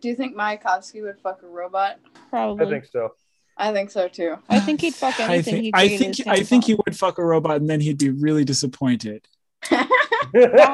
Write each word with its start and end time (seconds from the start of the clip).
Do 0.00 0.08
you 0.08 0.14
think 0.14 0.36
Mayakovsky 0.36 1.02
would 1.02 1.18
fuck 1.20 1.42
a 1.42 1.46
robot? 1.46 1.98
Probably. 2.30 2.66
I 2.66 2.70
think 2.70 2.84
so. 2.86 3.10
I 3.56 3.72
think 3.72 3.90
so 3.90 4.06
too. 4.06 4.36
I 4.48 4.60
think 4.60 4.80
he'd 4.80 4.94
fuck 4.94 5.18
anything. 5.18 5.72
I 5.74 5.86
anything. 5.86 5.98
think 6.12 6.16
he 6.16 6.22
I 6.22 6.34
think 6.36 6.40
I 6.40 6.42
think 6.44 6.64
he 6.64 6.74
would 6.74 6.96
fuck 6.96 7.18
a 7.18 7.24
robot 7.24 7.56
and 7.56 7.68
then 7.68 7.80
he'd 7.80 7.98
be 7.98 8.10
really 8.10 8.44
disappointed. 8.44 9.26
Not 9.72 9.88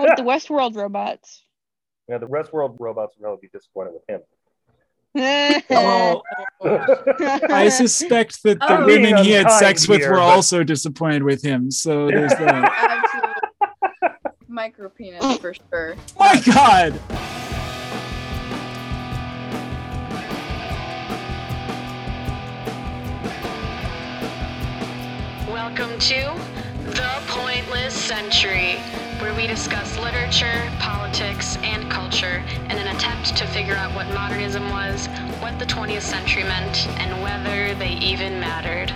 with 0.02 0.16
the 0.16 0.22
Westworld 0.22 0.76
robots. 0.76 1.44
yeah, 2.08 2.18
the 2.18 2.26
Westworld 2.26 2.76
robots 2.78 3.16
would 3.16 3.22
probably 3.22 3.40
be 3.40 3.48
disappointed 3.58 3.94
with 3.94 4.02
him. 4.08 4.20
Well, 5.70 6.22
I 6.62 7.68
suspect 7.72 8.42
that 8.42 8.58
the 8.58 8.78
Oh. 8.80 8.84
women 8.84 9.16
he 9.24 9.30
had 9.30 9.48
sex 9.50 9.84
unkind 9.84 10.00
with 10.02 10.10
were 10.10 10.16
but- 10.16 10.22
also 10.22 10.62
disappointed 10.64 11.22
with 11.22 11.40
him. 11.42 11.70
So 11.70 12.08
there's 12.08 12.32
that. 12.32 13.04
Absolute 14.02 14.12
micro 14.48 14.88
penis 14.90 15.38
for 15.38 15.54
sure. 15.54 15.94
My 16.18 16.40
God. 16.44 17.00
Welcome 25.76 25.98
to 25.98 26.40
The 26.90 27.20
Pointless 27.26 27.94
Century, 27.94 28.76
where 29.18 29.34
we 29.34 29.48
discuss 29.48 29.98
literature, 29.98 30.70
politics, 30.78 31.56
and 31.64 31.90
culture 31.90 32.44
in 32.70 32.78
an 32.78 32.94
attempt 32.94 33.36
to 33.38 33.46
figure 33.48 33.74
out 33.74 33.92
what 33.92 34.06
modernism 34.14 34.70
was, 34.70 35.08
what 35.40 35.58
the 35.58 35.64
20th 35.64 36.02
century 36.02 36.44
meant, 36.44 36.86
and 37.00 37.20
whether 37.24 37.74
they 37.74 37.94
even 37.94 38.38
mattered. 38.38 38.92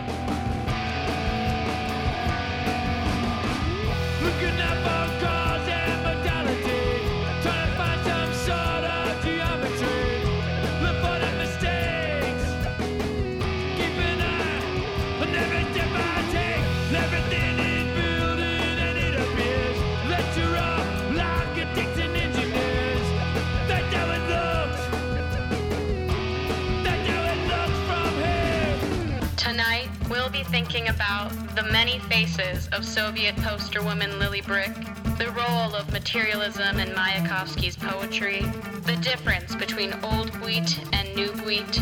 Be 30.38 30.44
thinking 30.44 30.86
about 30.86 31.30
the 31.56 31.64
many 31.64 31.98
faces 31.98 32.68
of 32.68 32.84
Soviet 32.84 33.34
poster 33.38 33.82
woman 33.82 34.20
Lily 34.20 34.40
Brik, 34.40 34.72
the 35.18 35.32
role 35.36 35.74
of 35.74 35.92
materialism 35.92 36.78
in 36.78 36.90
Mayakovsky's 36.90 37.74
poetry, 37.74 38.42
the 38.82 38.96
difference 39.02 39.56
between 39.56 39.92
old 40.04 40.30
wheat 40.40 40.78
and 40.92 41.12
new 41.16 41.32
wheat, 41.44 41.80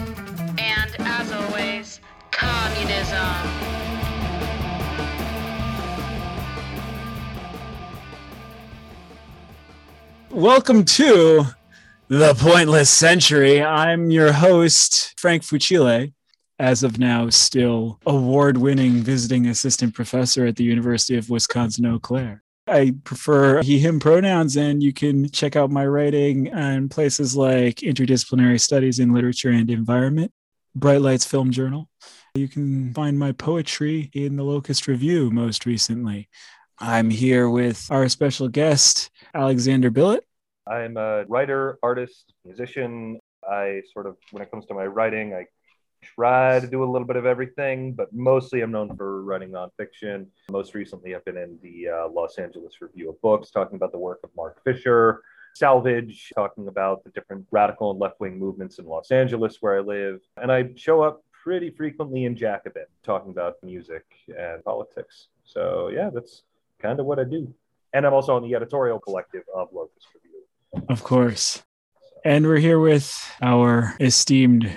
and, 0.58 0.96
as 1.00 1.32
always, 1.32 2.00
communism. 2.30 3.36
Welcome 10.30 10.86
to 10.86 11.44
the 12.08 12.34
Pointless 12.38 12.88
Century. 12.88 13.62
I'm 13.62 14.10
your 14.10 14.32
host, 14.32 15.12
Frank 15.18 15.42
Fucile, 15.42 16.14
as 16.58 16.82
of 16.82 16.98
now, 16.98 17.28
still 17.30 18.00
award 18.06 18.56
winning 18.56 19.02
visiting 19.02 19.46
assistant 19.46 19.94
professor 19.94 20.46
at 20.46 20.56
the 20.56 20.64
University 20.64 21.16
of 21.16 21.28
Wisconsin 21.28 21.86
Eau 21.86 21.98
Claire. 21.98 22.42
I 22.68 22.94
prefer 23.04 23.62
he, 23.62 23.78
him 23.78 24.00
pronouns, 24.00 24.56
and 24.56 24.82
you 24.82 24.92
can 24.92 25.30
check 25.30 25.54
out 25.54 25.70
my 25.70 25.86
writing 25.86 26.52
on 26.52 26.88
places 26.88 27.36
like 27.36 27.77
Interdisciplinary 27.77 28.60
Studies 28.60 28.98
in 28.98 29.12
Literature 29.12 29.50
and 29.50 29.70
Environment, 29.70 30.32
Bright 30.74 31.00
Lights 31.00 31.24
Film 31.24 31.52
Journal. 31.52 31.88
You 32.34 32.48
can 32.48 32.92
find 32.92 33.18
my 33.18 33.32
poetry 33.32 34.10
in 34.12 34.36
the 34.36 34.42
Locust 34.42 34.88
Review 34.88 35.30
most 35.30 35.64
recently. 35.64 36.28
I'm 36.78 37.08
here 37.08 37.48
with 37.48 37.86
our 37.90 38.08
special 38.08 38.48
guest, 38.48 39.11
Alexander 39.33 39.90
Billet. 39.90 40.24
I'm 40.66 40.96
a 40.96 41.24
writer, 41.27 41.78
artist, 41.83 42.33
musician. 42.45 43.20
I 43.48 43.83
sort 43.92 44.06
of, 44.06 44.16
when 44.33 44.42
it 44.42 44.50
comes 44.50 44.66
to 44.66 44.74
my 44.74 44.86
writing, 44.86 45.34
I 45.34 45.46
try 46.14 46.61
to 46.61 46.67
do 46.67 46.83
a 46.83 46.89
little 46.90 47.06
bit 47.06 47.17
of 47.17 47.27
everything, 47.27 47.92
but 47.92 48.12
mostly 48.12 48.61
I'm 48.61 48.70
known 48.70 48.96
for 48.96 49.22
writing 49.22 49.50
nonfiction. 49.50 50.27
Most 50.50 50.74
recently, 50.74 51.14
I've 51.14 51.24
been 51.24 51.36
in 51.36 51.58
the 51.62 51.89
uh, 51.89 52.08
Los 52.08 52.39
Angeles 52.39 52.80
Review 52.80 53.11
of 53.11 53.20
Books, 53.20 53.50
talking 53.50 53.77
about 53.77 53.92
the 53.92 53.98
work 53.98 54.20
of 54.24 54.30
Mark 54.36 54.62
Fisher. 54.64 55.22
Salvage, 55.55 56.30
talking 56.34 56.68
about 56.68 57.02
the 57.02 57.08
different 57.11 57.46
radical 57.50 57.90
and 57.90 57.98
left 57.98 58.20
wing 58.20 58.39
movements 58.39 58.78
in 58.78 58.84
Los 58.84 59.11
Angeles, 59.11 59.56
where 59.62 59.78
I 59.78 59.80
live. 59.80 60.20
And 60.36 60.52
I 60.52 60.68
show 60.77 61.00
up 61.00 61.24
pretty 61.33 61.70
frequently 61.70 62.24
in 62.24 62.36
Jacobin, 62.36 62.84
talking 63.02 63.30
about 63.30 63.55
music 63.62 64.05
and 64.28 64.62
politics. 64.64 65.28
So, 65.45 65.89
yeah, 65.89 66.11
that's 66.12 66.42
kind 66.78 67.00
of 67.00 67.06
what 67.06 67.18
I 67.18 67.24
do. 67.24 67.55
And 67.95 68.05
I'm 68.05 68.12
also 68.12 68.36
on 68.36 68.42
the 68.42 68.55
editorial 68.55 68.98
collective 68.98 69.45
of 69.55 69.68
Locust 69.72 70.08
Review. 70.14 70.86
Of 70.90 71.02
course. 71.02 71.62
And 72.22 72.46
we're 72.46 72.58
here 72.58 72.80
with 72.80 73.11
our 73.40 73.95
esteemed 73.98 74.68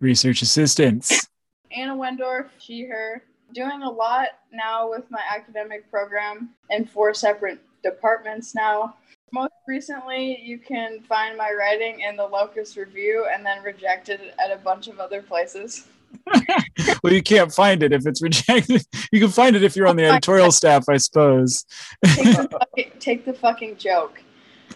research 0.00 0.42
assistants. 0.42 1.28
Anna 1.70 1.94
Wendorf, 1.94 2.48
she, 2.58 2.84
her, 2.84 3.22
doing 3.54 3.82
a 3.82 3.90
lot 3.90 4.28
now 4.52 4.88
with 4.90 5.10
my 5.10 5.20
academic 5.34 5.90
program 5.90 6.50
in 6.70 6.84
four 6.84 7.14
separate 7.14 7.58
departments 7.82 8.54
now. 8.54 8.96
Most 9.32 9.52
recently, 9.66 10.40
you 10.40 10.58
can 10.58 11.00
find 11.02 11.36
my 11.36 11.52
writing 11.52 12.00
in 12.00 12.16
the 12.16 12.26
Locust 12.26 12.76
Review 12.76 13.26
and 13.32 13.44
then 13.44 13.62
rejected 13.62 14.20
at 14.42 14.50
a 14.50 14.56
bunch 14.56 14.88
of 14.88 15.00
other 15.00 15.20
places. 15.20 15.88
well, 17.02 17.12
you 17.12 17.22
can't 17.22 17.52
find 17.52 17.82
it 17.82 17.92
if 17.92 18.06
it's 18.06 18.22
rejected. 18.22 18.84
You 19.12 19.20
can 19.20 19.30
find 19.30 19.54
it 19.54 19.62
if 19.62 19.76
you're 19.76 19.86
on 19.86 19.96
the 19.96 20.04
editorial 20.04 20.50
staff, 20.50 20.88
I 20.88 20.96
suppose. 20.96 21.64
Take 22.04 22.36
the, 22.36 22.48
fucking, 22.50 22.92
take 22.98 23.24
the 23.24 23.32
fucking 23.32 23.76
joke. 23.76 24.20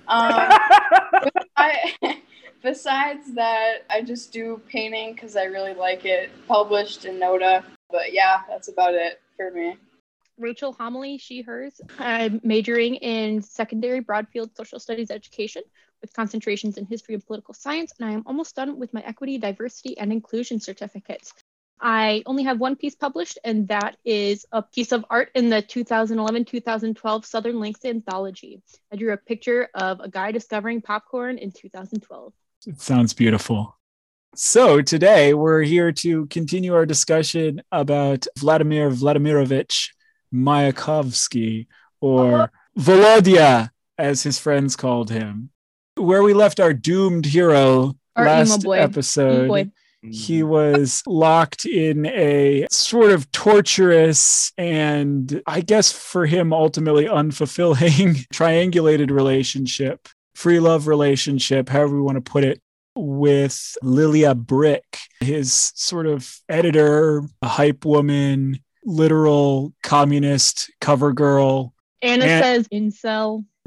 Um, 0.06 0.32
I, 1.56 2.20
besides 2.62 3.34
that, 3.34 3.84
I 3.88 4.02
just 4.02 4.32
do 4.32 4.60
painting 4.68 5.14
because 5.14 5.36
I 5.36 5.44
really 5.44 5.74
like 5.74 6.04
it. 6.04 6.30
Published 6.46 7.04
in 7.04 7.16
Noda. 7.16 7.64
But 7.90 8.12
yeah, 8.12 8.42
that's 8.48 8.68
about 8.68 8.94
it 8.94 9.20
for 9.36 9.50
me. 9.50 9.76
Rachel 10.38 10.72
Homily, 10.72 11.18
she, 11.18 11.42
hers. 11.42 11.80
I'm 11.98 12.40
majoring 12.42 12.94
in 12.96 13.42
secondary 13.42 14.00
broadfield 14.00 14.56
social 14.56 14.80
studies 14.80 15.10
education 15.10 15.62
with 16.00 16.14
concentrations 16.14 16.78
in 16.78 16.86
history 16.86 17.14
and 17.14 17.26
political 17.26 17.52
science, 17.52 17.92
and 17.98 18.08
I 18.08 18.12
am 18.12 18.22
almost 18.26 18.56
done 18.56 18.78
with 18.78 18.94
my 18.94 19.02
equity, 19.02 19.36
diversity, 19.36 19.98
and 19.98 20.10
inclusion 20.10 20.58
certificates. 20.58 21.34
I 21.78 22.22
only 22.26 22.42
have 22.44 22.60
one 22.60 22.76
piece 22.76 22.94
published, 22.94 23.38
and 23.44 23.68
that 23.68 23.96
is 24.04 24.46
a 24.52 24.62
piece 24.62 24.92
of 24.92 25.04
art 25.08 25.30
in 25.34 25.48
the 25.48 25.62
2011 25.62 26.44
2012 26.44 27.26
Southern 27.26 27.60
Links 27.60 27.84
Anthology. 27.84 28.62
I 28.92 28.96
drew 28.96 29.12
a 29.12 29.16
picture 29.16 29.68
of 29.74 30.00
a 30.00 30.08
guy 30.08 30.32
discovering 30.32 30.82
popcorn 30.82 31.38
in 31.38 31.52
2012. 31.52 32.32
It 32.66 32.80
sounds 32.80 33.14
beautiful. 33.14 33.78
So, 34.34 34.80
today 34.80 35.34
we're 35.34 35.62
here 35.62 35.92
to 35.92 36.26
continue 36.26 36.74
our 36.74 36.86
discussion 36.86 37.62
about 37.72 38.26
Vladimir 38.38 38.90
Vladimirovich 38.90 39.88
Mayakovsky, 40.32 41.66
or 42.00 42.52
Volodya, 42.78 43.70
as 43.98 44.22
his 44.22 44.38
friends 44.38 44.76
called 44.76 45.10
him. 45.10 45.50
Where 45.96 46.22
we 46.22 46.32
left 46.32 46.60
our 46.60 46.72
doomed 46.72 47.26
hero 47.26 47.96
Our 48.14 48.24
last 48.24 48.64
episode. 48.66 49.72
He 50.02 50.42
was 50.42 51.02
locked 51.06 51.66
in 51.66 52.06
a 52.06 52.66
sort 52.70 53.10
of 53.12 53.30
torturous 53.32 54.50
and 54.56 55.42
I 55.46 55.60
guess 55.60 55.92
for 55.92 56.24
him 56.24 56.54
ultimately 56.54 57.04
unfulfilling 57.04 58.26
triangulated 58.32 59.10
relationship, 59.10 60.08
free 60.34 60.60
love 60.60 60.86
relationship, 60.86 61.68
however 61.68 61.94
we 61.96 62.02
want 62.02 62.16
to 62.24 62.30
put 62.30 62.44
it, 62.44 62.60
with 62.96 63.76
Lilia 63.82 64.34
Brik, 64.34 64.84
his 65.20 65.72
sort 65.74 66.06
of 66.06 66.34
editor, 66.48 67.22
a 67.42 67.48
hype 67.48 67.84
woman, 67.84 68.58
literal 68.84 69.72
communist 69.82 70.70
cover 70.80 71.12
girl. 71.12 71.72
Anna 72.02 72.24
And- 72.24 72.44
says 72.44 72.68
incel. 72.68 73.44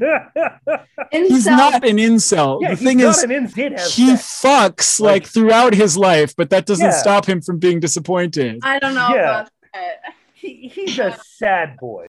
He's 1.12 1.46
not 1.46 1.84
an 1.88 1.96
incel. 1.98 2.60
yeah, 2.60 2.70
the 2.70 2.76
thing 2.76 3.00
is, 3.00 3.22
an 3.22 3.30
in- 3.30 3.46
he 3.46 4.16
sex. 4.16 4.40
fucks 4.42 5.00
like, 5.00 5.22
Like- 5.22 5.26
throughout 5.26 5.74
his 5.74 5.96
life, 5.96 6.34
but 6.36 6.50
that 6.50 6.66
doesn't 6.66 6.84
Yeah. 6.86 6.90
stop 6.90 7.26
him 7.28 7.40
from 7.40 7.58
being 7.58 7.80
disappointed. 7.80 8.58
I 8.62 8.78
don't 8.80 8.94
know 8.94 9.10
Yeah. 9.14 9.20
about 9.40 9.50
that. 9.72 10.14
he, 10.34 10.68
he's 10.68 10.98
a 10.98 11.16
sad 11.24 11.76
boy. 11.78 12.06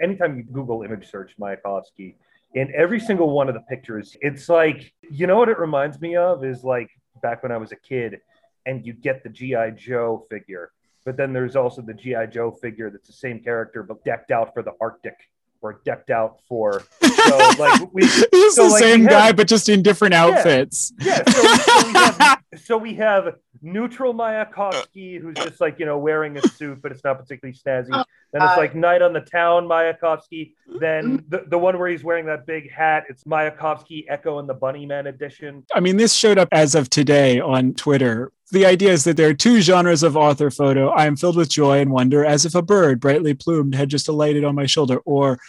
Anytime 0.00 0.36
you 0.36 0.42
Google 0.44 0.82
image 0.82 1.10
search 1.10 1.32
Mayakovsky, 1.40 2.14
in 2.54 2.72
every 2.74 3.00
single 3.00 3.30
one 3.30 3.48
of 3.48 3.54
the 3.54 3.60
pictures, 3.62 4.16
it's 4.20 4.48
like, 4.48 4.92
you 5.10 5.26
know 5.26 5.36
what 5.36 5.48
it 5.48 5.58
reminds 5.58 6.00
me 6.00 6.16
of 6.16 6.44
is 6.44 6.64
like 6.64 6.88
back 7.20 7.42
when 7.42 7.52
I 7.52 7.56
was 7.56 7.72
a 7.72 7.76
kid 7.76 8.20
and 8.66 8.86
you 8.86 8.92
get 8.92 9.22
the 9.22 9.28
G.I. 9.28 9.70
Joe 9.70 10.24
figure, 10.30 10.70
but 11.04 11.16
then 11.16 11.32
there's 11.32 11.56
also 11.56 11.82
the 11.82 11.94
G.I. 11.94 12.26
Joe 12.26 12.50
figure 12.50 12.90
that's 12.90 13.08
the 13.08 13.12
same 13.12 13.40
character 13.40 13.82
but 13.82 14.04
decked 14.04 14.30
out 14.30 14.54
for 14.54 14.62
the 14.62 14.72
Arctic 14.80 15.16
or 15.64 15.80
decked 15.84 16.10
out 16.10 16.38
for. 16.48 16.82
So 17.24 17.38
like 17.58 17.80
we 17.94 18.02
He's 18.04 18.54
so, 18.54 18.64
the 18.64 18.68
like, 18.72 18.82
same 18.82 19.00
have- 19.02 19.10
guy, 19.10 19.32
but 19.32 19.48
just 19.48 19.70
in 19.70 19.82
different 19.82 20.12
outfits. 20.12 20.92
yeah, 21.00 21.22
so, 21.26 21.42
so, 21.56 21.86
we 21.86 21.92
have, 21.94 22.38
so 22.64 22.76
we 22.76 22.94
have 22.96 23.34
neutral 23.62 24.12
Mayakovsky, 24.12 25.18
who's 25.18 25.34
just 25.36 25.58
like 25.58 25.78
you 25.78 25.86
know 25.86 25.96
wearing 25.96 26.36
a 26.36 26.42
suit, 26.48 26.82
but 26.82 26.92
it's 26.92 27.02
not 27.02 27.18
particularly 27.18 27.56
snazzy. 27.56 27.88
Then 27.90 28.42
it's 28.42 28.52
Uh, 28.52 28.56
like 28.58 28.74
Night 28.74 29.00
on 29.00 29.14
the 29.14 29.22
Town 29.22 29.64
Mayakovsky. 29.66 30.52
Then 30.80 31.24
the, 31.28 31.44
the 31.48 31.56
one 31.56 31.78
where 31.78 31.88
he's 31.88 32.04
wearing 32.04 32.26
that 32.26 32.44
big 32.46 32.70
hat, 32.70 33.04
it's 33.08 33.24
Mayakovsky 33.24 34.04
Echo 34.08 34.38
and 34.38 34.46
the 34.46 34.54
Bunnymen 34.54 35.08
edition. 35.08 35.64
I 35.74 35.80
mean, 35.80 35.96
this 35.96 36.12
showed 36.12 36.36
up 36.36 36.48
as 36.52 36.74
of 36.74 36.90
today 36.90 37.40
on 37.40 37.72
Twitter. 37.72 38.32
The 38.54 38.66
idea 38.66 38.92
is 38.92 39.02
that 39.02 39.16
there 39.16 39.28
are 39.28 39.34
two 39.34 39.60
genres 39.60 40.04
of 40.04 40.16
author 40.16 40.48
photo. 40.48 40.88
I 40.90 41.06
am 41.06 41.16
filled 41.16 41.36
with 41.36 41.48
joy 41.50 41.80
and 41.80 41.90
wonder 41.90 42.24
as 42.24 42.46
if 42.46 42.54
a 42.54 42.62
bird, 42.62 43.00
brightly 43.00 43.34
plumed, 43.34 43.74
had 43.74 43.88
just 43.88 44.06
alighted 44.08 44.44
on 44.44 44.54
my 44.54 44.66
shoulder, 44.66 44.98
or 44.98 45.40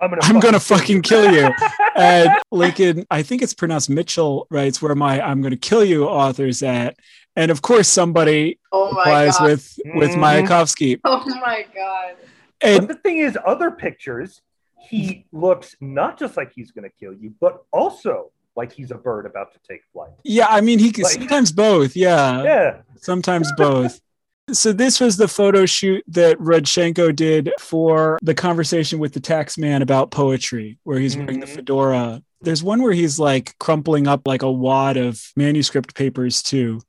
I'm 0.00 0.10
gonna 0.10 0.20
I'm 0.22 0.38
gonna 0.38 0.60
fucking 0.60 1.02
fucking 1.02 1.02
kill 1.02 1.32
you. 1.32 1.50
and 1.96 2.30
Lincoln, 2.52 3.04
I 3.10 3.22
think 3.24 3.42
it's 3.42 3.54
pronounced 3.54 3.90
Mitchell, 3.90 4.46
writes 4.52 4.80
where 4.80 4.94
my 4.94 5.20
I'm 5.20 5.42
gonna 5.42 5.56
kill 5.56 5.84
you 5.84 6.04
author's 6.06 6.62
at. 6.62 6.96
And 7.34 7.50
of 7.50 7.60
course, 7.60 7.88
somebody 7.88 8.60
Oh 8.70 8.92
my 8.92 9.00
applies 9.02 9.36
god. 9.38 9.44
with 9.44 9.78
with 9.96 10.10
Mhm. 10.10 10.46
Mayakovsky. 10.46 11.00
Oh 11.04 11.24
my 11.40 11.66
god. 11.74 12.14
But 12.60 12.70
And 12.70 12.88
the 12.88 12.94
thing 12.94 13.18
is, 13.18 13.36
other 13.44 13.72
pictures, 13.72 14.42
he 14.78 15.26
looks 15.32 15.74
not 15.80 16.16
just 16.20 16.36
like 16.36 16.52
he's 16.54 16.70
gonna 16.70 16.88
kill 17.00 17.14
you, 17.14 17.34
but 17.40 17.64
also 17.72 18.30
like 18.58 18.72
he's 18.72 18.90
a 18.90 18.96
bird 18.96 19.24
about 19.24 19.52
to 19.54 19.58
take 19.66 19.80
flight. 19.92 20.10
yeah, 20.24 20.48
I 20.50 20.60
mean, 20.60 20.78
he 20.78 20.90
can 20.92 21.04
Like- 21.04 21.12
sometimes 21.14 21.50
both. 21.52 21.96
Yeah. 21.96 22.42
Yeah. 22.42 22.76
sometimes 23.00 23.50
both. 23.56 23.98
So 24.50 24.72
this 24.72 24.98
was 24.98 25.18
the 25.18 25.28
photo 25.28 25.66
shoot 25.66 26.02
that 26.08 26.38
Rodchenko 26.38 27.14
did 27.14 27.52
for 27.60 28.18
the 28.22 28.32
conversation 28.34 28.98
with 28.98 29.12
the 29.12 29.20
tax 29.20 29.58
man 29.58 29.82
about 29.82 30.10
poetry, 30.10 30.78
where 30.84 30.98
he's 30.98 31.18
wearing 31.18 31.40
the 31.40 31.46
Mhm. 31.46 31.56
fedora. 31.56 32.22
There's 32.40 32.62
one 32.62 32.80
where 32.80 32.94
he's 32.94 33.18
like 33.18 33.52
crumpling 33.58 34.06
up 34.08 34.22
like 34.26 34.40
a 34.40 34.50
wad 34.50 34.96
of 34.96 35.20
manuscript 35.36 35.94
papers 35.94 36.42
too. 36.42 36.80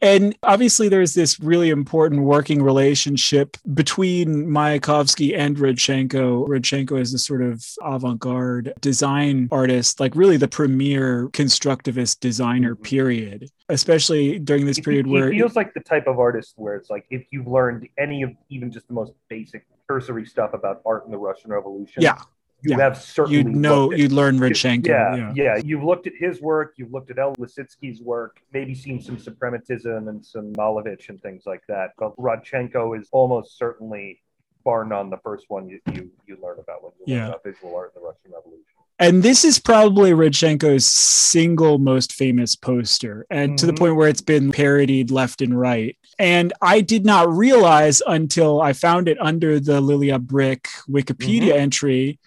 And 0.00 0.36
obviously, 0.42 0.88
there's 0.88 1.14
this 1.14 1.40
really 1.40 1.70
important 1.70 2.22
working 2.22 2.62
relationship 2.62 3.56
between 3.74 4.46
Mayakovsky 4.46 5.36
and 5.36 5.56
Rodchenko. 5.56 6.46
Rodchenko 6.48 7.00
is 7.00 7.12
the 7.12 7.18
sort 7.18 7.42
of 7.42 7.64
avant 7.82 8.20
garde 8.20 8.72
design 8.80 9.48
artist, 9.50 9.98
like 9.98 10.14
really 10.14 10.36
the 10.36 10.46
premier 10.48 11.28
constructivist 11.30 12.20
designer, 12.20 12.76
Mhm. 12.76 12.82
period, 12.84 13.50
especially 13.68 14.38
during 14.38 14.66
this 14.66 14.76
He- 14.76 14.82
period 14.82 15.06
he, 15.06 15.12
where 15.12 15.30
feels 15.30 15.56
like 15.56 15.74
the 15.74 15.80
type 15.80 16.06
of 16.06 16.18
artist 16.18 16.54
where 16.56 16.76
it's 16.76 16.90
like 16.90 17.04
if 17.10 17.24
you've 17.32 17.48
learned 17.48 17.88
any 17.98 18.22
of 18.22 18.30
even 18.50 18.70
just 18.70 18.86
the 18.88 18.94
most 18.94 19.12
basic 19.28 19.66
cursory 19.88 20.24
stuff 20.26 20.52
about 20.54 20.80
art 20.86 21.06
in 21.06 21.10
the 21.10 21.18
Russian 21.18 21.50
Revolution, 21.50 22.02
Yeah, 22.02 22.18
you 22.62 22.70
yeah. 22.72 22.78
have 22.78 23.00
certainly 23.00 23.38
you'd 23.38 23.46
know, 23.46 23.92
at- 23.92 23.98
you'd 23.98 24.12
learn 24.12 24.38
Rodchenko. 24.38 24.86
yeah, 24.88 25.14
Yeah. 25.16 25.32
yeah, 25.34 25.56
You've 25.64 25.84
looked 25.84 26.06
at 26.06 26.12
his 26.18 26.40
work, 26.40 26.74
you've 26.76 26.92
looked 26.92 27.10
at 27.10 27.18
El 27.18 27.34
Lissitzky's 27.36 28.00
work, 28.02 28.40
maybe 28.52 28.74
seen 28.74 29.00
some 29.00 29.16
Suprematism 29.16 30.08
and 30.08 30.24
some 30.24 30.52
Malevich 30.54 31.08
and 31.08 31.20
things 31.22 31.44
like 31.46 31.62
that. 31.68 31.90
But 31.98 32.16
Rodchenko 32.16 32.98
is 33.00 33.08
almost 33.12 33.56
certainly, 33.58 34.20
bar 34.64 34.84
none, 34.84 35.08
the 35.08 35.18
first 35.18 35.44
one 35.48 35.68
you, 35.68 35.80
you, 35.92 36.10
you 36.26 36.36
learn 36.42 36.58
about 36.58 36.82
when 36.82 36.92
you 37.06 37.14
Yeah. 37.14 37.20
learn 37.20 37.28
about 37.28 37.44
visual 37.44 37.76
art 37.76 37.92
in 37.94 38.02
the 38.02 38.06
Russian 38.08 38.32
Revolution. 38.32 38.64
And 39.00 39.22
this 39.22 39.44
is 39.44 39.60
probably 39.60 40.10
Rodchenko's 40.10 40.84
single 40.84 41.78
most 41.78 42.12
famous 42.12 42.56
poster, 42.56 43.24
and 43.30 43.56
to 43.56 43.66
the 43.66 43.72
Mhm. 43.72 43.78
point 43.78 43.94
where 43.96 44.08
it's 44.08 44.20
been 44.20 44.50
parodied 44.50 45.12
left 45.12 45.40
and 45.40 45.58
right. 45.58 45.96
And 46.18 46.52
I 46.60 46.80
did 46.80 47.04
not 47.06 47.30
realize 47.32 48.02
until 48.08 48.60
I 48.60 48.72
found 48.72 49.06
it 49.06 49.16
under 49.20 49.60
the 49.60 49.80
Lilia 49.80 50.18
Brik 50.18 50.66
Wikipedia 50.90 51.50
Mm-hmm. 51.50 51.58
entry. 51.60 52.18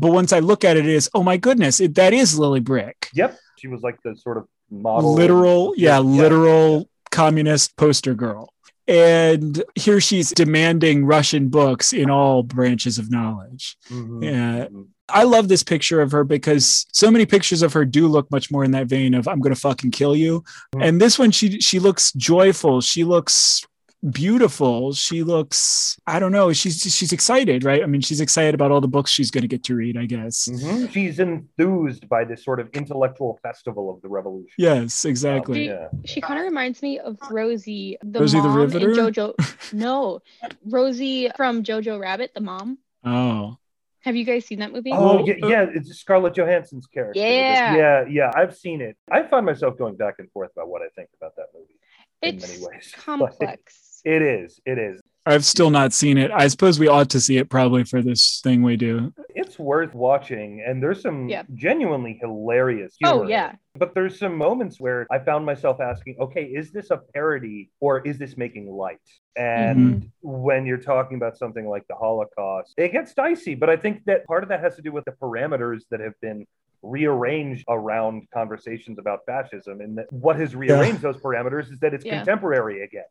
But 0.00 0.12
once 0.12 0.32
I 0.32 0.38
look 0.40 0.64
at 0.64 0.76
it, 0.76 0.86
it 0.86 0.94
is 0.94 1.10
oh 1.14 1.22
my 1.22 1.36
goodness, 1.36 1.80
it, 1.80 1.94
that 1.96 2.12
is 2.12 2.38
Lily 2.38 2.60
Brik, 2.60 3.08
Yep, 3.14 3.36
she 3.58 3.68
was 3.68 3.82
like 3.82 3.96
the 4.02 4.14
sort 4.16 4.36
of 4.38 4.44
model. 4.70 5.14
literal, 5.14 5.74
yeah, 5.76 5.98
literal 5.98 6.88
communist 7.10 7.76
poster 7.76 8.14
girl. 8.14 8.52
And 8.86 9.62
here 9.74 10.00
she's 10.00 10.30
demanding 10.30 11.04
Russian 11.04 11.48
books 11.48 11.92
in 11.92 12.08
all 12.10 12.42
branches 12.42 12.96
of 12.98 13.10
knowledge. 13.10 13.76
Mhm, 13.90 14.24
Yeah. 14.24 14.66
mhm. 14.68 14.86
I 15.10 15.22
love 15.24 15.48
this 15.48 15.62
picture 15.62 16.00
of 16.02 16.12
her 16.12 16.22
because 16.24 16.84
so 16.92 17.10
many 17.10 17.24
pictures 17.26 17.62
of 17.62 17.72
her 17.72 17.84
do 17.86 18.08
look 18.08 18.30
much 18.30 18.50
more 18.50 18.62
in 18.64 18.72
that 18.72 18.86
vein 18.86 19.14
of 19.14 19.26
I'm 19.26 19.40
going 19.40 19.54
to 19.54 19.60
fucking 19.60 19.90
kill 19.90 20.14
you. 20.14 20.42
Mhm. 20.74 20.84
And 20.86 21.00
this 21.00 21.18
one 21.18 21.30
she 21.30 21.60
she 21.60 21.78
looks 21.80 22.12
joyful. 22.12 22.80
She 22.82 23.04
looks 23.04 23.62
beautiful. 24.10 24.92
She 24.92 25.22
looks 25.22 25.98
I 26.06 26.18
don't 26.18 26.32
know, 26.32 26.52
she's 26.52 26.80
she's 26.82 27.12
excited, 27.12 27.64
right? 27.64 27.82
I 27.82 27.86
mean, 27.86 28.00
she's 28.00 28.20
excited 28.20 28.54
about 28.54 28.70
all 28.70 28.80
the 28.80 28.88
books 28.88 29.10
she's 29.10 29.30
going 29.30 29.42
to 29.42 29.48
get 29.48 29.64
to 29.64 29.74
read, 29.74 29.96
I 29.96 30.06
guess. 30.06 30.48
Mhm. 30.48 30.90
She's 30.92 31.18
enthused 31.18 32.08
by 32.08 32.24
this 32.24 32.44
sort 32.44 32.60
of 32.60 32.68
intellectual 32.74 33.38
festival 33.42 33.90
of 33.90 34.00
the 34.02 34.08
revolution. 34.08 34.52
Yes, 34.58 35.04
exactly. 35.04 35.66
Yeah. 35.66 35.88
She 36.04 36.20
kind 36.20 36.38
of 36.38 36.44
reminds 36.44 36.82
me 36.82 36.98
of 36.98 37.18
Rosie, 37.30 37.96
the 38.02 38.20
Rosie 38.20 38.40
the 38.40 38.48
mom 38.48 38.56
Riveter? 38.56 38.90
in 38.90 38.96
JoJo. 38.96 39.34
No, 39.72 40.20
Rosie 40.64 41.30
from 41.36 41.62
JoJo 41.62 42.00
Rabbit, 42.00 42.32
the 42.34 42.40
mom. 42.40 42.78
Oh. 43.04 43.56
Have 44.02 44.16
you 44.16 44.24
guys 44.24 44.46
seen 44.46 44.60
that 44.60 44.72
movie? 44.72 44.90
Oh 44.92 45.26
yeah, 45.26 45.34
uh, 45.42 45.48
yeah, 45.48 45.66
it's 45.74 45.90
Scarlett 45.98 46.34
Johansson's 46.34 46.86
character. 46.86 47.20
Yeah. 47.20 47.76
yeah, 47.76 48.04
yeah. 48.08 48.30
I've 48.34 48.56
seen 48.56 48.80
it. 48.80 48.96
I 49.10 49.24
find 49.24 49.44
myself 49.44 49.76
going 49.76 49.96
back 49.96 50.14
and 50.18 50.30
forth 50.30 50.50
about 50.56 50.68
what 50.68 50.82
I 50.82 50.88
think 50.94 51.10
about 51.20 51.36
that 51.36 51.46
movie. 51.52 51.74
in 52.22 52.36
it's 52.36 52.48
many 52.48 52.64
ways. 52.64 52.94
complex. 52.96 53.87
It 54.04 54.22
is. 54.22 54.60
It 54.64 54.78
is. 54.78 55.00
I've 55.26 55.44
still 55.44 55.68
not 55.68 55.92
seen 55.92 56.16
it. 56.16 56.30
I 56.30 56.48
suppose 56.48 56.78
we 56.78 56.88
ought 56.88 57.10
to 57.10 57.20
see 57.20 57.36
it 57.36 57.50
probably 57.50 57.84
for 57.84 58.00
this 58.00 58.40
thing 58.40 58.62
we 58.62 58.78
do. 58.78 59.12
It's 59.28 59.58
worth 59.58 59.94
watching, 59.94 60.64
and 60.66 60.82
there's 60.82 61.02
some 61.02 61.28
Yeah. 61.28 61.42
genuinely 61.52 62.14
hilarious. 62.18 62.96
Oh, 63.04 63.10
humor 63.10 63.24
in 63.24 63.30
yeah. 63.30 63.52
But 63.74 63.94
there's 63.94 64.18
some 64.18 64.34
moments 64.36 64.80
where 64.80 65.06
I 65.10 65.18
found 65.18 65.44
myself 65.44 65.80
asking, 65.80 66.16
okay, 66.18 66.44
is 66.44 66.72
this 66.72 66.90
a 66.90 66.96
parody 67.12 67.70
or 67.78 68.00
is 68.06 68.18
this 68.18 68.38
making 68.38 68.70
light? 68.70 69.00
And 69.36 69.78
mm-hmm. 69.96 70.06
when 70.22 70.64
you're 70.64 70.78
talking 70.78 71.18
about 71.18 71.36
something 71.36 71.68
like 71.68 71.86
the 71.88 71.94
Holocaust, 71.94 72.72
it 72.78 72.92
gets 72.92 73.12
dicey. 73.12 73.54
But 73.54 73.68
I 73.68 73.76
think 73.76 74.04
that 74.06 74.24
part 74.24 74.42
of 74.42 74.48
that 74.48 74.60
has 74.60 74.76
to 74.76 74.82
do 74.82 74.92
with 74.92 75.04
the 75.04 75.12
parameters 75.12 75.82
that 75.90 76.00
have 76.00 76.18
been 76.22 76.46
rearranged 76.82 77.64
around 77.68 78.28
conversations 78.32 78.98
about 78.98 79.26
fascism. 79.26 79.82
And 79.82 79.98
that 79.98 80.10
what 80.10 80.36
has 80.36 80.56
rearranged 80.56 81.02
those 81.02 81.18
parameters 81.18 81.70
is 81.70 81.78
that 81.80 81.92
it's 81.92 82.04
Yeah. 82.04 82.16
contemporary 82.16 82.82
again. 82.82 83.04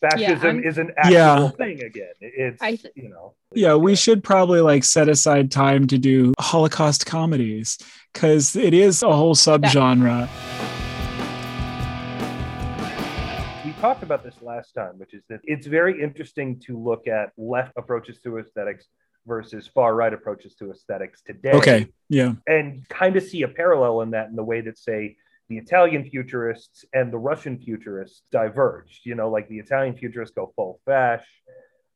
Fascism 0.00 0.46
I'm- 0.46 0.64
is 0.64 0.78
an 0.78 0.92
actual 0.96 1.12
Yeah. 1.12 1.48
thing 1.50 1.82
again. 1.82 2.12
It's 2.20 2.62
I 2.62 2.76
th- 2.76 2.94
you 2.96 3.10
know. 3.10 3.34
Yeah, 3.54 3.74
we 3.74 3.94
should 3.94 4.24
probably 4.24 4.60
like 4.60 4.82
set 4.84 5.08
aside 5.08 5.50
time 5.50 5.86
to 5.88 5.98
do 5.98 6.32
Holocaust 6.38 7.04
comedies 7.04 7.76
because 8.14 8.56
it 8.56 8.72
is 8.72 9.02
a 9.02 9.12
whole 9.12 9.34
subgenre. 9.34 10.28
we 13.64 13.72
talked 13.72 14.02
about 14.02 14.24
this 14.24 14.34
last 14.42 14.72
time, 14.74 14.98
which 14.98 15.12
is 15.14 15.22
that 15.28 15.40
it's 15.44 15.66
very 15.66 16.02
interesting 16.02 16.58
to 16.60 16.78
look 16.78 17.06
at 17.06 17.30
left 17.36 17.72
approaches 17.76 18.18
to 18.20 18.38
aesthetics 18.38 18.86
versus 19.26 19.66
far 19.68 19.94
right 19.94 20.14
approaches 20.14 20.54
to 20.54 20.70
aesthetics 20.70 21.20
today. 21.22 21.52
Okay. 21.52 21.88
Yeah. 22.08 22.34
And 22.46 22.88
kind 22.88 23.16
of 23.16 23.22
see 23.22 23.42
a 23.42 23.48
parallel 23.48 24.00
in 24.00 24.10
that 24.12 24.28
in 24.30 24.36
the 24.36 24.42
way 24.44 24.62
that, 24.62 24.78
say, 24.78 25.16
the 25.50 25.58
Italian 25.58 26.08
futurists 26.08 26.84
and 26.94 27.12
the 27.12 27.18
Russian 27.18 27.58
futurists 27.58 28.22
diverged. 28.30 29.04
You 29.04 29.16
know, 29.16 29.28
like 29.28 29.48
the 29.48 29.58
Italian 29.58 29.96
futurists 29.96 30.34
go 30.34 30.52
full 30.54 30.80
fash, 30.86 31.26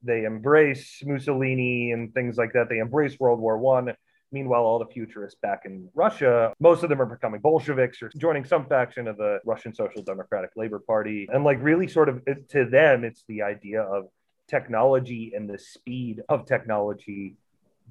they 0.03 0.25
embrace 0.25 1.01
Mussolini 1.05 1.93
and 1.93 2.13
things 2.13 2.37
like 2.37 2.53
that. 2.53 2.69
They 2.69 2.79
embrace 2.79 3.19
World 3.19 3.39
War 3.41 3.57
One. 3.57 3.95
Meanwhile, 4.33 4.63
all 4.63 4.81
the 4.81 4.87
futurists 4.87 5.39
back 5.41 5.63
in 5.65 5.89
Russia, 5.95 6.53
most 6.59 6.83
of 6.83 6.89
them 6.89 7.01
are 7.01 7.07
becoming 7.07 7.41
Bolsheviks 7.41 8.03
or 8.03 8.11
joining 8.19 8.45
some 8.45 8.67
faction 8.67 9.07
of 9.07 9.17
the 9.17 9.39
Russian 9.47 9.73
Social 9.73 10.03
Democratic 10.03 10.51
Labor 10.57 10.81
Party. 10.81 11.29
And 11.33 11.45
like 11.45 11.63
really 11.63 11.87
sort 11.87 12.09
of 12.09 12.23
to 12.49 12.65
them, 12.65 13.05
it's 13.05 13.23
the 13.29 13.43
idea 13.43 13.83
of 13.83 14.09
technology 14.49 15.33
and 15.37 15.49
the 15.49 15.59
speed 15.59 16.23
of 16.29 16.45
technology 16.47 17.37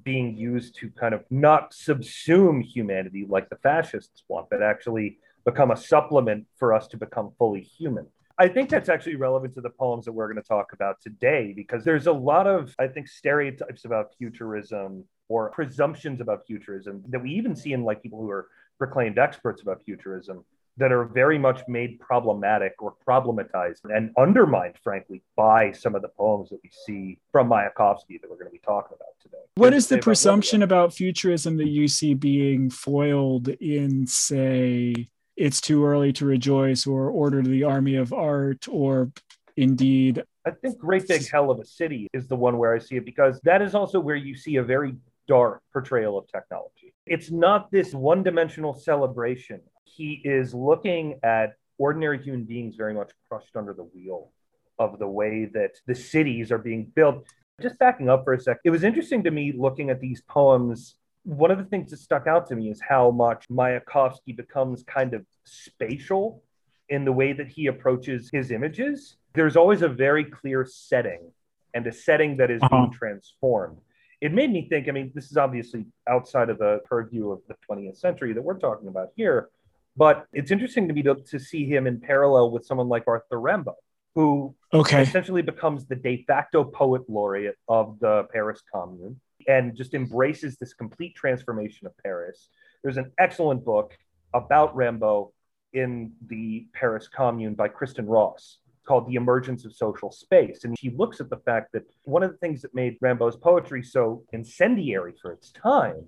being 0.02 0.36
used 0.36 0.76
to 0.80 0.90
kind 0.90 1.14
of 1.14 1.24
not 1.30 1.72
subsume 1.72 2.62
humanity 2.62 3.24
like 3.26 3.48
the 3.48 3.56
fascists 3.56 4.22
want, 4.28 4.50
but 4.50 4.62
actually 4.62 5.18
become 5.44 5.70
a 5.70 5.76
supplement 5.76 6.46
for 6.56 6.72
us 6.72 6.88
to 6.88 6.96
become 6.96 7.32
fully 7.38 7.60
human. 7.60 8.06
I 8.36 8.48
think 8.48 8.68
that's 8.68 8.88
actually 8.88 9.14
relevant 9.14 9.54
to 9.54 9.60
the 9.60 9.70
poems 9.70 10.06
that 10.06 10.12
we're 10.12 10.26
going 10.26 10.42
to 10.42 10.48
talk 10.48 10.72
about 10.72 11.00
today 11.00 11.52
because 11.54 11.84
there's 11.84 12.08
a 12.08 12.12
lot 12.12 12.46
of, 12.46 12.74
I 12.80 12.88
think, 12.88 13.06
stereotypes 13.06 13.84
about 13.84 14.10
futurism 14.18 15.04
or 15.28 15.50
presumptions 15.50 16.20
about 16.20 16.44
futurism 16.46 17.04
that 17.08 17.22
we 17.22 17.30
even 17.30 17.54
see 17.54 17.72
in 17.72 17.84
like 17.84 18.02
people 18.02 18.20
who 18.20 18.30
are 18.30 18.48
proclaimed 18.78 19.18
experts 19.18 19.62
about 19.62 19.82
futurism 19.84 20.44
that 20.76 20.90
are 20.90 21.04
very 21.04 21.38
much 21.38 21.62
made 21.68 22.00
problematic 22.00 22.74
or 22.80 22.94
problematized 23.06 23.78
and 23.84 24.10
undermined, 24.18 24.74
frankly, 24.82 25.22
by 25.36 25.70
some 25.70 25.94
of 25.94 26.02
the 26.02 26.08
poems 26.08 26.50
that 26.50 26.58
we 26.64 26.70
see 26.84 27.16
from 27.30 27.48
Mayakovsky 27.48 28.20
that 28.20 28.28
we're 28.28 28.36
going 28.36 28.46
to 28.46 28.50
be 28.50 28.58
talking 28.58 28.96
about 28.96 29.14
today. 29.22 29.38
What 29.54 29.72
is 29.72 29.86
the 29.86 29.98
presumption 29.98 30.62
about 30.62 30.92
futurism 30.92 31.56
that 31.58 31.68
you 31.68 31.86
see 31.86 32.14
being 32.14 32.70
foiled 32.70 33.48
in, 33.48 34.08
say, 34.08 35.08
It's 35.36 35.60
Too 35.60 35.84
Early 35.84 36.12
to 36.14 36.26
Rejoice 36.26 36.86
or 36.86 37.10
Order 37.10 37.42
the 37.42 37.64
Army 37.64 37.96
of 37.96 38.12
Art 38.12 38.66
or 38.68 39.10
indeed 39.56 40.22
I 40.46 40.50
think 40.50 40.78
Great 40.78 41.08
Big 41.08 41.26
Hell 41.30 41.50
of 41.50 41.58
a 41.58 41.64
City 41.64 42.08
is 42.12 42.28
the 42.28 42.36
one 42.36 42.58
where 42.58 42.74
I 42.74 42.78
see 42.78 42.96
it 42.96 43.06
because 43.06 43.40
that 43.44 43.62
is 43.62 43.74
also 43.74 43.98
where 43.98 44.16
you 44.16 44.36
see 44.36 44.56
a 44.56 44.62
very 44.62 44.94
dark 45.26 45.62
portrayal 45.72 46.18
of 46.18 46.28
technology. 46.28 46.92
It's 47.06 47.30
not 47.30 47.70
this 47.70 47.94
one 47.94 48.22
dimensional 48.22 48.74
celebration. 48.74 49.60
He 49.84 50.20
is 50.22 50.52
looking 50.52 51.18
at 51.22 51.54
ordinary 51.78 52.22
human 52.22 52.44
beings 52.44 52.76
very 52.76 52.92
much 52.92 53.10
crushed 53.28 53.56
under 53.56 53.72
the 53.72 53.84
wheel 53.84 54.30
of 54.78 54.98
the 54.98 55.08
way 55.08 55.46
that 55.54 55.72
the 55.86 55.94
cities 55.94 56.52
are 56.52 56.58
being 56.58 56.92
built. 56.94 57.26
Just 57.60 57.78
backing 57.78 58.10
up 58.10 58.24
for 58.24 58.34
a 58.34 58.40
sec, 58.40 58.58
it 58.64 58.70
was 58.70 58.84
interesting 58.84 59.22
to 59.24 59.30
me 59.30 59.52
looking 59.56 59.88
at 59.88 60.00
these 60.00 60.22
poems. 60.28 60.96
One 61.24 61.50
of 61.50 61.58
the 61.58 61.64
things 61.64 61.90
that 61.90 61.96
stuck 61.98 62.26
out 62.26 62.46
to 62.48 62.56
me 62.56 62.70
is 62.70 62.80
how 62.86 63.10
much 63.10 63.48
Mayakovsky 63.48 64.36
becomes 64.36 64.82
kind 64.84 65.14
of 65.14 65.24
spatial 65.44 66.42
in 66.90 67.04
the 67.06 67.12
way 67.12 67.32
that 67.32 67.48
he 67.48 67.66
approaches 67.66 68.28
his 68.32 68.50
images. 68.50 69.16
There's 69.32 69.56
always 69.56 69.80
a 69.82 69.88
very 69.88 70.24
clear 70.24 70.66
setting 70.66 71.32
and 71.72 71.86
a 71.86 71.92
setting 71.92 72.36
that 72.36 72.50
is 72.50 72.62
Uh-huh. 72.62 72.76
being 72.76 72.92
transformed. 72.92 73.78
It 74.20 74.32
made 74.32 74.52
me 74.52 74.68
think, 74.68 74.86
I 74.88 74.92
mean, 74.92 75.10
this 75.14 75.30
is 75.30 75.36
obviously 75.38 75.86
outside 76.08 76.50
of 76.50 76.58
the 76.58 76.80
purview 76.84 77.30
of 77.30 77.40
the 77.48 77.54
20th 77.66 77.96
century 77.96 78.32
that 78.34 78.42
we're 78.42 78.58
talking 78.58 78.88
about 78.88 79.08
here, 79.16 79.48
but 79.96 80.26
it's 80.32 80.50
interesting 80.50 80.86
to 80.88 80.94
me 80.94 81.02
to, 81.02 81.14
to 81.14 81.38
see 81.38 81.64
him 81.66 81.86
in 81.86 82.00
parallel 82.00 82.50
with 82.50 82.64
someone 82.66 82.88
like 82.88 83.04
Arthur 83.06 83.40
Rimbaud, 83.40 83.74
who 84.14 84.54
Okay. 84.72 85.02
essentially 85.02 85.42
becomes 85.42 85.86
the 85.86 85.96
de 85.96 86.24
facto 86.26 86.64
poet 86.64 87.02
laureate 87.08 87.56
of 87.68 87.98
the 88.00 88.24
Paris 88.32 88.62
Commune 88.72 89.20
and 89.46 89.76
just 89.76 89.94
embraces 89.94 90.56
this 90.56 90.74
complete 90.74 91.14
transformation 91.14 91.86
of 91.86 91.96
Paris. 91.98 92.48
There's 92.82 92.96
an 92.96 93.12
excellent 93.18 93.64
book 93.64 93.96
about 94.32 94.74
Rimbaud 94.74 95.30
in 95.72 96.12
the 96.26 96.66
Paris 96.72 97.08
Commune 97.08 97.54
by 97.54 97.68
Kristin 97.68 98.04
Ross 98.06 98.58
called 98.86 99.08
The 99.08 99.14
Emergence 99.14 99.64
of 99.64 99.74
Social 99.74 100.12
Space. 100.12 100.64
And 100.64 100.78
she 100.78 100.90
looks 100.90 101.20
at 101.20 101.30
the 101.30 101.38
fact 101.38 101.72
that 101.72 101.84
one 102.04 102.22
of 102.22 102.30
the 102.30 102.36
things 102.38 102.62
that 102.62 102.74
made 102.74 102.98
Rimbaud's 103.00 103.36
poetry 103.36 103.82
so 103.82 104.24
incendiary 104.32 105.14
for 105.20 105.32
its 105.32 105.50
time 105.50 106.06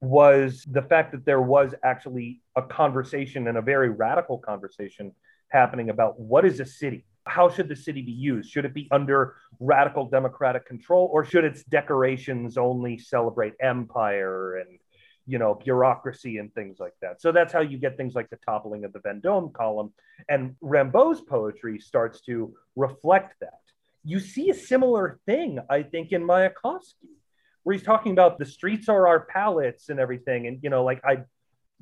was 0.00 0.64
the 0.70 0.82
fact 0.82 1.12
that 1.12 1.24
there 1.24 1.42
was 1.42 1.74
actually 1.82 2.40
a 2.56 2.62
conversation 2.62 3.48
and 3.48 3.58
a 3.58 3.62
very 3.62 3.90
radical 3.90 4.38
conversation 4.38 5.12
happening 5.48 5.90
about 5.90 6.18
what 6.18 6.44
is 6.44 6.60
a 6.60 6.66
city? 6.66 7.04
How 7.28 7.48
should 7.48 7.68
the 7.68 7.76
city 7.76 8.02
be 8.02 8.12
used? 8.12 8.50
Should 8.50 8.64
it 8.64 8.74
be 8.74 8.88
under 8.90 9.36
radical 9.60 10.06
democratic 10.08 10.66
control 10.66 11.08
or 11.12 11.24
should 11.24 11.44
its 11.44 11.62
decorations 11.64 12.56
only 12.56 12.98
celebrate 12.98 13.54
empire 13.60 14.56
and 14.58 14.78
you 15.26 15.38
know 15.38 15.54
bureaucracy 15.54 16.38
and 16.38 16.52
things 16.54 16.78
like 16.78 16.94
that? 17.02 17.20
So 17.20 17.32
that's 17.32 17.52
how 17.52 17.60
you 17.60 17.78
get 17.78 17.96
things 17.96 18.14
like 18.14 18.30
the 18.30 18.38
toppling 18.44 18.84
of 18.84 18.92
the 18.92 19.00
Vendôme 19.00 19.52
column 19.52 19.92
and 20.28 20.56
Rimbaud's 20.62 21.20
poetry 21.20 21.78
starts 21.78 22.20
to 22.22 22.54
reflect 22.76 23.34
that. 23.40 23.60
You 24.04 24.20
see 24.20 24.50
a 24.50 24.54
similar 24.54 25.18
thing 25.26 25.58
I 25.68 25.82
think 25.82 26.12
in 26.12 26.22
Mayakovsky 26.22 27.14
where 27.62 27.76
he's 27.76 27.84
talking 27.84 28.12
about 28.12 28.38
the 28.38 28.46
streets 28.46 28.88
are 28.88 29.06
our 29.06 29.20
palettes 29.20 29.90
and 29.90 30.00
everything 30.00 30.46
and 30.46 30.60
you 30.62 30.70
know 30.70 30.84
like 30.84 31.00
I 31.04 31.24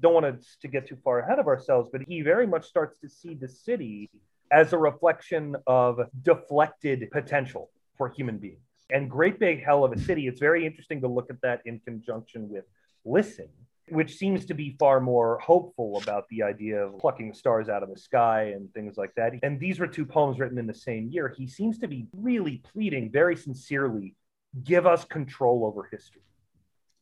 don't 0.01 0.15
want 0.15 0.43
to, 0.43 0.59
to 0.61 0.69
get 0.69 0.87
too 0.87 0.99
far 1.03 1.21
ahead 1.21 1.39
of 1.39 1.47
ourselves, 1.47 1.89
but 1.91 2.03
he 2.07 2.21
very 2.21 2.47
much 2.47 2.67
starts 2.67 2.99
to 3.01 3.09
see 3.09 3.35
the 3.35 3.49
city 3.49 4.11
as 4.51 4.73
a 4.73 4.79
reflection 4.79 5.57
of 5.67 6.01
deflected 6.23 7.09
potential 7.11 7.71
for 7.97 8.09
human 8.09 8.39
beings. 8.39 8.61
And 8.91 9.11
Great 9.11 9.39
Big 9.39 9.65
Hell 9.65 9.85
of 9.85 9.93
a 9.93 9.99
City, 9.99 10.29
it's 10.29 10.41
very 10.41 10.65
interesting 10.65 11.01
to 11.01 11.09
look 11.09 11.31
at 11.31 11.41
that 11.43 11.63
in 11.65 11.81
conjunction 11.81 12.49
with 12.49 12.65
Listen, 13.05 13.49
which 13.89 14.17
seems 14.17 14.47
to 14.47 14.55
be 14.55 14.77
far 14.81 15.01
more 15.01 15.39
hopeful 15.39 16.01
about 16.03 16.29
the 16.29 16.43
idea 16.43 16.85
of 16.85 16.99
plucking 16.99 17.33
stars 17.35 17.69
out 17.69 17.83
of 17.85 17.89
the 17.89 17.99
sky 17.99 18.53
and 18.55 18.73
things 18.75 18.97
like 18.97 19.15
that. 19.15 19.35
And 19.45 19.61
these 19.61 19.79
were 19.79 19.87
two 19.87 20.05
poems 20.05 20.41
written 20.41 20.59
in 20.59 20.67
the 20.67 20.75
same 20.75 21.09
year. 21.09 21.33
He 21.37 21.47
seems 21.47 21.79
to 21.79 21.89
be 21.89 22.07
really 22.17 22.63
pleading 22.73 23.11
very 23.13 23.37
sincerely 23.37 24.17
give 24.65 24.87
us 24.87 25.05
control 25.05 25.65
over 25.65 25.89
history 25.91 26.23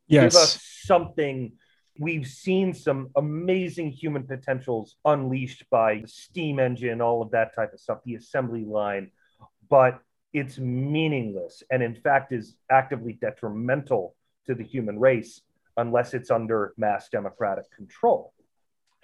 give 0.08 0.34
us 0.34 0.60
something. 0.82 1.52
We've 1.98 2.26
seen 2.26 2.74
some 2.74 3.10
amazing 3.16 3.92
human 3.92 4.24
potentials 4.24 4.96
unleashed 5.04 5.64
by 5.70 6.00
the 6.00 6.08
steam 6.08 6.58
engine, 6.58 7.00
all 7.00 7.22
of 7.22 7.30
that 7.30 7.54
type 7.54 7.72
of 7.72 7.80
stuff, 7.80 7.98
the 8.04 8.16
assembly 8.16 8.64
line, 8.64 9.12
but 9.70 10.00
it's 10.32 10.58
meaningless 10.58 11.62
and, 11.70 11.82
in 11.82 11.94
fact, 11.94 12.32
is 12.32 12.56
actively 12.70 13.12
detrimental 13.12 14.16
to 14.46 14.54
the 14.54 14.64
human 14.64 14.98
race 14.98 15.40
unless 15.76 16.14
it's 16.14 16.30
under 16.30 16.74
mass 16.76 17.08
democratic 17.08 17.70
control. 17.70 18.33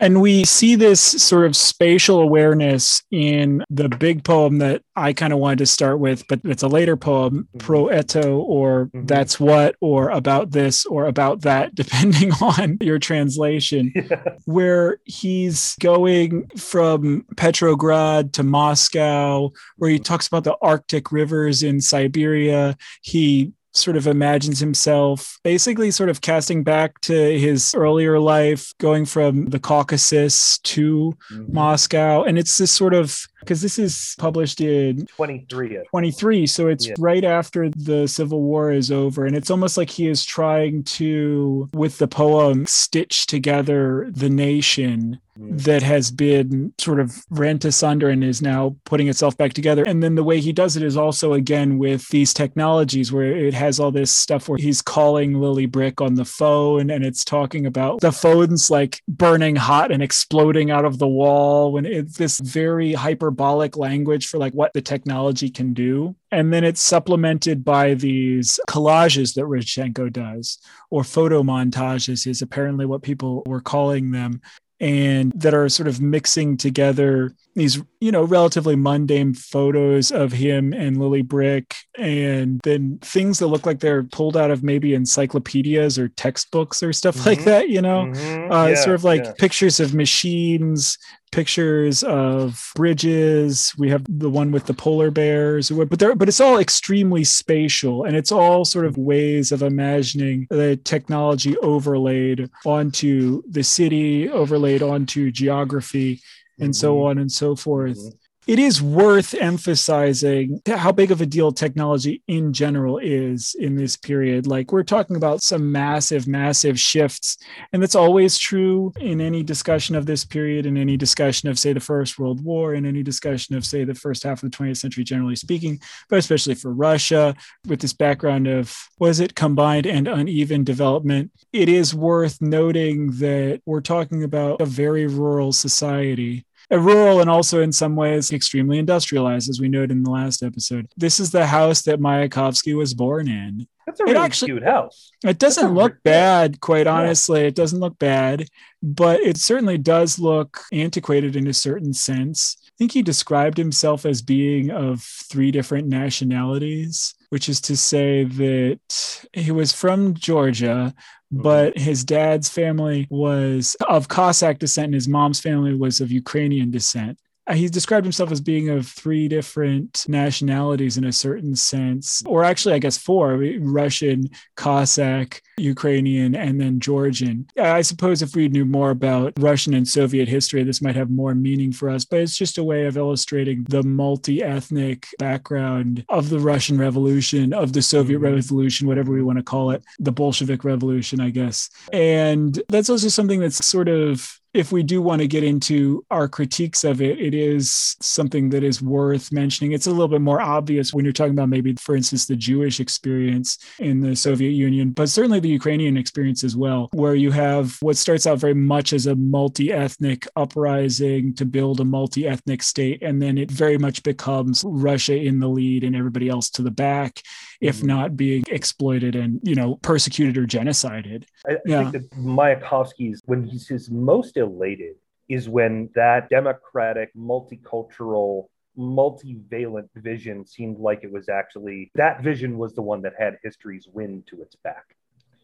And 0.01 0.23
we 0.23 0.45
see 0.45 0.77
this 0.77 1.01
sort 1.01 1.45
of 1.45 1.55
spatial 1.55 2.21
awareness 2.21 3.03
in 3.11 3.63
the 3.69 3.89
big 3.89 4.25
poem 4.25 4.59
that 4.59 4.83
I 4.97 5.13
kind 5.13 5.33
of 5.33 5.39
wanted 5.39 5.59
to 5.59 5.67
start 5.67 6.01
with, 6.01 6.27
but 6.27 6.41
it's 6.45 6.63
a 6.63 6.69
later 6.69 6.97
poem, 6.97 7.49
Mhm. 7.55 7.59
Pro 7.61 7.85
Eto, 7.87 8.39
or 8.39 8.91
Mhm. 8.95 9.07
That's 9.07 9.39
What, 9.39 9.77
or 9.83 10.09
About 10.09 10.53
This, 10.53 10.87
or 10.87 11.05
About 11.07 11.43
That, 11.43 11.75
depending 11.75 12.33
on 12.41 12.79
your 12.81 12.99
translation, 12.99 13.93
where 14.47 14.99
he's 15.05 15.77
going 15.81 16.47
from 16.57 17.27
Petrograd 17.37 18.33
to 18.35 18.43
Moscow, 18.43 19.51
where 19.77 19.91
he 19.91 19.99
talks 19.99 20.27
about 20.27 20.45
the 20.45 20.57
Arctic 20.63 21.13
rivers 21.13 21.63
in 21.63 21.81
Siberia. 21.83 22.77
He 23.03 23.53
sort 23.73 23.97
of 23.97 24.07
imagines 24.07 24.59
himself 24.59 25.39
basically 25.45 25.91
sort 25.91 26.09
of 26.09 26.21
casting 26.21 26.63
back 26.63 27.01
to 27.03 27.39
his 27.39 27.75
earlier 27.75 28.19
life, 28.19 28.73
going 28.79 29.05
from 29.05 29.47
the 29.47 29.61
Caucasus 29.61 30.59
to 30.59 31.17
mm-hmm. 31.33 31.53
Moscow. 31.53 32.23
And 32.23 32.39
it's 32.39 32.59
this 32.59 32.73
sort 32.73 32.95
of 32.95 33.19
because 33.41 33.63
this 33.63 33.79
is 33.79 34.15
published 34.19 34.61
in 34.61 35.07
23. 35.07 35.79
23 35.91 36.47
so 36.47 36.69
it's 36.69 36.87
Yeah. 36.89 36.95
right 36.99 37.25
after 37.25 37.69
the 37.71 38.07
civil 38.07 38.43
war 38.43 38.71
is 38.73 38.91
over 38.91 39.25
and 39.27 39.37
it's 39.37 39.51
almost 39.51 39.77
like 39.77 39.91
he 39.91 40.07
is 40.09 40.25
trying 40.25 40.83
to 40.85 41.69
with 41.73 41.99
the 41.99 42.09
poem 42.09 42.67
stitch 42.67 43.27
together 43.27 44.09
the 44.11 44.31
nation 44.31 45.21
that 45.43 45.83
has 45.83 46.11
been 46.11 46.71
sort 46.79 47.01
of 47.01 47.25
rent 47.31 47.65
asunder 47.65 48.11
and 48.11 48.23
is 48.23 48.43
now 48.43 48.77
putting 48.85 49.09
itself 49.09 49.35
back 49.39 49.55
together 49.55 49.83
and 49.85 50.03
then 50.03 50.15
the 50.15 50.25
way 50.25 50.39
he 50.39 50.53
does 50.53 50.77
it 50.77 50.83
is 50.83 50.99
also 50.99 51.33
again 51.33 51.79
with 51.79 52.07
these 52.09 52.35
technologies 52.35 53.11
where 53.11 53.35
it 53.35 53.55
has 53.55 53.81
all 53.81 53.91
this 53.91 54.11
stuff 54.11 54.51
where 54.51 54.59
he's 54.59 54.83
calling 54.83 55.41
lily 55.41 55.65
brick 55.65 55.99
on 56.03 56.15
the 56.17 56.27
phone 56.27 56.91
and 56.91 57.03
it's 57.07 57.25
talking 57.25 57.65
about 57.65 58.01
the 58.03 58.13
phone's 58.13 58.71
like 58.71 59.01
burning 59.09 59.57
hot 59.57 59.91
and 59.91 60.03
exploding 60.03 60.71
out 60.71 60.85
of 60.85 60.99
the 60.99 61.09
wall 61.09 61.73
when 61.73 61.87
it's 61.87 62.19
this 62.19 62.39
very 62.41 62.93
hyperbolic 63.31 63.77
language 63.77 64.27
for 64.27 64.39
like 64.39 64.53
what 64.55 64.73
the 64.73 64.83
technology 64.83 65.51
can 65.51 65.73
do. 65.73 66.15
And 66.33 66.53
then 66.53 66.65
it's 66.65 66.81
supplemented 66.81 67.65
by 67.65 67.95
these 67.95 68.59
collages 68.69 69.35
that 69.35 69.45
Rodchenko 69.45 70.13
does, 70.13 70.59
or 70.91 71.05
photo 71.05 71.43
montages, 71.43 72.27
is 72.27 72.43
apparently 72.43 72.87
what 72.87 73.03
people 73.03 73.43
were 73.47 73.61
calling 73.61 74.11
them, 74.11 74.41
and 74.81 75.33
that 75.37 75.55
are 75.55 75.69
sort 75.69 75.89
of 75.89 76.01
mixing 76.01 76.57
together 76.57 77.33
these, 77.55 77.81
you 78.01 78.11
know, 78.11 78.25
relatively 78.25 78.77
mundane 78.77 79.35
photos 79.35 80.11
of 80.11 80.33
him 80.33 80.73
and 80.73 80.99
Lily 80.99 81.21
Brik, 81.21 81.75
and 81.99 82.59
then 82.65 82.99
things 83.03 83.39
that 83.39 83.49
look 83.49 83.67
like 83.67 83.81
they're 83.81 84.05
pulled 84.05 84.39
out 84.39 84.51
of 84.51 84.63
maybe 84.63 84.95
encyclopedias 84.95 85.99
or 85.99 86.09
textbooks 86.09 86.83
or 86.83 86.95
stuff 86.95 87.27
like 87.27 87.41
Mhm. 87.41 87.45
that, 87.45 87.69
you 87.69 87.83
know? 87.83 88.07
Mhm. 88.07 88.51
uh, 88.51 88.69
Yeah, 88.69 88.75
sort 88.77 88.95
of 88.95 89.05
like 89.05 89.25
yeah. 89.25 89.33
pictures 89.39 89.81
of 89.81 89.93
machines, 89.93 90.97
pictures 91.31 92.03
of 92.03 92.73
bridges. 92.75 93.73
We 93.79 93.91
have 93.91 94.03
the 94.09 94.31
one 94.31 94.51
with 94.51 94.65
the 94.65 94.75
polar 94.75 95.11
bears, 95.11 95.71
but 95.71 95.99
there, 95.99 96.15
but 96.17 96.27
it's 96.29 96.41
all 96.41 96.59
extremely 96.59 97.23
spatial, 97.23 98.05
and 98.05 98.17
it's 98.17 98.33
all 98.33 98.65
sort 98.65 98.87
of 98.87 98.97
ways 98.97 99.53
of 99.53 99.63
imagining 99.63 100.47
the 100.51 100.77
technology 100.85 101.57
overlaid 101.59 102.49
onto 102.65 103.43
the 103.49 103.63
city, 103.63 104.29
overlaid 104.29 104.83
onto 104.83 105.31
geography, 105.31 106.21
and 106.61 106.75
so 106.75 106.95
Mhm. 106.97 107.05
on 107.07 107.19
and 107.19 107.33
so 107.33 107.57
forth. 107.57 107.99
Mhm. 107.99 108.13
It 108.47 108.59
is 108.59 108.83
worth 108.83 109.35
emphasizing 109.35 110.61
how 110.67 110.91
big 110.93 111.11
of 111.13 111.21
a 111.21 111.27
deal 111.27 111.53
technology 111.53 112.23
in 112.27 112.53
general 112.53 112.99
is 112.99 113.55
in 113.59 113.77
this 113.77 113.97
period. 113.97 114.47
Like, 114.47 114.73
we're 114.73 114.83
talking 114.83 115.15
about 115.15 115.43
some 115.43 115.71
massive, 115.71 116.27
massive 116.27 116.81
shifts 116.81 117.37
and 117.73 117.81
that's 117.83 117.95
always 117.95 118.39
true 118.39 118.93
in 118.99 119.21
any 119.21 119.43
discussion 119.43 119.95
of 119.95 120.07
this 120.07 120.25
period, 120.25 120.67
in 120.67 120.77
any 120.77 120.97
discussion 120.97 121.49
of, 121.49 121.59
say, 121.59 121.73
the 121.73 121.81
First 121.81 122.19
World 122.19 122.43
War, 122.43 122.75
in 122.75 122.87
any 122.87 123.03
discussion 123.03 123.55
of, 123.55 123.65
say, 123.65 123.85
the 123.85 123.95
first 123.95 124.25
half 124.25 124.43
of 124.43 124.51
the 124.51 124.57
20th 124.57 124.79
century, 124.79 125.05
generally 125.05 125.37
speaking, 125.37 125.79
but 126.09 126.19
especially 126.19 126.55
for 126.55 126.73
Russia, 126.73 127.37
with 127.69 127.81
this 127.81 127.93
background 127.93 128.49
of, 128.49 128.75
was 128.99 129.21
it 129.21 129.35
combined 129.35 129.87
and 129.87 130.09
uneven 130.09 130.65
development? 130.65 131.31
It 131.53 131.69
is 131.69 131.95
worth 131.95 132.41
noting 132.41 133.13
that 133.19 133.61
we're 133.67 133.81
talking 133.83 134.25
about 134.25 134.61
a 134.61 134.67
very 134.67 135.07
rural 135.07 135.53
society. 135.53 136.45
A 136.73 136.79
rural 136.79 137.21
and 137.21 137.29
also 137.29 137.61
in 137.61 137.73
some 137.73 137.97
ways 137.97 138.33
extremely 138.33 138.79
industrialized, 138.79 139.51
as 139.51 139.61
we 139.61 139.69
noted 139.69 139.91
in 139.91 140.05
the 140.05 140.11
last 140.11 140.43
episode. 140.43 140.87
This 140.97 141.19
is 141.19 141.33
the 141.33 141.47
house 141.47 141.83
that 141.83 141.99
Mayakovsky 142.01 142.77
was 142.77 142.95
born 142.95 143.27
in. 143.29 143.67
That's 143.87 144.01
a 144.01 144.05
It 144.05 144.17
actually- 144.17 144.53
cute 144.53 144.63
house. 144.63 145.11
It 145.25 145.39
doesn't 145.41 145.75
look 145.75 145.97
bad, 146.05 146.61
quite 146.61 146.87
Yeah. 146.87 146.95
honestly. 146.95 147.41
It 147.41 147.57
doesn't 147.57 147.81
look 147.81 147.99
bad, 147.99 148.47
but 148.83 149.19
it 149.21 149.37
certainly 149.37 149.79
does 149.79 150.21
look 150.21 150.61
antiquated 150.73 151.35
in 151.35 151.49
a 151.49 151.53
certain 151.53 151.93
sense. 151.93 152.57
I 152.69 152.71
think 152.79 152.93
he 152.93 153.03
described 153.03 153.59
himself 153.59 154.07
as 154.07 154.23
being 154.23 154.71
of 154.71 155.03
three 155.03 155.51
different 155.51 155.89
nationalities. 155.89 157.15
which 157.31 157.49
is 157.49 157.61
to 157.61 157.77
say 157.77 158.25
that 158.25 159.25
he 159.33 159.53
was 159.53 159.73
from 159.73 160.15
Georgia, 160.15 160.93
but 161.31 161.79
his 161.79 162.05
dad's 162.05 162.49
family 162.49 163.07
was 163.11 163.77
of 163.89 164.09
Cossack 164.09 164.59
descent 164.59 164.87
and 164.87 164.95
his 164.95 165.09
mom's 165.09 165.41
family 165.41 165.75
was 165.75 166.01
of 166.01 166.11
Ukrainian 166.11 166.71
descent. 166.71 167.19
Uh, 167.47 167.55
He 167.55 167.69
described 167.69 168.05
himself 168.05 168.31
as 168.31 168.41
being 168.41 168.69
of 168.69 168.87
three 168.87 169.29
different 169.29 170.05
nationalities 170.09 170.97
in 170.97 171.05
a 171.05 171.13
certain 171.13 171.57
sense, 171.57 172.23
or 172.27 172.45
actually, 172.45 172.75
I 172.75 172.79
guess 172.79 172.99
four 172.99 173.43
Russian, 173.61 174.29
Cossack, 174.57 175.43
Ukrainian, 175.59 176.35
and 176.35 176.61
then 176.61 176.81
Georgian. 176.81 177.47
I 177.59 177.83
suppose 177.83 178.23
if 178.23 178.35
we 178.35 178.49
knew 178.49 178.65
more 178.65 178.91
about 178.91 179.33
Russian 179.39 179.75
and 179.75 179.87
Soviet 179.87 180.29
history, 180.29 180.63
this 180.63 180.83
might 180.83 180.97
have 180.97 181.11
more 181.11 181.35
meaning 181.35 181.73
for 181.73 181.89
us, 181.91 182.05
but 182.05 182.21
it's 182.21 182.37
just 182.37 182.59
a 182.59 182.65
way 182.65 182.87
of 182.87 182.97
illustrating 182.97 183.65
the 183.69 183.83
multi 183.83 184.43
ethnic 184.43 185.07
background 185.19 186.05
of 186.09 186.31
the 186.31 186.39
Russian 186.39 186.79
Revolution, 186.79 187.53
of 187.53 187.73
the 187.73 187.83
Soviet 187.83 188.19
Revolution, 188.19 188.87
whatever 188.87 189.13
we 189.13 189.23
want 189.23 189.39
to 189.39 189.45
call 189.45 189.71
it, 189.71 189.85
the 189.99 190.13
Bolshevik 190.13 190.65
Revolution, 190.65 191.21
I 191.21 191.31
guess. 191.31 191.69
And 191.93 192.61
that's 192.69 192.91
also 192.91 193.09
something 193.09 193.41
that's 193.41 193.65
sort 193.65 193.89
of 193.89 194.41
if 194.53 194.73
we 194.73 194.83
do 194.83 195.01
want 195.01 195.21
to 195.21 195.29
get 195.29 195.45
into 195.45 196.05
our 196.11 196.29
critiques 196.29 196.83
of 196.83 197.01
it, 197.01 197.21
it 197.21 197.35
is 197.35 197.97
something 198.01 198.51
that 198.51 198.65
is 198.65 198.83
worth 198.83 199.31
mentioning. 199.31 199.73
It's 199.73 199.87
a 199.87 199.91
little 199.91 200.09
bit 200.09 200.21
more 200.21 200.41
obvious 200.41 200.93
when 200.93 201.05
you're 201.05 201.13
talking 201.13 201.35
about 201.35 201.49
maybe, 201.49 201.75
for 201.75 201.95
instance, 201.95 202.27
the 202.27 202.35
Jewish 202.35 202.81
experience 202.81 203.59
in 203.79 204.01
the 204.01 204.17
Soviet 204.17 204.51
Union, 204.51 204.91
but 204.91 205.09
certainly 205.09 205.39
the 205.39 205.49
Ukrainian 205.49 205.97
experience 205.97 206.43
as 206.43 206.57
well, 206.57 206.89
where 206.93 207.15
you 207.15 207.31
have 207.31 207.77
what 207.81 207.97
starts 207.97 208.27
out 208.27 208.39
very 208.39 208.55
much 208.55 208.93
as 208.93 209.07
a 209.07 209.15
multi 209.15 209.73
ethnic 209.73 210.27
uprising 210.35 211.33
to 211.35 211.45
build 211.45 211.79
a 211.81 211.85
multi 211.85 212.27
ethnic 212.27 212.63
state. 212.63 213.03
And 213.03 213.23
then 213.23 213.39
it 213.39 213.51
very 213.51 213.79
much 213.79 214.03
becomes 214.03 214.65
Russia 214.67 215.17
in 215.17 215.39
the 215.39 215.49
lead 215.49 215.85
and 215.85 215.95
everybody 215.95 216.29
else 216.29 216.51
to 216.51 216.63
the 216.63 216.73
back, 216.73 217.23
if 217.61 217.81
Mhm. 217.81 217.85
not 217.85 218.17
being 218.17 218.45
exploited 218.49 219.15
and, 219.15 219.41
you 219.43 219.55
know, 219.55 219.77
persecuted 219.77 220.37
or 220.39 220.47
genocided. 220.47 221.25
I, 221.47 221.53
I 221.55 221.59
Yeah. 221.67 221.91
think 221.91 221.93
that 221.93 222.11
Mayakovsky's 222.19 223.21
when 223.27 223.45
he's 223.45 223.69
his 223.69 223.91
most 223.91 224.37
elated 224.37 224.97
is 225.29 225.49
when 225.49 225.91
that 225.95 226.29
democratic, 226.31 227.15
multicultural, 227.15 228.49
multivalent 228.77 229.89
vision 229.97 230.47
seemed 230.47 230.79
like 230.79 231.05
it 231.05 231.13
was 231.13 231.29
actually 231.29 231.91
that 231.95 232.23
vision 232.23 232.57
was 232.57 232.75
the 232.75 232.83
one 232.83 233.03
that 233.03 233.13
had 233.19 233.39
history's 233.43 233.87
wind 233.93 234.27
to 234.29 234.41
its 234.43 234.57
back. 234.57 234.97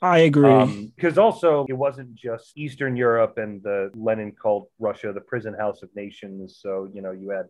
I 0.02 0.20
agree. 0.20 0.90
Because 0.94 1.18
also, 1.18 1.66
it 1.68 1.72
wasn't 1.72 2.14
just 2.14 2.56
Eastern 2.56 2.96
Europe 2.96 3.38
and 3.38 3.62
the 3.62 3.90
Lenin 3.94 4.32
called 4.32 4.68
Russia 4.78 5.12
the 5.12 5.20
prison 5.20 5.54
house 5.54 5.82
of 5.82 5.94
nations. 5.96 6.58
So, 6.60 6.88
you 6.92 7.00
know, 7.00 7.12
you 7.12 7.30
had 7.30 7.46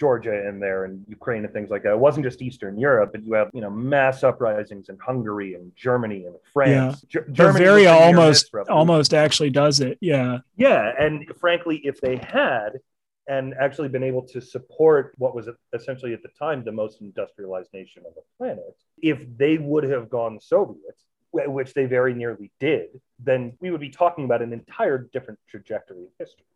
Georgia 0.00 0.48
in 0.48 0.58
there 0.58 0.86
and 0.86 1.04
Ukraine 1.06 1.44
and 1.44 1.52
things 1.52 1.68
like 1.68 1.82
that. 1.82 1.92
It 1.92 1.98
wasn't 1.98 2.24
just 2.24 2.40
Eastern 2.40 2.78
Europe, 2.78 3.10
but 3.12 3.22
you 3.22 3.34
have, 3.34 3.50
you 3.52 3.60
know, 3.60 3.68
mass 3.68 4.24
uprisings 4.24 4.88
in 4.88 4.96
Hungary 4.98 5.54
and 5.54 5.70
Germany 5.76 6.24
and 6.24 6.34
France. 6.54 7.02
Ge- 7.02 7.18
Germany 7.30 7.36
was 7.36 7.54
Bavaria 7.54 7.92
almost 7.92 8.50
almost 8.70 9.12
actually 9.12 9.50
does 9.50 9.80
it. 9.80 9.98
Yeah. 10.00 10.38
Yeah, 10.56 10.92
and 10.98 11.30
frankly, 11.38 11.82
if 11.84 12.00
they 12.00 12.16
had 12.16 12.80
and 13.28 13.54
actually 13.60 13.88
been 13.88 14.02
able 14.02 14.22
to 14.22 14.40
support 14.40 15.14
what 15.18 15.34
was 15.34 15.48
essentially 15.74 16.14
at 16.14 16.22
the 16.22 16.30
time 16.36 16.64
the 16.64 16.72
most 16.72 17.02
industrialized 17.02 17.72
nation 17.74 18.02
on 18.06 18.12
the 18.16 18.22
planet, 18.38 18.74
if 19.02 19.24
they 19.36 19.58
would 19.58 19.84
have 19.84 20.08
gone 20.08 20.40
Soviet, 20.40 20.96
which 21.32 21.74
they 21.74 21.84
very 21.84 22.14
nearly 22.14 22.50
did, 22.58 22.88
then 23.18 23.52
we 23.60 23.70
would 23.70 23.80
be 23.80 23.90
talking 23.90 24.24
about 24.24 24.40
an 24.40 24.52
entire 24.54 24.98
different 25.12 25.38
trajectory 25.46 26.04
of 26.04 26.10
history. 26.18 26.46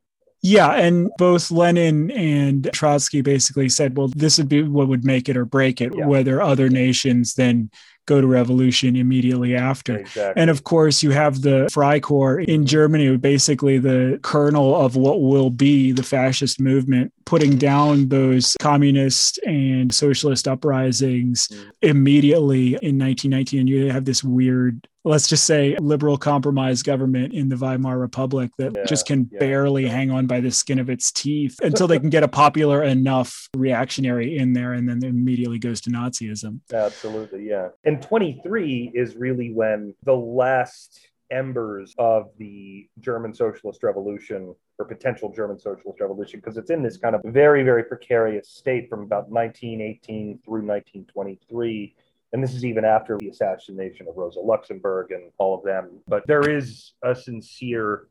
Yeah, 0.47 0.73
and 0.73 1.11
both 1.17 1.51
Lenin 1.51 2.11
and 2.11 2.69
Trotsky 2.75 3.23
basically 3.23 3.71
said, 3.71 3.97
well, 3.97 4.09
this 4.15 4.37
would 4.37 4.49
be 4.49 4.63
what 4.63 4.89
would 4.89 5.03
make 5.03 5.31
it 5.31 5.39
or 5.39 5.47
break 5.47 5.81
it, 5.81 5.95
Yeah. 5.97 6.07
whether 6.07 6.43
other 6.43 6.69
nations 6.69 7.33
then 7.33 7.71
go 8.07 8.21
to 8.21 8.27
revolution 8.27 8.95
immediately 8.95 9.57
after. 9.57 9.97
Exactly. 10.01 10.39
And 10.43 10.51
of 10.51 10.65
course, 10.65 11.03
you 11.03 11.13
have 11.13 11.41
the 11.41 11.71
Freikorps 11.73 12.45
in 12.45 12.67
Germany, 12.67 13.17
basically 13.17 13.79
the 13.79 14.19
kernel 14.23 14.77
of 14.77 14.97
what 14.97 15.23
will 15.23 15.49
be 15.49 15.93
the 15.93 16.03
fascist 16.03 16.61
movement, 16.61 17.15
putting 17.25 17.57
down 17.57 18.11
those 18.11 18.55
communist 18.61 19.39
and 19.47 19.95
socialist 19.95 20.47
uprisings 20.47 21.49
Mm. 21.49 21.71
immediately 21.81 22.77
in 22.83 22.99
1919. 22.99 23.61
And 23.61 23.69
you 23.71 23.91
have 23.91 24.05
this 24.05 24.23
weird, 24.23 24.87
let's 25.05 25.29
just 25.29 25.45
say, 25.45 25.77
liberal 25.81 26.17
compromise 26.17 26.83
government 26.83 27.35
in 27.35 27.49
the 27.49 27.57
Weimar 27.57 27.99
Republic 27.99 28.51
that 28.59 28.73
Yeah, 28.75 28.85
just 28.85 29.07
can 29.07 29.29
yeah, 29.31 29.39
barely 29.39 29.85
yeah. 29.85 29.91
hang 29.91 30.11
on 30.11 30.27
by 30.27 30.41
the 30.41 30.51
skin 30.51 30.79
of 30.79 30.89
its 30.89 31.13
teeth 31.13 31.61
until 31.63 31.87
they 31.87 31.99
can 31.99 32.11
get 32.11 32.23
a 32.23 32.29
popular 32.29 32.83
enough 32.83 33.49
reactionary 33.55 34.37
in 34.39 34.55
there 34.55 34.73
and 34.73 34.89
then 34.89 34.99
it 34.99 35.09
immediately 35.09 35.59
goes 35.59 35.81
to 35.83 35.91
Nazism. 35.91 36.61
Absolutely, 36.73 37.47
yeah. 37.47 37.69
And 37.85 38.01
23 38.01 38.93
is 38.95 39.15
really 39.15 39.53
when 39.53 39.95
the 40.05 40.17
last 40.17 41.09
embers 41.31 41.95
of 41.99 42.31
the 42.39 42.89
German 43.01 43.35
socialist 43.35 43.83
revolution 43.83 44.55
or 44.79 44.85
potential 44.87 45.33
German 45.33 45.59
socialist 45.59 46.01
revolution, 46.01 46.41
because 46.41 46.57
it's 46.57 46.71
in 46.71 46.83
this 46.83 46.97
kind 46.97 47.15
of 47.15 47.23
very, 47.25 47.63
very 47.63 47.85
precarious 47.85 48.49
state 48.49 48.89
from 48.89 49.03
about 49.03 49.29
1918 49.29 50.41
through 50.45 50.67
1923. 50.67 51.95
And 52.35 52.43
this 52.43 52.53
is 52.53 52.65
even 52.65 52.85
after 52.85 53.17
the 53.17 53.29
assassination 53.29 54.09
of 54.09 54.17
Rosa 54.17 54.41
Luxemburg 54.41 55.13
and 55.13 55.31
all 55.39 55.57
of 55.57 55.63
them. 55.63 56.01
But 56.09 56.27
there 56.27 56.51
is 56.51 56.93
a 57.05 57.15
sincere 57.15 58.09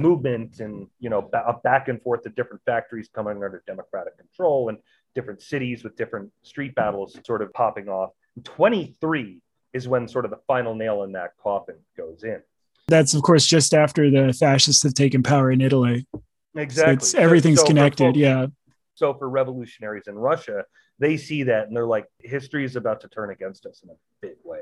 movement 0.00 0.60
and, 0.60 0.86
you 1.00 1.10
know, 1.10 1.28
a 1.34 1.54
back 1.54 1.88
and 1.88 2.00
forth 2.00 2.24
of 2.24 2.36
different 2.36 2.62
factories 2.64 3.08
coming 3.12 3.42
under 3.42 3.64
democratic 3.66 4.16
control 4.16 4.68
and 4.68 4.78
different 5.16 5.42
cities 5.42 5.82
with 5.82 5.96
different 5.96 6.30
street 6.44 6.76
battles 6.76 7.18
sort 7.26 7.42
of 7.42 7.52
popping 7.52 7.88
off. 7.88 8.10
23 8.44 9.40
is 9.72 9.88
when 9.88 10.06
sort 10.06 10.24
of 10.24 10.30
the 10.30 10.38
final 10.46 10.76
nail 10.76 11.02
in 11.02 11.10
that 11.10 11.32
coffin 11.42 11.74
goes 11.96 12.22
in. 12.22 12.40
That's, 12.86 13.12
of 13.12 13.22
course, 13.22 13.44
just 13.44 13.74
after 13.74 14.08
the 14.08 14.32
fascists 14.32 14.84
have 14.84 14.94
taken 14.94 15.24
power 15.24 15.50
in 15.50 15.60
Italy. 15.60 16.06
So 16.14 16.22
Exactly. 16.54 16.92
it's, 16.94 17.14
everything's 17.14 17.58
So 17.58 17.66
connected. 17.66 18.14
yeah. 18.14 18.46
So 18.94 19.14
for 19.14 19.28
revolutionaries 19.28 20.04
in 20.06 20.14
Russia, 20.14 20.62
they 20.98 21.16
see 21.16 21.44
that 21.44 21.66
and 21.66 21.76
they're 21.76 21.86
like, 21.86 22.06
history 22.20 22.64
is 22.64 22.76
about 22.76 23.00
to 23.02 23.08
turn 23.08 23.30
against 23.30 23.66
us 23.66 23.82
in 23.82 23.90
a 23.90 23.94
big 24.20 24.36
way. 24.44 24.60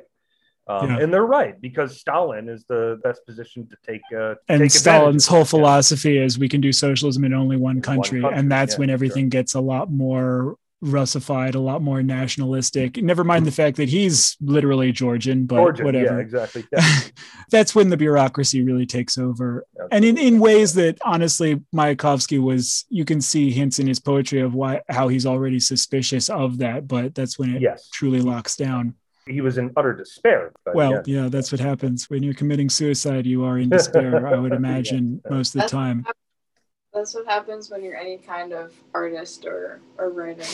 Um, 0.66 0.88
Yeah. 0.90 0.98
And 1.00 1.12
they're 1.12 1.26
right 1.26 1.60
because 1.60 1.98
Stalin 1.98 2.48
is 2.48 2.64
the 2.68 3.00
best 3.02 3.26
position 3.26 3.66
to 3.68 3.76
take. 3.86 4.02
Uh, 4.16 4.36
And 4.48 4.60
take 4.60 4.70
Stalin's 4.70 5.26
whole 5.26 5.38
it. 5.40 5.44
Yeah. 5.44 5.44
philosophy 5.50 6.18
is 6.18 6.38
we 6.38 6.48
can 6.48 6.60
do 6.60 6.72
socialism 6.72 7.24
in 7.24 7.34
only 7.34 7.56
one 7.56 7.72
In 7.72 7.76
one 7.76 7.82
country. 7.82 8.20
country, 8.20 8.38
and 8.38 8.50
that's 8.50 8.74
yeah, 8.74 8.78
when 8.80 8.88
sure. 8.88 8.94
everything 8.94 9.28
gets 9.28 9.54
a 9.54 9.60
lot 9.60 9.90
more 9.90 10.56
Russified, 10.82 11.54
a 11.54 11.60
lot 11.60 11.80
more 11.80 12.02
nationalistic. 12.02 12.96
Never 13.00 13.22
mind 13.22 13.46
the 13.46 13.52
fact 13.52 13.76
that 13.76 13.88
he's 13.88 14.36
literally 14.40 14.90
Georgian, 14.90 15.46
but 15.46 15.56
Georgia, 15.56 15.84
whatever. 15.84 16.16
Yeah, 16.16 16.18
exactly. 16.18 16.64
Yeah, 16.72 16.82
that's 17.50 17.74
when 17.74 17.88
the 17.88 17.96
bureaucracy 17.96 18.62
really 18.62 18.84
takes 18.86 19.16
over. 19.16 19.64
And 19.92 20.04
in, 20.04 20.18
in 20.18 20.40
ways 20.40 20.74
that 20.74 20.98
honestly, 21.02 21.60
Mayakovsky 21.74 22.42
was, 22.42 22.84
you 22.88 23.04
can 23.04 23.20
see 23.20 23.52
hints 23.52 23.78
in 23.78 23.86
his 23.86 24.00
poetry 24.00 24.40
of 24.40 24.54
why 24.54 24.80
how 24.88 25.06
he's 25.08 25.24
already 25.24 25.60
suspicious 25.60 26.28
of 26.28 26.58
that, 26.58 26.88
but 26.88 27.14
that's 27.14 27.38
when 27.38 27.54
it 27.54 27.62
yes, 27.62 27.88
truly 27.90 28.20
locks 28.20 28.56
down. 28.56 28.94
he 29.28 29.40
was 29.40 29.58
in 29.58 29.70
utter 29.76 29.92
despair. 29.94 30.50
But 30.64 30.74
Well, 30.74 30.92
yeah. 31.06 31.22
yeah, 31.22 31.28
that's 31.28 31.52
what 31.52 31.60
happens 31.60 32.10
when 32.10 32.24
you're 32.24 32.34
committing 32.34 32.68
suicide. 32.68 33.24
You 33.24 33.44
are 33.44 33.56
in 33.58 33.68
despair. 33.78 34.26
I 34.26 34.36
would 34.36 34.52
imagine 34.52 35.20
Yeah. 35.24 35.30
most 35.36 35.48
of 35.50 35.52
the 35.52 35.58
That's- 35.60 35.70
time. 35.70 36.06
That's 36.94 37.14
what 37.14 37.24
happens 37.26 37.70
when 37.70 37.82
you're 37.82 37.96
any 37.96 38.18
kind 38.18 38.52
of 38.52 38.74
artist 38.92 39.46
or, 39.46 39.80
or 39.96 40.10
writer. 40.10 40.44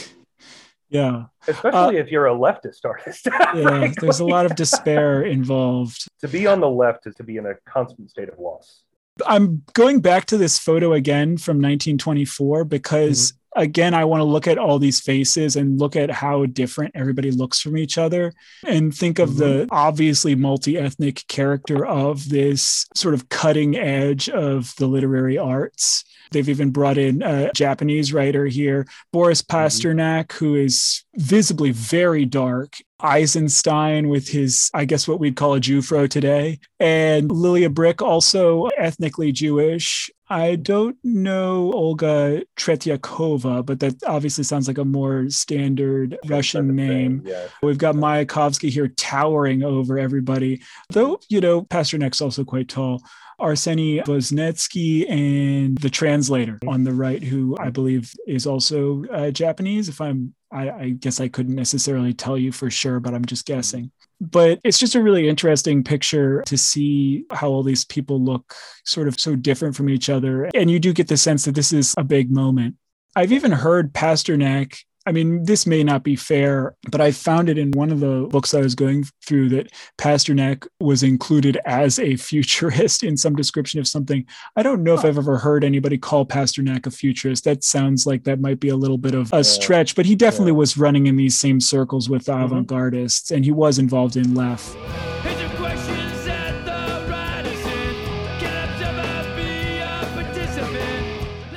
Yeah, 0.91 1.25
especially 1.47 1.99
if 1.99 2.11
you're 2.11 2.27
a 2.27 2.35
leftist 2.35 2.85
artist. 2.85 3.27
Uh, 3.29 3.33
yeah. 3.55 3.93
There's 4.01 4.21
a 4.21 4.25
lot 4.25 4.47
of 4.47 4.55
despair 4.57 5.23
involved. 5.23 6.09
to 6.21 6.29
be 6.29 6.47
on 6.47 6.61
the 6.61 6.69
left 6.69 7.07
is 7.07 7.15
to 7.17 7.25
be 7.25 7.37
in 7.37 7.47
a 7.47 7.55
constant 7.67 8.11
state 8.11 8.29
of 8.29 8.39
loss. 8.39 8.83
I'm 9.27 9.63
going 9.73 10.01
back 10.01 10.27
to 10.27 10.39
this 10.39 10.59
photo 10.59 10.93
again 10.93 11.37
from 11.39 11.57
1924 11.57 12.65
because 12.65 13.33
again 13.59 13.95
I 13.95 14.05
want 14.05 14.21
to 14.21 14.25
look 14.25 14.47
at 14.47 14.59
all 14.59 14.79
these 14.79 15.01
faces 15.01 15.57
and 15.57 15.79
look 15.79 15.97
at 15.97 16.11
how 16.11 16.47
different 16.47 16.93
everybody 16.95 17.31
looks 17.31 17.61
from 17.61 17.77
each 17.77 17.99
other 17.99 18.33
and 18.67 18.95
think 18.95 19.19
of 19.19 19.37
the 19.37 19.45
mm-hmm. 19.45 19.69
obviously 19.71 20.35
multi-ethnic 20.35 21.25
character 21.29 21.85
of 21.85 22.29
this 22.29 22.87
sort 22.95 23.15
of 23.15 23.29
cutting 23.29 23.77
edge 23.77 24.29
of 24.29 24.75
the 24.77 24.87
literary 24.87 25.37
arts. 25.37 26.05
They've 26.31 26.49
even 26.49 26.71
brought 26.71 26.99
in 26.99 27.23
a 27.23 27.51
Japanese 27.53 28.13
writer 28.13 28.47
here, 28.47 28.87
Boris 29.13 29.43
mm-hmm. 29.43 29.57
Pasternak, 29.57 30.33
who 30.33 30.55
is 30.55 31.05
visibly 31.17 31.71
very 31.71 32.25
dark. 32.25 32.77
Eisenstein 33.01 34.09
with 34.09 34.29
his, 34.29 34.73
I 34.75 34.85
guess 34.85 35.07
what 35.07 35.21
we'd 35.21 35.37
call 35.37 35.55
a 35.55 35.61
Jufro 35.61 36.11
today. 36.11 36.59
And 36.81 37.31
Lilia 37.31 37.71
Brik, 37.71 38.03
also 38.03 38.67
ethnically 38.77 39.31
Jewish. 39.31 40.11
I 40.31 40.57
don't 40.57 40.97
know 41.03 41.73
Olga 41.73 42.43
Tretyakova, 42.57 43.65
but 43.65 43.81
that 43.81 44.03
obviously 44.07 44.45
sounds 44.45 44.69
like 44.69 44.79
a 44.79 44.85
more 44.85 45.31
standard 45.31 46.19
Russian 46.27 46.67
Type 46.67 46.71
of 46.71 46.77
thing, 46.77 46.89
name. 46.89 47.23
Yeah. 47.25 47.49
We've 47.63 47.79
got 47.79 47.95
Mayakovsky 47.95 48.69
here 48.69 48.89
towering 48.89 49.63
over 49.63 49.99
everybody, 49.99 50.63
though, 50.91 51.21
you 51.29 51.41
know, 51.41 51.63
Pasternak's 51.63 52.21
also 52.21 52.45
quite 52.45 52.69
tall. 52.69 53.03
Arseny 53.41 54.05
Voznetsky 54.05 55.09
and 55.09 55.79
the 55.79 55.89
translator 55.91 56.59
on 56.67 56.83
the 56.83 56.93
right, 56.93 57.23
who 57.23 57.57
I 57.61 57.71
believe 57.71 58.13
is 58.27 58.47
also 58.49 59.05
uh, 59.13 59.31
Japanese, 59.31 59.89
if 59.89 60.01
I'm 60.01 60.35
I, 60.51 60.71
I 60.71 60.91
guess 60.91 61.21
I 61.21 61.29
couldn't 61.29 61.55
necessarily 61.55 62.15
tell 62.15 62.39
you 62.39 62.53
for 62.53 62.71
sure, 62.71 63.01
but 63.01 63.15
I'm 63.15 63.25
just 63.25 63.47
guessing. 63.47 63.91
But 64.21 64.59
it's 64.65 64.79
just 64.79 64.97
a 64.97 65.03
really 65.03 65.29
interesting 65.29 65.85
picture 65.85 66.43
to 66.47 66.59
see 66.59 67.25
how 67.31 67.49
all 67.51 67.63
these 67.63 67.85
people 67.85 68.23
look 68.23 68.55
sort 68.85 69.07
of 69.07 69.19
so 69.19 69.37
different 69.37 69.77
from 69.77 69.89
each 69.89 70.11
other. 70.11 70.51
And 70.55 70.71
you 70.71 70.81
do 70.81 70.93
get 70.93 71.09
the 71.09 71.17
sense 71.17 71.45
that 71.45 71.55
this 71.55 71.73
is 71.73 71.95
a 71.97 72.05
big 72.05 72.31
moment. 72.31 72.75
I've 73.15 73.33
even 73.33 73.53
heard 73.53 73.93
Pasternak 73.93 74.79
I 75.09 75.13
mean, 75.13 75.45
this 75.45 75.67
may 75.67 75.83
not 75.83 76.05
be 76.05 76.17
fair, 76.17 76.77
but 76.91 77.01
I 77.01 77.13
found 77.13 77.49
it 77.49 77.57
in 77.57 77.71
one 77.71 77.91
of 77.91 78.01
the 78.01 78.29
books 78.31 78.53
I 78.53 78.61
was 78.61 78.75
going 78.75 79.07
through 79.25 79.49
that 79.49 79.73
Pasternak 79.97 80.67
was 80.81 81.03
included 81.03 81.59
as 81.65 81.99
a 81.99 82.17
futurist 82.17 83.03
in 83.03 83.17
some 83.17 83.35
description 83.35 83.81
of 83.81 83.89
something. 83.89 84.27
I 84.55 84.63
don't 84.63 84.83
know 84.83 84.93
if 84.93 85.07
I've 85.07 85.17
ever 85.17 85.39
heard 85.39 85.65
anybody 85.65 85.97
call 85.97 86.27
Pasternak 86.27 86.85
a 86.85 86.91
futurist. 86.91 87.45
That 87.45 87.65
sounds 87.65 88.07
like 88.07 88.25
that 88.25 88.39
might 88.39 88.61
be 88.61 88.69
a 88.69 88.77
little 88.77 88.99
bit 88.99 89.15
of 89.15 89.33
a 89.33 89.43
stretch, 89.43 89.95
but 89.95 90.05
he 90.05 90.15
definitely 90.15 90.53
was 90.53 90.77
running 90.77 91.07
in 91.07 91.17
these 91.17 91.39
same 91.39 91.59
circles 91.59 92.11
with 92.11 92.27
mm-hmm. 92.27 92.43
avant 92.43 92.67
gardists 92.67 93.31
and 93.31 93.47
he 93.47 93.51
was 93.51 93.79
involved 93.79 94.15
in 94.15 94.35
Left. 94.35 94.77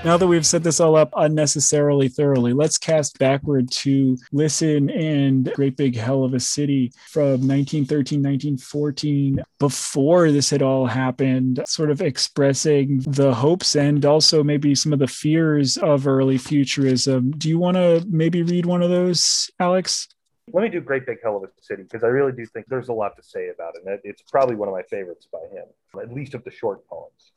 Now 0.03 0.17
that 0.17 0.25
we've 0.25 0.45
set 0.47 0.63
this 0.63 0.79
all 0.79 0.95
up 0.95 1.13
unnecessarily 1.15 2.09
thoroughly, 2.09 2.53
let's 2.53 2.79
cast 2.79 3.19
backward 3.19 3.69
to 3.71 4.17
Listen 4.31 4.89
and 4.89 5.53
Great 5.53 5.77
Big 5.77 5.95
Hell 5.95 6.23
of 6.23 6.33
a 6.33 6.39
City 6.39 6.91
from 7.07 7.47
1913, 7.47 8.17
1914, 8.17 9.43
before 9.59 10.31
this 10.31 10.49
had 10.49 10.63
all 10.63 10.87
happened, 10.87 11.61
sort 11.67 11.91
of 11.91 12.01
expressing 12.01 13.01
the 13.01 13.31
hopes 13.31 13.75
and 13.75 14.03
also 14.03 14.43
maybe 14.43 14.73
some 14.73 14.91
of 14.91 14.97
the 14.97 15.05
fears 15.05 15.77
of 15.77 16.07
early 16.07 16.39
futurism. 16.39 17.29
Do 17.37 17.47
you 17.47 17.59
want 17.59 17.77
to 17.77 18.03
maybe 18.09 18.41
read 18.41 18.65
one 18.65 18.81
of 18.81 18.89
those, 18.89 19.51
Alex? 19.59 20.07
Let 20.51 20.63
me 20.63 20.69
do 20.69 20.81
Great 20.81 21.05
Big 21.05 21.19
Hell 21.21 21.37
of 21.37 21.43
a 21.43 21.49
City 21.61 21.83
because 21.83 22.03
I 22.03 22.07
really 22.07 22.31
do 22.31 22.43
think 22.47 22.65
there's 22.67 22.89
a 22.89 22.93
lot 22.93 23.15
to 23.17 23.23
say 23.23 23.49
about 23.49 23.75
it. 23.75 23.83
And 23.85 23.99
it's 24.03 24.23
probably 24.23 24.55
one 24.55 24.67
of 24.67 24.73
my 24.73 24.81
favorites 24.81 25.27
by 25.31 25.41
him, 25.55 25.67
at 26.01 26.11
least 26.11 26.33
of 26.33 26.43
the 26.43 26.49
short 26.51 26.87
poems. 26.87 27.33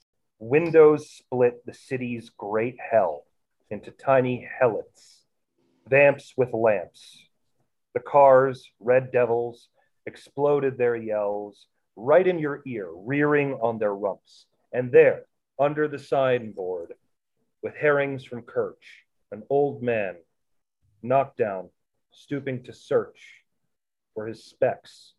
Windows 0.47 1.09
split 1.09 1.65
the 1.65 1.73
city's 1.73 2.29
great 2.29 2.77
hell 2.79 3.25
into 3.71 3.91
tiny 3.91 4.47
helots, 4.61 5.23
vamps 5.89 6.35
with 6.37 6.53
lamps. 6.53 7.19
The 7.95 8.01
cars, 8.01 8.71
red 8.79 9.11
devils, 9.11 9.69
exploded 10.05 10.77
their 10.77 10.97
yells 10.97 11.69
right 11.97 12.27
in 12.27 12.39
your 12.39 12.61
ear, 12.67 12.91
rearing 12.93 13.55
on 13.55 13.79
their 13.79 13.95
rumps. 13.95 14.45
And 14.71 14.93
there, 14.93 15.23
under 15.59 15.89
the 15.89 15.99
signboard, 15.99 16.93
with 17.63 17.75
herrings 17.75 18.23
from 18.23 18.43
Kerch, 18.43 19.07
an 19.33 19.45
old 19.49 19.83
man, 19.83 20.17
knocked 21.03 21.39
down, 21.39 21.71
stooping 22.11 22.65
to 22.65 22.75
search 22.75 23.19
for 24.13 24.27
his 24.27 24.45
specs, 24.45 25.15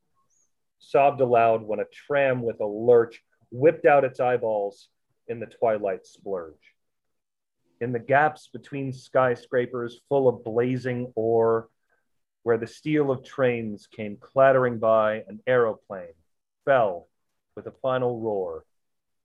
sobbed 0.78 1.20
aloud 1.20 1.64
when 1.64 1.80
a 1.80 1.86
tram 1.86 2.44
with 2.44 2.60
a 2.60 2.68
lurch 2.68 3.24
whipped 3.50 3.88
out 3.88 4.04
its 4.04 4.20
eyeballs 4.20 4.90
in 5.28 5.40
the 5.40 5.46
twilight 5.46 6.06
splurge. 6.06 6.76
In 7.82 7.92
the 7.92 8.00
gaps 8.00 8.50
between 8.52 8.94
skyscrapers 8.94 10.02
full 10.08 10.28
of 10.28 10.44
blazing 10.44 11.12
ore, 11.16 11.70
where 12.44 12.58
the 12.58 12.68
steel 12.68 13.12
of 13.12 13.24
trains 13.24 13.88
came 13.88 14.18
clattering 14.18 14.78
by, 14.80 15.24
an 15.28 15.42
aeroplane 15.48 16.14
fell 16.64 17.08
with 17.56 17.68
a 17.68 17.72
final 17.82 18.20
roar 18.20 18.66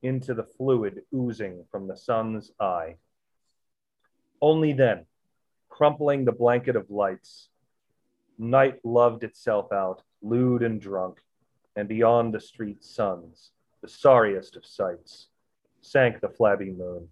into 0.02 0.34
the 0.34 0.44
fluid 0.44 1.02
oozing 1.14 1.64
from 1.70 1.86
the 1.86 1.96
sun's 1.96 2.50
eye. 2.58 2.96
Only 4.40 4.72
then, 4.72 5.04
crumpling 5.68 6.24
the 6.24 6.32
blanket 6.32 6.76
of 6.76 6.90
lights, 6.90 7.48
night 8.38 8.80
loved 8.84 9.22
itself 9.22 9.70
out, 9.72 10.02
lewd 10.22 10.62
and 10.62 10.80
drunk, 10.80 11.20
and 11.76 11.88
beyond 11.88 12.32
the 12.32 12.40
street 12.40 12.82
suns, 12.82 13.50
the 13.82 13.88
sorriest 13.88 14.56
of 14.56 14.64
sights, 14.64 15.28
sank 15.80 16.20
the 16.20 16.28
flabby 16.28 16.70
moon, 16.70 17.08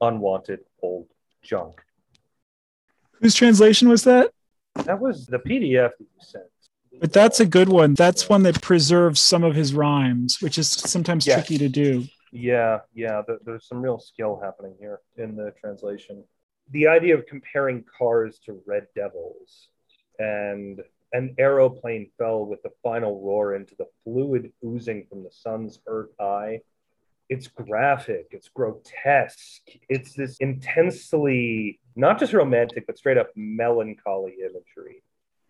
unwanted 0.00 0.60
old 0.82 1.06
junk. 1.42 1.80
Whose 3.20 3.34
translation 3.34 3.88
was 3.88 4.04
that? 4.04 4.30
That 4.84 5.00
was 5.00 5.26
the 5.26 5.38
PDF 5.38 5.90
that 5.90 6.00
you 6.00 6.06
sent. 6.20 6.44
But 7.00 7.12
that's 7.12 7.40
a 7.40 7.46
good 7.46 7.68
one. 7.68 7.94
That's 7.94 8.28
one 8.28 8.42
that 8.44 8.60
preserves 8.62 9.20
some 9.20 9.44
of 9.44 9.54
his 9.54 9.74
rhymes, 9.74 10.40
which 10.40 10.58
is 10.58 10.68
sometimes 10.68 11.26
Yes. 11.26 11.36
tricky 11.36 11.58
to 11.58 11.68
do. 11.68 12.04
Yeah, 12.32 12.80
yeah, 12.94 13.22
th- 13.26 13.40
there's 13.44 13.66
some 13.66 13.82
real 13.82 13.98
skill 13.98 14.38
happening 14.42 14.74
here 14.78 15.00
in 15.16 15.36
the 15.36 15.52
translation. 15.60 16.24
The 16.70 16.86
idea 16.86 17.16
of 17.16 17.26
comparing 17.26 17.84
cars 17.98 18.38
to 18.46 18.62
red 18.66 18.86
devils 18.94 19.68
and 20.18 20.80
an 21.12 21.34
aeroplane 21.38 22.10
fell 22.16 22.46
with 22.46 22.62
the 22.62 22.70
final 22.82 23.20
roar 23.20 23.54
into 23.54 23.74
the 23.76 23.86
fluid 24.04 24.52
oozing 24.64 25.06
from 25.08 25.24
the 25.24 25.30
sun's 25.32 25.80
earth 25.86 26.10
eye. 26.20 26.60
It's 27.30 27.46
graphic, 27.46 28.26
it's 28.32 28.48
grotesque, 28.48 29.62
it's 29.88 30.14
this 30.14 30.36
intensely, 30.38 31.78
not 31.94 32.18
just 32.18 32.32
romantic, 32.32 32.88
but 32.88 32.98
straight 32.98 33.18
up 33.18 33.28
melancholy 33.36 34.34
imagery. 34.40 35.04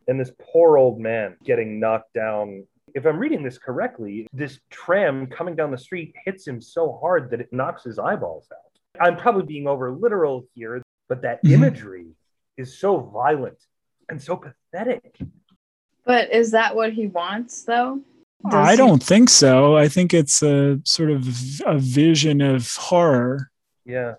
And 0.06 0.20
this 0.20 0.30
poor 0.38 0.76
old 0.76 1.00
man 1.00 1.38
getting 1.42 1.80
knocked 1.80 2.12
down 2.12 2.64
if 2.94 3.06
I'm 3.06 3.18
reading 3.18 3.42
this 3.42 3.56
correctly, 3.56 4.26
this 4.32 4.58
tram 4.68 5.28
coming 5.28 5.54
down 5.54 5.70
the 5.70 5.78
street 5.78 6.12
hits 6.24 6.46
him 6.46 6.60
so 6.60 6.98
hard 7.00 7.30
that 7.30 7.40
it 7.40 7.48
knocks 7.52 7.84
his 7.84 7.98
eyeballs 7.98 8.48
out. 8.52 9.00
I'm 9.00 9.16
probably 9.16 9.44
being 9.44 9.66
over 9.68 9.92
literal 9.92 10.44
here, 10.54 10.82
but 11.08 11.22
that 11.22 11.42
Mhm. 11.44 11.52
imagery 11.52 12.08
is 12.56 12.76
so 12.76 12.98
violent 12.98 13.64
and 14.08 14.20
so 14.20 14.36
pathetic. 14.36 15.18
But 16.04 16.32
is 16.32 16.50
that 16.50 16.74
what 16.74 16.92
he 16.92 17.06
wants, 17.06 17.62
though? 17.62 18.02
Does 18.48 18.55
I 18.68 18.70
he- 18.72 18.76
don't 18.76 19.03
think 19.03 19.29
so. 19.29 19.76
I 19.76 19.88
think 19.88 20.14
it's 20.14 20.42
a 20.42 20.81
sort 20.85 21.11
of 21.11 21.26
a 21.66 21.79
vision 21.79 22.40
of 22.40 22.74
horror. 22.76 23.50
Yeah. 23.85 24.14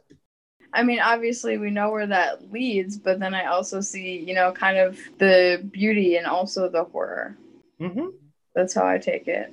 I 0.74 0.84
mean, 0.84 1.00
obviously, 1.00 1.58
we 1.58 1.70
know 1.70 1.90
where 1.92 2.08
that 2.08 2.52
leads, 2.52 2.98
but 2.98 3.20
then 3.20 3.34
I 3.34 3.46
also 3.46 3.82
see, 3.82 4.20
you 4.20 4.34
know, 4.34 4.52
kind 4.54 4.78
of 4.78 4.98
the 5.18 5.68
beauty 5.72 6.16
and 6.18 6.26
also 6.28 6.70
the 6.70 6.84
horror. 6.86 7.36
hmm 7.80 8.08
That's 8.56 8.74
how 8.74 8.86
I 8.88 8.98
take 8.98 9.28
it. 9.28 9.52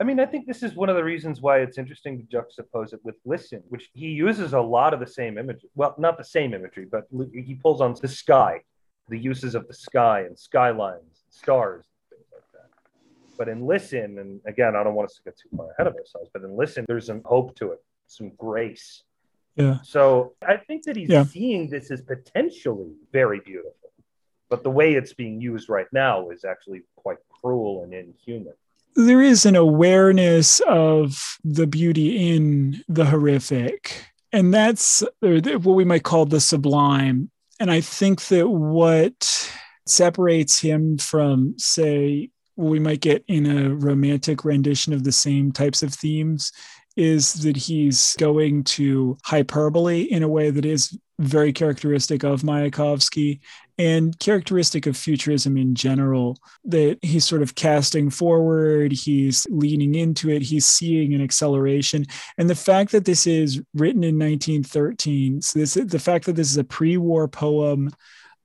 I 0.00 0.04
mean, 0.04 0.20
I 0.20 0.26
think 0.26 0.46
this 0.46 0.62
is 0.62 0.74
one 0.74 0.88
of 0.88 0.96
the 0.96 1.04
reasons 1.04 1.40
why 1.40 1.58
it's 1.60 1.78
interesting 1.78 2.18
to 2.18 2.24
juxtapose 2.36 2.92
it 2.92 3.00
with 3.04 3.16
Listen, 3.24 3.62
which 3.68 3.88
he 3.94 4.08
uses 4.08 4.52
a 4.52 4.60
lot 4.60 4.94
of 4.94 5.00
the 5.00 5.06
same 5.06 5.36
imagery. 5.38 5.68
Well, 5.74 5.94
not 5.98 6.16
the 6.18 6.24
same 6.24 6.54
imagery, 6.54 6.86
but 6.90 7.06
he 7.32 7.54
pulls 7.54 7.80
on 7.80 7.94
the 8.00 8.08
sky, 8.08 8.60
the 9.08 9.18
uses 9.18 9.54
of 9.54 9.66
the 9.68 9.74
sky 9.74 10.22
and 10.22 10.38
skylines, 10.38 11.24
stars, 11.30 11.84
and 12.10 12.18
things 12.18 12.28
like 12.32 12.42
that. 12.52 12.68
But 13.38 13.48
in 13.48 13.66
Listen, 13.66 14.18
and 14.18 14.40
again, 14.46 14.76
I 14.76 14.82
don't 14.84 14.94
want 14.94 15.10
us 15.10 15.16
to 15.16 15.22
get 15.22 15.38
too 15.38 15.48
far 15.56 15.70
ahead 15.72 15.86
of 15.86 15.94
ourselves, 15.94 16.30
but 16.32 16.42
in 16.42 16.56
Listen, 16.56 16.84
there's 16.86 17.06
some 17.06 17.22
hope 17.24 17.56
to 17.56 17.72
it, 17.72 17.82
some 18.06 18.30
grace. 18.36 19.02
Yeah. 19.56 19.78
So 19.82 20.34
I 20.46 20.56
think 20.56 20.84
that 20.84 20.96
he's 20.96 21.08
Yeah. 21.08 21.24
seeing 21.24 21.68
this 21.68 21.90
as 21.90 22.02
potentially 22.02 22.92
very 23.12 23.40
beautiful. 23.40 23.90
But 24.48 24.62
the 24.62 24.70
way 24.70 24.94
it's 24.94 25.14
being 25.14 25.40
used 25.40 25.68
right 25.68 25.86
now 25.92 26.28
is 26.30 26.44
actually 26.44 26.82
quite 26.96 27.18
cruel 27.30 27.84
and 27.84 27.94
inhuman. 27.94 28.54
There 28.94 29.22
is 29.22 29.46
an 29.46 29.56
awareness 29.56 30.60
of 30.68 31.38
the 31.42 31.66
beauty 31.66 32.34
in 32.34 32.84
the 32.88 33.06
horrific, 33.06 34.04
and 34.30 34.52
that's 34.52 35.02
what 35.20 35.62
we 35.64 35.84
might 35.84 36.02
call 36.02 36.26
the 36.26 36.40
sublime. 36.40 37.30
And 37.58 37.70
I 37.70 37.80
think 37.80 38.26
that 38.26 38.48
what 38.48 39.50
separates 39.86 40.60
him 40.60 40.98
from, 40.98 41.54
say, 41.56 42.30
we 42.62 42.78
might 42.78 43.00
get 43.00 43.24
in 43.28 43.46
a 43.46 43.74
romantic 43.74 44.44
rendition 44.44 44.92
of 44.92 45.04
the 45.04 45.12
same 45.12 45.52
types 45.52 45.82
of 45.82 45.92
themes 45.92 46.52
is 46.96 47.34
that 47.42 47.56
he's 47.56 48.14
going 48.18 48.62
to 48.64 49.16
hyperbole 49.24 50.02
in 50.02 50.22
a 50.22 50.28
way 50.28 50.50
that 50.50 50.64
is 50.64 50.96
very 51.18 51.52
characteristic 51.52 52.24
of 52.24 52.42
Mayakovsky 52.42 53.40
and 53.78 54.18
characteristic 54.18 54.86
of 54.86 54.96
futurism 54.96 55.56
in 55.56 55.74
general 55.74 56.36
that 56.64 56.98
he's 57.02 57.24
sort 57.24 57.42
of 57.42 57.54
casting 57.54 58.10
forward 58.10 58.92
he's 58.92 59.46
leaning 59.50 59.94
into 59.94 60.30
it 60.30 60.42
he's 60.42 60.66
seeing 60.66 61.14
an 61.14 61.22
acceleration. 61.22 62.04
And 62.38 62.50
the 62.50 62.54
fact 62.54 62.92
that 62.92 63.04
this 63.04 63.26
is 63.26 63.60
written 63.74 64.04
in 64.04 64.18
1913 64.18 65.42
so 65.42 65.58
this 65.58 65.74
the 65.74 65.98
fact 65.98 66.26
that 66.26 66.36
this 66.36 66.50
is 66.50 66.56
a 66.58 66.64
pre-war 66.64 67.28
poem 67.28 67.90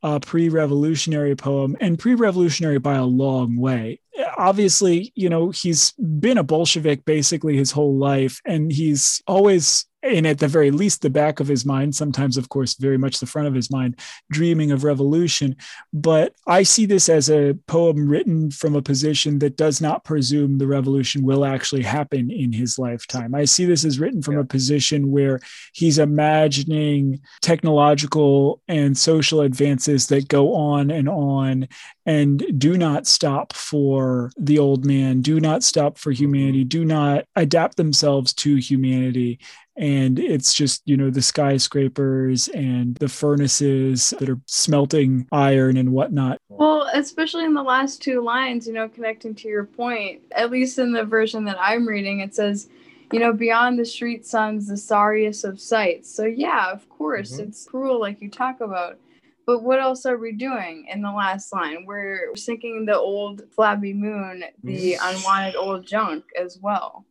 a 0.04 0.20
pre-revolutionary 0.20 1.36
poem 1.36 1.76
and 1.80 1.98
pre-revolutionary 1.98 2.78
by 2.78 2.96
a 2.96 3.06
long 3.06 3.58
way. 3.58 4.00
Obviously 4.38 5.12
you 5.16 5.30
know 5.30 5.50
he's 5.52 5.92
been 5.94 6.38
a 6.38 6.44
bolshevik 6.44 7.06
basically 7.06 7.58
his 7.58 7.72
whole 7.72 7.98
life 7.98 8.42
and 8.46 8.72
he's 8.72 9.22
always 9.28 9.86
and 10.08 10.28
at 10.28 10.40
the 10.40 10.48
very 10.48 10.72
least 10.72 11.02
the 11.02 11.10
back 11.10 11.40
of 11.40 11.48
his 11.48 11.66
mind 11.66 11.96
sometimes 11.96 12.38
of 12.38 12.50
course 12.50 12.76
very 12.76 12.98
much 12.98 13.20
the 13.20 13.26
front 13.26 13.48
of 13.48 13.54
his 13.54 13.70
mind 13.70 14.00
dreaming 14.32 14.72
of 14.72 14.84
revolution 14.84 15.56
but 15.94 16.34
i 16.48 16.64
see 16.64 16.86
this 16.86 17.10
as 17.10 17.30
a 17.30 17.54
poem 17.68 18.08
written 18.08 18.50
from 18.52 18.76
a 18.76 18.82
position 18.82 19.40
that 19.40 19.58
does 19.58 19.82
not 19.82 20.04
presume 20.04 20.58
the 20.58 20.68
revolution 20.68 21.24
will 21.24 21.46
actually 21.46 21.84
happen 21.84 22.32
in 22.32 22.52
his 22.52 22.80
lifetime 22.80 23.36
i 23.36 23.46
see 23.46 23.66
this 23.66 23.86
as 23.86 24.00
written 24.00 24.22
from 24.22 24.36
Yeah. 24.36 24.42
a 24.42 24.46
position 24.46 25.12
where 25.12 25.40
he's 25.74 26.00
imagining 26.00 27.20
technological 27.42 28.62
and 28.68 28.98
social 28.98 29.42
advances 29.42 30.08
that 30.08 30.28
go 30.28 30.54
on 30.56 30.92
and 30.92 31.10
on 31.10 31.68
and 32.06 32.44
do 32.58 32.78
not 32.78 33.06
stop 33.06 33.52
for 33.54 34.32
the 34.38 34.58
old 34.58 34.86
man, 34.86 35.22
do 35.22 35.40
not 35.40 35.62
stop 35.64 35.98
for 35.98 36.12
mm-hmm. 36.12 36.24
humanity, 36.24 36.64
do 36.64 36.86
not 36.86 37.26
adapt 37.36 37.76
themselves 37.76 38.34
to 38.34 38.56
humanity. 38.56 39.40
And 39.78 40.18
it's 40.18 40.54
just, 40.54 40.82
you 40.86 40.98
know, 40.98 41.10
the 41.12 41.22
skyscrapers 41.22 42.48
and 42.48 42.96
the 42.96 43.08
furnaces 43.08 44.12
that 44.20 44.28
are 44.28 44.40
smelting 44.48 45.28
iron 45.32 45.78
and 45.78 45.92
whatnot. 45.92 46.40
Well, 46.50 46.90
especially 46.94 47.46
in 47.46 47.54
the 47.54 47.62
last 47.62 48.02
two 48.02 48.22
lines, 48.22 48.66
you 48.66 48.74
know, 48.74 48.90
connecting 48.90 49.36
to 49.36 49.48
your 49.48 49.66
point, 49.66 50.22
at 50.32 50.50
least 50.50 50.80
in 50.80 50.92
the 50.92 51.04
version 51.04 51.46
that 51.46 51.58
I'm 51.60 51.88
reading, 51.88 52.22
it 52.22 52.34
says, 52.34 52.70
you 53.12 53.20
know, 53.20 53.32
beyond 53.32 53.78
the 53.78 53.86
street 53.86 54.26
suns, 54.26 54.68
the 54.68 54.78
sorriest 54.78 55.46
of 55.46 55.62
sights. 55.62 56.10
So, 56.10 56.26
yeah, 56.26 56.72
of 56.72 56.90
course, 56.90 57.38
Mhm. 57.38 57.48
it's 57.48 57.66
cruel, 57.66 58.00
like 58.00 58.22
you 58.22 58.30
talk 58.30 58.62
about. 58.62 58.98
But 59.46 59.64
what 59.64 59.80
else 59.80 60.06
are 60.06 60.18
we 60.18 60.34
doing 60.34 60.88
in 60.92 61.02
the 61.02 61.12
last 61.12 61.54
line? 61.54 61.86
We're 61.86 62.36
sinking 62.36 62.86
the 62.86 62.98
old 62.98 63.44
flabby 63.52 63.94
moon, 63.94 64.44
the 64.64 64.96
unwanted 64.96 65.56
old 65.56 65.86
junk 65.86 66.26
as 66.38 66.60
well. 66.60 67.06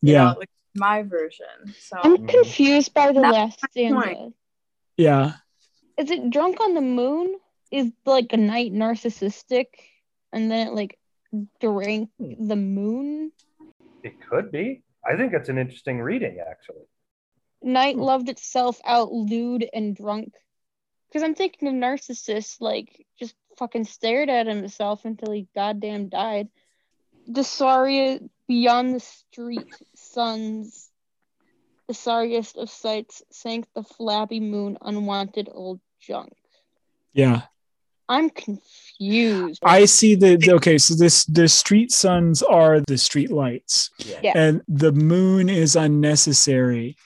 You 0.00 0.14
Yeah. 0.14 0.24
know, 0.32 0.38
like 0.38 0.50
my 0.76 1.02
version. 1.02 1.74
So, 1.78 1.98
I'm 2.02 2.16
Mhm. 2.16 2.28
confused 2.28 2.94
by 2.94 3.08
the 3.08 3.20
That's 3.20 3.32
last 3.32 3.60
stanza. 3.70 4.32
Yeah. 4.96 5.32
Is 5.96 6.10
it 6.10 6.30
drunk 6.30 6.60
on 6.60 6.74
the 6.74 6.80
moon? 6.80 7.38
Is 7.70 7.90
like 8.04 8.32
a 8.32 8.36
night 8.36 8.72
narcissistic, 8.72 9.66
and 10.32 10.50
then 10.50 10.68
it 10.68 10.74
like 10.74 10.98
drank 11.60 12.10
the 12.18 12.56
moon? 12.56 13.32
It 14.02 14.20
could 14.20 14.52
be. 14.52 14.82
I 15.04 15.16
think 15.16 15.32
it's 15.32 15.48
an 15.48 15.58
interesting 15.58 16.00
reading, 16.00 16.38
actually. 16.38 16.84
Night 17.62 17.96
loved 17.96 18.28
itself 18.28 18.80
out, 18.84 19.12
lewd 19.12 19.68
and 19.72 19.96
drunk. 19.96 20.34
Because 21.08 21.22
I'm 21.22 21.34
thinking 21.34 21.68
of 21.68 21.74
narcissist, 21.74 22.60
like 22.60 23.06
just 23.18 23.34
fucking 23.56 23.84
stared 23.84 24.28
at 24.28 24.46
himself 24.46 25.04
until 25.04 25.32
he 25.32 25.48
goddamn 25.54 26.08
died. 26.08 26.48
The 27.26 27.42
sorry 27.42 28.20
beyond 28.48 28.94
the 28.94 29.00
street 29.00 29.66
suns, 29.94 30.90
the 31.88 31.94
sorriest 31.94 32.56
of 32.56 32.68
sights, 32.70 33.22
sank 33.30 33.66
the 33.74 33.82
flabby 33.82 34.40
moon, 34.40 34.76
unwanted 34.80 35.48
old 35.52 35.80
junk. 36.00 36.32
Yeah. 37.12 37.42
I'm 38.08 38.30
confused. 38.30 39.60
I 39.64 39.84
see 39.84 40.14
the 40.14 40.36
the- 40.36 40.52
okay, 40.54 40.78
so 40.78 40.94
this 40.94 41.24
the 41.24 41.48
street 41.48 41.90
suns 41.90 42.42
are 42.42 42.80
the 42.86 42.98
street 42.98 43.30
lights. 43.32 43.90
Yeah. 43.98 44.32
And 44.36 44.62
the 44.68 44.92
moon 44.92 45.48
is 45.48 45.74
unnecessary 45.74 46.96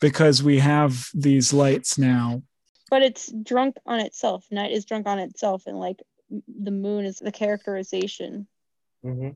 because 0.00 0.42
we 0.42 0.58
have 0.58 1.08
these 1.14 1.52
lights 1.52 1.96
now. 1.98 2.42
but 2.90 3.02
it's 3.02 3.30
drunk 3.42 3.76
on 3.86 4.00
itself. 4.00 4.46
Night 4.50 4.72
is 4.72 4.84
drunk 4.84 5.06
on 5.06 5.18
itself, 5.18 5.64
and 5.66 5.78
like 5.78 6.00
the 6.30 6.70
moon 6.72 7.04
is 7.04 7.18
the 7.18 7.32
characterization. 7.32 8.48
hmm 9.02 9.30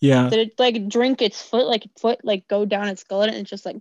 Yeah. 0.00 0.28
Did 0.28 0.48
it 0.48 0.58
like 0.58 0.88
drink 0.88 1.22
its 1.22 1.42
foot, 1.42 1.66
like 1.66 1.84
foot, 1.98 2.20
like 2.24 2.46
go 2.48 2.64
down 2.64 2.88
its 2.88 3.04
gullet, 3.04 3.30
and 3.30 3.38
it's 3.38 3.50
just 3.50 3.66
like 3.66 3.76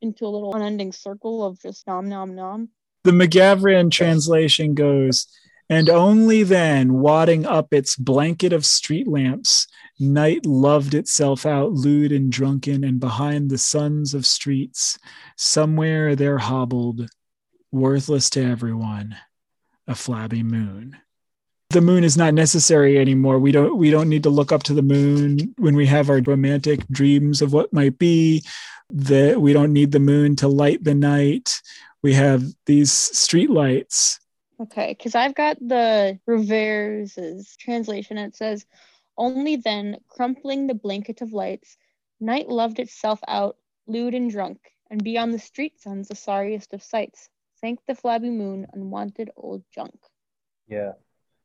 into 0.00 0.26
a 0.26 0.28
little 0.28 0.54
unending 0.54 0.92
circle 0.92 1.44
of 1.44 1.60
just 1.60 1.86
nom 1.86 2.08
nom 2.08 2.34
nom. 2.34 2.68
The 3.04 3.10
McGavran 3.12 3.90
translation 3.90 4.74
goes, 4.74 5.26
and 5.68 5.88
only 5.88 6.42
then, 6.42 6.94
wadding 6.94 7.46
up 7.46 7.72
its 7.72 7.96
blanket 7.96 8.52
of 8.52 8.66
street 8.66 9.08
lamps, 9.08 9.66
night 9.98 10.44
loved 10.44 10.94
itself 10.94 11.46
out, 11.46 11.72
lewd 11.72 12.12
and 12.12 12.30
drunken, 12.30 12.84
and 12.84 13.00
behind 13.00 13.50
the 13.50 13.58
suns 13.58 14.12
of 14.12 14.26
streets, 14.26 14.98
somewhere 15.36 16.14
there 16.16 16.38
hobbled, 16.38 17.08
worthless 17.72 18.28
to 18.30 18.42
everyone, 18.42 19.16
a 19.86 19.94
flabby 19.94 20.42
moon. 20.42 20.96
The 21.70 21.80
moon 21.80 22.02
is 22.02 22.16
not 22.16 22.34
necessary 22.34 22.98
anymore. 22.98 23.38
We 23.38 23.52
don't 23.52 23.76
we 23.76 23.90
don't 23.90 24.08
need 24.08 24.24
to 24.24 24.30
look 24.30 24.50
up 24.50 24.64
to 24.64 24.74
the 24.74 24.82
moon 24.82 25.54
when 25.56 25.76
we 25.76 25.86
have 25.86 26.10
our 26.10 26.20
romantic 26.20 26.86
dreams 26.88 27.40
of 27.40 27.52
what 27.52 27.72
might 27.72 27.96
be. 27.96 28.42
That 28.92 29.40
we 29.40 29.52
don't 29.52 29.72
need 29.72 29.92
the 29.92 30.00
moon 30.00 30.34
to 30.36 30.48
light 30.48 30.82
the 30.82 30.96
night. 30.96 31.62
We 32.02 32.12
have 32.14 32.42
these 32.66 32.90
street 32.90 33.50
lights. 33.50 34.18
Okay, 34.58 34.96
because 34.98 35.14
I've 35.14 35.36
got 35.36 35.58
the 35.60 36.18
Reverse's 36.26 37.56
translation. 37.56 38.18
It 38.18 38.34
says, 38.34 38.66
"Only 39.16 39.54
then, 39.54 39.98
crumpling 40.08 40.66
the 40.66 40.74
blanket 40.74 41.22
of 41.22 41.32
lights, 41.32 41.78
night 42.18 42.48
loved 42.48 42.80
itself 42.80 43.20
out, 43.28 43.56
lewd 43.86 44.14
and 44.14 44.28
drunk, 44.28 44.58
and 44.90 45.04
beyond 45.04 45.32
the 45.32 45.38
street 45.38 45.80
suns, 45.80 46.08
the 46.08 46.16
sorriest 46.16 46.74
of 46.74 46.82
sights, 46.82 47.28
sank 47.60 47.78
the 47.86 47.94
flabby 47.94 48.30
moon, 48.30 48.66
unwanted 48.72 49.30
old 49.36 49.62
junk." 49.72 49.94
Yeah. 50.66 50.94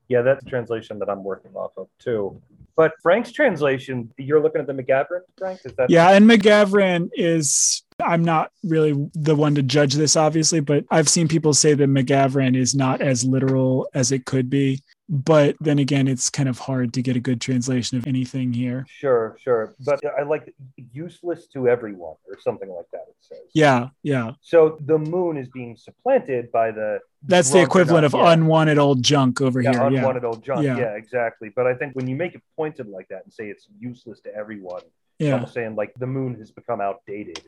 Yeah, 0.07 0.21
that's 0.21 0.43
the 0.43 0.49
translation 0.49 0.99
that 0.99 1.09
I'm 1.09 1.23
working 1.23 1.51
off 1.55 1.71
of 1.77 1.87
too. 1.99 2.39
But 2.75 2.93
Frank's 3.01 3.31
translation, 3.31 4.11
you're 4.17 4.41
looking 4.41 4.61
at 4.61 4.67
the 4.67 4.73
McGavran, 4.73 5.21
Frank? 5.37 5.61
Is 5.63 5.73
that 5.75 5.89
Yeah, 5.89 6.11
and 6.11 6.29
McGavran 6.29 7.09
is 7.13 7.83
I'm 8.05 8.23
not 8.23 8.51
really 8.63 9.09
the 9.13 9.35
one 9.35 9.55
to 9.55 9.63
judge 9.63 9.93
this, 9.93 10.15
obviously, 10.15 10.59
but 10.59 10.85
I've 10.91 11.09
seen 11.09 11.27
people 11.27 11.53
say 11.53 11.73
that 11.73 11.89
McGavran 11.89 12.55
is 12.55 12.75
not 12.75 13.01
as 13.01 13.23
literal 13.23 13.87
as 13.93 14.11
it 14.11 14.25
could 14.25 14.49
be. 14.49 14.81
But 15.07 15.55
then 15.59 15.77
again, 15.77 16.07
it's 16.07 16.31
kind 16.31 16.49
of 16.49 16.57
hard 16.57 16.93
to 16.93 17.01
get 17.03 17.15
a 17.15 17.19
good 17.19 17.39
translation 17.39 17.99
of 17.99 18.07
anything 18.07 18.51
here. 18.53 18.87
Sure, 18.89 19.37
sure. 19.39 19.75
But 19.85 19.99
I 20.17 20.23
like 20.23 20.51
useless 20.93 21.45
to 21.49 21.67
everyone 21.67 22.15
or 22.27 22.39
something 22.39 22.67
like 22.67 22.87
that, 22.91 23.03
it 23.09 23.15
says. 23.19 23.37
Yeah, 23.53 23.89
yeah. 24.01 24.31
So 24.41 24.79
the 24.83 24.97
moon 24.97 25.37
is 25.37 25.47
being 25.49 25.77
supplanted 25.77 26.51
by 26.51 26.71
the 26.71 27.01
That's 27.21 27.51
the 27.51 27.61
equivalent 27.61 28.05
of 28.05 28.15
yeah. 28.15 28.33
unwanted 28.33 28.79
old 28.79 29.03
junk 29.03 29.41
over 29.41 29.61
yeah, 29.61 29.73
here. 29.73 29.91
Yeah. 29.91 29.99
unwanted 29.99 30.25
old 30.25 30.43
junk. 30.43 30.63
Yeah. 30.63 30.77
Yeah. 30.77 30.95
exactly. 30.95 31.49
But 31.55 31.67
I 31.67 31.75
think 31.75 31.95
when 31.95 32.07
you 32.07 32.15
make 32.15 32.33
it 32.33 32.41
pointed 32.55 32.87
like 32.87 33.07
that 33.09 33.25
and 33.25 33.31
say 33.31 33.49
it's 33.49 33.67
useless 33.79 34.21
to 34.21 34.33
everyone, 34.35 34.81
Yeah. 35.19 35.35
I'm 35.35 35.47
saying 35.47 35.75
like 35.75 35.93
the 35.99 36.07
moon 36.07 36.35
has 36.39 36.49
become 36.49 36.81
outdated. 36.81 37.41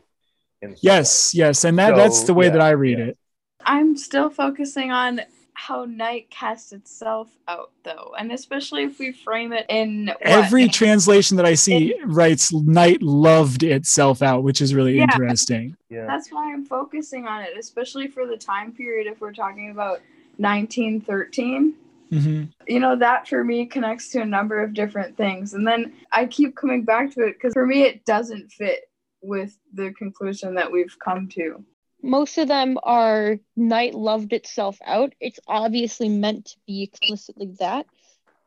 In 0.61 0.75
Yes, 0.81 1.33
yes. 1.33 1.63
And 1.63 1.77
that 1.79 1.91
So, 1.91 1.95
that's 1.95 2.23
the 2.23 2.33
way 2.33 2.45
yeah, 2.45 2.51
that 2.51 2.61
I 2.61 2.71
read 2.71 2.99
yeah. 2.99 3.05
it. 3.05 3.17
I'm 3.65 3.97
still 3.97 4.29
focusing 4.29 4.91
on 4.91 5.21
how 5.53 5.85
night 5.85 6.29
casts 6.29 6.71
itself 6.71 7.29
out, 7.47 7.71
though, 7.83 8.13
and 8.17 8.31
especially 8.31 8.83
if 8.83 8.99
we 8.99 9.11
frame 9.11 9.51
it 9.53 9.65
in 9.69 10.07
what? 10.07 10.17
Every 10.21 10.67
translation 10.67 11.35
that 11.37 11.45
I 11.47 11.55
see 11.55 11.95
writes 12.05 12.53
night 12.53 13.01
loved 13.01 13.63
itself 13.63 14.21
out, 14.21 14.43
which 14.43 14.61
is 14.61 14.75
really 14.75 14.97
Yeah. 14.97 15.03
interesting. 15.03 15.75
Yeah. 15.89 16.05
That's 16.05 16.31
why 16.31 16.53
I'm 16.53 16.63
focusing 16.63 17.27
on 17.27 17.41
it, 17.41 17.57
especially 17.57 18.07
for 18.07 18.27
the 18.27 18.37
time 18.37 18.71
period. 18.71 19.07
If 19.07 19.19
we're 19.19 19.33
talking 19.33 19.71
about 19.71 19.99
1913, 20.37 21.73
hmm 22.11 22.43
you 22.67 22.79
know 22.79 22.95
that 22.95 23.27
for 23.27 23.43
me 23.43 23.65
connects 23.65 24.09
to 24.09 24.21
a 24.21 24.25
number 24.25 24.61
of 24.61 24.73
different 24.73 25.15
things, 25.17 25.53
and 25.53 25.65
then 25.67 25.93
I 26.11 26.25
keep 26.25 26.55
coming 26.55 26.83
back 26.83 27.13
to 27.15 27.21
it 27.25 27.33
because 27.33 27.53
for 27.53 27.65
me 27.65 27.83
it 27.83 28.05
doesn't 28.05 28.51
fit 28.51 28.89
with 29.27 29.57
the 29.73 29.91
conclusion 29.91 30.55
that 30.55 30.71
we've 30.71 30.97
come 31.03 31.27
to. 31.29 31.63
most 32.01 32.37
of 32.37 32.47
them 32.47 32.77
are 32.83 33.37
night 33.55 33.93
loved 33.93 34.31
itself 34.31 34.77
out. 34.85 35.13
It's 35.19 35.39
obviously 35.47 36.09
meant 36.09 36.45
to 36.45 36.55
be 36.67 36.83
explicitly 36.83 37.55
that. 37.59 37.85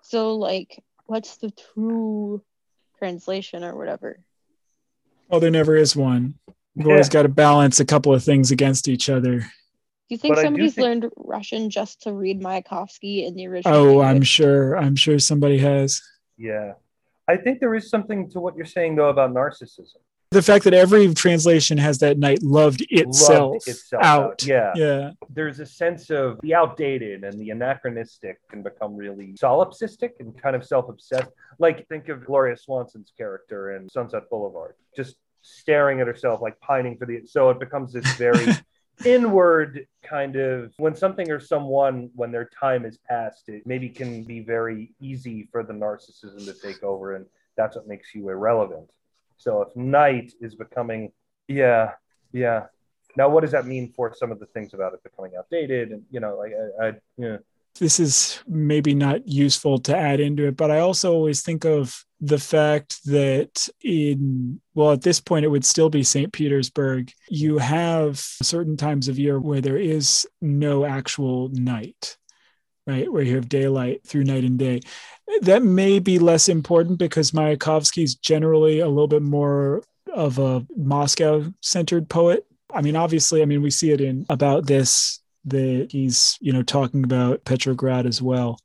So 0.02 0.34
like 0.36 0.82
what's 1.06 1.36
the 1.36 1.50
true 1.74 2.42
translation 2.98 3.64
or 3.64 3.76
whatever? 3.76 4.20
Well, 5.28 5.40
there 5.40 5.50
never 5.50 5.76
is 5.76 5.94
one. 5.96 6.34
We've 6.74 6.86
Yeah. 6.86 6.92
always 6.92 7.08
got 7.08 7.22
to 7.22 7.28
balance 7.28 7.80
a 7.80 7.84
couple 7.84 8.14
of 8.14 8.22
things 8.24 8.50
against 8.50 8.88
each 8.88 9.10
other. 9.10 9.40
Do 9.40 9.46
you 10.08 10.16
think 10.18 10.36
But 10.36 10.42
somebody's 10.42 10.74
think- 10.74 10.84
learned 10.86 11.12
Russian 11.16 11.70
just 11.70 12.02
to 12.02 12.12
read 12.12 12.40
Mayakovsky 12.40 13.26
in 13.26 13.34
the 13.34 13.46
original? 13.48 13.74
Oh, 13.76 14.00
I'm 14.00 14.22
sure. 14.22 14.76
I'm 14.76 14.96
sure 14.96 15.18
somebody 15.18 15.58
has. 15.58 16.00
Yeah. 16.38 16.74
I 17.28 17.36
think 17.36 17.60
there 17.60 17.74
is 17.74 17.90
something 17.90 18.30
to 18.30 18.40
what 18.40 18.56
you're 18.56 18.64
saying 18.66 18.96
though 18.96 19.08
about 19.10 19.32
narcissism. 19.32 19.98
The 20.32 20.42
fact 20.42 20.62
that 20.64 20.74
every 20.74 21.12
translation 21.12 21.76
has 21.78 21.98
that 21.98 22.16
night 22.16 22.40
loved 22.40 22.86
itself, 22.88 23.54
Loved 23.54 23.68
itself 23.68 24.04
out. 24.04 24.44
Yeah. 24.44 24.72
Yeah. 24.76 25.10
There's 25.28 25.58
a 25.58 25.66
sense 25.66 26.08
of 26.10 26.38
the 26.42 26.54
outdated 26.54 27.24
and 27.24 27.36
the 27.36 27.50
anachronistic 27.50 28.38
can 28.48 28.62
become 28.62 28.94
really 28.94 29.32
solipsistic 29.32 30.20
and 30.20 30.40
kind 30.40 30.54
of 30.54 30.64
self-obsessed. 30.64 31.30
Like 31.58 31.88
think 31.88 32.08
of 32.08 32.24
Gloria 32.24 32.56
Swanson's 32.56 33.12
character 33.18 33.74
in 33.74 33.88
Sunset 33.88 34.30
Boulevard, 34.30 34.76
just 34.96 35.16
staring 35.42 36.00
at 36.00 36.06
herself, 36.06 36.40
like 36.40 36.60
pining 36.60 36.96
for 36.96 37.06
the. 37.06 37.22
So 37.26 37.50
it 37.50 37.58
becomes 37.58 37.92
this 37.92 38.06
very 38.14 38.46
inward 39.04 39.84
kind 40.04 40.36
of 40.36 40.72
when 40.76 40.94
something 40.94 41.28
or 41.30 41.40
someone 41.40 42.10
when 42.14 42.30
their 42.30 42.48
time 42.58 42.84
is 42.84 42.98
past 43.08 43.48
it 43.48 43.66
maybe 43.66 43.88
can 43.88 44.22
be 44.24 44.40
very 44.40 44.92
easy 45.00 45.48
for 45.50 45.62
the 45.62 45.72
narcissism 45.72 46.44
to 46.44 46.52
take 46.52 46.82
over 46.82 47.16
and 47.16 47.24
that's 47.56 47.76
what 47.76 47.86
makes 47.88 48.14
you 48.14 48.28
irrelevant 48.28 48.90
so 49.40 49.62
if 49.62 49.74
night 49.74 50.28
is 50.40 50.54
becoming 50.54 51.02
yeah 51.48 51.92
yeah 52.32 52.60
Now, 53.16 53.28
what 53.28 53.40
does 53.42 53.50
that 53.52 53.66
mean 53.66 53.92
for 53.96 54.14
some 54.14 54.30
of 54.30 54.38
the 54.38 54.46
things 54.54 54.72
about 54.72 54.94
it 54.94 55.02
becoming 55.02 55.32
outdated? 55.38 55.90
And 55.90 56.02
you 56.10 56.20
know, 56.20 56.36
like 56.38 56.52
I, 56.62 56.86
I 56.86 56.92
yeah, 57.16 57.38
this 57.78 57.98
is 57.98 58.42
maybe 58.46 58.94
not 58.94 59.26
useful 59.26 59.78
to 59.80 59.96
add 59.96 60.20
into 60.20 60.46
it, 60.46 60.56
but 60.56 60.70
I 60.70 60.78
also 60.80 61.12
always 61.12 61.42
think 61.42 61.64
of 61.64 62.04
the 62.20 62.38
fact 62.38 63.04
that 63.06 63.68
in, 63.82 64.60
well, 64.74 64.92
at 64.92 65.02
this 65.02 65.20
point, 65.20 65.44
it 65.44 65.48
would 65.48 65.64
still 65.64 65.90
be 65.90 66.02
St. 66.02 66.32
Petersburg. 66.32 67.10
You 67.28 67.58
have 67.58 68.18
certain 68.18 68.76
times 68.76 69.08
of 69.08 69.18
year 69.18 69.40
where 69.40 69.60
there 69.60 69.78
is 69.78 70.26
no 70.40 70.84
actual 70.84 71.48
night, 71.52 72.16
right? 72.86 73.10
Where 73.10 73.22
you 73.22 73.36
have 73.36 73.48
daylight 73.48 74.04
through 74.06 74.24
night 74.24 74.44
and 74.44 74.58
day. 74.58 74.80
That 75.42 75.62
may 75.62 75.98
be 75.98 76.18
less 76.18 76.48
important 76.48 76.98
because 76.98 77.30
Mayakovsky 77.30 78.02
is 78.02 78.14
generally 78.14 78.80
a 78.80 78.88
little 78.88 79.08
bit 79.08 79.22
more 79.22 79.82
of 80.12 80.38
a 80.38 80.66
Moscow 80.76 81.52
centered 81.60 82.08
poet. 82.08 82.46
I 82.74 82.82
mean, 82.82 82.96
obviously, 82.96 83.42
I 83.42 83.44
mean, 83.44 83.62
we 83.62 83.70
see 83.70 83.90
it 83.90 84.00
in 84.00 84.26
about 84.28 84.66
this 84.66 85.20
that 85.46 85.88
he's 85.90 86.36
you 86.40 86.52
know 86.52 86.62
talking 86.62 87.04
about 87.04 87.44
Petrograd 87.44 88.06
as 88.06 88.20
well. 88.20 88.58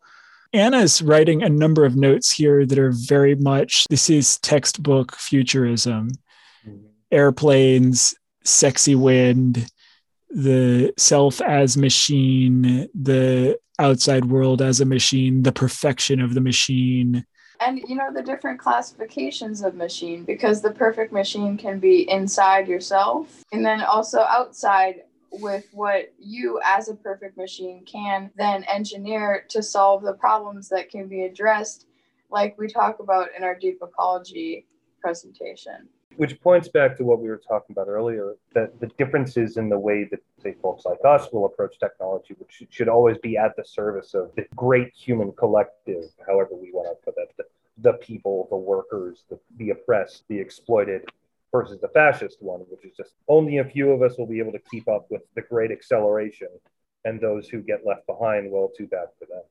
Anna's 0.53 1.01
writing 1.01 1.43
a 1.43 1.49
number 1.49 1.85
of 1.85 1.95
notes 1.95 2.31
here 2.31 2.65
that 2.65 2.79
are 2.79 2.93
very 2.93 3.35
much 3.35 3.85
this 3.89 4.09
is 4.09 4.37
textbook 4.39 5.15
futurism, 5.15 6.09
mm-hmm. 6.65 6.85
airplanes, 7.11 8.15
sexy 8.43 8.95
wind, 8.95 9.67
the 10.35 10.93
self 10.97 11.39
as 11.41 11.77
machine, 11.77 12.89
the 12.93 13.57
outside 13.79 14.25
world 14.25 14.61
as 14.61 14.81
a 14.81 14.85
machine, 14.85 15.43
the 15.43 15.51
perfection 15.51 16.19
of 16.19 16.33
the 16.33 16.41
machine. 16.41 17.25
And 17.61 17.79
you 17.87 17.95
know 17.95 18.11
the 18.13 18.21
different 18.21 18.59
classifications 18.59 19.61
of 19.61 19.75
machine 19.75 20.25
because 20.25 20.61
the 20.61 20.71
perfect 20.71 21.13
machine 21.13 21.57
can 21.57 21.79
be 21.79 22.09
inside 22.09 22.67
yourself 22.67 23.45
and 23.53 23.65
then 23.65 23.81
also 23.81 24.19
outside 24.19 25.03
with 25.31 25.65
what 25.71 26.13
you 26.19 26.59
as 26.65 26.89
a 26.89 26.95
perfect 26.95 27.37
machine 27.37 27.83
can 27.85 28.29
then 28.35 28.65
engineer 28.65 29.45
to 29.49 29.63
solve 29.63 30.03
the 30.03 30.13
problems 30.13 30.67
that 30.67 30.89
can 30.89 31.07
be 31.07 31.23
addressed 31.23 31.87
like 32.29 32.57
we 32.57 32.67
talk 32.67 32.99
about 32.99 33.29
in 33.37 33.43
our 33.43 33.55
deep 33.55 33.79
ecology 33.81 34.65
presentation 35.01 35.87
which 36.17 36.39
points 36.41 36.67
back 36.67 36.97
to 36.97 37.03
what 37.03 37.19
we 37.19 37.27
were 37.27 37.41
talking 37.47 37.73
about 37.73 37.87
earlier 37.87 38.35
that 38.53 38.79
the 38.79 38.87
differences 38.97 39.57
in 39.57 39.69
the 39.69 39.77
way 39.77 40.03
that 40.05 40.19
say 40.41 40.55
folks 40.61 40.85
like 40.85 40.97
us 41.05 41.27
will 41.31 41.45
approach 41.45 41.77
technology 41.79 42.35
which 42.37 42.63
should, 42.69 42.87
always 42.89 43.17
be 43.17 43.37
at 43.37 43.55
the 43.55 43.63
service 43.65 44.13
of 44.13 44.31
the 44.35 44.45
great 44.55 44.93
human 44.93 45.31
collective 45.33 46.05
however 46.25 46.51
we 46.53 46.71
want 46.71 46.87
to 46.87 47.05
put 47.05 47.15
that 47.15 47.27
the, 47.37 47.43
the 47.81 47.93
people 47.97 48.47
the 48.49 48.55
workers 48.55 49.23
the, 49.29 49.39
the 49.57 49.71
oppressed 49.71 50.23
the 50.29 50.37
exploited 50.37 51.01
versus 51.51 51.79
the 51.81 51.89
fascist 51.89 52.37
one 52.41 52.61
which 52.69 52.85
is 52.85 52.95
just 52.95 53.13
only 53.27 53.57
a 53.57 53.65
few 53.65 53.91
of 53.91 54.01
us 54.01 54.17
will 54.17 54.27
be 54.27 54.39
able 54.39 54.51
to 54.51 54.61
keep 54.71 54.87
up 54.87 55.05
with 55.09 55.21
the 55.35 55.41
great 55.41 55.71
acceleration 55.71 56.49
and 57.05 57.21
those 57.21 57.47
who 57.47 57.61
get 57.61 57.85
left 57.85 58.05
behind 58.07 58.51
well 58.51 58.69
too 58.75 58.87
bad 58.87 59.07
for 59.17 59.25
them. 59.27 59.43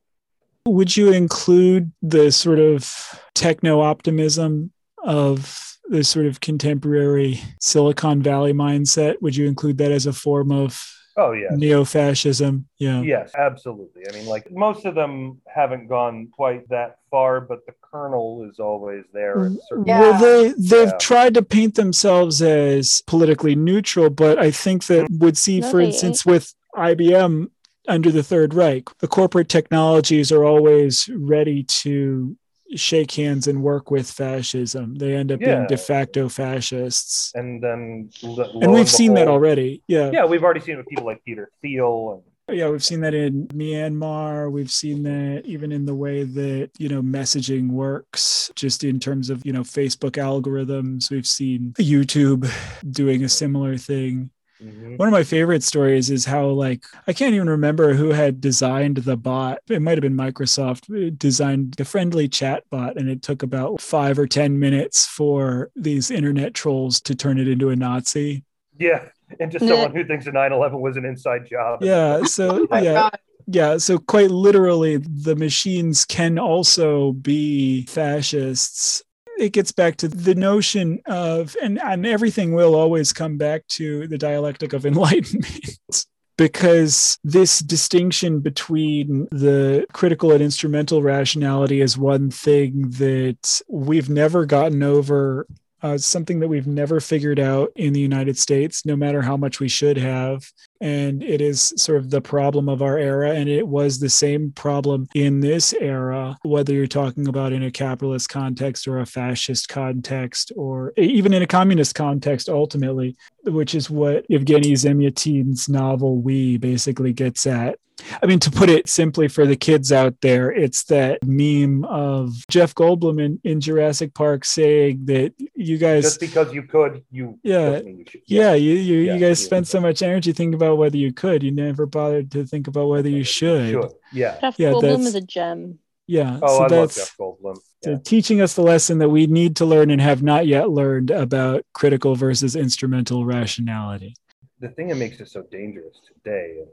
Would 0.67 0.97
you 0.97 1.13
include 1.13 1.93
the 2.03 2.33
sort 2.33 2.59
of 2.59 3.21
techno 3.35 3.81
optimism 3.81 4.73
of 4.99 5.74
the 5.89 6.05
sort 6.05 6.27
of 6.27 6.41
contemporary 6.41 7.41
Silicon 7.61 8.23
Valley 8.23 8.53
mindset? 8.53 9.21
Would 9.21 9.37
you 9.37 9.47
include 9.47 9.79
that 9.79 9.93
as 9.93 10.07
a 10.07 10.13
form 10.13 10.51
of 10.51 10.83
oh 11.17 11.33
yeah 11.33 11.49
neo 11.51 11.85
fascism? 11.85 12.67
Yeah. 12.79 13.03
Yes, 13.03 13.33
absolutely. 13.37 14.03
I 14.09 14.13
mean, 14.15 14.27
like 14.27 14.51
most 14.51 14.85
of 14.85 14.95
them 14.95 15.41
haven't 15.47 15.89
gone 15.89 16.29
quite 16.33 16.69
that 16.71 16.99
far, 17.11 17.41
but 17.41 17.67
the 17.67 17.75
kernel 17.83 18.49
is 18.51 18.59
always 18.59 19.05
there. 19.13 19.51
Yeah. 19.85 20.01
Well, 20.01 20.21
they 20.21 20.55
they've 20.59 20.89
Yeah. 20.89 20.99
tried 20.99 21.35
to 21.35 21.43
paint 21.43 21.75
themselves 21.75 22.43
as 22.43 23.03
politically 23.07 23.55
neutral, 23.55 24.11
but 24.11 24.39
I 24.39 24.51
think 24.51 24.87
that 24.87 25.05
mm-hmm. 25.05 25.19
would 25.19 25.37
see, 25.37 25.61
No, 25.61 25.71
for 25.71 25.77
they 25.79 25.87
instance, 25.87 26.25
with 26.27 26.55
IBM 26.75 27.51
under 27.87 28.11
the 28.11 28.23
Third 28.23 28.55
Reich, 28.55 28.89
the 28.99 29.09
corporate 29.09 29.49
technologies 29.49 30.33
are 30.33 30.45
always 30.45 31.09
ready 31.15 31.63
to 31.65 32.37
shake 32.77 33.13
hands 33.13 33.47
and 33.47 33.63
work 33.63 33.91
with 33.91 34.11
fascism. 34.11 34.95
They 34.97 35.15
end 35.15 35.33
up 35.33 35.41
being 35.41 35.67
de 35.67 35.77
facto 35.77 36.29
fascists, 36.29 37.33
And 37.35 37.63
then, 37.63 38.11
lo 38.23 38.61
and 38.61 38.73
we've 38.73 38.91
seen 38.91 39.15
that 39.15 39.29
already. 39.29 39.83
Yeah. 39.87 40.11
Yeah, 40.13 40.25
we've 40.25 40.43
already 40.43 40.61
seen 40.61 40.75
it 40.75 40.79
with 40.79 40.89
people 40.89 41.05
like 41.05 41.25
Peter 41.25 41.51
Thiel 41.63 42.23
and 42.49 42.57
Yeah, 42.59 42.69
we've 42.69 42.85
seen 42.85 43.01
that 43.01 43.15
in 43.15 43.49
Myanmar. 43.49 44.53
We've 44.53 44.71
seen 44.71 45.03
that 45.05 45.43
even 45.47 45.73
in 45.73 45.87
the 45.87 45.95
way 45.95 46.25
that, 46.25 46.71
you 46.79 46.91
know, 46.91 47.01
messaging 47.01 47.71
works, 47.71 48.51
just 48.55 48.85
in 48.85 49.01
terms 49.01 49.31
of, 49.31 49.45
you 49.47 49.53
know, 49.53 49.63
Facebook 49.63 50.13
algorithms. 50.13 51.11
We've 51.11 51.27
seen 51.27 51.73
YouTube 51.79 52.51
doing 52.91 53.25
a 53.25 53.29
similar 53.29 53.79
thing. 53.79 54.31
Mhm. 54.65 54.99
One 54.99 55.09
of 55.09 55.13
my 55.13 55.25
favorite 55.25 55.63
stories 55.63 56.09
is 56.11 56.25
how, 56.25 56.47
like, 56.49 56.85
I 57.07 57.13
can't 57.13 57.35
even 57.35 57.51
remember 57.51 57.93
who 57.95 58.11
had 58.11 58.41
designed 58.41 58.99
the 58.99 59.17
bot. 59.17 59.59
It 59.69 59.83
might 59.83 59.99
have 59.99 60.03
been 60.03 60.17
Microsoft 60.17 60.89
It 60.95 61.19
designed 61.19 61.75
the 61.75 61.85
friendly 61.85 62.29
chat 62.29 62.65
bot, 62.71 62.97
and 62.97 63.09
it 63.11 63.21
took 63.23 63.43
about 63.43 63.81
five 63.81 64.19
or 64.19 64.27
10 64.27 64.59
minutes 64.59 65.07
for 65.07 65.71
these 65.77 66.11
internet 66.11 66.55
trolls 66.55 67.01
to 67.03 67.15
turn 67.15 67.39
it 67.39 67.49
into 67.49 67.69
a 67.71 67.77
Nazi. 67.77 68.45
yeah, 68.79 69.05
and 69.41 69.51
just 69.53 69.67
someone 69.67 69.93
who 69.95 70.05
thinks 70.05 70.27
a 70.27 70.33
9/11 70.33 70.81
was 70.81 70.97
an 70.97 71.05
inside 71.05 71.47
job. 71.47 71.83
Yeah. 71.83 72.23
So, 72.25 72.67
my 72.71 72.81
yeah. 72.81 72.95
God. 72.95 73.19
Yeah, 73.47 73.77
so 73.77 73.99
quite 73.99 74.31
literally, 74.31 74.97
the 74.97 75.37
machines 75.37 76.07
can 76.07 76.39
also 76.39 77.13
be 77.13 77.85
fascists. 77.87 79.03
It 79.39 79.53
gets 79.53 79.73
back 79.73 79.97
to 79.97 80.09
the 80.09 80.35
notion 80.35 81.01
of, 81.07 81.57
and, 81.63 81.81
and 81.81 82.07
everything 82.07 82.55
will 82.55 82.75
always 82.75 83.13
come 83.13 83.37
back 83.37 83.67
to 83.69 84.07
the 84.09 84.19
dialectic 84.19 84.73
of 84.73 84.87
enlightenment. 84.87 86.07
Because 86.37 87.17
this 87.23 87.61
distinction 87.61 88.41
between 88.41 89.29
the 89.31 89.87
critical 89.93 90.33
and 90.33 90.43
instrumental 90.43 91.01
rationality 91.01 91.81
is 91.81 91.97
one 91.97 92.29
thing 92.29 92.91
that 92.91 93.61
we've 93.69 94.11
never 94.11 94.45
gotten 94.45 94.83
over 94.83 95.47
uh, 95.85 95.99
something 95.99 96.41
that 96.41 96.49
we've 96.49 96.67
never 96.67 96.99
figured 96.99 97.39
out 97.39 97.71
in 97.77 97.93
the 97.93 98.01
United 98.01 98.39
States, 98.39 98.87
no 98.87 98.97
matter 98.97 99.21
how 99.21 99.37
much 99.37 99.61
we 99.61 99.69
should 99.69 99.99
have. 99.99 100.51
And 100.85 101.23
it 101.23 101.41
is 101.41 101.73
sort 101.77 101.99
of 101.99 102.11
the 102.11 102.21
problem 102.21 102.69
of 102.69 102.83
our 102.83 102.99
era. 102.99 103.31
And 103.31 103.49
it 103.49 103.67
was 103.67 103.99
the 103.99 104.11
same 104.11 104.53
problem 104.53 105.09
in 105.15 105.41
this 105.41 105.73
era, 105.73 106.37
whether 106.43 106.75
you're 106.75 106.87
talking 106.87 107.27
about 107.27 107.55
in 107.55 107.63
a 107.63 107.71
capitalist 107.71 108.29
context 108.29 108.87
or 108.87 108.99
a 108.99 109.07
fascist 109.07 109.69
context, 109.69 110.53
or 110.57 110.93
even 110.99 111.33
in 111.33 111.43
a 111.43 111.47
communist 111.47 111.95
context, 111.95 112.49
ultimately, 112.49 113.17
which 113.45 113.75
is 113.75 113.89
what 113.89 114.29
Evgeny 114.29 114.73
Zamyatin's 114.73 115.69
novel 115.69 116.19
We 116.19 116.59
basically 116.59 117.15
gets 117.15 117.47
at. 117.47 117.79
I 118.23 118.27
mean, 118.27 118.41
to 118.41 118.51
put 118.51 118.69
it 118.69 118.89
simply 118.89 119.29
for 119.29 119.47
the 119.47 119.57
kids 119.57 119.93
out 119.93 120.21
there, 120.21 120.51
it's 120.51 120.85
that 120.85 121.23
meme 121.25 121.85
of 121.85 122.33
Jeff 122.49 122.75
Goldblum 122.75 123.25
in, 123.25 123.41
in 123.45 123.61
Jurassic 123.61 124.15
Park 124.15 124.45
saying 124.45 125.07
that 125.07 125.33
you 125.55 125.79
guys, 125.79 126.03
Just 126.03 126.21
because 126.21 126.53
you 126.53 126.65
could, 126.65 127.05
you 127.11 127.39
Yeah. 127.43 127.79
you 127.79 128.05
yeah, 128.27 128.55
you, 128.55 128.75
you, 128.75 128.99
Yeah, 129.01 129.15
you 129.15 129.21
guys 129.21 129.41
yeah. 129.41 129.47
spent 129.47 129.69
so 129.69 129.81
much 129.81 130.03
energy 130.03 130.33
thinking 130.33 130.55
about 130.55 130.74
whether 130.77 130.97
you 130.97 131.13
could. 131.13 131.43
You 131.43 131.51
never 131.51 131.87
bothered 131.87 132.31
to 132.33 132.45
think 132.47 132.69
about 132.69 132.89
whether 132.89 133.09
you 133.09 133.25
should. 133.25 133.71
Should. 133.73 133.93
Yeah. 134.13 134.39
Jeff 134.41 134.59
Yeah, 134.59 134.71
Goldblum 134.73 134.81
that's- 134.83 135.07
is 135.07 135.15
a 135.15 135.21
gem. 135.21 135.79
Yeah. 136.07 136.39
Oh, 136.43 136.59
so 136.59 136.65
I 136.65 136.67
love 136.81 136.95
Jeff 136.95 137.17
Goldblum. 137.19 137.57
Yeah. 137.85 137.97
teaching 138.05 138.41
us 138.41 138.55
the 138.55 138.63
lesson 138.63 138.99
that 138.99 139.09
we 139.11 139.27
need 139.27 139.57
to 139.57 139.65
learn 139.67 139.91
and 139.91 140.01
have 140.01 140.23
not 140.23 140.47
yet 140.47 140.71
learned 140.71 141.11
about 141.11 141.65
critical 141.75 142.15
versus 142.15 142.57
instrumental 142.57 143.25
rationality. 143.27 144.15
The 144.61 144.69
thing 144.69 144.89
that 144.89 144.97
makes 144.97 145.21
it 145.21 145.29
so 145.29 145.43
dangerous 145.51 146.01
today, 146.07 146.61
and 146.61 146.69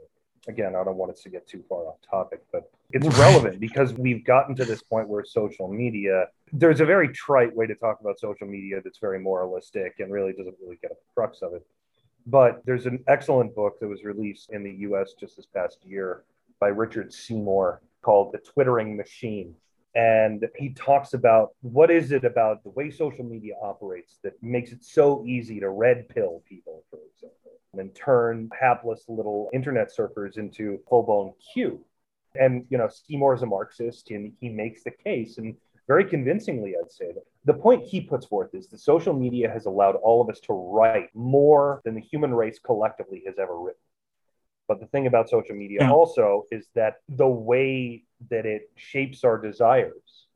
again, 0.48 0.74
I 0.74 0.82
don't 0.84 0.96
want 0.96 1.12
us 1.12 1.20
to 1.22 1.28
get 1.28 1.46
too 1.46 1.62
far 1.68 1.84
off 1.86 1.96
topic, 2.08 2.40
but 2.50 2.70
it's 2.92 3.06
relevant 3.18 3.60
because 3.60 3.92
we've 3.94 4.24
gotten 4.24 4.54
to 4.56 4.64
this 4.64 4.82
point 4.82 5.08
where 5.08 5.24
social 5.24 5.68
media, 5.68 6.28
there's 6.52 6.80
a 6.80 6.86
very 6.86 7.08
trite 7.08 7.54
way 7.54 7.66
to 7.66 7.74
talk 7.74 8.00
about 8.00 8.18
social 8.18 8.46
media 8.46 8.80
that's 8.82 8.98
very 8.98 9.18
moralistic 9.18 9.94
and 9.98 10.10
really 10.12 10.32
doesn't 10.32 10.56
really 10.62 10.76
get 10.80 10.90
at 10.90 10.98
the 10.98 11.04
crux 11.14 11.42
of 11.42 11.52
it. 11.54 11.66
But 12.26 12.62
there's 12.64 12.86
an 12.86 13.02
excellent 13.08 13.54
book 13.54 13.80
that 13.80 13.88
was 13.88 14.04
released 14.04 14.50
in 14.50 14.62
the 14.62 14.72
US 14.88 15.14
just 15.18 15.36
this 15.36 15.46
past 15.46 15.78
year 15.84 16.24
by 16.60 16.68
Richard 16.68 17.12
Seymour 17.12 17.82
called 18.02 18.32
The 18.32 18.38
Twittering 18.38 18.96
Machine. 18.96 19.54
And 19.94 20.48
he 20.56 20.70
talks 20.70 21.12
about 21.12 21.50
what 21.60 21.90
is 21.90 22.12
it 22.12 22.24
about 22.24 22.62
the 22.62 22.70
way 22.70 22.90
social 22.90 23.24
media 23.24 23.54
operates 23.60 24.18
that 24.22 24.42
makes 24.42 24.72
it 24.72 24.82
so 24.84 25.24
easy 25.26 25.60
to 25.60 25.68
red 25.68 26.08
pill 26.08 26.42
people, 26.48 26.84
for 26.88 26.98
example, 27.12 27.60
and 27.74 27.94
turn 27.94 28.48
hapless 28.58 29.04
little 29.08 29.50
internet 29.52 29.90
surfers 29.94 30.38
into 30.38 30.80
full 30.88 31.02
blown 31.02 31.32
Q. 31.52 31.84
And, 32.34 32.64
you 32.70 32.78
know, 32.78 32.88
Seymour 32.88 33.34
is 33.34 33.42
a 33.42 33.46
Marxist 33.46 34.10
and 34.10 34.32
he 34.40 34.48
makes 34.48 34.82
the 34.82 34.92
case, 34.92 35.36
and 35.36 35.56
very 35.92 36.06
convincingly, 36.06 36.72
I'd 36.78 36.90
say 36.90 37.08
that 37.16 37.24
the 37.44 37.52
point 37.66 37.84
he 37.84 38.00
puts 38.00 38.24
forth 38.24 38.50
is 38.54 38.66
that 38.68 38.78
social 38.78 39.12
media 39.24 39.48
has 39.56 39.66
allowed 39.66 39.96
all 39.96 40.22
of 40.22 40.28
us 40.32 40.40
to 40.48 40.54
write 40.54 41.10
more 41.14 41.82
than 41.84 41.94
the 41.94 42.00
human 42.12 42.32
race 42.42 42.58
collectively 42.58 43.22
has 43.26 43.36
ever 43.38 43.56
written. 43.64 43.86
But 44.68 44.80
the 44.80 44.86
thing 44.86 45.06
about 45.06 45.28
social 45.28 45.54
media 45.54 45.80
Yeah. 45.82 45.90
also 45.90 46.26
is 46.50 46.64
that 46.80 46.94
the 47.22 47.28
way 47.28 48.04
that 48.30 48.46
it 48.46 48.62
shapes 48.90 49.22
our 49.28 49.36
desires, 49.48 50.28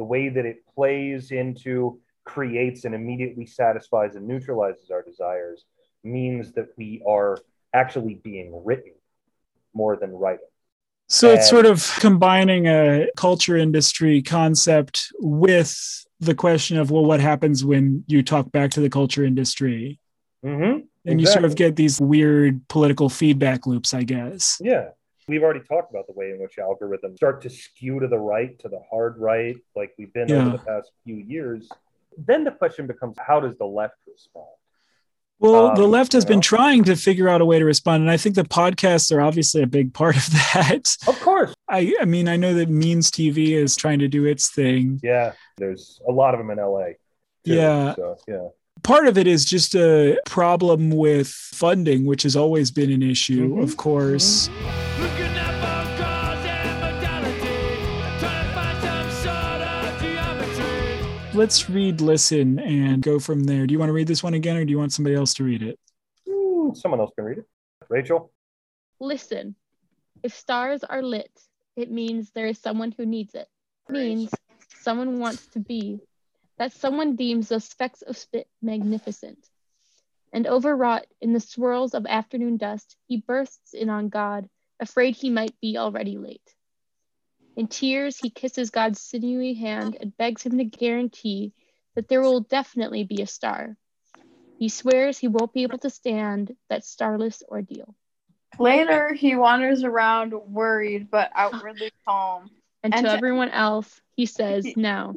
the 0.00 0.08
way 0.14 0.24
that 0.36 0.46
it 0.52 0.58
plays 0.74 1.30
into, 1.30 2.00
creates, 2.24 2.80
and 2.84 2.92
immediately 3.00 3.46
satisfies 3.46 4.16
and 4.16 4.26
neutralizes 4.26 4.90
our 4.90 5.02
desires 5.10 5.58
means 6.02 6.44
that 6.56 6.68
we 6.76 6.90
are 7.06 7.38
actually 7.72 8.16
being 8.30 8.48
written 8.64 8.94
more 9.74 9.94
than 10.02 10.10
writing. 10.22 10.52
So 11.08 11.30
it's 11.30 11.48
sort 11.48 11.64
of 11.64 11.90
combining 12.00 12.66
a 12.66 13.08
culture 13.16 13.56
industry 13.56 14.20
concept 14.20 15.10
with 15.18 16.06
the 16.20 16.34
question 16.34 16.76
of, 16.76 16.90
well, 16.90 17.04
what 17.04 17.20
happens 17.20 17.64
when 17.64 18.04
you 18.06 18.22
talk 18.22 18.52
back 18.52 18.70
to 18.72 18.80
the 18.80 18.90
culture 18.90 19.24
industry? 19.24 19.98
Mm-hmm. 20.44 20.80
And 21.06 21.20
you 21.20 21.26
sort 21.26 21.46
of 21.46 21.54
get 21.54 21.76
these 21.76 21.98
weird 21.98 22.66
political 22.68 23.08
feedback 23.08 23.66
loops, 23.66 23.94
I 23.94 24.02
guess. 24.02 24.58
Yeah. 24.60 24.90
We've 25.26 25.42
already 25.42 25.60
talked 25.60 25.90
about 25.90 26.06
the 26.06 26.12
way 26.12 26.30
in 26.30 26.38
which 26.40 26.56
algorithms 26.56 27.16
start 27.16 27.40
to 27.42 27.50
skew 27.50 28.00
to 28.00 28.08
the 28.08 28.18
right, 28.18 28.58
to 28.60 28.68
the 28.68 28.80
hard 28.90 29.16
right, 29.18 29.56
like 29.74 29.94
we've 29.98 30.12
been 30.12 30.28
Yeah. 30.28 30.46
over 30.46 30.50
the 30.50 30.58
past 30.58 30.90
few 31.04 31.16
years. 31.16 31.68
Then 32.18 32.44
the 32.44 32.50
question 32.50 32.86
becomes 32.86 33.16
how 33.18 33.40
does 33.40 33.56
the 33.56 33.66
left 33.66 33.96
respond? 34.06 34.46
Well, 35.40 35.74
the 35.74 35.84
Um, 35.84 35.90
left 35.90 36.12
has 36.14 36.24
you 36.24 36.28
been 36.28 36.40
trying 36.40 36.84
to 36.84 36.96
figure 36.96 37.28
out 37.28 37.40
a 37.40 37.44
way 37.44 37.58
to 37.58 37.64
respond. 37.64 38.02
And 38.02 38.10
I 38.10 38.16
think 38.16 38.34
the 38.34 38.42
podcasts 38.42 39.14
are 39.14 39.20
obviously 39.20 39.62
a 39.62 39.66
big 39.66 39.94
part 39.94 40.16
of 40.16 40.26
that. 40.54 40.96
Of 41.06 41.20
course. 41.20 41.54
I, 41.68 41.94
I 42.00 42.04
mean, 42.06 42.28
I 42.28 42.36
know 42.36 42.54
that 42.54 42.68
Means 42.68 43.10
TV 43.10 43.50
is 43.50 43.76
trying 43.76 44.00
to 44.00 44.08
do 44.08 44.24
its 44.24 44.50
thing. 44.50 44.98
Yeah. 45.02 45.32
There's 45.56 46.00
a 46.08 46.12
lot 46.12 46.34
of 46.34 46.38
them 46.38 46.50
in 46.50 46.58
LA. 46.58 46.86
too, 46.86 46.94
Yeah. 47.54 47.94
So, 47.94 48.16
yeah. 48.26 48.48
Part 48.82 49.06
of 49.08 49.18
it 49.18 49.26
is 49.26 49.44
just 49.44 49.74
a 49.74 50.18
problem 50.24 50.90
with 50.90 51.28
funding, 51.28 52.06
which 52.06 52.22
has 52.22 52.36
always 52.36 52.70
been 52.70 52.90
an 52.92 53.02
issue, 53.02 53.54
Mhm. 53.56 53.62
of 53.62 53.76
course. 53.76 54.48
Looking 55.00 55.37
Let's 61.38 61.70
read, 61.70 62.00
listen, 62.00 62.58
and 62.58 63.00
go 63.00 63.20
from 63.20 63.44
there. 63.44 63.64
Do 63.64 63.70
you 63.70 63.78
want 63.78 63.90
to 63.90 63.92
read 63.92 64.08
this 64.08 64.24
one 64.24 64.34
again, 64.34 64.56
or 64.56 64.64
do 64.64 64.72
you 64.72 64.78
want 64.78 64.92
somebody 64.92 65.14
else 65.14 65.34
to 65.34 65.44
read 65.44 65.62
it? 65.62 65.78
Hmm, 66.28 66.74
someone 66.74 66.98
else 66.98 67.12
can 67.14 67.26
read 67.26 67.38
it. 67.38 67.44
Rachel? 67.88 68.32
Listen, 68.98 69.54
if 70.24 70.34
stars 70.34 70.82
are 70.82 71.00
lit, 71.00 71.30
it 71.76 71.92
means 71.92 72.32
there 72.32 72.48
is 72.48 72.58
someone 72.58 72.90
who 72.90 73.06
needs 73.06 73.36
it. 73.36 73.46
Means 73.88 74.34
someone 74.80 75.20
wants 75.20 75.46
to 75.52 75.60
be. 75.60 76.00
That 76.58 76.72
someone 76.72 77.14
deems 77.14 77.50
those 77.50 77.66
specks 77.66 78.02
of 78.02 78.16
spit 78.16 78.48
magnificent. 78.60 79.38
And 80.32 80.44
overwrought 80.44 81.06
in 81.20 81.34
the 81.34 81.40
swirls 81.40 81.94
of 81.94 82.04
afternoon 82.06 82.56
dust, 82.56 82.96
he 83.06 83.18
bursts 83.18 83.74
in 83.74 83.90
on 83.90 84.08
God, 84.08 84.48
afraid 84.80 85.14
he 85.14 85.30
might 85.30 85.54
be 85.60 85.78
already 85.78 86.18
late. 86.18 86.52
In 87.58 87.66
tears, 87.66 88.16
he 88.16 88.30
kisses 88.30 88.70
God's 88.70 89.00
sinewy 89.00 89.54
hand 89.54 89.96
and 90.00 90.16
begs 90.16 90.44
him 90.44 90.58
to 90.58 90.64
guarantee 90.64 91.52
that 91.96 92.06
there 92.06 92.20
will 92.20 92.42
definitely 92.42 93.02
be 93.02 93.20
a 93.20 93.26
star. 93.26 93.76
He 94.60 94.68
swears 94.68 95.18
he 95.18 95.26
won't 95.26 95.52
be 95.52 95.64
able 95.64 95.78
to 95.78 95.90
stand 95.90 96.54
that 96.68 96.84
starless 96.84 97.42
ordeal. 97.48 97.96
Later, 98.60 99.12
he 99.12 99.34
wanders 99.34 99.82
around 99.82 100.34
worried 100.34 101.10
but 101.10 101.32
outwardly 101.34 101.90
calm. 102.06 102.48
And, 102.84 102.94
And 102.94 103.04
to 103.04 103.10
to- 103.10 103.16
everyone 103.16 103.48
else, 103.48 104.00
he 104.14 104.26
says, 104.26 104.72
Now, 104.76 105.16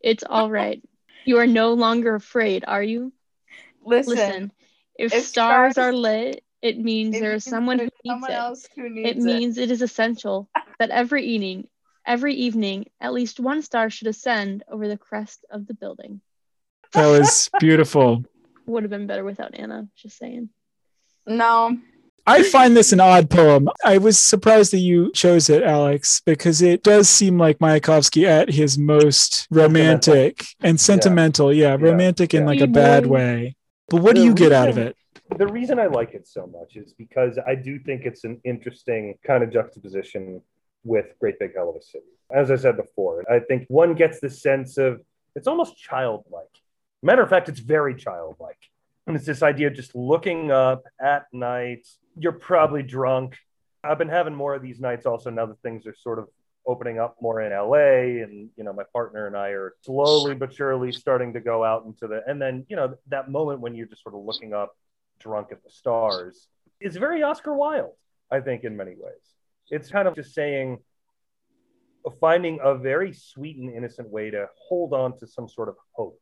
it's 0.00 0.24
all 0.24 0.50
right. 0.50 0.82
You 1.26 1.36
are 1.36 1.46
no 1.46 1.74
longer 1.74 2.14
afraid, 2.14 2.64
are 2.66 2.82
you? 2.82 3.12
Listen, 3.84 4.16
Listen, 4.16 4.52
if, 4.98 5.12
if 5.12 5.24
stars, 5.26 5.74
stars- 5.74 5.86
are 5.86 5.92
lit, 5.92 6.42
it 6.62 6.78
means 6.78 7.18
there 7.18 7.34
is 7.34 7.44
someone 7.44 7.78
who 7.78 7.84
needs 7.84 8.06
someone 8.06 8.30
it. 8.30 8.34
else 8.34 8.68
who 8.74 8.88
needs 8.88 9.10
It 9.10 9.22
means 9.22 9.58
it 9.58 9.70
is 9.70 9.82
essential 9.82 10.48
that 10.78 10.88
every 10.88 11.26
evening, 11.26 11.68
every 12.06 12.34
evening, 12.34 12.86
at 13.00 13.12
least 13.12 13.40
one 13.40 13.62
star 13.62 13.90
should 13.90 14.08
ascend 14.08 14.64
over 14.70 14.88
the 14.88 14.98
crest 14.98 15.44
of 15.50 15.66
the 15.66 15.74
building. 15.74 16.20
That 16.92 17.06
was 17.06 17.50
beautiful. 17.60 18.24
Would 18.66 18.82
have 18.84 18.90
been 18.90 19.06
better 19.06 19.24
without 19.24 19.54
Anna, 19.54 19.88
just 19.96 20.18
saying. 20.18 20.48
No, 21.26 21.78
I 22.26 22.42
find 22.42 22.74
this 22.74 22.92
an 22.92 23.00
odd 23.00 23.28
poem. 23.28 23.68
I 23.84 23.98
was 23.98 24.18
surprised 24.18 24.72
that 24.72 24.78
you 24.78 25.12
chose 25.12 25.50
it, 25.50 25.62
Alex, 25.62 26.22
because 26.24 26.62
it 26.62 26.82
does 26.82 27.08
seem 27.08 27.38
like 27.38 27.58
Mayakovsky 27.58 28.24
at 28.26 28.48
his 28.48 28.78
most 28.78 29.46
romantic 29.50 30.44
and 30.62 30.80
sentimental. 30.80 31.52
Yeah, 31.52 31.76
Yeah, 31.76 31.76
romantic 31.86 32.32
in 32.32 32.46
like 32.46 32.60
a 32.60 32.66
bad 32.66 33.06
way. 33.06 33.56
But 33.88 34.00
what 34.00 34.14
do 34.14 34.22
The 34.22 34.26
you 34.26 34.34
get 34.34 34.52
out 34.52 34.70
of 34.70 34.78
it? 34.78 34.96
The 35.36 35.46
reason 35.48 35.78
I 35.78 35.86
like 35.86 36.14
it 36.14 36.26
so 36.26 36.46
much 36.46 36.76
is 36.76 36.94
because 36.94 37.38
I 37.46 37.54
do 37.54 37.78
think 37.78 38.02
it's 38.06 38.24
an 38.24 38.40
interesting 38.44 39.18
kind 39.26 39.42
of 39.42 39.52
juxtaposition 39.52 40.40
with 40.84 41.06
Great 41.20 41.38
Big 41.38 41.54
Hell 41.54 41.70
of 41.70 41.76
a 41.76 41.82
City. 41.82 42.04
As 42.30 42.50
I 42.50 42.56
said 42.56 42.76
before, 42.76 43.24
I 43.30 43.40
think 43.40 43.66
one 43.68 43.94
gets 43.94 44.20
the 44.20 44.30
sense 44.30 44.78
of 44.78 45.00
it's 45.34 45.48
almost 45.48 45.76
childlike. 45.76 46.44
Matter 47.02 47.22
of 47.22 47.28
fact, 47.28 47.48
it's 47.48 47.60
very 47.60 47.94
childlike. 47.94 48.58
And 49.06 49.16
it's 49.16 49.26
this 49.26 49.42
idea 49.42 49.68
of 49.68 49.74
just 49.74 49.94
looking 49.94 50.50
up 50.50 50.84
at 51.00 51.26
night. 51.32 51.86
You're 52.16 52.32
probably 52.32 52.82
drunk. 52.82 53.36
I've 53.82 53.98
been 53.98 54.08
having 54.08 54.34
more 54.34 54.54
of 54.54 54.62
these 54.62 54.80
nights 54.80 55.04
also 55.04 55.30
now 55.30 55.46
that 55.46 55.60
things 55.60 55.86
are 55.86 55.94
sort 55.94 56.18
of 56.18 56.28
opening 56.66 56.98
up 56.98 57.16
more 57.20 57.42
in 57.42 57.52
LA. 57.52 58.22
And, 58.22 58.48
you 58.56 58.64
know, 58.64 58.72
my 58.72 58.84
partner 58.92 59.26
and 59.26 59.36
I 59.36 59.48
are 59.48 59.74
slowly 59.82 60.34
but 60.34 60.54
surely 60.54 60.92
starting 60.92 61.34
to 61.34 61.40
go 61.40 61.62
out 61.62 61.84
into 61.84 62.06
the, 62.06 62.22
and 62.26 62.40
then, 62.40 62.64
you 62.68 62.76
know, 62.76 62.94
that 63.08 63.30
moment 63.30 63.60
when 63.60 63.74
you're 63.74 63.86
just 63.86 64.02
sort 64.02 64.14
of 64.14 64.22
looking 64.24 64.54
up 64.54 64.74
drunk 65.18 65.48
at 65.52 65.62
the 65.62 65.70
stars 65.70 66.48
is 66.80 66.96
very 66.96 67.22
Oscar 67.22 67.54
Wilde, 67.54 67.92
I 68.30 68.40
think, 68.40 68.64
in 68.64 68.76
many 68.76 68.92
ways. 68.92 69.33
It's 69.70 69.90
kind 69.90 70.08
of 70.08 70.14
just 70.14 70.34
saying, 70.34 70.78
finding 72.20 72.58
a 72.62 72.74
very 72.74 73.12
sweet 73.12 73.56
and 73.56 73.74
innocent 73.74 74.08
way 74.10 74.30
to 74.30 74.46
hold 74.68 74.92
on 74.92 75.18
to 75.18 75.26
some 75.26 75.48
sort 75.48 75.68
of 75.68 75.76
hope. 75.92 76.20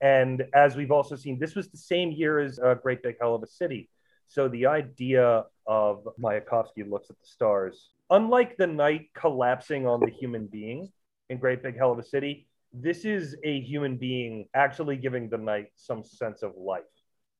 And 0.00 0.44
as 0.54 0.76
we've 0.76 0.90
also 0.90 1.16
seen, 1.16 1.38
this 1.38 1.54
was 1.54 1.68
the 1.68 1.78
same 1.78 2.12
year 2.12 2.38
as 2.38 2.58
uh, 2.58 2.74
Great 2.74 3.02
Big 3.02 3.16
Hell 3.20 3.34
of 3.34 3.42
a 3.42 3.46
City. 3.46 3.88
So 4.28 4.48
the 4.48 4.66
idea 4.66 5.44
of 5.66 6.06
Mayakovsky 6.22 6.88
looks 6.88 7.10
at 7.10 7.18
the 7.18 7.26
stars, 7.26 7.90
unlike 8.10 8.56
the 8.56 8.66
night 8.66 9.08
collapsing 9.14 9.86
on 9.86 10.00
the 10.00 10.10
human 10.10 10.46
being 10.46 10.92
in 11.30 11.38
Great 11.38 11.62
Big 11.62 11.76
Hell 11.76 11.92
of 11.92 11.98
a 11.98 12.04
City, 12.04 12.46
this 12.72 13.06
is 13.06 13.34
a 13.44 13.60
human 13.60 13.96
being 13.96 14.46
actually 14.54 14.96
giving 14.96 15.30
the 15.30 15.38
night 15.38 15.68
some 15.76 16.04
sense 16.04 16.42
of 16.42 16.52
life 16.56 16.82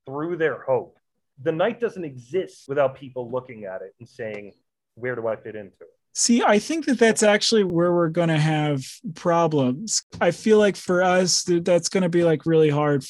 through 0.07 0.39
their 0.39 0.63
hope. 0.63 0.97
The 1.43 1.53
night 1.53 1.81
doesn't 1.81 2.05
exist 2.05 2.65
without 2.67 2.97
people 2.97 3.31
looking 3.31 3.67
at 3.67 3.83
it 3.83 3.95
and 4.01 4.09
saying, 4.09 4.53
where 4.99 5.15
do 5.17 5.27
I 5.27 5.37
fit 5.37 5.55
into 5.57 5.73
it? 5.81 5.89
See, 6.15 6.43
I 6.43 6.59
think 6.59 6.87
that 6.87 6.99
that's 6.99 7.23
actually 7.23 7.65
where 7.65 7.93
we're 7.93 8.09
going 8.09 8.29
to 8.29 8.39
have 8.39 8.83
problems. 9.15 10.03
I 10.21 10.33
feel 10.33 10.59
like 10.59 10.77
for 10.77 11.03
us, 11.03 11.45
that 11.45 11.65
that's 11.65 11.89
going 11.89 12.03
to 12.03 12.09
be 12.09 12.25
like 12.25 12.45
really 12.45 12.71
hard. 12.71 13.05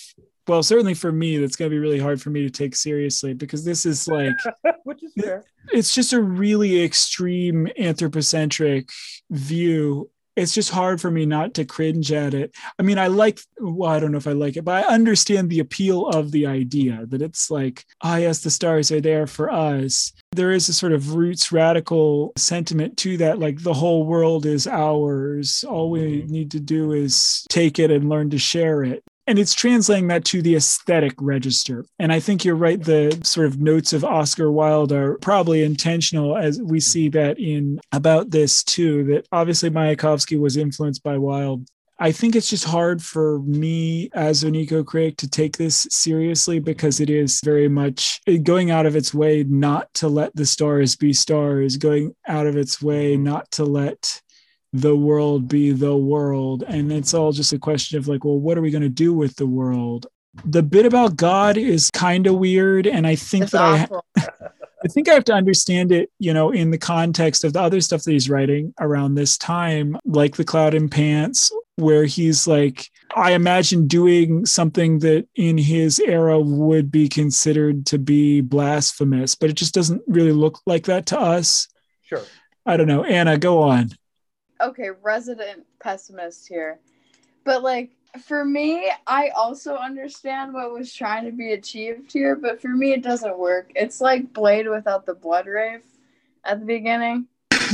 Well, 0.46 0.62
certainly 0.62 0.94
for 0.94 1.10
me, 1.12 1.38
that's 1.38 1.56
going 1.56 1.70
to 1.70 1.74
be 1.74 1.78
really 1.80 1.98
hard 1.98 2.20
for 2.20 2.30
me 2.30 2.42
to 2.42 2.50
take 2.50 2.74
seriously 2.74 3.34
because 3.34 3.64
this 3.64 3.86
is 3.86 4.08
like, 4.08 4.34
Which 4.84 5.02
is 5.02 5.12
fair. 5.18 5.44
it's 5.72 5.94
just 5.94 6.12
a 6.12 6.20
really 6.20 6.82
extreme 6.82 7.68
anthropocentric 7.78 8.90
view. 9.30 10.10
It's 10.38 10.54
just 10.54 10.70
hard 10.70 11.00
for 11.00 11.10
me 11.10 11.26
not 11.26 11.54
to 11.54 11.64
cringe 11.64 12.12
at 12.12 12.34
it. 12.34 12.54
I 12.78 12.82
mean, 12.82 12.98
I 12.98 13.08
like, 13.08 13.40
well, 13.58 13.90
I 13.90 14.00
don't 14.00 14.12
know 14.12 14.18
if 14.18 14.26
I 14.26 14.32
like 14.32 14.56
it, 14.56 14.64
but 14.64 14.84
I 14.84 14.94
understand 14.94 15.50
the 15.50 15.60
appeal 15.60 16.08
of 16.08 16.30
the 16.30 16.46
idea 16.46 17.06
that 17.06 17.22
it's 17.22 17.50
like, 17.50 17.84
ah, 18.02 18.16
yes, 18.16 18.40
the 18.40 18.50
stars 18.50 18.92
are 18.92 19.00
there 19.00 19.26
for 19.26 19.50
us. 19.50 20.12
There 20.32 20.52
is 20.52 20.68
a 20.68 20.72
sort 20.72 20.92
of 20.92 21.14
roots 21.14 21.50
radical 21.50 22.32
sentiment 22.36 22.96
to 22.98 23.16
that. 23.18 23.38
Like 23.38 23.62
the 23.62 23.74
whole 23.74 24.06
world 24.06 24.46
is 24.46 24.66
ours. 24.66 25.64
All 25.68 25.90
we 25.90 26.24
need 26.28 26.52
to 26.52 26.60
do 26.60 26.92
is 26.92 27.44
take 27.48 27.78
it 27.78 27.90
and 27.90 28.08
learn 28.08 28.30
to 28.30 28.38
share 28.38 28.84
it 28.84 29.02
and 29.28 29.38
it's 29.38 29.54
translating 29.54 30.08
that 30.08 30.24
to 30.24 30.40
the 30.40 30.56
aesthetic 30.56 31.12
register. 31.20 31.84
And 31.98 32.12
I 32.12 32.18
think 32.18 32.44
you're 32.44 32.56
right. 32.56 32.82
The 32.82 33.20
sort 33.22 33.46
of 33.46 33.60
notes 33.60 33.92
of 33.92 34.02
Oscar 34.02 34.50
Wilde 34.50 34.90
are 34.90 35.18
probably 35.18 35.62
intentional, 35.62 36.36
as 36.36 36.58
we 36.60 36.78
mm-hmm. 36.78 36.78
see 36.78 37.08
that 37.10 37.38
in 37.38 37.78
about 37.92 38.30
this 38.30 38.64
too. 38.64 39.04
That 39.04 39.28
obviously 39.30 39.68
Mayakovsky 39.68 40.40
was 40.40 40.56
influenced 40.56 41.02
by 41.02 41.18
Wilde. 41.18 41.66
I 42.00 42.12
think 42.12 42.36
it's 42.36 42.48
just 42.48 42.64
hard 42.64 43.02
for 43.02 43.40
me 43.40 44.08
as 44.14 44.44
an 44.44 44.54
eco 44.54 44.82
critic 44.82 45.16
to 45.18 45.28
take 45.28 45.56
this 45.56 45.86
seriously 45.90 46.60
because 46.60 47.00
it 47.00 47.10
is 47.10 47.40
very 47.44 47.68
much 47.68 48.20
going 48.44 48.70
out 48.70 48.86
of 48.86 48.94
its 48.96 49.12
way 49.12 49.44
not 49.46 49.92
to 49.94 50.08
let 50.08 50.34
the 50.36 50.46
stars 50.46 50.94
be 50.96 51.12
stars, 51.12 51.76
going 51.76 52.14
out 52.26 52.46
of 52.46 52.56
its 52.56 52.80
way 52.80 53.14
mm-hmm. 53.14 53.24
not 53.24 53.50
to 53.50 53.64
let 53.64 54.22
the 54.72 54.96
world 54.96 55.48
be 55.48 55.72
the 55.72 55.96
world. 55.96 56.64
And 56.66 56.92
it's 56.92 57.14
all 57.14 57.32
just 57.32 57.52
a 57.52 57.58
question 57.58 57.98
of 57.98 58.08
like, 58.08 58.24
well, 58.24 58.38
what 58.38 58.58
are 58.58 58.62
we 58.62 58.70
going 58.70 58.82
to 58.82 58.88
do 58.88 59.12
with 59.12 59.36
the 59.36 59.46
world? 59.46 60.06
The 60.44 60.62
bit 60.62 60.86
about 60.86 61.16
God 61.16 61.56
is 61.56 61.90
kind 61.90 62.26
of 62.26 62.36
weird. 62.36 62.86
And 62.86 63.06
I 63.06 63.16
think 63.16 63.44
it's 63.44 63.52
that 63.52 63.62
I, 63.62 63.82
awful. 63.82 64.04
I 64.84 64.88
think 64.88 65.08
I 65.08 65.14
have 65.14 65.24
to 65.24 65.34
understand 65.34 65.90
it, 65.90 66.10
you 66.18 66.32
know, 66.32 66.50
in 66.50 66.70
the 66.70 66.78
context 66.78 67.42
of 67.42 67.52
the 67.52 67.60
other 67.60 67.80
stuff 67.80 68.04
that 68.04 68.12
he's 68.12 68.30
writing 68.30 68.72
around 68.78 69.14
this 69.14 69.36
time, 69.36 69.98
like 70.04 70.36
The 70.36 70.44
Cloud 70.44 70.74
and 70.74 70.90
Pants, 70.90 71.50
where 71.76 72.04
he's 72.04 72.46
like, 72.46 72.88
I 73.16 73.32
imagine 73.32 73.88
doing 73.88 74.46
something 74.46 75.00
that 75.00 75.26
in 75.34 75.58
his 75.58 75.98
era 75.98 76.38
would 76.38 76.92
be 76.92 77.08
considered 77.08 77.86
to 77.86 77.98
be 77.98 78.40
blasphemous, 78.40 79.34
but 79.34 79.50
it 79.50 79.54
just 79.54 79.74
doesn't 79.74 80.02
really 80.06 80.32
look 80.32 80.60
like 80.66 80.84
that 80.84 81.06
to 81.06 81.18
us. 81.18 81.66
Sure. 82.02 82.22
I 82.64 82.76
don't 82.76 82.86
know. 82.88 83.02
Anna, 83.02 83.36
go 83.36 83.62
on. 83.62 83.90
Okay, 84.60 84.90
resident 85.02 85.64
pessimist 85.80 86.48
here. 86.48 86.78
But 87.44 87.62
like 87.62 87.90
For 88.22 88.44
me, 88.44 88.90
I 89.06 89.28
also 89.30 89.76
understand 89.76 90.54
what 90.54 90.72
was 90.72 90.92
trying 90.92 91.24
to 91.26 91.32
be 91.32 91.52
achieved 91.52 92.12
here, 92.12 92.34
but 92.36 92.60
for 92.60 92.68
me, 92.68 92.92
it 92.92 93.02
doesn't 93.02 93.38
work. 93.38 93.70
It's 93.76 94.00
like 94.00 94.32
Blade 94.32 94.66
without 94.68 95.04
the 95.06 95.14
blood 95.14 95.46
rave 95.46 95.82
at 96.44 96.60
the 96.60 96.66
beginning. 96.66 97.26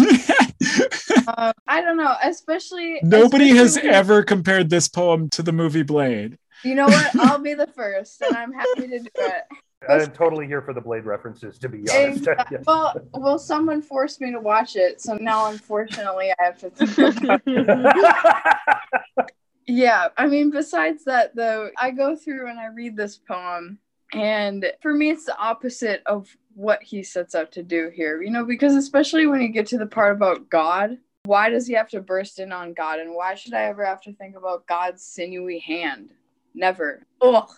Um, 1.26 1.53
I 1.66 1.80
don't 1.80 1.97
know, 1.97 2.14
especially 2.22 3.01
Nobody 3.03 3.51
especially 3.53 3.59
has 3.59 3.76
when 3.76 3.95
ever 3.95 4.22
compared 4.22 4.68
this 4.70 4.89
poem 4.89 5.30
to 5.30 5.43
the 5.43 5.53
movie 5.53 5.82
Blade. 5.82 6.39
You 6.62 6.74
know 6.74 6.91
what? 6.91 7.14
I'll 7.18 7.39
be 7.39 7.55
the 7.55 7.66
first, 7.66 8.20
and 8.20 8.37
I'm 8.37 8.53
happy 8.53 8.89
to 8.89 8.99
do 8.99 9.11
it. 9.16 9.45
I'm 9.89 10.11
totally 10.12 10.47
here 10.47 10.62
for 10.62 10.72
the 10.72 10.80
Blade 10.80 11.05
references, 11.05 11.59
to 11.59 11.68
be 11.68 11.78
honest. 11.91 12.18
Exactly. 12.18 12.45
Yes. 12.59 12.64
Well, 12.66 12.95
well, 13.14 13.39
someone 13.39 13.82
forced 13.82 14.20
me 14.20 14.30
to 14.32 14.41
watch 14.41 14.76
it, 14.76 15.01
so 15.01 15.14
now 15.16 15.47
unfortunately 15.51 16.30
I 16.39 16.45
have 16.45 16.59
to 16.59 16.70
think 16.70 17.22
about 17.24 17.43
Yeah, 19.66 20.09
I 20.18 20.26
mean, 20.26 20.51
besides 20.51 21.05
that, 21.05 21.35
though, 21.35 21.70
I 21.78 21.91
go 21.91 22.14
through 22.16 22.51
and 22.51 22.59
I 22.59 22.66
read 22.66 22.97
this 22.97 23.16
poem, 23.16 23.78
and 24.12 24.70
for 24.82 24.93
me, 24.93 25.11
it's 25.11 25.24
the 25.24 25.37
opposite 25.39 26.03
of 26.07 26.28
what 26.55 26.82
he 26.82 27.03
sets 27.03 27.35
out 27.35 27.51
to 27.53 27.62
do 27.62 27.91
here, 27.95 28.22
you 28.22 28.30
know, 28.30 28.45
because 28.45 28.74
especially 28.74 29.26
when 29.26 29.41
you 29.41 29.49
get 29.49 29.66
to 29.68 29.78
the 29.78 29.87
part 29.87 30.14
about 30.14 30.51
God, 30.51 30.99
why 31.24 31.49
does 31.49 31.66
he 31.66 31.72
have 31.74 31.89
to 31.89 32.01
burst 32.03 32.39
in 32.39 32.53
on 32.53 32.74
God? 32.74 33.01
And 33.01 33.14
why 33.14 33.35
should 33.35 33.55
I 33.55 33.62
ever 33.62 33.85
have 33.85 34.03
to 34.03 34.12
think 34.12 34.37
about 34.37 34.66
God's 34.66 35.03
sinewy 35.03 35.59
hand? 35.61 36.11
Never. 36.55 37.07
Ugh. 37.22 37.49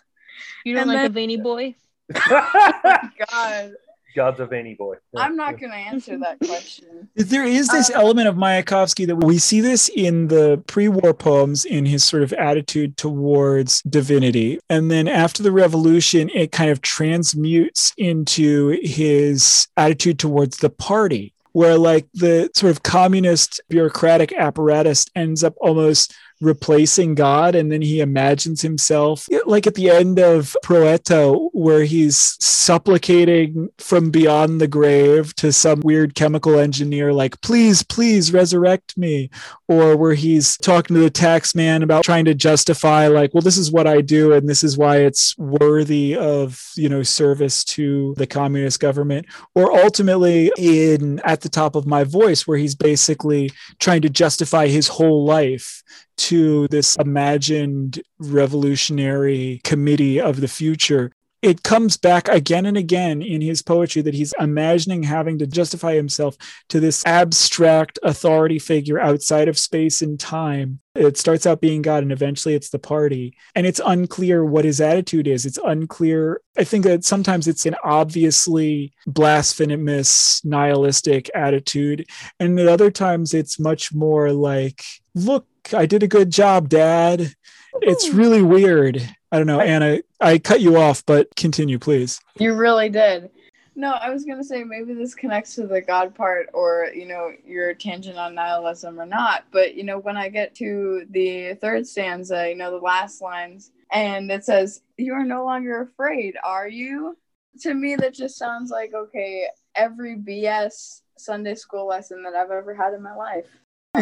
You 0.64 0.74
don't 0.74 0.82
And 0.82 0.90
like 0.90 0.98
then- 0.98 1.06
a 1.06 1.08
veiny 1.10 1.36
boy? 1.36 1.74
God. 2.12 3.74
God's 4.14 4.40
of 4.40 4.54
any 4.54 4.74
boy. 4.74 4.96
I'm 5.14 5.36
not 5.36 5.60
going 5.60 5.72
to 5.72 5.76
answer 5.76 6.18
that 6.18 6.38
question. 6.38 7.08
There 7.16 7.44
is 7.44 7.68
this 7.68 7.90
Um, 7.90 8.00
element 8.00 8.28
of 8.28 8.34
Mayakovsky 8.34 9.06
that 9.08 9.16
we 9.16 9.36
see 9.36 9.60
this 9.60 9.90
in 9.94 10.28
the 10.28 10.62
pre 10.66 10.88
war 10.88 11.12
poems 11.12 11.66
in 11.66 11.84
his 11.84 12.02
sort 12.02 12.22
of 12.22 12.32
attitude 12.32 12.96
towards 12.96 13.82
divinity. 13.82 14.58
And 14.70 14.90
then 14.90 15.06
after 15.06 15.42
the 15.42 15.52
revolution, 15.52 16.30
it 16.30 16.50
kind 16.50 16.70
of 16.70 16.80
transmutes 16.80 17.92
into 17.98 18.78
his 18.82 19.68
attitude 19.76 20.18
towards 20.18 20.58
the 20.58 20.70
party, 20.70 21.34
where 21.52 21.76
like 21.76 22.06
the 22.14 22.48
sort 22.54 22.70
of 22.70 22.82
communist 22.82 23.60
bureaucratic 23.68 24.32
apparatus 24.32 25.04
ends 25.14 25.44
up 25.44 25.54
almost 25.60 26.14
replacing 26.40 27.14
God. 27.14 27.54
And 27.54 27.70
then 27.70 27.82
he 27.82 28.00
imagines 28.00 28.62
himself 28.62 29.26
like 29.46 29.66
at 29.66 29.74
the 29.74 29.90
end 29.90 30.18
of 30.18 30.56
Pro 30.62 30.82
Eto, 30.82 31.48
where 31.52 31.84
he's 31.84 32.36
supplicating 32.40 33.68
from 33.78 34.10
beyond 34.10 34.60
the 34.60 34.68
grave 34.68 35.34
to 35.36 35.52
some 35.52 35.80
weird 35.80 36.14
chemical 36.14 36.58
engineer, 36.58 37.12
like, 37.12 37.40
please, 37.40 37.82
please 37.82 38.32
resurrect 38.32 38.96
me. 38.96 39.30
Or 39.68 39.96
where 39.96 40.14
he's 40.14 40.56
talking 40.58 40.94
to 40.94 41.02
the 41.02 41.10
tax 41.10 41.54
man 41.54 41.82
about 41.82 42.04
trying 42.04 42.24
to 42.26 42.34
justify, 42.34 43.08
like, 43.08 43.34
well, 43.34 43.42
this 43.42 43.56
is 43.56 43.72
what 43.72 43.86
I 43.86 44.00
do, 44.00 44.32
and 44.32 44.48
this 44.48 44.62
is 44.62 44.78
why 44.78 44.98
it's 44.98 45.36
worthy 45.38 46.16
of, 46.16 46.70
you 46.76 46.88
know, 46.88 47.02
service 47.02 47.64
to 47.64 48.14
the 48.16 48.26
communist 48.26 48.78
government. 48.78 49.26
Or 49.54 49.76
ultimately 49.76 50.52
in 50.56 51.20
At 51.20 51.40
the 51.40 51.48
Top 51.48 51.74
of 51.74 51.86
My 51.86 52.04
Voice, 52.04 52.46
where 52.46 52.58
he's 52.58 52.74
basically 52.74 53.50
trying 53.78 54.02
to 54.02 54.08
justify 54.08 54.68
his 54.68 54.88
whole 54.88 55.24
life 55.24 55.82
to 56.16 56.68
this 56.68 56.96
imagined 56.96 58.02
revolutionary 58.18 59.60
committee 59.64 60.20
of 60.20 60.40
the 60.40 60.48
future. 60.48 61.12
It 61.42 61.62
comes 61.62 61.96
back 61.96 62.28
again 62.28 62.66
and 62.66 62.76
again 62.76 63.22
in 63.22 63.40
his 63.40 63.62
poetry 63.62 64.02
that 64.02 64.14
he's 64.14 64.34
imagining 64.40 65.02
having 65.02 65.38
to 65.38 65.46
justify 65.46 65.94
himself 65.94 66.36
to 66.70 66.80
this 66.80 67.04
abstract 67.06 67.98
authority 68.02 68.58
figure 68.58 68.98
outside 68.98 69.46
of 69.46 69.58
space 69.58 70.02
and 70.02 70.18
time. 70.18 70.80
It 70.94 71.18
starts 71.18 71.46
out 71.46 71.60
being 71.60 71.82
God 71.82 72.02
and 72.02 72.10
eventually 72.10 72.54
it's 72.54 72.70
the 72.70 72.78
party. 72.78 73.36
And 73.54 73.66
it's 73.66 73.82
unclear 73.84 74.44
what 74.44 74.64
his 74.64 74.80
attitude 74.80 75.28
is. 75.28 75.44
It's 75.44 75.58
unclear. 75.64 76.40
I 76.56 76.64
think 76.64 76.84
that 76.84 77.04
sometimes 77.04 77.46
it's 77.46 77.66
an 77.66 77.76
obviously 77.84 78.94
blasphemous, 79.06 80.44
nihilistic 80.44 81.30
attitude. 81.34 82.06
And 82.40 82.58
at 82.58 82.66
other 82.66 82.90
times 82.90 83.34
it's 83.34 83.60
much 83.60 83.92
more 83.94 84.32
like, 84.32 84.82
look, 85.14 85.46
I 85.74 85.86
did 85.86 86.02
a 86.02 86.08
good 86.08 86.30
job, 86.30 86.68
Dad. 86.68 87.34
It's 87.82 88.10
really 88.10 88.42
weird. 88.42 89.02
I 89.30 89.38
don't 89.38 89.46
know, 89.46 89.60
Anna. 89.60 89.98
I 90.20 90.38
cut 90.38 90.60
you 90.60 90.76
off, 90.76 91.04
but 91.04 91.34
continue, 91.36 91.78
please. 91.78 92.20
You 92.38 92.54
really 92.54 92.88
did. 92.88 93.30
No, 93.78 93.90
I 93.92 94.08
was 94.08 94.24
gonna 94.24 94.42
say 94.42 94.64
maybe 94.64 94.94
this 94.94 95.14
connects 95.14 95.54
to 95.56 95.66
the 95.66 95.82
God 95.82 96.14
part, 96.14 96.48
or 96.54 96.90
you 96.94 97.06
know, 97.06 97.32
your 97.44 97.74
tangent 97.74 98.16
on 98.16 98.34
nihilism 98.34 98.98
or 98.98 99.04
not. 99.04 99.44
But 99.50 99.74
you 99.74 99.84
know, 99.84 99.98
when 99.98 100.16
I 100.16 100.30
get 100.30 100.54
to 100.56 101.06
the 101.10 101.54
third 101.54 101.86
stanza, 101.86 102.48
you 102.48 102.56
know, 102.56 102.70
the 102.70 102.78
last 102.78 103.20
lines, 103.20 103.72
and 103.92 104.30
it 104.30 104.46
says, 104.46 104.80
"You 104.96 105.12
are 105.12 105.24
no 105.24 105.44
longer 105.44 105.82
afraid, 105.82 106.36
are 106.42 106.66
you?" 106.66 107.18
To 107.60 107.74
me, 107.74 107.96
that 107.96 108.14
just 108.14 108.38
sounds 108.38 108.70
like 108.70 108.94
okay, 108.94 109.46
every 109.74 110.16
BS 110.16 111.02
Sunday 111.18 111.54
school 111.54 111.86
lesson 111.86 112.22
that 112.22 112.34
I've 112.34 112.50
ever 112.50 112.74
had 112.74 112.94
in 112.94 113.02
my 113.02 113.14
life. 113.14 113.46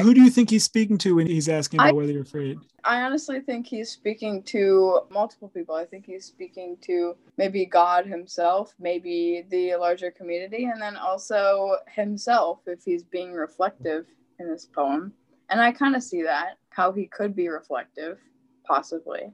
Who 0.00 0.14
do 0.14 0.22
you 0.22 0.30
think 0.30 0.50
he's 0.50 0.64
speaking 0.64 0.98
to 0.98 1.16
when 1.16 1.26
he's 1.26 1.48
asking 1.48 1.80
about 1.80 1.88
I- 1.88 1.92
whether 1.92 2.12
you're 2.12 2.22
afraid? 2.22 2.58
I 2.86 3.00
honestly 3.00 3.40
think 3.40 3.66
he's 3.66 3.90
speaking 3.90 4.42
to 4.44 5.00
multiple 5.10 5.48
people. 5.48 5.74
I 5.74 5.86
think 5.86 6.04
he's 6.04 6.26
speaking 6.26 6.76
to 6.82 7.16
maybe 7.38 7.64
God 7.64 8.04
himself, 8.06 8.74
maybe 8.78 9.46
the 9.48 9.76
larger 9.76 10.10
community, 10.10 10.64
and 10.64 10.82
then 10.82 10.96
also 10.96 11.76
himself 11.88 12.60
if 12.66 12.84
he's 12.84 13.02
being 13.02 13.32
reflective 13.32 14.06
in 14.38 14.50
this 14.50 14.66
poem. 14.66 15.14
And 15.48 15.60
I 15.60 15.72
kind 15.72 15.96
of 15.96 16.02
see 16.02 16.22
that, 16.22 16.58
how 16.68 16.92
he 16.92 17.06
could 17.06 17.34
be 17.34 17.48
reflective, 17.48 18.18
possibly. 18.66 19.32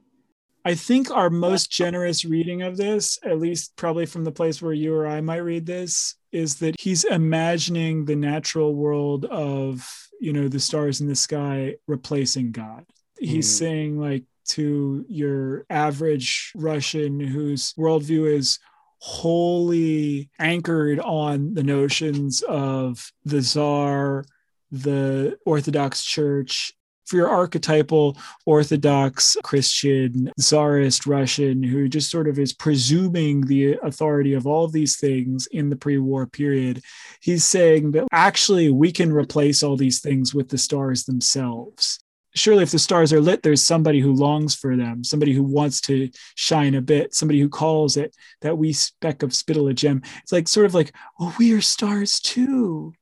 I 0.63 0.75
think 0.75 1.09
our 1.09 1.29
most 1.29 1.71
generous 1.71 2.23
reading 2.23 2.61
of 2.61 2.77
this, 2.77 3.17
at 3.25 3.39
least 3.39 3.75
probably 3.75 4.05
from 4.05 4.23
the 4.23 4.31
place 4.31 4.61
where 4.61 4.73
you 4.73 4.93
or 4.93 5.07
I 5.07 5.19
might 5.19 5.37
read 5.37 5.65
this, 5.65 6.15
is 6.31 6.55
that 6.59 6.79
he's 6.79 7.03
imagining 7.03 8.05
the 8.05 8.15
natural 8.15 8.75
world 8.75 9.25
of, 9.25 10.09
you 10.21 10.31
know, 10.31 10.47
the 10.47 10.59
stars 10.59 11.01
in 11.01 11.07
the 11.07 11.15
sky 11.15 11.75
replacing 11.87 12.51
God. 12.51 12.85
He's 13.19 13.47
Hmm. 13.47 13.57
saying, 13.65 13.99
like, 13.99 14.23
to 14.49 15.05
your 15.09 15.65
average 15.69 16.51
Russian 16.55 17.19
whose 17.19 17.73
worldview 17.73 18.31
is 18.31 18.59
wholly 18.99 20.29
anchored 20.39 20.99
on 20.99 21.53
the 21.55 21.63
notions 21.63 22.43
of 22.43 23.11
the 23.25 23.41
czar, 23.41 24.23
the 24.71 25.37
Orthodox 25.45 26.03
Church, 26.03 26.71
for 27.11 27.17
your 27.17 27.29
archetypal 27.29 28.17
Orthodox 28.45 29.35
Christian, 29.43 30.31
czarist 30.39 31.05
Russian 31.05 31.61
who 31.61 31.89
just 31.89 32.09
sort 32.09 32.29
of 32.29 32.39
is 32.39 32.53
presuming 32.53 33.41
the 33.41 33.73
authority 33.83 34.33
of 34.33 34.47
all 34.47 34.63
of 34.63 34.71
these 34.71 34.95
things 34.95 35.45
in 35.47 35.69
the 35.69 35.75
pre 35.75 35.97
war 35.97 36.25
period, 36.25 36.81
he's 37.19 37.43
saying 37.43 37.91
that 37.91 38.07
actually 38.13 38.69
we 38.69 38.93
can 38.93 39.11
replace 39.11 39.61
all 39.61 39.75
these 39.75 39.99
things 39.99 40.33
with 40.33 40.47
the 40.47 40.57
stars 40.57 41.03
themselves. 41.03 41.99
Surely, 42.33 42.63
if 42.63 42.71
the 42.71 42.79
stars 42.79 43.11
are 43.11 43.19
lit, 43.19 43.43
there's 43.43 43.61
somebody 43.61 43.99
who 43.99 44.13
longs 44.13 44.55
for 44.55 44.77
them, 44.77 45.03
somebody 45.03 45.33
who 45.33 45.43
wants 45.43 45.81
to 45.81 46.09
shine 46.35 46.75
a 46.75 46.81
bit, 46.81 47.13
somebody 47.13 47.41
who 47.41 47.49
calls 47.49 47.97
it 47.97 48.15
that 48.39 48.57
wee 48.57 48.71
speck 48.71 49.21
of 49.21 49.35
spittle 49.35 49.67
a 49.67 49.73
gem. 49.73 50.01
It's 50.21 50.31
like 50.31 50.47
sort 50.47 50.65
of 50.65 50.73
like, 50.73 50.93
oh, 51.19 51.35
we 51.37 51.51
are 51.51 51.59
stars 51.59 52.21
too. 52.21 52.93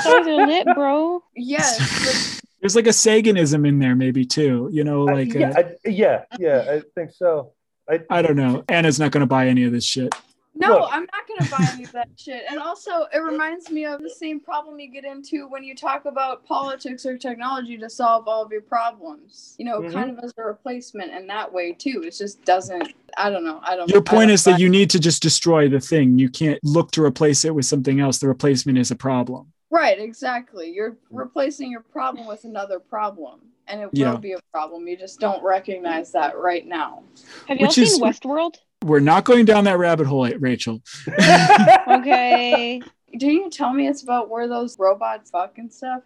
Stars 0.00 0.26
are 0.26 0.46
lit, 0.46 0.66
bro. 0.74 1.22
Yes, 1.36 2.40
There's 2.64 2.74
like 2.76 2.86
a 2.86 2.90
Saganism 2.90 3.68
in 3.68 3.78
there, 3.78 3.94
maybe 3.94 4.24
too. 4.24 4.70
You 4.72 4.84
know, 4.84 5.06
I- 5.06 5.12
like 5.12 5.34
yeah, 5.34 5.52
a, 5.54 5.58
I, 5.66 5.74
yeah, 5.84 6.24
yeah, 6.38 6.64
I 6.66 6.82
think 6.94 7.10
so. 7.12 7.52
I, 7.90 8.00
I 8.08 8.22
don't 8.22 8.36
know. 8.36 8.64
Anna's 8.70 8.98
not 8.98 9.12
going 9.12 9.20
to 9.20 9.26
buy 9.26 9.48
any 9.48 9.64
of 9.64 9.72
this 9.72 9.84
shit. 9.84 10.14
No, 10.56 10.68
Look. 10.78 10.88
I'm 10.92 11.02
not 11.12 11.26
gonna 11.28 11.50
buy 11.50 11.68
any 11.74 11.82
of 11.84 11.92
that 11.92 12.08
shit. 12.16 12.44
And 12.48 12.60
also, 12.60 13.06
it 13.12 13.18
reminds 13.18 13.70
me 13.70 13.84
of 13.86 14.00
the 14.00 14.08
same 14.08 14.38
problem 14.38 14.78
you 14.78 14.88
get 14.88 15.04
into 15.04 15.48
when 15.48 15.64
you 15.64 15.74
talk 15.74 16.04
about 16.04 16.46
politics 16.46 17.04
or 17.04 17.18
technology 17.18 17.76
to 17.76 17.90
solve 17.90 18.28
all 18.28 18.44
of 18.44 18.52
your 18.52 18.60
problems. 18.62 19.56
You 19.58 19.64
know, 19.66 19.80
Mhm. 19.80 19.92
kind 19.92 20.10
of 20.16 20.24
as 20.24 20.32
a 20.38 20.44
replacement 20.44 21.12
in 21.12 21.26
that 21.26 21.52
way 21.52 21.72
too. 21.72 22.02
It 22.06 22.12
just 22.16 22.44
doesn't. 22.44 22.94
I 23.18 23.30
don't 23.30 23.44
know. 23.44 23.60
I 23.64 23.74
don't. 23.76 23.90
Your 23.90 24.00
point 24.00 24.28
don't 24.28 24.30
is 24.30 24.44
that 24.44 24.52
buy- 24.52 24.58
you 24.58 24.68
need 24.70 24.90
to 24.90 25.00
just 25.00 25.20
destroy 25.22 25.68
the 25.68 25.80
thing. 25.80 26.20
You 26.20 26.30
can't 26.30 26.60
look 26.62 26.92
to 26.92 27.02
replace 27.02 27.44
it 27.44 27.52
with 27.54 27.66
something 27.66 27.98
else. 27.98 28.18
The 28.18 28.28
replacement 28.28 28.78
is 28.78 28.92
a 28.92 28.96
problem. 28.96 29.52
Right, 29.74 29.98
exactly. 29.98 30.70
You're 30.70 30.92
mm. 30.92 30.96
replacing 31.10 31.68
your 31.68 31.80
problem 31.80 32.28
with 32.28 32.44
another 32.44 32.78
problem, 32.78 33.40
and 33.66 33.80
it 33.80 33.90
Yeah. 33.92 34.12
will 34.12 34.18
be 34.18 34.34
a 34.34 34.38
problem. 34.52 34.86
You 34.86 34.96
just 34.96 35.18
don't 35.18 35.42
recognize 35.42 36.12
that 36.12 36.38
right 36.38 36.64
now. 36.64 37.02
Have 37.48 37.58
y'all 37.58 37.66
Which 37.66 37.74
seen 37.74 37.84
is- 37.84 37.98
Westworld? 37.98 38.54
We're 38.84 39.00
not 39.00 39.24
going 39.24 39.46
down 39.46 39.64
that 39.64 39.78
rabbit 39.78 40.06
hole, 40.06 40.30
Rachel. 40.38 40.80
Okay. 41.88 42.80
Didn't 43.12 43.34
you 43.34 43.50
tell 43.50 43.72
me 43.72 43.88
it's 43.88 44.02
about 44.02 44.28
where 44.28 44.46
those 44.46 44.78
robots 44.78 45.30
fuck 45.30 45.58
and 45.58 45.72
stuff? 45.72 46.02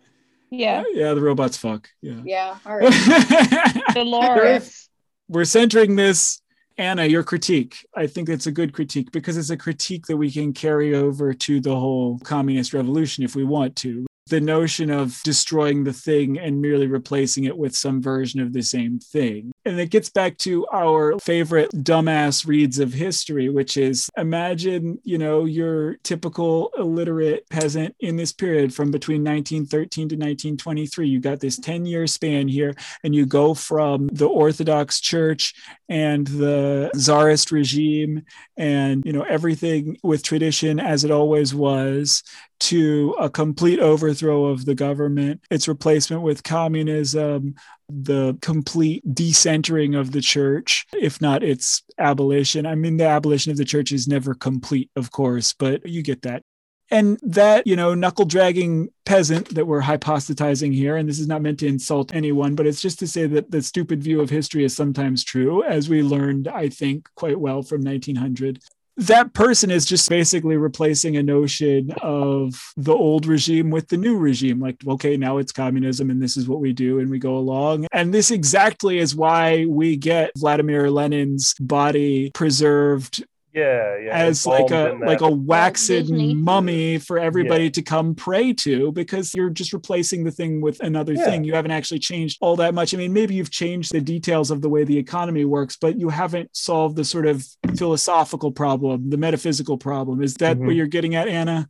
Yeah. 0.50 0.82
Oh, 0.86 0.90
yeah, 0.94 1.12
the 1.12 1.20
robots 1.20 1.56
fuck. 1.56 1.90
Yeah. 2.00 2.20
Yeah. 2.24 2.56
All 2.64 2.76
right. 2.78 3.82
Dolores. 3.94 4.88
We're 5.28 5.44
centering 5.44 5.96
this. 5.96 6.40
Anna, 6.78 7.06
your 7.06 7.24
critique. 7.24 7.84
I 7.96 8.06
think 8.06 8.28
it's 8.28 8.46
a 8.46 8.52
good 8.52 8.72
critique 8.72 9.10
because 9.10 9.36
it's 9.36 9.50
a 9.50 9.56
critique 9.56 10.06
that 10.06 10.16
we 10.16 10.30
can 10.30 10.52
carry 10.52 10.94
over 10.94 11.34
to 11.34 11.60
the 11.60 11.74
whole 11.74 12.20
communist 12.20 12.72
revolution 12.72 13.24
if 13.24 13.34
we 13.34 13.42
want 13.42 13.74
to. 13.76 14.06
The 14.28 14.40
notion 14.40 14.88
of 14.88 15.20
destroying 15.24 15.82
the 15.82 15.92
thing 15.92 16.38
and 16.38 16.62
merely 16.62 16.86
replacing 16.86 17.44
it 17.44 17.58
with 17.58 17.74
some 17.74 18.00
version 18.00 18.40
of 18.40 18.52
the 18.52 18.62
same 18.62 19.00
thing. 19.00 19.50
And 19.64 19.78
it 19.78 19.90
gets 19.90 20.08
back 20.08 20.38
to 20.38 20.66
our 20.72 21.18
favorite 21.18 21.70
dumbass 21.72 22.46
reads 22.46 22.78
of 22.78 22.92
history, 22.92 23.48
which 23.48 23.76
is 23.76 24.08
imagine, 24.16 24.98
you 25.04 25.18
know, 25.18 25.44
your 25.44 25.96
typical 26.04 26.70
illiterate 26.78 27.48
peasant 27.50 27.94
in 28.00 28.16
this 28.16 28.32
period 28.32 28.72
from 28.72 28.90
between 28.90 29.22
1913 29.22 30.08
to 30.08 30.14
1923. 30.14 31.08
You 31.08 31.20
got 31.20 31.40
this 31.40 31.58
10 31.58 31.86
year 31.86 32.06
span 32.06 32.48
here, 32.48 32.74
and 33.04 33.14
you 33.14 33.26
go 33.26 33.52
from 33.52 34.08
the 34.08 34.26
Orthodox 34.26 35.00
Church 35.00 35.54
and 35.88 36.26
the 36.26 36.90
Tsarist 36.94 37.52
regime 37.52 38.22
and, 38.56 39.04
you 39.04 39.12
know, 39.12 39.22
everything 39.22 39.96
with 40.02 40.22
tradition 40.22 40.80
as 40.80 41.04
it 41.04 41.10
always 41.10 41.54
was 41.54 42.22
to 42.60 43.14
a 43.20 43.30
complete 43.30 43.78
overthrow 43.78 44.46
of 44.46 44.64
the 44.64 44.74
government, 44.74 45.40
its 45.50 45.68
replacement 45.68 46.22
with 46.22 46.42
communism, 46.42 47.54
the 47.88 48.36
complete 48.42 49.02
decentering 49.14 49.98
of 49.98 50.12
the 50.12 50.20
church, 50.20 50.86
if 50.92 51.20
not 51.20 51.42
its 51.42 51.82
abolition. 51.98 52.66
I 52.66 52.74
mean, 52.74 52.96
the 52.96 53.06
abolition 53.06 53.50
of 53.50 53.56
the 53.56 53.64
church 53.64 53.92
is 53.92 54.06
never 54.06 54.34
complete, 54.34 54.90
of 54.94 55.10
course, 55.10 55.52
but 55.52 55.86
you 55.86 56.02
get 56.02 56.22
that. 56.22 56.42
And 56.90 57.18
that, 57.22 57.66
you 57.66 57.76
know, 57.76 57.94
knuckle 57.94 58.24
dragging 58.24 58.88
peasant 59.04 59.54
that 59.54 59.66
we're 59.66 59.82
hypostatizing 59.82 60.74
here, 60.74 60.96
and 60.96 61.06
this 61.08 61.18
is 61.18 61.28
not 61.28 61.42
meant 61.42 61.58
to 61.60 61.66
insult 61.66 62.14
anyone, 62.14 62.54
but 62.54 62.66
it's 62.66 62.80
just 62.80 62.98
to 63.00 63.06
say 63.06 63.26
that 63.26 63.50
the 63.50 63.60
stupid 63.60 64.02
view 64.02 64.22
of 64.22 64.30
history 64.30 64.64
is 64.64 64.74
sometimes 64.74 65.22
true, 65.22 65.62
as 65.64 65.90
we 65.90 66.02
learned, 66.02 66.48
I 66.48 66.70
think, 66.70 67.08
quite 67.14 67.38
well 67.38 67.62
from 67.62 67.82
1900 67.82 68.60
that 68.98 69.32
person 69.32 69.70
is 69.70 69.86
just 69.86 70.08
basically 70.08 70.56
replacing 70.56 71.16
a 71.16 71.22
notion 71.22 71.92
of 72.02 72.72
the 72.76 72.92
old 72.92 73.26
regime 73.26 73.70
with 73.70 73.88
the 73.88 73.96
new 73.96 74.16
regime. 74.16 74.58
Like, 74.58 74.76
okay, 74.86 75.16
now 75.16 75.38
it's 75.38 75.52
communism 75.52 76.10
and 76.10 76.20
this 76.20 76.36
is 76.36 76.48
what 76.48 76.60
we 76.60 76.72
do 76.72 76.98
and 76.98 77.08
we 77.08 77.20
go 77.20 77.36
along. 77.36 77.86
And 77.92 78.12
this 78.12 78.32
exactly 78.32 78.98
is 78.98 79.14
why 79.14 79.66
we 79.66 79.96
get 79.96 80.32
Vladimir 80.36 80.90
Lenin's 80.90 81.54
body 81.54 82.32
preserved 82.34 83.24
Yeah, 83.58 83.98
yeah. 84.04 84.16
as 84.28 84.46
like 84.46 84.70
a 84.70 84.96
like 85.04 85.20
a 85.20 85.30
waxed 85.30 85.88
Disney. 85.88 86.34
mummy 86.34 86.98
for 86.98 87.18
everybody 87.18 87.64
Yeah. 87.64 87.70
to 87.78 87.82
come 87.82 88.14
pray 88.14 88.52
to 88.64 88.92
because 88.92 89.34
you're 89.34 89.50
just 89.50 89.72
replacing 89.72 90.24
the 90.24 90.30
thing 90.30 90.60
with 90.60 90.78
another 90.80 91.14
Yeah. 91.14 91.24
thing 91.24 91.44
you 91.44 91.54
haven't 91.54 91.70
actually 91.78 91.98
changed 92.10 92.38
all 92.40 92.56
that 92.56 92.74
much 92.74 92.94
i 92.94 92.96
mean 92.96 93.12
maybe 93.12 93.34
you've 93.34 93.50
changed 93.50 93.92
the 93.92 94.00
details 94.00 94.50
of 94.50 94.58
the 94.62 94.68
way 94.68 94.84
the 94.84 94.98
economy 94.98 95.44
works 95.44 95.76
but 95.80 95.98
you 95.98 96.08
haven't 96.08 96.48
solved 96.52 96.94
the 96.96 97.04
sort 97.04 97.26
of 97.26 97.36
philosophical 97.76 98.50
problem 98.52 99.08
the 99.10 99.16
metaphysical 99.16 99.78
problem 99.78 100.22
is 100.22 100.34
that 100.34 100.58
what 100.58 100.68
Mhm. 100.70 100.76
you're 100.76 100.86
getting 100.86 101.14
at 101.14 101.28
anna 101.28 101.68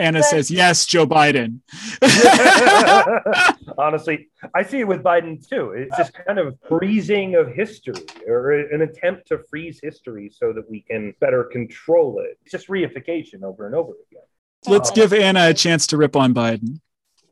anna 0.00 0.20
But- 0.20 0.24
says 0.24 0.50
yes 0.50 0.86
joe 0.86 1.06
biden 1.06 1.60
Honestly, 3.78 4.28
I 4.54 4.62
see 4.62 4.80
it 4.80 4.88
with 4.88 5.02
Biden 5.02 5.46
too. 5.46 5.70
It's 5.70 5.96
just 5.96 6.12
kind 6.12 6.38
of 6.38 6.58
freezing 6.68 7.34
of 7.36 7.48
history 7.48 7.94
or 8.26 8.52
an 8.52 8.82
attempt 8.82 9.28
to 9.28 9.38
freeze 9.38 9.80
history 9.82 10.30
so 10.34 10.52
that 10.52 10.68
we 10.70 10.82
can 10.82 11.14
better 11.20 11.44
control 11.44 12.20
it. 12.20 12.38
It's 12.42 12.52
just 12.52 12.68
reification 12.68 13.42
over 13.42 13.66
and 13.66 13.74
over 13.74 13.92
again. 14.10 14.22
let's 14.66 14.90
give 14.90 15.12
anna 15.12 15.48
a 15.48 15.54
chance 15.54 15.86
to 15.86 15.96
rip 15.96 16.14
on 16.16 16.34
biden 16.34 16.80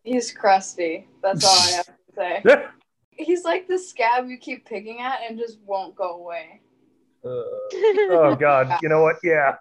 He's 0.05 0.33
crusty. 0.33 1.07
That's 1.23 1.45
all 1.45 1.51
I 1.51 1.71
have 1.77 1.87
to 1.87 1.93
say. 2.17 2.67
He's 3.11 3.45
like 3.45 3.69
the 3.69 3.79
scab 3.79 4.29
you 4.29 4.39
keep 4.39 4.65
picking 4.65 5.01
at 5.01 5.19
and 5.29 5.39
just 5.39 5.59
won't 5.67 5.95
go 5.95 6.17
away. 6.17 6.63
Uh, 7.23 7.29
oh 7.29 8.37
God, 8.39 8.79
you 8.81 8.89
know 8.89 9.03
what? 9.03 9.17
Yeah, 9.23 9.57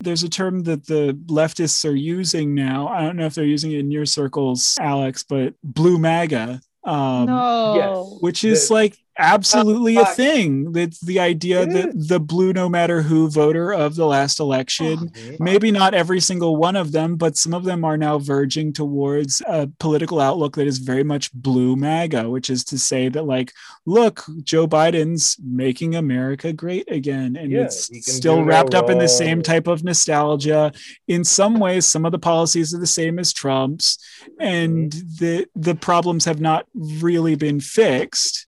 there's 0.00 0.22
a 0.22 0.28
term 0.28 0.62
that 0.64 0.86
the 0.86 1.18
leftists 1.26 1.84
are 1.88 1.94
using 1.94 2.54
now. 2.54 2.88
I 2.88 3.02
don't 3.02 3.16
know 3.16 3.26
if 3.26 3.34
they're 3.34 3.44
using 3.44 3.72
it 3.72 3.80
in 3.80 3.90
your 3.90 4.06
circles, 4.06 4.76
Alex, 4.80 5.24
but 5.28 5.54
blue 5.64 5.98
MAGA. 5.98 6.60
Um, 6.84 7.26
no. 7.26 7.74
yes. 7.76 8.18
Which 8.22 8.44
is 8.44 8.68
The- 8.68 8.74
like 8.74 8.96
absolutely 9.18 9.96
a 9.96 10.04
thing. 10.06 10.72
It's 10.76 11.00
the 11.00 11.20
idea 11.20 11.66
that 11.66 11.92
the 12.08 12.20
blue 12.20 12.52
no 12.52 12.68
matter 12.68 13.02
who 13.02 13.28
voter 13.28 13.72
of 13.72 13.96
the 13.96 14.06
last 14.06 14.40
election, 14.40 15.12
maybe 15.38 15.70
not 15.70 15.94
every 15.94 16.20
single 16.20 16.56
one 16.56 16.76
of 16.76 16.92
them, 16.92 17.16
but 17.16 17.36
some 17.36 17.54
of 17.54 17.64
them 17.64 17.84
are 17.84 17.96
now 17.96 18.18
verging 18.18 18.72
towards 18.72 19.42
a 19.46 19.68
political 19.78 20.20
outlook 20.20 20.56
that 20.56 20.66
is 20.66 20.78
very 20.78 21.04
much 21.04 21.32
blue 21.32 21.76
MAGA, 21.76 22.28
which 22.30 22.50
is 22.50 22.64
to 22.64 22.78
say 22.78 23.08
that, 23.08 23.24
like, 23.24 23.52
look, 23.86 24.24
Joe 24.42 24.66
Biden's 24.66 25.36
making 25.42 25.94
America 25.94 26.52
great 26.52 26.90
again. 26.90 27.36
And 27.36 27.50
Yeah, 27.50 27.64
it's 27.64 27.90
still 28.12 28.44
wrapped 28.44 28.74
up 28.74 28.90
in 28.90 28.98
the 28.98 29.08
same 29.08 29.42
type 29.42 29.66
of 29.66 29.84
nostalgia. 29.84 30.72
In 31.06 31.24
some 31.24 31.58
ways, 31.58 31.86
some 31.86 32.04
of 32.04 32.12
the 32.12 32.18
policies 32.18 32.74
are 32.74 32.78
the 32.78 32.86
same 32.86 33.18
as 33.18 33.32
Trump's, 33.32 33.98
and 34.40 34.92
the 34.92 35.46
the 35.54 35.74
problems 35.74 36.24
have 36.24 36.40
not 36.40 36.66
really 36.74 37.34
been 37.34 37.60
fixed. 37.60 38.47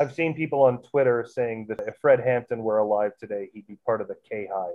I've 0.00 0.14
seen 0.14 0.34
people 0.34 0.62
on 0.62 0.80
Twitter 0.82 1.26
saying 1.30 1.66
that 1.68 1.82
if 1.86 1.96
Fred 2.00 2.20
Hampton 2.20 2.62
were 2.62 2.78
alive 2.78 3.12
today, 3.18 3.50
he'd 3.52 3.66
be 3.66 3.76
part 3.84 4.00
of 4.00 4.08
the 4.08 4.16
K 4.28 4.48
Hive. 4.52 4.74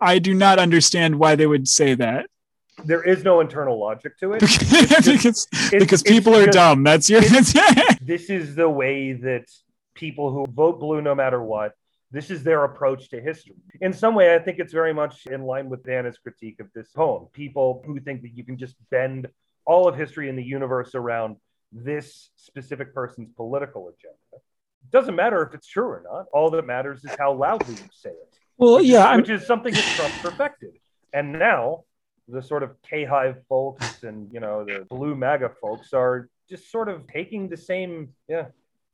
I 0.00 0.18
do 0.18 0.32
not 0.34 0.58
understand 0.58 1.18
why 1.18 1.36
they 1.36 1.46
would 1.46 1.68
say 1.68 1.94
that. 1.94 2.26
There 2.84 3.02
is 3.02 3.22
no 3.22 3.40
internal 3.40 3.78
logic 3.78 4.18
to 4.18 4.32
it. 4.32 4.40
because 4.40 5.06
It's- 5.06 5.46
because 5.70 6.00
it's 6.00 6.10
people 6.10 6.34
are 6.34 6.46
just- 6.46 6.54
dumb. 6.56 6.82
That's 6.82 7.08
your 7.10 7.20
This 8.00 8.30
is 8.30 8.54
the 8.54 8.68
way 8.68 9.12
that 9.12 9.44
people 9.94 10.32
who 10.32 10.46
vote 10.50 10.80
blue 10.80 11.00
no 11.02 11.14
matter 11.14 11.40
what, 11.42 11.74
this 12.10 12.30
is 12.30 12.42
their 12.42 12.64
approach 12.64 13.10
to 13.10 13.20
history. 13.20 13.54
In 13.80 13.92
some 13.92 14.14
way, 14.14 14.34
I 14.34 14.38
think 14.38 14.58
it's 14.58 14.72
very 14.72 14.94
much 14.94 15.26
in 15.26 15.42
line 15.42 15.68
with 15.68 15.84
Dana's 15.84 16.16
critique 16.18 16.58
of 16.60 16.72
this 16.74 16.88
poem. 16.88 17.26
People 17.32 17.82
who 17.86 18.00
think 18.00 18.22
that 18.22 18.34
you 18.36 18.44
can 18.44 18.56
just 18.56 18.76
bend 18.90 19.28
all 19.66 19.88
of 19.88 19.96
history 19.96 20.28
in 20.28 20.36
the 20.36 20.42
universe 20.42 20.94
around 20.94 21.36
this 21.72 22.30
specific 22.36 22.94
person's 22.94 23.30
political 23.36 23.88
agenda. 23.88 24.42
It 24.84 24.90
doesn't 24.90 25.16
matter 25.16 25.42
if 25.42 25.54
it's 25.54 25.66
true 25.66 25.86
or 25.86 26.02
not. 26.04 26.26
All 26.32 26.50
that 26.50 26.66
matters 26.66 27.04
is 27.04 27.14
how 27.18 27.32
loudly 27.32 27.74
you 27.74 27.88
say 27.92 28.10
it. 28.10 28.34
well, 28.56 28.76
which 28.76 28.86
yeah, 28.86 29.06
I'm, 29.06 29.20
which 29.20 29.30
is 29.30 29.46
something 29.46 29.74
that 29.74 29.84
Trump 29.96 30.12
perfected. 30.22 30.78
And 31.12 31.32
now 31.32 31.84
the 32.28 32.42
sort 32.42 32.62
of 32.62 32.70
K 32.82 33.04
Hive 33.04 33.36
folks 33.48 34.02
and 34.02 34.32
you 34.32 34.40
know 34.40 34.64
the 34.64 34.86
blue 34.88 35.14
MAGA 35.14 35.50
folks 35.60 35.92
are 35.92 36.28
just 36.48 36.70
sort 36.70 36.88
of 36.88 37.06
taking 37.06 37.48
the 37.48 37.56
same 37.56 38.10
yeah. 38.28 38.46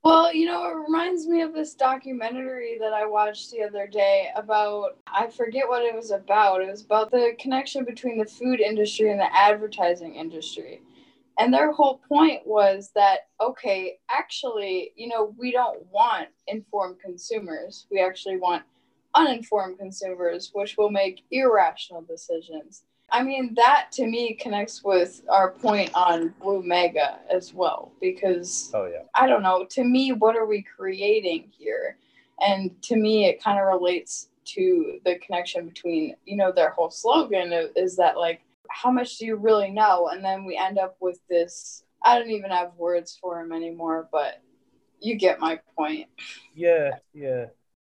Well, 0.03 0.33
you 0.33 0.47
know, 0.47 0.67
it 0.67 0.73
reminds 0.73 1.27
me 1.27 1.41
of 1.41 1.53
this 1.53 1.75
documentary 1.75 2.77
that 2.79 2.91
I 2.91 3.05
watched 3.05 3.51
the 3.51 3.61
other 3.61 3.85
day 3.85 4.31
about, 4.35 4.97
I 5.05 5.27
forget 5.27 5.67
what 5.67 5.83
it 5.83 5.93
was 5.93 6.09
about. 6.09 6.61
It 6.61 6.71
was 6.71 6.81
about 6.83 7.11
the 7.11 7.35
connection 7.39 7.85
between 7.85 8.17
the 8.17 8.25
food 8.25 8.61
industry 8.61 9.11
and 9.11 9.19
the 9.19 9.31
advertising 9.31 10.15
industry. 10.15 10.81
And 11.41 11.53
their 11.53 11.71
whole 11.71 12.01
point 12.07 12.45
was 12.45 12.91
that, 12.93 13.29
okay, 13.39 13.97
actually, 14.09 14.91
you 14.95 15.07
know, 15.07 15.33
we 15.37 15.51
don't 15.51 15.83
want 15.91 16.29
informed 16.47 16.99
consumers. 16.99 17.87
We 17.89 17.99
actually 17.99 18.37
want 18.37 18.63
uninformed 19.15 19.79
consumers, 19.79 20.51
which 20.53 20.77
will 20.77 20.91
make 20.91 21.23
irrational 21.31 22.01
decisions. 22.03 22.83
I 23.11 23.23
mean, 23.23 23.55
that 23.55 23.87
to 23.93 24.05
me 24.05 24.35
connects 24.35 24.83
with 24.83 25.23
our 25.29 25.51
point 25.51 25.91
on 25.95 26.33
Blue 26.41 26.63
MAGA 26.63 27.19
as 27.29 27.53
well, 27.53 27.91
because 27.99 28.71
Oh 28.73 28.85
yeah. 28.85 29.01
I 29.15 29.27
don't 29.27 29.41
know. 29.41 29.65
To 29.71 29.83
me, 29.83 30.13
what 30.13 30.37
are 30.37 30.45
we 30.45 30.61
creating 30.61 31.51
here? 31.57 31.97
And 32.39 32.81
to 32.83 32.95
me, 32.95 33.25
it 33.25 33.43
kind 33.43 33.59
of 33.59 33.65
relates 33.65 34.29
to 34.45 34.99
the 35.05 35.15
connection 35.19 35.67
between, 35.67 36.15
you 36.25 36.37
know, 36.37 36.51
their 36.51 36.69
whole 36.69 36.89
slogan 36.89 37.51
is 37.75 37.95
that, 37.97 38.17
like, 38.17 38.41
how 38.71 38.91
much 38.91 39.17
do 39.17 39.25
you 39.25 39.35
really 39.35 39.71
know? 39.71 40.09
And 40.11 40.23
then 40.23 40.45
we 40.45 40.57
end 40.57 40.77
up 40.77 40.95
with 40.99 41.19
this. 41.29 41.83
I 42.03 42.17
don't 42.17 42.31
even 42.31 42.51
have 42.51 42.73
words 42.77 43.17
for 43.21 43.39
him 43.39 43.51
anymore, 43.51 44.09
but 44.11 44.41
you 44.99 45.15
get 45.15 45.39
my 45.39 45.59
point. 45.77 46.07
Yeah, 46.55 46.91
yeah. 47.13 47.45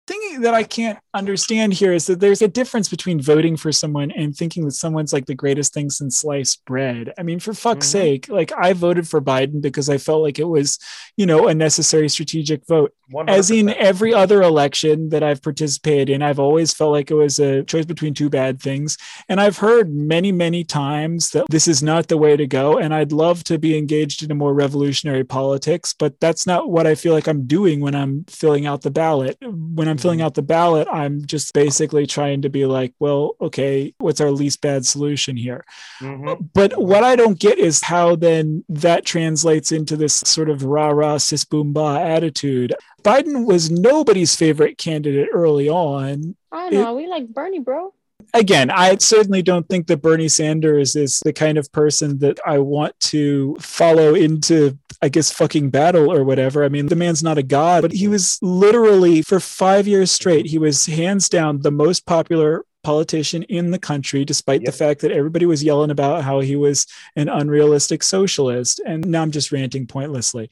Thing 0.08 0.42
that 0.42 0.54
I 0.54 0.64
can't 0.64 1.00
understand 1.14 1.74
here 1.74 1.94
is 1.94 2.08
that 2.08 2.20
there's 2.20 2.42
a 2.42 2.48
difference 2.48 2.90
between 2.90 3.22
voting 3.22 3.56
for 3.56 3.72
someone 3.72 4.12
and 4.12 4.36
thinking 4.36 4.66
that 4.66 4.72
someone's 4.72 5.14
like 5.14 5.26
the 5.26 5.36
greatest 5.36 5.74
thing 5.74 5.90
since 5.90 6.18
sliced 6.18 6.66
bread. 6.66 7.14
I 7.18 7.24
mean, 7.24 7.40
for 7.40 7.54
fuck's 7.54 7.88
Mhm. 7.88 7.92
sake, 7.92 8.30
like 8.30 8.52
I 8.58 8.74
voted 8.74 9.08
for 9.08 9.22
Biden 9.22 9.62
because 9.62 9.90
I 9.90 9.98
felt 9.98 10.22
like 10.24 10.40
it 10.40 10.48
was, 10.48 10.80
you 11.18 11.26
know, 11.26 11.48
a 11.48 11.54
necessary 11.54 12.10
strategic 12.10 12.66
vote. 12.68 12.94
As 13.28 13.52
in 13.52 13.70
every 13.70 14.14
other 14.14 14.42
election 14.42 15.10
that 15.10 15.22
I've 15.22 15.42
participated 15.42 16.10
in, 16.10 16.22
I've 16.22 16.40
always 16.40 16.74
felt 16.74 16.94
like 16.94 17.12
it 17.12 17.16
was 17.16 17.40
a 17.40 17.62
choice 17.64 17.86
between 17.86 18.14
two 18.14 18.30
bad 18.30 18.62
things. 18.62 18.98
And 19.28 19.42
I've 19.42 19.58
heard 19.58 19.94
many, 19.94 20.32
many 20.32 20.64
times 20.64 21.32
that 21.32 21.46
this 21.50 21.68
is 21.68 21.84
not 21.84 22.08
the 22.08 22.18
way 22.18 22.38
to 22.38 22.48
go. 22.48 22.78
And 22.78 22.94
I'd 22.94 23.12
love 23.12 23.44
to 23.46 23.60
be 23.60 23.78
engaged 23.78 24.24
in 24.24 24.32
a 24.32 24.36
more 24.36 24.54
revolutionary 24.54 25.26
politics, 25.26 25.94
but 25.98 26.22
that's 26.22 26.48
not 26.48 26.70
what 26.70 26.88
I 26.88 26.96
feel 26.96 27.14
like 27.14 27.28
I'm 27.28 27.46
doing 27.46 27.82
when 27.82 27.96
I'm 27.96 28.24
filling 28.30 28.66
out 28.66 28.82
the 28.82 28.92
ballot. 28.92 29.38
When 29.42 29.90
I'm 29.92 29.98
filling 29.98 30.22
out 30.22 30.34
the 30.34 30.42
ballot, 30.42 30.88
I'm 30.92 31.26
just 31.26 31.54
basically 31.54 32.08
trying 32.08 32.42
to 32.42 32.50
be 32.50 32.66
like, 32.66 32.94
well, 33.00 33.36
okay, 33.40 33.94
what's 34.00 34.20
our 34.22 34.32
least 34.32 34.62
bad 34.62 34.86
solution 34.86 35.38
here? 35.38 35.64
Mhm. 36.00 36.50
But 36.54 36.82
what 36.82 37.04
I 37.04 37.16
don't 37.16 37.38
get 37.40 37.60
is 37.60 37.82
how 37.84 38.16
then 38.16 38.64
that 38.70 39.06
translates 39.06 39.72
into 39.72 39.96
this 39.96 40.16
sort 40.26 40.50
of 40.50 40.64
rah 40.64 40.90
rah 40.90 41.18
sis 41.18 41.46
boom 41.46 41.74
bah 41.74 41.98
attitude. 42.00 42.74
Biden 43.04 43.46
was 43.46 43.70
nobody's 43.70 44.36
favorite 44.36 44.78
candidate 44.78 45.30
early 45.34 45.70
on. 45.70 46.36
I 46.52 46.70
don't 46.70 46.82
know. 46.82 46.94
we 46.96 47.08
like 47.08 47.28
Bernie, 47.28 47.60
bro. 47.60 47.94
Again, 48.34 48.70
I 48.70 48.96
certainly 48.98 49.42
don't 49.42 49.68
think 49.68 49.88
that 49.88 50.02
Bernie 50.02 50.30
Sanders 50.30 50.96
is 50.96 51.20
the 51.24 51.34
kind 51.34 51.58
of 51.58 51.72
person 51.72 52.20
that 52.20 52.40
I 52.46 52.58
want 52.60 53.00
to 53.02 53.56
follow 53.60 54.16
into, 54.16 54.78
I 55.02 55.10
guess, 55.10 55.32
fucking 55.32 55.70
battle 55.70 56.12
or 56.12 56.24
whatever. 56.24 56.64
I 56.64 56.70
mean, 56.70 56.88
the 56.88 56.96
man's 56.96 57.24
not 57.24 57.38
a 57.38 57.44
god, 57.44 57.82
but 57.82 57.94
he 57.94 58.08
was 58.08 58.40
literally 58.42 59.22
for 59.22 59.40
five 59.40 59.88
years 59.88 60.12
straight, 60.12 60.46
he 60.46 60.58
was 60.58 60.86
hands 60.86 61.30
down 61.30 61.62
the 61.62 61.72
most 61.72 62.06
popular 62.06 62.66
politician 62.84 63.44
in 63.44 63.72
the 63.72 63.80
country, 63.80 64.26
despite 64.26 64.66
the 64.66 64.72
fact 64.72 65.02
that 65.02 65.12
everybody 65.12 65.46
was 65.46 65.64
yelling 65.64 65.92
about 65.92 66.24
how 66.24 66.40
he 66.40 66.56
was 66.56 66.88
an 67.16 67.30
unrealistic 67.30 68.04
socialist. 68.04 68.82
And 68.86 69.08
now 69.08 69.22
I'm 69.22 69.32
just 69.32 69.52
ranting 69.52 69.86
pointlessly. 69.88 70.50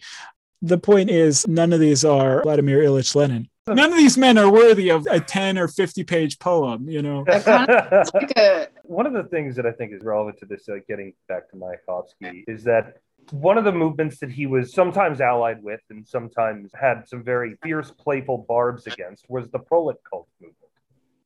The 0.61 0.77
point 0.77 1.09
is, 1.09 1.47
none 1.47 1.73
of 1.73 1.79
these 1.79 2.03
are 2.03 2.43
Vladimir 2.43 2.83
Ilyich 2.83 3.15
Lenin. 3.15 3.49
None 3.75 3.91
of 3.91 3.97
these 3.97 4.17
men 4.17 4.37
are 4.37 4.51
worthy 4.51 4.89
of 4.89 5.05
a 5.09 5.19
10 5.19 5.57
or 5.57 5.67
50 5.67 6.03
page 6.03 6.39
poem, 6.39 6.89
you 6.89 7.01
know? 7.01 7.23
It's 7.27 7.47
like 8.13 8.31
a 8.37 8.67
one 8.83 9.05
of 9.05 9.13
the 9.13 9.23
things 9.23 9.55
that 9.55 9.65
I 9.65 9.71
think 9.71 9.93
is 9.93 10.03
relevant 10.03 10.37
to 10.39 10.45
this, 10.45 10.67
uh, 10.67 10.75
getting 10.87 11.13
back 11.27 11.49
to 11.51 11.55
Mayakovsky, 11.55 12.43
is 12.47 12.63
that 12.63 12.97
one 13.31 13.57
of 13.57 13.63
the 13.63 13.71
movements 13.71 14.17
that 14.19 14.31
he 14.31 14.47
was 14.47 14.73
sometimes 14.73 15.21
allied 15.21 15.61
with 15.63 15.81
and 15.91 16.07
sometimes 16.07 16.71
had 16.73 17.07
some 17.07 17.23
very 17.23 17.55
fierce, 17.61 17.91
playful 17.91 18.45
barbs 18.47 18.87
against 18.87 19.29
was 19.29 19.49
the 19.51 19.59
prolet 19.59 19.97
cult 20.09 20.27
movement. 20.41 20.55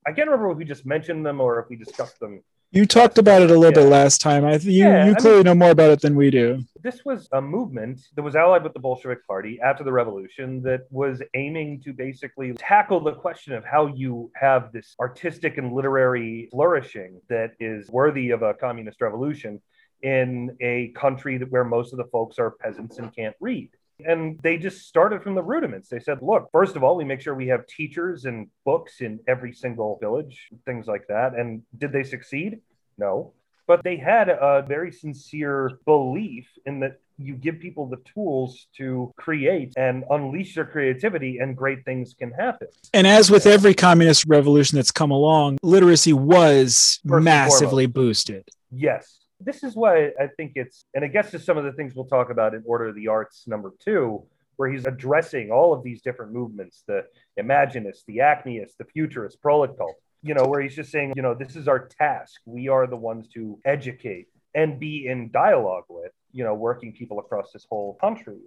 I 0.05 0.11
can't 0.11 0.27
remember 0.29 0.51
if 0.51 0.57
we 0.57 0.65
just 0.65 0.85
mentioned 0.85 1.25
them 1.25 1.39
or 1.39 1.59
if 1.59 1.69
we 1.69 1.77
discussed 1.77 2.19
them. 2.19 2.43
You 2.71 2.85
talked 2.85 3.17
about 3.19 3.41
it 3.43 3.51
a 3.51 3.57
little 3.57 3.71
bit 3.71 3.87
last 3.89 4.19
time. 4.19 4.43
I 4.43 4.55
you, 4.55 4.71
Yeah, 4.83 5.05
you 5.05 5.11
I 5.11 5.15
clearly 5.15 5.37
mean- 5.37 5.45
know 5.45 5.55
more 5.55 5.71
about 5.71 5.91
it 5.91 6.01
than 6.01 6.15
we 6.15 6.29
do. 6.29 6.63
This 6.83 7.05
was 7.05 7.29
a 7.31 7.41
movement 7.41 8.01
that 8.13 8.23
was 8.23 8.35
allied 8.35 8.61
with 8.61 8.73
the 8.73 8.79
Bolshevik 8.79 9.25
Party 9.25 9.57
after 9.63 9.85
the 9.85 9.93
revolution 9.93 10.61
that 10.63 10.81
was 10.91 11.21
aiming 11.33 11.79
to 11.83 11.93
basically 11.93 12.51
tackle 12.55 12.99
the 12.99 13.13
question 13.13 13.53
of 13.53 13.63
how 13.63 13.87
you 13.87 14.29
have 14.35 14.73
this 14.73 14.93
artistic 14.99 15.57
and 15.57 15.71
literary 15.71 16.49
flourishing 16.51 17.21
that 17.29 17.53
is 17.61 17.89
worthy 17.89 18.31
of 18.31 18.41
a 18.41 18.53
communist 18.55 18.99
revolution 18.99 19.61
in 20.01 20.57
a 20.59 20.89
country 20.89 21.37
that 21.37 21.49
where 21.49 21.63
most 21.63 21.93
of 21.93 21.97
the 21.97 22.09
folks 22.11 22.37
are 22.37 22.51
peasants 22.51 22.97
and 22.97 23.15
can't 23.15 23.35
read. 23.39 23.69
And 24.05 24.37
they 24.43 24.57
just 24.57 24.85
started 24.85 25.23
from 25.23 25.35
the 25.35 25.41
rudiments. 25.41 25.87
They 25.87 26.01
said, 26.01 26.17
look, 26.21 26.49
first 26.51 26.75
of 26.75 26.83
all, 26.83 26.97
we 26.97 27.05
make 27.05 27.21
sure 27.21 27.33
we 27.33 27.47
have 27.47 27.65
teachers 27.65 28.25
and 28.25 28.49
books 28.65 28.99
in 28.99 29.21
every 29.25 29.53
single 29.53 29.99
village, 30.01 30.49
things 30.65 30.87
like 30.87 31.07
that. 31.07 31.33
And 31.33 31.61
did 31.77 31.93
they 31.93 32.03
succeed? 32.03 32.59
No. 32.97 33.31
But 33.67 33.83
they 33.83 33.97
had 33.97 34.29
a 34.29 34.65
very 34.67 34.91
sincere 34.91 35.79
belief 35.85 36.47
in 36.65 36.79
that 36.81 36.99
you 37.17 37.35
give 37.35 37.59
people 37.59 37.87
the 37.87 38.01
tools 38.13 38.67
to 38.77 39.13
create 39.17 39.73
and 39.77 40.03
unleash 40.09 40.55
their 40.55 40.65
creativity, 40.65 41.37
and 41.37 41.55
great 41.55 41.85
things 41.85 42.13
can 42.13 42.31
happen. 42.31 42.67
And 42.93 43.05
as 43.07 43.29
with 43.29 43.45
every 43.45 43.73
communist 43.73 44.25
revolution 44.27 44.77
that's 44.77 44.91
come 44.91 45.11
along, 45.11 45.59
literacy 45.61 46.13
was 46.13 46.99
First 47.07 47.23
massively 47.23 47.85
boosted. 47.85 48.49
Yes. 48.71 49.19
This 49.39 49.63
is 49.63 49.75
why 49.75 50.11
I 50.19 50.27
think 50.37 50.53
it's, 50.55 50.85
and 50.93 51.03
I 51.03 51.07
guess 51.07 51.31
just 51.31 51.45
some 51.45 51.57
of 51.57 51.65
the 51.65 51.73
things 51.73 51.93
we'll 51.95 52.05
talk 52.05 52.29
about 52.29 52.53
in 52.53 52.63
Order 52.65 52.87
of 52.87 52.95
the 52.95 53.09
Arts 53.09 53.43
number 53.47 53.73
two, 53.79 54.23
where 54.55 54.71
he's 54.71 54.85
addressing 54.85 55.51
all 55.51 55.73
of 55.73 55.83
these 55.83 56.01
different 56.01 56.31
movements 56.31 56.83
the 56.87 57.05
Imaginists, 57.37 58.03
the 58.07 58.17
Acmeists, 58.19 58.77
the 58.77 58.85
Futurists, 58.85 59.39
ProletCult, 59.43 59.93
you 60.23 60.33
know, 60.33 60.45
where 60.45 60.61
he's 60.61 60.75
just 60.75 60.91
saying, 60.91 61.13
you 61.15 61.21
know, 61.21 61.35
this 61.35 61.55
is 61.55 61.67
our 61.67 61.87
task. 61.87 62.41
We 62.45 62.69
are 62.69 62.87
the 62.87 62.95
ones 62.95 63.27
to 63.35 63.59
educate 63.65 64.27
and 64.55 64.79
be 64.79 65.07
in 65.07 65.29
dialogue 65.31 65.83
with, 65.89 66.11
you 66.31 66.43
know, 66.43 66.53
working 66.53 66.93
people 66.93 67.19
across 67.19 67.51
this 67.51 67.67
whole 67.69 67.97
country. 68.01 68.37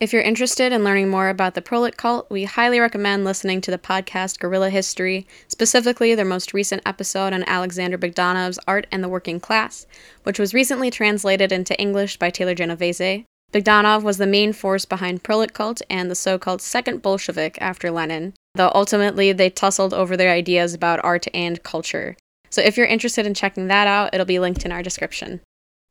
If 0.00 0.12
you're 0.12 0.22
interested 0.22 0.72
in 0.72 0.84
learning 0.84 1.08
more 1.08 1.28
about 1.28 1.54
the 1.54 1.62
ProletCult, 1.62 2.28
we 2.28 2.44
highly 2.44 2.80
recommend 2.80 3.24
listening 3.24 3.60
to 3.62 3.70
the 3.70 3.78
podcast 3.78 4.40
Guerrilla 4.40 4.68
History, 4.68 5.26
specifically 5.46 6.14
their 6.14 6.24
most 6.24 6.52
recent 6.52 6.82
episode 6.84 7.32
on 7.32 7.44
Alexander 7.44 7.96
Bogdanov's 7.96 8.58
Art 8.66 8.88
and 8.90 9.04
the 9.04 9.08
Working 9.08 9.38
Class, 9.38 9.86
which 10.24 10.38
was 10.38 10.52
recently 10.52 10.90
translated 10.90 11.52
into 11.52 11.80
English 11.80 12.18
by 12.18 12.28
Taylor 12.28 12.56
Genovese. 12.56 13.24
Bogdanov 13.52 14.02
was 14.02 14.18
the 14.18 14.26
main 14.26 14.52
force 14.52 14.84
behind 14.84 15.22
ProletCult 15.22 15.80
and 15.88 16.10
the 16.10 16.16
so-called 16.16 16.60
second 16.60 17.00
Bolshevik 17.00 17.56
after 17.60 17.92
Lenin, 17.92 18.34
though 18.54 18.70
ultimately 18.74 19.32
they 19.32 19.50
tussled 19.50 19.92
over 19.92 20.16
their 20.16 20.30
ideas 20.30 20.74
about 20.74 21.04
art 21.04 21.26
and 21.34 21.62
culture. 21.62 22.16
So 22.50 22.60
if 22.60 22.76
you're 22.76 22.86
interested 22.86 23.26
in 23.26 23.34
checking 23.34 23.66
that 23.68 23.86
out, 23.86 24.14
it'll 24.14 24.26
be 24.26 24.38
linked 24.38 24.64
in 24.64 24.72
our 24.72 24.82
description. 24.82 25.40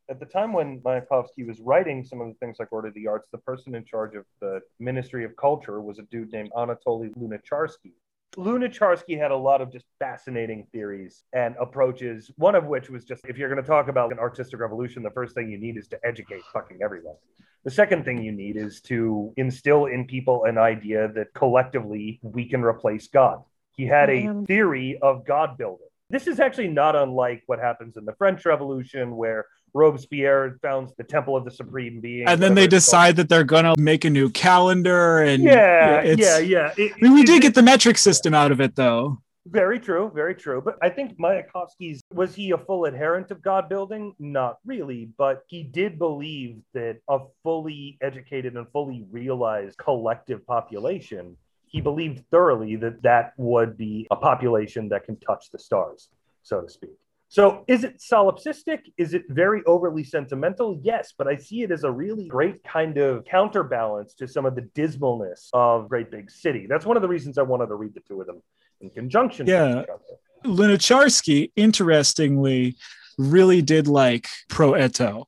At 0.10 0.20
the 0.20 0.26
time 0.26 0.54
when 0.54 0.80
Mayakovsky 0.82 1.48
was 1.48 1.60
writing 1.60 2.04
some 2.04 2.22
of 2.22 2.28
the 2.28 2.34
things 2.36 2.58
like 2.60 2.72
Order 2.72 2.90
of 2.90 2.94
the 2.94 3.08
Arts, 3.08 3.28
the 3.32 3.38
person 3.38 3.76
in 3.76 3.86
charge 3.86 4.16
of 4.16 4.26
the 4.42 4.62
Ministry 4.80 5.26
of 5.26 5.36
Culture 5.38 5.82
was 5.82 6.00
a 6.00 6.04
dude 6.04 6.32
named 6.32 6.52
Anatoly 6.56 7.14
Lunacharsky. 7.16 7.94
Lunacharsky 8.36 9.18
had 9.18 9.32
a 9.32 9.36
lot 9.36 9.62
of 9.62 9.72
just 9.72 9.86
fascinating 10.00 10.68
theories 10.72 11.24
and 11.34 11.56
approaches, 11.60 12.32
one 12.38 12.56
of 12.56 12.66
which 12.66 12.90
was 12.90 13.06
just 13.06 13.26
if 13.28 13.38
you're 13.38 13.50
going 13.50 13.62
to 13.62 13.68
talk 13.68 13.88
about 13.88 14.12
an 14.12 14.20
artistic 14.20 14.60
revolution, 14.60 15.04
the 15.04 15.12
first 15.12 15.36
thing 15.36 15.50
you 15.50 15.58
need 15.58 15.78
is 15.78 15.88
to 15.90 16.00
educate 16.04 16.42
fucking 16.52 16.80
everyone. 16.84 17.16
The 17.64 17.72
second 17.72 18.04
thing 18.04 18.22
you 18.22 18.32
need 18.32 18.58
is 18.58 18.82
to 18.82 19.34
instill 19.38 19.86
in 19.86 20.06
people 20.06 20.46
an 20.46 20.58
idea 20.58 21.08
that 21.14 21.34
collectively 21.34 22.20
we 22.22 22.50
can 22.50 22.62
replace 22.62 23.08
God. 23.08 23.42
He 23.72 23.86
had 23.86 24.10
a 24.10 24.44
theory 24.46 25.00
of 25.02 25.26
God 25.26 25.58
building. 25.58 25.88
This 26.10 26.28
is 26.28 26.40
actually 26.40 26.68
not 26.68 26.96
unlike 26.96 27.44
what 27.46 27.60
happens 27.60 27.98
in 27.98 28.06
the 28.06 28.14
French 28.14 28.46
Revolution, 28.46 29.16
where 29.16 29.46
Robespierre 29.74 30.58
founds 30.62 30.94
the 30.98 31.04
Temple 31.04 31.36
of 31.36 31.46
the 31.46 31.52
Supreme 31.52 32.00
Being. 32.00 32.28
And 32.28 32.42
then 32.42 32.54
they 32.56 32.64
it's 32.66 32.72
called. 32.72 32.80
decide 32.82 33.16
that 33.18 33.30
they're 33.30 33.44
going 33.44 33.66
to 33.66 33.76
make 33.80 34.06
a 34.06 34.10
new 34.10 34.30
calendar. 34.30 35.20
And 35.20 35.44
Yeah, 35.44 36.04
it's- 36.04 36.20
yeah, 36.20 36.38
yeah. 36.40 36.74
It- 36.78 36.94
I 36.96 37.02
mean, 37.02 37.14
we 37.14 37.22
it- 37.22 37.26
did 37.28 37.38
it- 37.38 37.42
get 37.42 37.56
the 37.56 37.64
metric 37.64 37.98
system 37.98 38.34
out 38.34 38.52
of 38.52 38.62
it, 38.62 38.76
though. 38.76 39.20
Very 39.46 39.78
true, 39.78 40.10
very 40.16 40.36
true. 40.36 40.62
But 40.64 40.78
I 40.82 40.88
think 40.90 41.18
Mayakovsky's 41.20 42.02
was 42.14 42.34
he 42.34 42.52
a 42.52 42.58
full 42.58 42.86
adherent 42.86 43.30
of 43.30 43.42
God 43.42 43.68
building? 43.68 44.16
Not 44.18 44.60
really, 44.66 45.10
but 45.18 45.44
he 45.48 45.64
did 45.64 46.00
believe 46.00 46.60
that 46.74 47.00
a 47.10 47.20
fully 47.44 47.98
educated 48.02 48.56
and 48.56 48.66
fully 48.72 49.06
realized 49.12 49.78
collective 49.78 50.48
population, 50.48 51.36
he 51.68 51.82
believed 51.82 52.24
thoroughly 52.32 52.78
that 52.78 53.02
that 53.02 53.34
would 53.36 53.78
be 53.78 54.08
a 54.12 54.16
population 54.16 54.88
that 54.90 55.04
can 55.04 55.18
touch 55.18 55.50
the 55.52 55.60
stars, 55.60 56.08
so 56.42 56.62
to 56.62 56.70
speak. 56.70 56.92
So 57.34 57.64
is 57.68 57.84
it 57.84 57.98
solipsistic? 57.98 58.82
Is 58.96 59.16
it 59.16 59.24
very 59.28 59.64
overly 59.66 60.04
sentimental? 60.04 60.80
Yes, 60.84 61.16
but 61.18 61.28
I 61.28 61.36
see 61.36 61.64
it 61.64 61.72
as 61.72 61.84
a 61.84 61.90
really 61.90 62.28
great 62.28 62.64
kind 62.64 63.00
of 63.00 63.26
counterbalance 63.26 64.14
to 64.20 64.28
some 64.28 64.46
of 64.46 64.54
the 64.54 64.62
dismalness 64.62 65.50
of 65.52 65.90
Great 65.90 66.12
Big 66.12 66.30
City. 66.30 66.68
That's 66.70 66.86
one 66.86 66.96
of 66.96 67.02
the 67.02 67.08
reasons 67.08 67.40
I 67.40 67.42
wanted 67.42 67.70
to 67.70 67.76
read 67.76 67.96
the 67.96 68.02
two 68.02 68.22
of 68.22 68.28
them 68.28 68.44
in 68.82 68.92
conjunction 68.92 69.48
Yeah. 69.48 69.78
with 69.78 69.84
each 69.86 69.90
other. 69.90 70.54
Lunacharsky, 70.56 71.52
interestingly, 71.56 72.76
really 73.18 73.64
did 73.64 73.88
like 73.88 74.28
Pro 74.48 74.74
Eto, 74.74 75.24
oh, 75.24 75.28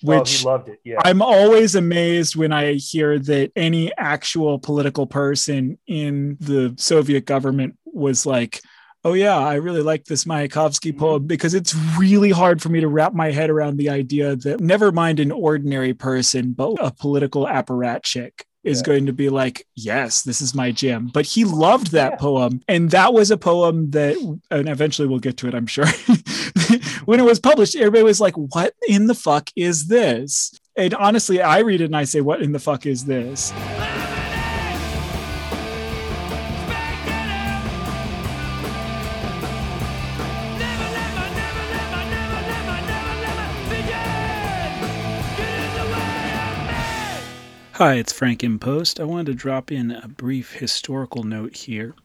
which 0.00 0.38
he 0.38 0.46
loved 0.46 0.70
it. 0.70 0.78
Yeah. 0.84 1.00
I'm 1.04 1.20
always 1.20 1.74
amazed 1.74 2.34
when 2.34 2.52
I 2.52 2.76
hear 2.76 3.18
that 3.18 3.52
any 3.56 3.94
actual 3.98 4.58
political 4.58 5.06
person 5.06 5.78
in 5.86 6.38
the 6.40 6.74
Soviet 6.78 7.26
government 7.26 7.76
was 7.84 8.24
like, 8.24 8.62
oh, 9.04 9.14
yeah, 9.14 9.36
I 9.36 9.54
really 9.54 9.82
like 9.82 10.04
this 10.04 10.24
Mayakovsky 10.24 10.90
mm-hmm. 10.90 10.98
poem 10.98 11.26
because 11.26 11.54
it's 11.54 11.74
really 11.98 12.30
hard 12.30 12.62
for 12.62 12.68
me 12.68 12.80
to 12.80 12.88
wrap 12.88 13.14
my 13.14 13.30
head 13.30 13.50
around 13.50 13.76
the 13.76 13.90
idea 13.90 14.36
that 14.36 14.60
never 14.60 14.92
mind 14.92 15.20
an 15.20 15.32
ordinary 15.32 15.94
person, 15.94 16.52
but 16.52 16.76
a 16.80 16.90
political 16.92 17.46
apparatchik. 17.46 18.42
Is 18.64 18.78
Yeah. 18.78 18.84
going 18.84 19.06
to 19.06 19.12
be 19.12 19.28
like, 19.28 19.66
yes, 19.74 20.22
this 20.22 20.40
is 20.40 20.54
my 20.54 20.70
jam. 20.70 21.10
But 21.12 21.26
he 21.26 21.44
loved 21.44 21.90
that 21.90 22.12
Yeah. 22.12 22.18
poem. 22.18 22.60
And 22.68 22.92
that 22.92 23.12
was 23.12 23.32
a 23.32 23.36
poem 23.36 23.90
that, 23.90 24.16
and 24.52 24.68
eventually 24.68 25.08
we'll 25.08 25.18
get 25.18 25.36
to 25.38 25.48
it, 25.48 25.54
I'm 25.54 25.66
sure. 25.66 25.86
when 27.04 27.18
it 27.18 27.24
was 27.24 27.40
published, 27.40 27.74
everybody 27.74 28.04
was 28.04 28.20
like, 28.20 28.34
what 28.36 28.72
in 28.86 29.08
the 29.08 29.16
fuck 29.16 29.50
is 29.56 29.88
this? 29.88 30.52
And 30.76 30.94
honestly, 30.94 31.42
I 31.42 31.58
read 31.58 31.80
it 31.80 31.86
and 31.86 31.96
I 31.96 32.04
say, 32.04 32.20
what 32.20 32.40
in 32.40 32.52
the 32.52 32.60
fuck 32.60 32.86
is 32.86 33.04
this? 33.04 33.52
Hi, 47.82 47.94
it's 47.94 48.12
Frank 48.12 48.44
Impost. 48.44 49.00
I 49.00 49.04
wanted 49.04 49.26
to 49.26 49.34
drop 49.34 49.72
in 49.72 49.90
a 49.90 50.06
brief 50.06 50.52
historical 50.52 51.24
note 51.24 51.56
here. 51.56 51.96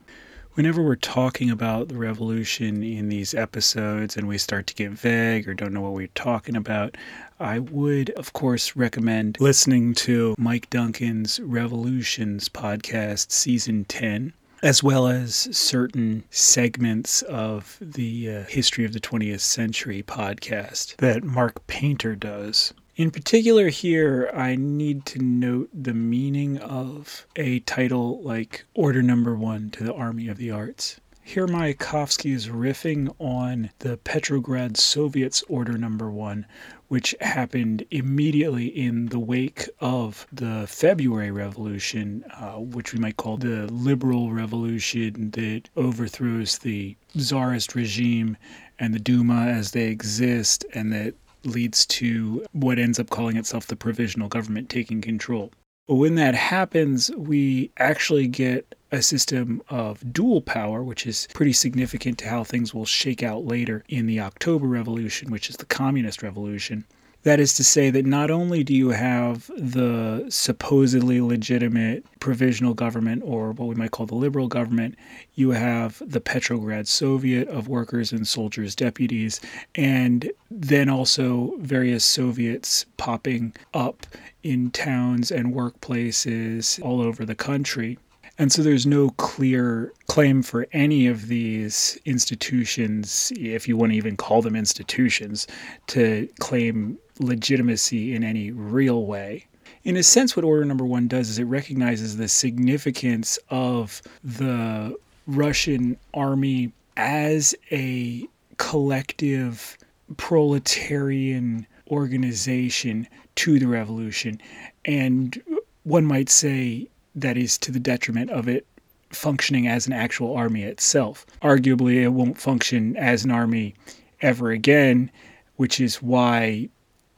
Whenever 0.54 0.82
we're 0.82 0.96
talking 0.96 1.52
about 1.52 1.88
the 1.88 1.98
revolution 1.98 2.82
in 2.82 3.10
these 3.10 3.36
episodes 3.36 4.18
and 4.18 4.28
we 4.28 4.40
start 4.40 4.66
to 4.66 4.74
get 4.74 4.90
vague 4.90 5.48
or 5.48 5.54
don't 5.54 5.76
know 5.76 5.82
what 5.82 5.94
we're 5.94 6.08
talking 6.16 6.56
about, 6.56 6.98
I 7.40 7.60
would, 7.60 8.10
of 8.10 8.34
course, 8.34 8.76
recommend 8.76 9.38
listening 9.40 9.94
to 9.94 10.34
Mike 10.40 10.68
Duncan's 10.72 11.40
Revolutions 11.42 12.50
podcast, 12.50 13.32
season 13.32 13.86
10, 13.86 14.34
as 14.64 14.82
well 14.82 15.06
as 15.06 15.48
certain 15.56 16.24
segments 16.32 17.22
of 17.22 17.78
the 17.80 18.38
uh, 18.38 18.44
History 18.46 18.84
of 18.84 18.94
the 18.94 19.00
20th 19.00 19.42
Century 19.42 20.02
podcast 20.02 20.96
that 20.96 21.24
Mark 21.24 21.68
Painter 21.68 22.16
does. 22.16 22.74
In 22.98 23.12
particular, 23.12 23.70
here, 23.70 24.28
I 24.34 24.56
need 24.56 25.06
to 25.06 25.20
note 25.20 25.70
the 25.72 25.94
meaning 25.94 26.58
of 26.58 27.28
a 27.36 27.60
title 27.60 28.24
like 28.24 28.66
Order 28.74 29.04
Number 29.04 29.36
One 29.36 29.70
to 29.70 29.84
the 29.84 29.94
Army 29.94 30.28
of 30.28 30.38
the 30.38 30.50
Arts. 30.50 31.00
Here, 31.22 31.46
Mayakovsky 31.46 32.34
is 32.34 32.48
riffing 32.48 33.14
on 33.20 33.70
the 33.80 33.98
Petrograd 33.98 34.78
Soviets 34.78 35.44
Order 35.48 35.78
Number 35.78 36.10
One, 36.10 36.48
which 36.88 37.14
happened 37.22 37.86
immediately 37.92 38.66
in 38.66 39.10
the 39.10 39.20
wake 39.20 39.70
of 39.80 40.26
the 40.34 40.66
February 40.68 41.30
Revolution, 41.30 42.24
uh, 42.34 42.54
which 42.54 42.94
we 42.94 43.00
might 43.00 43.18
call 43.18 43.38
the 43.38 43.68
liberal 43.72 44.32
revolution 44.32 45.30
that 45.32 45.70
overthrows 45.76 46.58
the 46.58 46.98
czarist 47.16 47.76
regime 47.76 48.38
and 48.80 48.92
the 48.92 49.00
Duma 49.00 49.46
as 49.46 49.70
they 49.70 49.86
exist, 49.86 50.66
and 50.74 50.92
that 50.94 51.14
leads 51.48 51.86
to 51.86 52.46
what 52.52 52.80
ends 52.80 53.00
up 53.00 53.10
calling 53.10 53.38
itself 53.38 53.68
the 53.68 53.76
provisional 53.76 54.28
government 54.28 54.70
taking 54.70 55.02
control. 55.02 55.52
When 55.88 56.16
that 56.16 56.36
happens, 56.36 57.10
we 57.16 57.72
actually 57.78 58.28
get 58.28 58.76
a 58.92 59.02
system 59.02 59.62
of 59.70 60.14
dual 60.14 60.42
power, 60.42 60.84
which 60.84 61.08
is 61.08 61.28
pretty 61.34 61.54
significant 61.54 62.18
to 62.20 62.28
how 62.30 62.44
things 62.44 62.74
will 62.74 62.86
shake 62.86 63.24
out 63.24 63.46
later 63.46 63.84
in 63.88 64.06
the 64.06 64.20
October 64.20 64.68
Revolution, 64.68 65.32
which 65.32 65.50
is 65.50 65.58
the 65.58 65.66
Communist 65.66 66.24
Revolution. 66.24 66.86
That 67.28 67.42
is 67.42 67.56
to 67.56 67.64
say, 67.66 67.90
that 67.90 68.06
not 68.06 68.32
only 68.32 68.64
do 68.64 68.74
you 68.74 68.92
have 68.92 69.52
the 69.58 70.28
supposedly 70.30 71.20
legitimate 71.20 72.06
provisional 72.22 72.74
government, 72.74 73.22
or 73.26 73.52
what 73.52 73.68
we 73.68 73.76
might 73.76 73.92
call 73.92 74.06
the 74.06 74.16
liberal 74.16 74.48
government, 74.48 74.96
you 75.34 75.50
have 75.50 76.02
the 76.06 76.22
Petrograd 76.22 76.88
Soviet 76.88 77.50
of 77.50 77.68
workers 77.68 78.14
and 78.14 78.26
soldiers' 78.26 78.76
deputies, 78.76 79.42
and 79.76 80.32
then 80.50 80.88
also 80.88 81.52
various 81.60 82.06
Soviets 82.06 82.86
popping 82.96 83.54
up 83.74 84.08
in 84.44 84.72
towns 84.72 85.30
and 85.30 85.54
workplaces 85.54 86.82
all 86.82 87.02
over 87.02 87.26
the 87.26 87.36
country. 87.36 88.00
And 88.38 88.54
so 88.54 88.62
there's 88.62 88.86
no 88.86 89.10
clear 89.10 89.92
claim 90.08 90.44
for 90.44 90.66
any 90.72 91.08
of 91.08 91.28
these 91.28 92.00
institutions, 92.06 93.34
if 93.36 93.68
you 93.68 93.76
want 93.76 93.92
to 93.92 93.98
even 93.98 94.16
call 94.16 94.42
them 94.42 94.56
institutions, 94.56 95.46
to 95.88 96.30
claim 96.40 96.98
legitimacy 97.20 98.16
in 98.16 98.24
any 98.24 98.52
real 98.52 99.06
way. 99.06 99.46
In 99.84 99.96
a 99.96 100.04
sense, 100.04 100.36
what 100.36 100.46
Order 100.46 100.66
Number 100.66 100.86
One 100.86 101.08
does 101.08 101.30
is 101.30 101.40
it 101.40 101.46
recognizes 101.46 102.18
the 102.18 102.28
significance 102.28 103.40
of 103.50 104.02
the 104.24 104.96
Russian 105.28 105.98
army 106.14 106.72
as 106.98 107.56
a 107.72 108.28
collective 108.58 109.78
proletarian 110.18 111.68
organization 111.90 113.08
to 113.36 113.60
the 113.60 113.68
revolution. 113.68 114.42
And 114.86 115.42
one 115.84 116.06
might 116.06 116.30
say 116.30 116.88
that 117.16 117.38
is 117.38 117.58
to 117.60 117.72
the 117.72 117.80
detriment 117.80 118.30
of 118.32 118.48
it 118.48 118.66
functioning 119.10 119.68
as 119.68 119.88
an 119.88 119.94
actual 119.94 120.36
army 120.36 120.64
itself. 120.64 121.26
Arguably, 121.42 122.04
it 122.04 122.10
won't 122.10 122.38
function 122.38 122.98
as 122.98 123.24
an 123.24 123.32
army 123.32 123.74
ever 124.22 124.52
again, 124.52 125.10
which 125.56 125.80
is 125.80 126.02
why 126.02 126.70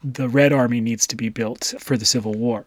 the 0.04 0.30
Red 0.30 0.54
Army 0.54 0.82
needs 0.82 1.06
to 1.08 1.16
be 1.16 1.30
built 1.30 1.74
for 1.80 1.98
the 1.98 2.06
Civil 2.06 2.34
War. 2.34 2.66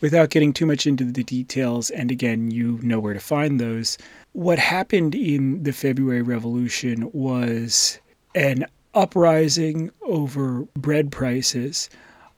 Without 0.00 0.30
getting 0.30 0.52
too 0.52 0.66
much 0.66 0.86
into 0.86 1.04
the 1.04 1.24
details, 1.24 1.90
and 1.90 2.10
again, 2.10 2.50
you 2.50 2.78
know 2.82 3.00
where 3.00 3.14
to 3.14 3.20
find 3.20 3.58
those, 3.58 3.96
what 4.32 4.58
happened 4.58 5.14
in 5.14 5.62
the 5.62 5.72
February 5.72 6.22
Revolution 6.22 7.10
was 7.12 7.98
an 8.34 8.66
uprising 8.94 9.90
over 10.02 10.66
bread 10.76 11.10
prices 11.10 11.88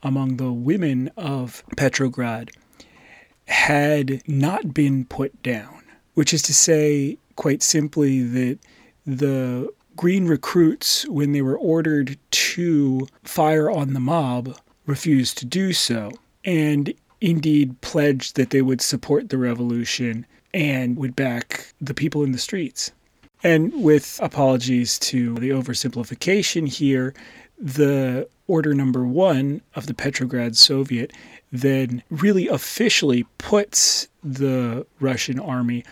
among 0.02 0.36
the 0.36 0.52
women 0.52 1.10
of 1.16 1.64
Petrograd 1.76 2.50
had 3.46 4.22
not 4.28 4.72
been 4.72 5.04
put 5.04 5.42
down, 5.42 5.82
which 6.14 6.32
is 6.32 6.42
to 6.42 6.54
say, 6.54 7.18
quite 7.36 7.62
simply, 7.62 8.22
that 8.22 8.58
the 9.04 9.68
Green 9.97 10.26
recruits, 10.26 11.09
when 11.09 11.32
they 11.32 11.40
were 11.40 11.59
ordered 11.59 12.18
to 12.30 13.09
fire 13.24 13.70
on 13.70 13.94
the 13.94 14.01
mob, 14.01 14.57
refused 14.84 15.38
to 15.38 15.47
do 15.47 15.72
so, 15.72 16.12
and 16.44 16.92
indeed 17.20 17.80
pledged 17.80 18.36
that 18.36 18.51
they 18.51 18.61
would 18.61 18.82
support 18.82 19.30
the 19.30 19.38
revolution 19.38 20.26
and 20.53 20.97
would 20.97 21.16
back 21.16 21.72
the 21.80 21.94
people 21.94 22.22
in 22.22 22.32
the 22.32 22.38
streets. 22.38 22.92
And 23.42 23.82
with 23.82 24.20
apologies 24.22 24.99
to 25.01 25.34
the 25.36 25.51
oversimplification 25.51 26.68
here, 26.68 27.14
the 27.59 28.28
order 28.47 28.74
number 28.74 29.07
one 29.07 29.62
of 29.74 29.86
the 29.86 29.94
Petrograd 29.94 30.57
Soviet 30.57 31.12
then 31.51 32.03
really 32.11 32.49
officially 32.49 33.24
puts 33.38 34.09
the 34.22 34.86
Russian 35.01 35.38
army 35.38 35.84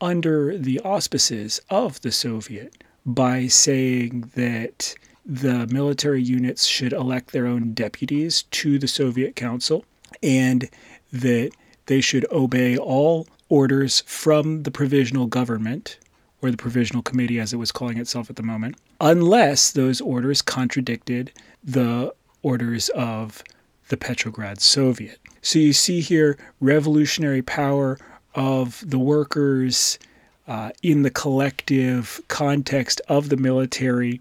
under 0.00 0.58
the 0.58 0.80
auspices 0.80 1.60
of 1.70 2.00
the 2.00 2.10
Soviet 2.10 2.81
by 3.04 3.46
saying 3.46 4.30
that 4.34 4.94
the 5.24 5.66
military 5.68 6.22
units 6.22 6.66
should 6.66 6.92
elect 6.92 7.32
their 7.32 7.46
own 7.46 7.72
deputies 7.72 8.44
to 8.44 8.78
the 8.78 8.88
Soviet 8.88 9.36
Council 9.36 9.84
and 10.22 10.68
that 11.12 11.50
they 11.86 12.00
should 12.00 12.30
obey 12.32 12.76
all 12.76 13.26
orders 13.48 14.02
from 14.06 14.62
the 14.62 14.70
provisional 14.70 15.26
government 15.26 15.98
or 16.40 16.50
the 16.50 16.56
provisional 16.56 17.02
committee 17.02 17.38
as 17.38 17.52
it 17.52 17.56
was 17.56 17.70
calling 17.70 17.98
itself 17.98 18.28
at 18.30 18.36
the 18.36 18.42
moment 18.42 18.76
unless 19.00 19.70
those 19.70 20.00
orders 20.00 20.42
contradicted 20.42 21.32
the 21.62 22.12
orders 22.42 22.88
of 22.90 23.42
the 23.88 23.96
Petrograd 23.96 24.60
Soviet. 24.60 25.18
So 25.42 25.58
you 25.58 25.72
see 25.72 26.00
here 26.00 26.38
revolutionary 26.60 27.42
power 27.42 27.98
of 28.34 28.82
the 28.86 28.98
workers 28.98 29.98
uh, 30.46 30.70
in 30.82 31.02
the 31.02 31.10
collective 31.10 32.20
context 32.28 33.00
of 33.08 33.28
the 33.28 33.36
military, 33.36 34.20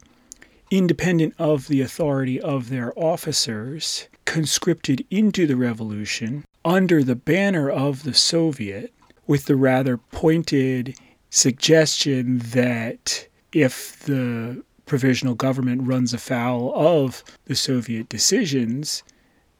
independent 0.69 1.34
of 1.38 1.67
the 1.67 1.82
authority 1.82 2.39
of 2.39 2.69
their 2.69 2.97
officers, 2.97 4.07
conscripted 4.26 5.05
into 5.09 5.45
the 5.47 5.55
revolution 5.55 6.45
under 6.63 7.03
the 7.03 7.15
banner 7.15 7.69
of 7.69 8.03
the 8.03 8.13
Soviet, 8.13 8.93
with 9.28 9.45
the 9.45 9.55
rather 9.55 9.97
pointed 9.97 10.95
suggestion 11.30 12.39
that 12.39 13.28
if 13.51 13.99
the 14.01 14.63
provisional 14.86 15.36
government 15.36 15.88
runs 15.88 16.13
afoul 16.13 16.74
of 16.76 17.24
the 17.45 17.55
Soviet 17.55 18.09
decisions, 18.09 19.03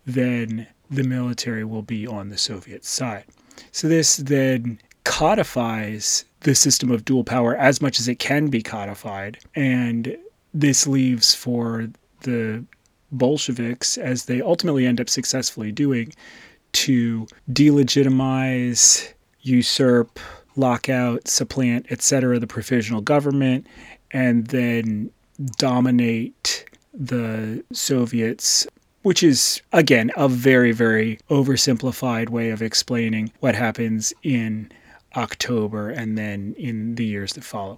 then 0.05 0.68
the 0.89 1.03
military 1.03 1.64
will 1.64 1.82
be 1.82 2.05
on 2.05 2.30
the 2.30 2.38
Soviet 2.38 2.84
side. 2.84 3.24
So 3.72 3.88
this 3.88 4.18
then 4.18 4.80
codifies 5.04 6.26
the 6.41 6.56
system 6.56 6.91
of 6.91 7.06
dual 7.06 7.24
power 7.24 7.56
as 7.56 7.82
much 7.82 7.99
as 7.99 8.08
it 8.08 8.20
can 8.20 8.47
be 8.47 8.62
codified. 8.62 9.38
And 9.56 10.18
this 10.54 10.88
leaves 10.88 11.34
for 11.34 11.88
the 12.22 12.64
Bolsheviks, 13.12 13.97
as 13.97 14.26
they 14.26 14.41
ultimately 14.41 14.86
end 14.86 15.02
up 15.02 15.10
successfully 15.10 15.72
doing, 15.72 16.14
to 16.74 17.28
delegitimize, 17.52 19.14
usurp, 19.41 20.20
lock 20.56 20.89
out, 20.89 21.28
supplant, 21.28 21.91
etc., 21.91 22.39
the 22.39 22.47
provisional 22.47 23.02
government, 23.02 23.68
and 24.12 24.47
then 24.47 25.12
dominate 25.58 26.66
the 26.93 27.64
Soviets 27.74 28.68
which 29.04 29.24
is, 29.24 29.62
again, 29.74 30.12
a 30.16 30.30
very, 30.30 30.72
very 30.72 31.18
oversimplified 31.30 32.30
way 32.30 32.52
of 32.52 32.62
explaining 32.62 33.32
what 33.39 33.56
happens 33.56 34.14
in 34.24 34.72
October 35.16 35.89
and 35.89 36.18
then 36.18 36.55
in 36.57 36.95
the 36.95 37.05
years 37.05 37.34
that 37.34 37.43
follow. 37.43 37.78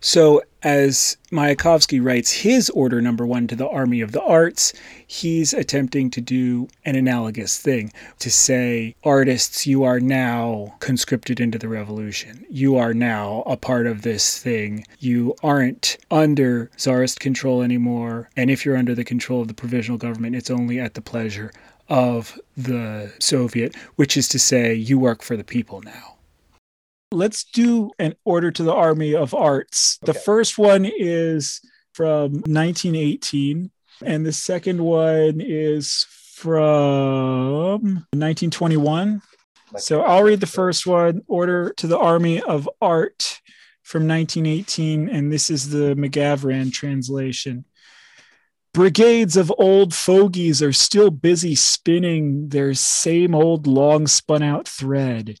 So, 0.00 0.42
as 0.62 1.16
Mayakovsky 1.30 2.02
writes 2.02 2.32
his 2.32 2.70
order 2.70 3.00
number 3.00 3.26
one 3.26 3.46
to 3.48 3.56
the 3.56 3.68
Army 3.68 4.00
of 4.00 4.12
the 4.12 4.22
Arts, 4.22 4.72
he's 5.06 5.52
attempting 5.52 6.10
to 6.10 6.20
do 6.20 6.68
an 6.84 6.96
analogous 6.96 7.58
thing 7.58 7.92
to 8.18 8.30
say, 8.30 8.94
artists, 9.04 9.66
you 9.66 9.84
are 9.84 10.00
now 10.00 10.74
conscripted 10.80 11.40
into 11.40 11.58
the 11.58 11.68
revolution. 11.68 12.44
You 12.48 12.76
are 12.76 12.94
now 12.94 13.42
a 13.46 13.56
part 13.56 13.86
of 13.86 14.02
this 14.02 14.38
thing. 14.38 14.84
You 14.98 15.34
aren't 15.42 15.96
under 16.10 16.70
czarist 16.76 17.20
control 17.20 17.62
anymore. 17.62 18.30
And 18.36 18.50
if 18.50 18.64
you're 18.64 18.76
under 18.76 18.94
the 18.94 19.04
control 19.04 19.42
of 19.42 19.48
the 19.48 19.54
provisional 19.54 19.98
government, 19.98 20.36
it's 20.36 20.50
only 20.50 20.80
at 20.80 20.94
the 20.94 21.02
pleasure 21.02 21.52
of 21.88 22.38
the 22.56 23.12
Soviet, 23.20 23.76
which 23.96 24.16
is 24.16 24.28
to 24.28 24.38
say, 24.38 24.74
you 24.74 24.98
work 24.98 25.22
for 25.22 25.36
the 25.36 25.44
people 25.44 25.82
now 25.82 26.13
let's 27.14 27.44
do 27.44 27.90
an 27.98 28.14
order 28.24 28.50
to 28.50 28.62
the 28.62 28.74
Army 28.74 29.14
of 29.14 29.34
Arts. 29.34 29.98
Okay. 30.02 30.12
The 30.12 30.18
first 30.18 30.58
one 30.58 30.84
is 30.84 31.60
from 31.92 32.32
1918, 32.32 33.70
and 34.04 34.26
the 34.26 34.32
second 34.32 34.82
one 34.82 35.40
is 35.40 36.06
from 36.34 38.06
1921. 38.12 39.22
So 39.78 40.02
I'll 40.02 40.22
read 40.22 40.40
the 40.40 40.46
first 40.46 40.86
one 40.86 41.22
Order 41.26 41.72
to 41.78 41.86
the 41.86 41.98
Army 41.98 42.40
of 42.40 42.68
Art 42.80 43.40
from 43.82 44.06
1918, 44.08 45.08
and 45.08 45.32
this 45.32 45.50
is 45.50 45.70
the 45.70 45.94
McGavran 45.94 46.72
translation. 46.72 47.64
Brigades 48.72 49.36
of 49.36 49.52
old 49.56 49.94
fogies 49.94 50.60
are 50.60 50.72
still 50.72 51.10
busy 51.10 51.54
spinning 51.54 52.48
their 52.48 52.74
same 52.74 53.34
old 53.34 53.68
long 53.68 54.08
spun 54.08 54.42
out 54.42 54.66
thread 54.66 55.38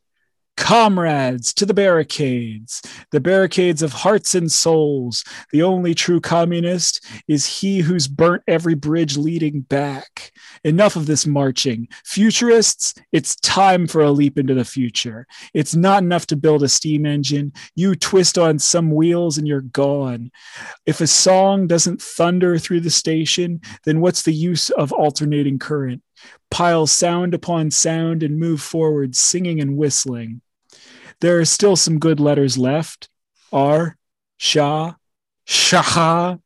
Comrades, 0.56 1.52
to 1.54 1.66
the 1.66 1.74
barricades, 1.74 2.80
the 3.10 3.20
barricades 3.20 3.82
of 3.82 3.92
hearts 3.92 4.34
and 4.34 4.50
souls. 4.50 5.24
The 5.52 5.62
only 5.62 5.94
true 5.94 6.20
communist 6.20 7.04
is 7.26 7.60
he 7.60 7.80
who's 7.80 8.06
burnt 8.06 8.42
every 8.46 8.74
bridge 8.74 9.16
leading 9.16 9.62
back. 9.62 10.32
Enough 10.62 10.96
of 10.96 11.06
this 11.06 11.26
marching. 11.26 11.88
Futurists, 12.04 12.94
it's 13.12 13.36
time 13.36 13.86
for 13.86 14.02
a 14.02 14.10
leap 14.10 14.38
into 14.38 14.54
the 14.54 14.64
future. 14.64 15.26
It's 15.52 15.74
not 15.74 16.02
enough 16.02 16.26
to 16.28 16.36
build 16.36 16.62
a 16.62 16.68
steam 16.68 17.04
engine. 17.04 17.52
You 17.74 17.94
twist 17.94 18.38
on 18.38 18.58
some 18.58 18.90
wheels 18.92 19.36
and 19.36 19.46
you're 19.48 19.60
gone. 19.60 20.30
If 20.86 21.00
a 21.00 21.06
song 21.06 21.66
doesn't 21.66 22.00
thunder 22.00 22.58
through 22.58 22.80
the 22.80 22.90
station, 22.90 23.60
then 23.84 24.00
what's 24.00 24.22
the 24.22 24.32
use 24.32 24.70
of 24.70 24.92
alternating 24.92 25.58
current? 25.58 26.02
Pile 26.50 26.86
sound 26.86 27.34
upon 27.34 27.70
sound 27.70 28.22
and 28.22 28.38
move 28.38 28.60
forward, 28.60 29.16
singing 29.16 29.60
and 29.60 29.76
whistling. 29.76 30.40
There 31.24 31.40
are 31.40 31.46
still 31.46 31.74
some 31.74 31.98
good 31.98 32.20
letters 32.20 32.58
left. 32.58 33.08
R, 33.50 33.96
Sha, 34.36 34.92
Shaha. 35.48 36.38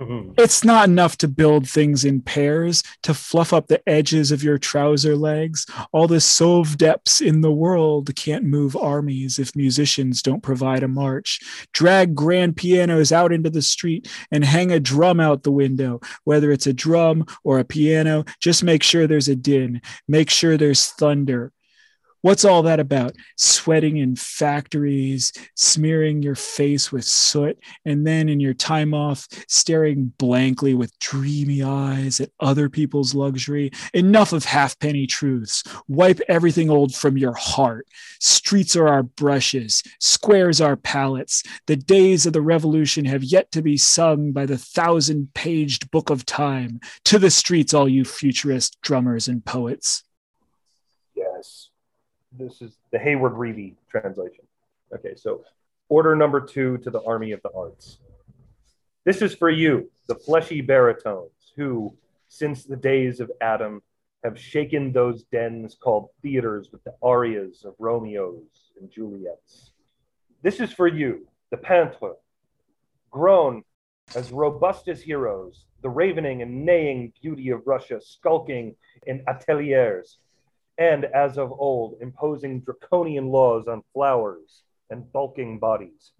Mhm. 0.00 0.32
It's 0.38 0.64
not 0.64 0.88
enough 0.88 1.18
to 1.18 1.28
build 1.28 1.68
things 1.68 2.02
in 2.02 2.22
pairs, 2.22 2.82
to 3.02 3.12
fluff 3.12 3.52
up 3.52 3.66
the 3.66 3.86
edges 3.86 4.32
of 4.32 4.42
your 4.42 4.56
trouser 4.56 5.16
legs. 5.16 5.66
All 5.92 6.08
the 6.08 6.16
sovdeps 6.16 7.20
in 7.20 7.42
the 7.42 7.52
world 7.52 8.16
can't 8.16 8.44
move 8.44 8.74
armies 8.74 9.38
if 9.38 9.54
musicians 9.54 10.22
don't 10.22 10.42
provide 10.42 10.82
a 10.82 10.88
march. 10.88 11.38
Drag 11.74 12.14
grand 12.14 12.56
pianos 12.56 13.12
out 13.12 13.34
into 13.34 13.50
the 13.50 13.60
street 13.60 14.08
and 14.30 14.46
hang 14.46 14.72
a 14.72 14.80
drum 14.80 15.20
out 15.20 15.42
the 15.42 15.52
window. 15.52 16.00
Whether 16.24 16.52
it's 16.52 16.66
a 16.66 16.72
drum 16.72 17.26
or 17.44 17.58
a 17.58 17.64
piano, 17.64 18.24
just 18.40 18.64
make 18.64 18.82
sure 18.82 19.06
there's 19.06 19.28
a 19.28 19.36
din. 19.36 19.82
Make 20.08 20.30
sure 20.30 20.56
there's 20.56 20.86
thunder. 20.86 21.52
What's 22.22 22.44
all 22.44 22.62
that 22.62 22.80
about? 22.80 23.14
Sweating 23.36 23.98
in 23.98 24.16
factories, 24.16 25.32
smearing 25.54 26.22
your 26.22 26.34
face 26.34 26.90
with 26.90 27.04
soot, 27.04 27.58
and 27.84 28.06
then 28.06 28.28
in 28.28 28.40
your 28.40 28.54
time 28.54 28.94
off, 28.94 29.28
staring 29.46 30.12
blankly 30.18 30.74
with 30.74 30.98
dreamy 30.98 31.62
eyes 31.62 32.20
at 32.20 32.30
other 32.40 32.68
people's 32.68 33.14
luxury. 33.14 33.70
Enough 33.94 34.32
of 34.32 34.44
halfpenny 34.44 35.06
truths. 35.06 35.62
Wipe 35.88 36.20
everything 36.28 36.70
old 36.70 36.94
from 36.94 37.16
your 37.16 37.34
heart. 37.34 37.86
Streets 38.20 38.74
are 38.74 38.88
our 38.88 39.02
brushes, 39.02 39.82
squares 40.00 40.60
our 40.60 40.76
palettes. 40.76 41.42
The 41.66 41.76
days 41.76 42.26
of 42.26 42.32
the 42.32 42.42
revolution 42.42 43.04
have 43.04 43.22
yet 43.22 43.52
to 43.52 43.62
be 43.62 43.76
sung 43.76 44.32
by 44.32 44.46
the 44.46 44.58
thousand 44.58 45.32
paged 45.34 45.90
book 45.90 46.10
of 46.10 46.26
time. 46.26 46.80
To 47.04 47.18
the 47.18 47.30
streets, 47.30 47.72
all 47.74 47.88
you 47.88 48.04
futurist 48.04 48.80
drummers 48.80 49.28
and 49.28 49.44
poets. 49.44 50.02
Yes. 51.14 51.70
This 52.38 52.60
is 52.60 52.76
the 52.92 52.98
Hayward 52.98 53.32
Reavey 53.32 53.74
translation. 53.88 54.44
Okay, 54.94 55.14
so 55.16 55.44
order 55.88 56.14
number 56.14 56.40
two 56.40 56.78
to 56.78 56.90
the 56.90 57.02
Army 57.02 57.32
of 57.32 57.40
the 57.42 57.50
Arts. 57.56 57.98
This 59.04 59.22
is 59.22 59.34
for 59.34 59.48
you, 59.48 59.90
the 60.08 60.16
fleshy 60.16 60.60
baritones, 60.60 61.52
who, 61.56 61.96
since 62.28 62.64
the 62.64 62.76
days 62.76 63.20
of 63.20 63.30
Adam, 63.40 63.82
have 64.24 64.38
shaken 64.38 64.92
those 64.92 65.22
dens 65.24 65.76
called 65.80 66.08
theaters 66.22 66.70
with 66.72 66.82
the 66.84 66.94
arias 67.02 67.64
of 67.64 67.74
Romeos 67.78 68.72
and 68.80 68.90
Juliets. 68.90 69.70
This 70.42 70.60
is 70.60 70.72
for 70.72 70.88
you, 70.88 71.26
the 71.50 71.56
peintres, 71.56 72.16
grown 73.10 73.62
as 74.14 74.32
robust 74.32 74.88
as 74.88 75.00
heroes, 75.00 75.64
the 75.82 75.88
ravening 75.88 76.42
and 76.42 76.64
neighing 76.66 77.12
beauty 77.22 77.50
of 77.50 77.62
Russia, 77.66 78.00
skulking 78.00 78.74
in 79.06 79.24
ateliers, 79.28 80.18
and 80.78 81.04
as 81.06 81.38
of 81.38 81.52
old, 81.52 81.96
imposing 82.00 82.60
draconian 82.60 83.28
laws 83.28 83.66
on 83.68 83.82
flowers 83.92 84.62
and 84.90 85.10
bulking 85.12 85.58
bodies. 85.58 86.12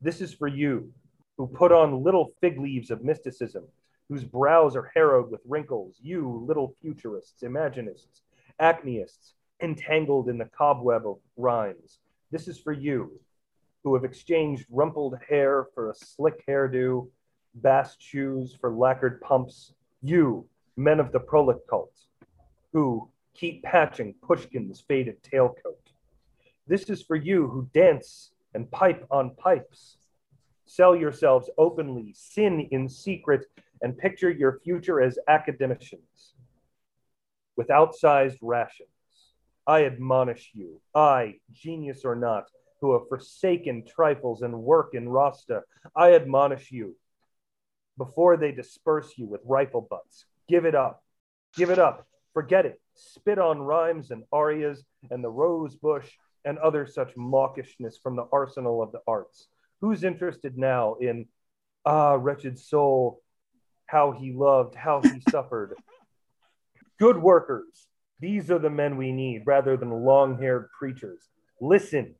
This 0.00 0.20
is 0.20 0.32
for 0.32 0.48
you, 0.48 0.92
who 1.36 1.46
put 1.46 1.72
on 1.72 2.02
little 2.02 2.32
fig 2.40 2.58
leaves 2.58 2.90
of 2.90 3.04
mysticism, 3.04 3.64
whose 4.08 4.24
brows 4.24 4.74
are 4.74 4.90
harrowed 4.94 5.30
with 5.30 5.40
wrinkles, 5.46 5.96
you 6.02 6.44
little 6.46 6.74
futurists, 6.80 7.42
imaginists, 7.42 8.22
acmeists, 8.60 9.34
entangled 9.60 10.28
in 10.28 10.38
the 10.38 10.48
cobweb 10.56 11.06
of 11.06 11.18
rhymes. 11.36 11.98
This 12.30 12.48
is 12.48 12.58
for 12.58 12.72
you, 12.72 13.20
who 13.84 13.94
have 13.94 14.04
exchanged 14.04 14.66
rumpled 14.70 15.18
hair 15.28 15.66
for 15.74 15.90
a 15.90 15.94
slick 15.94 16.46
hairdo, 16.46 17.08
bast 17.54 18.00
shoes 18.00 18.56
for 18.60 18.70
lacquered 18.70 19.20
pumps, 19.20 19.72
you, 20.02 20.46
men 20.76 21.00
of 21.00 21.12
the 21.12 21.20
ProletCult, 21.20 21.90
who 22.72 23.08
keep 23.38 23.62
patching 23.62 24.14
Pushkin's 24.26 24.80
faded 24.80 25.22
tailcoat. 25.22 25.76
This 26.66 26.90
is 26.90 27.02
for 27.02 27.16
you 27.16 27.46
who 27.48 27.70
dance 27.72 28.32
and 28.54 28.70
pipe 28.70 29.06
on 29.10 29.30
pipes. 29.36 29.96
Sell 30.66 30.96
yourselves 30.96 31.48
openly, 31.56 32.12
sin 32.14 32.68
in 32.70 32.88
secret, 32.88 33.46
and 33.80 33.96
picture 33.96 34.30
your 34.30 34.58
future 34.64 35.00
as 35.00 35.18
academicians 35.28 36.34
with 37.56 37.68
outsized 37.68 38.38
rations. 38.42 38.88
I 39.66 39.84
admonish 39.84 40.50
you, 40.54 40.80
I, 40.94 41.36
genius 41.52 42.04
or 42.04 42.16
not, 42.16 42.44
who 42.80 42.92
have 42.94 43.08
forsaken 43.08 43.84
trifles 43.86 44.42
and 44.42 44.62
work 44.62 44.94
in 44.94 45.06
ROSTA, 45.06 45.62
I 45.96 46.14
admonish 46.14 46.70
you 46.70 46.96
before 47.96 48.36
they 48.36 48.52
disperse 48.52 49.12
you 49.16 49.26
with 49.26 49.40
rifle 49.44 49.86
butts. 49.88 50.24
Give 50.48 50.64
it 50.64 50.74
up. 50.74 51.02
Give 51.56 51.70
it 51.70 51.78
up. 51.78 52.06
Forget 52.32 52.66
it. 52.66 52.80
Spit 52.98 53.38
on 53.38 53.60
rhymes 53.60 54.10
and 54.10 54.24
arias 54.32 54.84
and 55.10 55.22
the 55.22 55.30
rose 55.30 55.76
bush 55.76 56.10
and 56.44 56.58
other 56.58 56.86
such 56.86 57.14
mawkishness 57.16 58.00
from 58.02 58.16
the 58.16 58.26
arsenal 58.32 58.82
of 58.82 58.92
the 58.92 59.00
arts. 59.06 59.48
Who's 59.80 60.02
interested 60.02 60.58
now 60.58 60.94
in, 60.94 61.26
ah, 61.84 62.14
wretched 62.14 62.58
soul, 62.58 63.22
how 63.86 64.12
he 64.12 64.32
loved, 64.32 64.74
how 64.74 65.00
he 65.02 65.20
suffered? 65.30 65.74
Good 66.98 67.18
workers, 67.18 67.86
these 68.20 68.50
are 68.50 68.58
the 68.58 68.70
men 68.70 68.96
we 68.96 69.12
need 69.12 69.42
rather 69.46 69.76
than 69.76 69.90
long 69.90 70.38
haired 70.38 70.68
preachers. 70.76 71.28
Listen, 71.60 72.16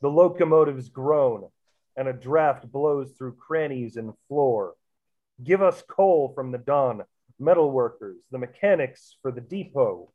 the 0.00 0.08
locomotives 0.08 0.88
groan 0.88 1.48
and 1.96 2.08
a 2.08 2.12
draft 2.12 2.70
blows 2.72 3.12
through 3.12 3.34
crannies 3.34 3.96
and 3.96 4.14
floor. 4.28 4.74
Give 5.44 5.60
us 5.60 5.82
coal 5.88 6.32
from 6.34 6.52
the 6.52 6.58
dawn, 6.58 7.02
metal 7.38 7.70
workers, 7.70 8.16
the 8.30 8.38
mechanics 8.38 9.16
for 9.20 9.30
the 9.30 9.40
depot. 9.40 10.10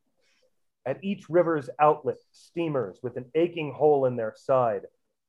At 0.87 1.03
each 1.03 1.29
river's 1.29 1.69
outlet, 1.79 2.15
steamers 2.31 2.99
with 3.03 3.17
an 3.17 3.25
aching 3.35 3.73
hole 3.73 4.05
in 4.05 4.15
their 4.15 4.33
side 4.37 4.83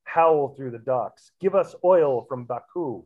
howl 0.04 0.54
through 0.54 0.70
the 0.70 0.78
docks. 0.78 1.32
Give 1.40 1.56
us 1.56 1.74
oil 1.82 2.24
from 2.28 2.44
Baku 2.44 3.04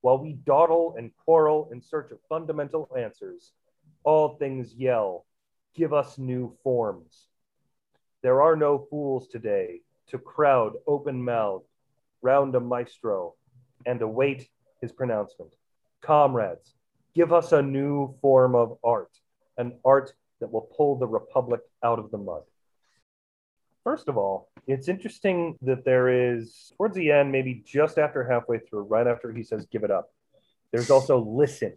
while 0.00 0.18
we 0.18 0.32
dawdle 0.32 0.96
and 0.98 1.16
quarrel 1.16 1.68
in 1.70 1.80
search 1.80 2.10
of 2.10 2.18
fundamental 2.28 2.90
answers. 2.98 3.52
All 4.02 4.30
things 4.30 4.74
yell, 4.74 5.26
give 5.76 5.92
us 5.92 6.18
new 6.18 6.56
forms. 6.64 7.28
There 8.20 8.42
are 8.42 8.56
no 8.56 8.84
fools 8.90 9.28
today 9.28 9.82
to 10.08 10.18
crowd 10.18 10.72
open 10.88 11.24
mouthed 11.24 11.68
round 12.20 12.56
a 12.56 12.60
maestro 12.60 13.36
and 13.86 14.02
await 14.02 14.48
his 14.80 14.90
pronouncement. 14.90 15.54
Comrades, 16.00 16.74
give 17.14 17.32
us 17.32 17.52
a 17.52 17.62
new 17.62 18.12
form 18.20 18.56
of 18.56 18.76
art, 18.82 19.16
an 19.56 19.78
art 19.84 20.12
that 20.40 20.50
will 20.50 20.68
pull 20.76 20.98
the 20.98 21.06
republic 21.06 21.60
out 21.82 21.98
of 21.98 22.10
the 22.10 22.18
mud. 22.18 22.42
First 23.84 24.08
of 24.08 24.16
all, 24.16 24.48
it's 24.66 24.88
interesting 24.88 25.58
that 25.62 25.84
there 25.84 26.08
is, 26.34 26.72
towards 26.76 26.94
the 26.94 27.10
end, 27.10 27.32
maybe 27.32 27.62
just 27.66 27.98
after 27.98 28.22
halfway 28.24 28.58
through, 28.60 28.82
right 28.82 29.06
after 29.06 29.32
he 29.32 29.42
says, 29.42 29.66
give 29.72 29.82
it 29.82 29.90
up, 29.90 30.10
there's 30.70 30.90
also 30.90 31.18
listen 31.18 31.74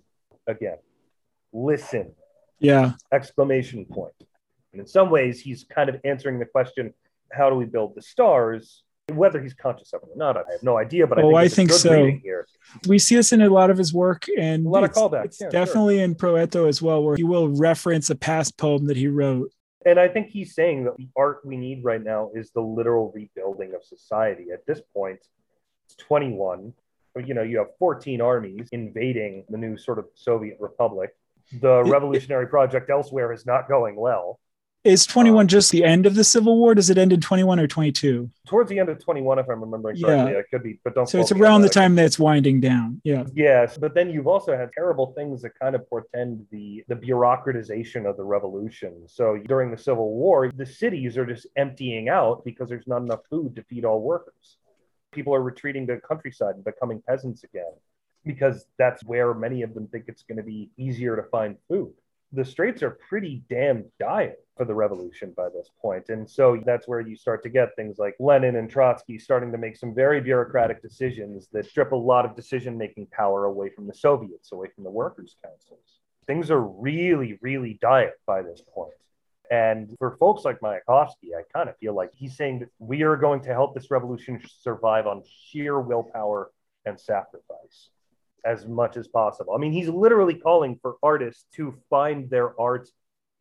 again. 0.47 0.78
Listen, 1.51 2.12
Yeah. 2.60 2.93
exclamation 3.12 3.86
point. 3.86 4.14
And 4.72 4.82
in 4.82 4.88
some 4.88 5.10
ways, 5.10 5.39
he's 5.41 5.64
kind 5.64 5.89
of 5.89 5.99
answering 6.03 6.38
the 6.38 6.45
question, 6.45 6.93
how 7.32 7.49
do 7.49 7.56
we 7.56 7.66
build 7.66 7.95
the 7.95 8.01
stars? 8.01 8.84
Whether 9.12 9.41
he's 9.41 9.53
conscious 9.53 9.93
of 9.93 10.01
it 10.03 10.10
or 10.14 10.18
not, 10.18 10.38
I 10.38 10.43
have 10.51 10.64
no 10.64 10.78
idea, 10.78 11.08
but 11.08 11.18
I 11.20 11.22
Oh, 11.24 11.28
think, 11.30 11.38
I 11.38 11.47
think 11.47 11.72
so. 11.72 12.06
here. 12.24 12.47
We 12.88 12.99
see 12.99 13.16
this 13.16 13.32
in 13.34 13.41
a 13.41 13.49
lot 13.49 13.70
of 13.70 13.78
his 13.78 13.93
work 13.93 14.26
and 14.38 14.66
A 14.66 14.70
lot 14.70 14.84
of 14.84 14.91
callbacks, 14.91 15.26
It's 15.26 15.41
yeah, 15.41 15.45
sure. 15.45 15.51
definitely 15.51 15.99
in 15.99 16.14
Pro 16.16 16.34
Eto 16.34 16.68
as 16.68 16.82
well, 16.82 17.03
where 17.03 17.16
he 17.16 17.24
will 17.24 17.49
reference 17.49 18.10
a 18.10 18.16
past 18.16 18.58
poem 18.58 18.86
that 18.88 18.97
he 18.97 19.08
wrote. 19.08 19.51
And 19.86 20.00
I 20.00 20.08
think 20.08 20.30
he's 20.30 20.56
saying 20.56 20.86
that 20.86 20.98
the 20.98 21.08
art 21.16 21.42
we 21.46 21.58
need 21.58 21.84
right 21.84 22.04
now 22.04 22.32
is 22.34 22.50
the 22.52 22.62
literal 22.62 23.12
rebuilding 23.14 23.76
of 23.76 23.84
society. 23.84 24.48
At 24.52 24.66
this 24.66 24.82
point, 24.94 25.20
it's 25.86 25.96
21. 25.96 26.74
You 27.24 27.34
know, 27.34 27.44
you 27.44 27.60
have 27.60 27.68
14 27.78 28.20
armies 28.20 28.68
invading 28.72 29.46
the 29.50 29.58
new 29.58 29.78
sort 29.78 30.00
of 30.00 30.06
Soviet 30.16 30.58
republic. 30.60 31.16
The 31.62 31.84
revolutionary 31.84 32.48
project 32.48 32.90
elsewhere 32.90 33.32
is 33.32 33.46
not 33.46 33.70
going 33.70 33.96
well. 33.96 34.40
Is 34.86 35.08
21 35.08 35.42
um, 35.42 35.48
just 35.48 35.72
the 35.72 35.84
end 35.84 36.06
of 36.06 36.14
the 36.14 36.24
Civil 36.24 36.58
War? 36.58 36.76
Does 36.76 36.92
it 36.92 37.00
end 37.00 37.12
in 37.12 37.20
21 37.20 37.60
or 37.60 37.66
22? 37.66 38.30
Towards 38.46 38.70
the 38.70 38.78
end 38.78 38.88
of 38.90 39.04
21, 39.04 39.40
if 39.40 39.50
I'm 39.50 39.60
remembering 39.60 40.00
correctly. 40.00 40.16
Yeah. 40.16 40.24
correctly, 40.24 40.40
I 40.40 40.44
could 40.52 40.64
be, 40.64 40.80
but 40.84 40.94
don't. 40.94 41.10
So 41.10 41.20
it's 41.20 41.32
quote 41.32 41.40
me 41.40 41.46
on 41.48 41.52
around 41.52 41.62
the 41.64 41.70
time 41.70 41.96
that 41.96 42.06
it's 42.06 42.20
winding 42.20 42.62
down. 42.62 43.02
Yeah. 43.04 43.24
Yes, 43.34 43.80
but 43.80 43.96
then 43.96 44.12
you've 44.12 44.28
also 44.28 44.56
had 44.56 44.70
terrible 44.74 45.14
things 45.14 45.42
that 45.42 45.58
kind 45.60 45.76
of 45.76 45.90
portend 45.90 46.46
the 46.52 46.84
the 46.88 46.96
bureaucratization 46.96 48.08
of 48.08 48.16
the 48.16 48.24
revolution. 48.24 49.08
So 49.08 49.40
during 49.48 49.72
the 49.72 49.78
Civil 49.78 50.14
War, 50.14 50.52
the 50.56 50.68
cities 50.68 51.18
are 51.18 51.26
just 51.26 51.48
emptying 51.56 52.08
out 52.08 52.46
because 52.46 52.70
there's 52.70 52.88
not 52.88 53.02
enough 53.02 53.22
food 53.28 53.56
to 53.56 53.64
feed 53.64 53.86
all 53.86 54.02
workers. 54.02 54.58
People 55.12 55.34
are 55.34 55.42
retreating 55.42 55.88
to 55.88 55.96
the 55.96 56.02
countryside 56.02 56.56
and 56.56 56.64
becoming 56.64 57.02
peasants 57.08 57.44
again 57.44 57.74
because 58.24 58.66
that's 58.78 59.04
where 59.04 59.34
many 59.34 59.64
of 59.64 59.74
them 59.74 59.88
think 59.88 60.06
it's 60.08 60.24
going 60.24 60.38
to 60.38 60.44
be 60.44 60.70
easier 60.78 61.16
to 61.16 61.24
find 61.24 61.58
food. 61.68 61.94
The 62.36 62.44
straits 62.44 62.84
are 62.84 63.00
pretty 63.08 63.44
damn 63.50 63.86
dire 63.98 64.36
for 64.58 64.66
the 64.66 64.76
revolution 64.76 65.34
by 65.38 65.48
this 65.48 65.70
point. 65.82 66.10
And 66.10 66.30
so 66.30 66.62
that's 66.66 66.86
where 66.86 67.00
you 67.00 67.16
start 67.16 67.42
to 67.44 67.50
get 67.50 67.74
things 67.78 67.98
like 67.98 68.16
Lenin 68.20 68.58
and 68.58 68.70
Trotsky 68.70 69.18
starting 69.18 69.54
to 69.54 69.58
make 69.58 69.78
some 69.78 69.96
very 69.96 70.20
bureaucratic 70.20 70.82
decisions 70.82 71.48
that 71.54 71.66
strip 71.66 71.94
a 71.94 71.96
lot 71.96 72.26
of 72.26 72.36
decision 72.36 72.78
making 72.78 73.08
power 73.08 73.46
away 73.46 73.70
from 73.70 73.88
the 73.88 73.94
Soviets, 73.94 74.52
away 74.52 74.68
from 74.76 74.84
the 74.84 74.90
workers' 74.90 75.38
councils. 75.42 76.00
Things 76.28 76.52
are 76.52 76.62
really, 76.62 77.40
really 77.42 77.80
dire 77.82 78.16
by 78.26 78.42
this 78.42 78.62
point. 78.74 78.92
And 79.50 79.96
for 79.98 80.18
folks 80.18 80.44
like 80.44 80.60
Mayakovsky, 80.60 81.38
I 81.38 81.44
kind 81.54 81.70
of 81.70 81.78
feel 81.78 81.96
like 81.96 82.10
he's 82.14 82.36
saying 82.36 82.60
that 82.60 82.70
we 82.80 83.04
are 83.04 83.16
going 83.16 83.44
to 83.44 83.54
help 83.54 83.74
this 83.74 83.92
revolution 83.92 84.42
survive 84.60 85.08
on 85.08 85.24
sheer 85.48 85.80
willpower 85.80 86.52
and 86.86 87.00
sacrifice 87.00 87.92
as 88.46 88.68
much 88.68 88.96
as 88.96 89.08
possible. 89.08 89.54
I 89.54 89.58
mean, 89.58 89.72
he's 89.72 89.89
literally 89.89 90.36
calling 90.36 90.78
for 90.82 90.96
artists 91.02 91.46
to 91.56 91.74
find 91.89 92.30
their 92.30 92.60
art 92.60 92.88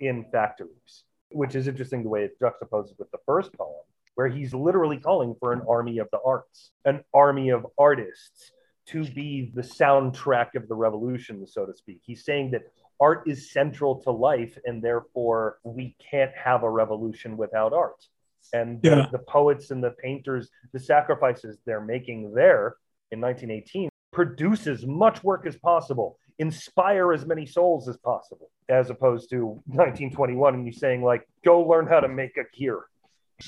in 0.01 0.25
factories, 0.33 1.05
which 1.31 1.55
is 1.55 1.69
interesting 1.69 2.03
the 2.03 2.09
way 2.09 2.25
it 2.25 2.41
juxtaposes 2.41 2.99
with 2.99 3.11
the 3.11 3.19
first 3.27 3.53
poem, 3.53 3.85
where 4.15 4.29
he's 4.29 4.55
literally 4.55 4.99
calling 4.99 5.37
for 5.39 5.53
an 5.53 5.63
army 5.69 5.99
of 5.99 6.09
the 6.11 6.21
arts, 6.25 6.71
an 6.85 7.05
army 7.13 7.51
of 7.51 7.67
artists 7.79 8.53
to 8.87 9.05
be 9.05 9.53
the 9.55 9.63
soundtrack 9.63 10.55
of 10.57 10.69
the 10.69 10.75
revolution, 10.75 11.47
so 11.47 11.67
to 11.67 11.75
speak. 11.75 12.01
He's 12.03 12.25
saying 12.25 12.51
that 12.53 12.63
art 13.01 13.25
is 13.27 13.53
central 13.53 14.03
to 14.03 14.11
life, 14.11 14.59
and 14.65 14.83
therefore 14.83 15.59
we 15.63 15.97
can't 16.11 16.33
have 16.35 16.63
a 16.63 16.71
revolution 16.71 17.37
without 17.37 17.73
art. 17.73 18.07
And 18.53 18.83
the- 18.83 18.91
the 19.13 19.19
poets 19.19 19.71
and 19.71 19.83
the 19.83 19.91
painters, 19.91 20.51
the 20.73 20.79
sacrifices 20.79 21.59
they're 21.65 21.81
making 21.81 22.35
there 22.35 22.77
in 23.11 23.21
1918 23.21 23.89
produce 24.15 24.67
as 24.67 24.87
much 24.87 25.23
work 25.23 25.45
as 25.47 25.57
possible, 25.57 26.19
inspire 26.39 27.13
as 27.13 27.27
many 27.27 27.45
souls 27.45 27.89
as 27.89 27.97
possible, 27.99 28.49
as 28.69 28.89
opposed 28.89 29.29
to 29.31 29.45
1921 29.67 30.55
and 30.55 30.67
you 30.67 30.73
saying 30.73 31.03
like, 31.03 31.29
go 31.45 31.61
learn 31.61 31.87
how 31.87 32.01
to 32.01 32.09
make 32.09 32.37
a 32.39 32.45
gear. 32.57 32.85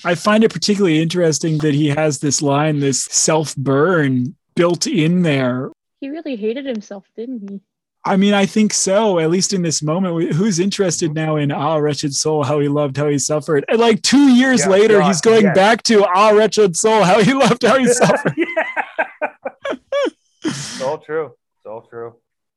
I 0.05 0.17
find 0.17 0.43
it 0.45 0.53
particularly 0.53 1.01
interesting 1.01 1.59
that 1.59 1.73
he 1.75 1.89
has 1.89 2.19
this 2.19 2.43
line, 2.43 2.81
this 2.81 3.05
self 3.05 3.55
burn 3.57 4.35
built 4.57 4.87
in 4.87 5.23
there. 5.23 5.71
He 6.01 6.11
really 6.11 6.37
hated 6.37 6.67
himself, 6.67 7.05
didn't 7.17 7.49
he? 7.49 7.61
I 8.05 8.17
mean, 8.17 8.35
I 8.35 8.47
think 8.47 8.73
so, 8.73 9.19
at 9.19 9.31
least 9.31 9.53
in 9.53 9.63
this 9.63 9.83
moment. 9.83 10.33
Who's 10.35 10.61
interested 10.61 11.13
now 11.13 11.37
in 11.37 11.51
Ah, 11.51 11.77
Wretched 11.77 12.15
Soul, 12.15 12.45
how 12.45 12.61
he 12.61 12.69
loved, 12.69 12.97
how 12.97 13.09
he 13.09 13.19
suffered? 13.19 13.65
And 13.69 13.81
like 13.81 14.01
two 14.03 14.29
years 14.33 14.61
Yeah, 14.61 14.69
later, 14.69 14.99
God, 14.99 15.09
he's 15.09 15.21
going 15.21 15.43
yes. 15.43 15.57
back 15.57 15.83
to 15.85 16.05
Ah, 16.05 16.31
Wretched 16.31 16.77
Soul, 16.77 17.03
how 17.03 17.21
he 17.21 17.33
loved, 17.33 17.65
how 17.65 17.79
he 17.79 17.87
suffered. 17.93 18.35
Yeah. 20.97 21.03
it's 21.05 21.07
all 21.07 21.07
true. 21.07 21.25
It's 21.59 21.67
all 21.67 21.83
true. 21.83 22.15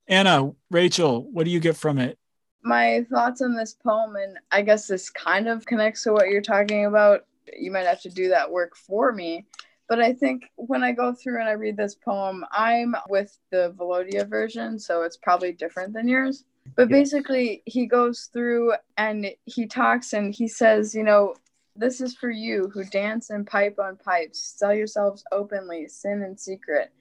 Anna, 0.07 0.51
Rachel, 0.71 1.29
what 1.31 1.45
do 1.45 1.51
you 1.51 1.59
get 1.59 1.75
from 1.77 1.97
it? 1.99 2.17
my 2.61 3.05
thoughts 3.09 3.41
on 3.41 3.55
this 3.55 3.73
poem, 3.73 4.17
and 4.17 4.37
I 4.51 4.61
guess 4.61 4.85
this 4.85 5.09
kind 5.09 5.47
of 5.47 5.65
connects 5.65 6.03
to 6.03 6.11
what 6.11 6.27
you're 6.27 6.41
talking 6.41 6.85
about. 6.85 7.25
You 7.57 7.71
might 7.71 7.85
have 7.85 8.01
to 8.01 8.09
do 8.09 8.27
that 8.29 8.51
work 8.51 8.75
for 8.75 9.13
me. 9.13 9.45
But 9.87 10.01
I 10.01 10.11
think 10.11 10.43
when 10.55 10.83
I 10.83 10.91
go 10.91 11.13
through 11.13 11.39
and 11.39 11.47
I 11.47 11.53
read 11.53 11.77
this 11.77 11.95
poem, 11.95 12.45
I'm 12.51 12.95
with 13.07 13.39
the 13.49 13.73
Velodia 13.77 14.27
version, 14.27 14.77
so 14.77 15.03
it's 15.03 15.15
probably 15.15 15.53
different 15.53 15.93
than 15.93 16.07
yours. 16.07 16.43
But 16.75 16.89
Yes. 16.89 16.99
basically, 16.99 17.63
he 17.65 17.85
goes 17.85 18.29
through 18.33 18.73
and 18.97 19.33
he 19.45 19.65
talks 19.65 20.11
and 20.13 20.35
he 20.35 20.47
says, 20.49 20.93
you 20.93 21.03
know, 21.03 21.35
this 21.77 22.01
is 22.01 22.13
for 22.15 22.29
you 22.29 22.69
who 22.73 22.83
dance 22.83 23.29
and 23.29 23.47
pipe 23.47 23.79
on 23.79 23.95
pipes, 23.95 24.43
sell 24.43 24.73
yourselves 24.73 25.23
openly, 25.31 25.87
sin 25.87 26.21
in 26.23 26.37
secret. 26.37 26.91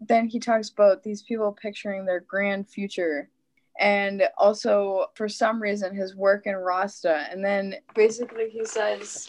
Then 0.00 0.26
he 0.26 0.38
talks 0.38 0.70
about 0.70 1.02
these 1.02 1.22
people 1.22 1.52
picturing 1.52 2.04
their 2.04 2.20
grand 2.20 2.68
future 2.68 3.30
and 3.80 4.22
also 4.38 5.06
for 5.14 5.28
some 5.28 5.60
reason 5.60 5.94
his 5.94 6.14
work 6.14 6.46
in 6.46 6.54
ROSTA. 6.54 7.32
And 7.32 7.44
then 7.44 7.76
basically 7.94 8.48
he 8.50 8.64
says, 8.64 9.28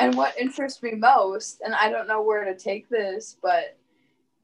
and 0.00 0.16
what 0.16 0.36
interests 0.36 0.82
me 0.82 0.92
most, 0.92 1.60
and 1.64 1.74
I 1.74 1.90
don't 1.90 2.08
know 2.08 2.22
where 2.22 2.44
to 2.44 2.56
take 2.56 2.88
this, 2.88 3.36
but 3.42 3.76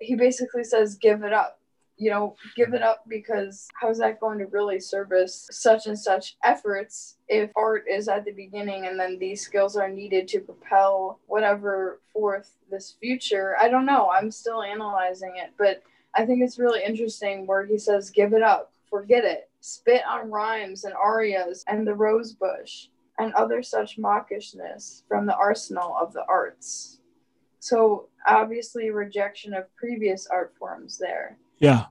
he 0.01 0.15
basically 0.15 0.65
says, 0.65 0.97
give 0.97 1.23
it 1.23 1.33
up. 1.33 1.60
You 2.01 2.11
know, 2.11 2.37
give 2.57 2.73
it 2.73 2.83
up 2.83 3.05
because 3.07 3.69
how's 3.79 3.99
that 3.99 4.21
going 4.21 4.39
to 4.39 4.47
really 4.47 4.81
service 4.81 5.47
such 5.51 5.87
and 5.87 5.99
such 5.99 6.39
efforts 6.43 7.19
if 7.29 7.51
art 7.55 7.85
is 7.91 8.09
at 8.09 8.25
the 8.25 8.33
beginning 8.33 8.87
and 8.87 8.99
then 8.99 9.19
these 9.19 9.43
skills 9.43 9.77
are 9.77 9.91
needed 9.91 10.27
to 10.29 10.41
propel 10.41 11.21
whatever 11.27 12.01
forth 12.11 12.57
this 12.71 12.97
future? 13.01 13.55
I 13.61 13.69
don't 13.69 13.85
know. 13.85 14.09
I'm 14.09 14.31
still 14.31 14.63
analyzing 14.63 15.35
it, 15.37 15.51
but 15.59 15.83
I 16.15 16.25
think 16.25 16.43
it's 16.43 16.59
really 16.59 16.83
interesting 16.83 17.47
where 17.47 17.67
he 17.67 17.77
says, 17.77 18.09
give 18.09 18.33
it 18.33 18.43
up, 18.43 18.73
forget 18.89 19.25
it, 19.25 19.51
spit 19.61 20.01
on 20.09 20.31
rhymes 20.31 20.85
and 20.85 20.95
arias 20.95 21.65
and 21.69 21.87
the 21.87 21.95
rose 21.95 22.33
bush 22.33 22.87
and 23.19 23.35
other 23.35 23.63
such 23.63 23.99
mawkishness 23.99 25.03
from 25.07 25.27
the 25.27 25.37
arsenal 25.37 25.95
of 26.01 26.15
the 26.15 26.25
arts. 26.27 27.01
So, 27.59 28.09
obviously, 28.27 28.91
rejection 28.91 29.53
of 29.53 29.75
previous 29.77 30.27
art 30.27 30.55
forms 30.59 30.97
there. 30.97 31.37
Yeah. 31.61 31.87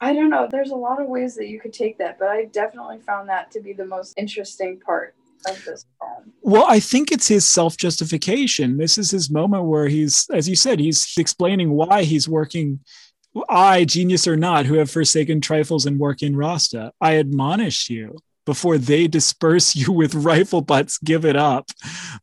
I 0.00 0.12
don't 0.12 0.30
know. 0.30 0.46
There's 0.50 0.70
a 0.70 0.76
lot 0.76 1.00
of 1.00 1.08
ways 1.08 1.34
that 1.36 1.48
you 1.48 1.58
could 1.58 1.72
take 1.72 1.98
that, 1.98 2.18
but 2.18 2.28
I 2.28 2.44
definitely 2.44 2.98
found 3.00 3.28
that 3.30 3.50
to 3.52 3.60
be 3.60 3.72
the 3.72 3.86
most 3.86 4.14
interesting 4.18 4.78
part 4.78 5.14
of 5.48 5.64
this 5.64 5.86
poem. 6.00 6.32
Well, 6.42 6.66
I 6.68 6.80
think 6.80 7.10
it's 7.10 7.28
his 7.28 7.46
self 7.46 7.76
justification. 7.76 8.76
This 8.76 8.98
is 8.98 9.10
his 9.10 9.30
moment 9.30 9.64
where 9.64 9.88
he's, 9.88 10.26
as 10.32 10.48
you 10.48 10.56
said, 10.56 10.80
he's 10.80 11.14
explaining 11.16 11.70
why 11.70 12.02
he's 12.02 12.28
working. 12.28 12.80
I, 13.50 13.84
genius 13.84 14.26
or 14.26 14.36
not, 14.36 14.64
who 14.64 14.74
have 14.74 14.90
forsaken 14.90 15.42
trifles 15.42 15.84
and 15.84 15.98
work 15.98 16.22
in 16.22 16.34
ROSTA, 16.34 16.92
I 17.02 17.16
admonish 17.16 17.90
you 17.90 18.16
before 18.46 18.78
they 18.78 19.08
disperse 19.08 19.76
you 19.76 19.92
with 19.92 20.14
rifle 20.14 20.62
butts, 20.62 20.98
give 20.98 21.24
it 21.24 21.36
up. 21.36 21.70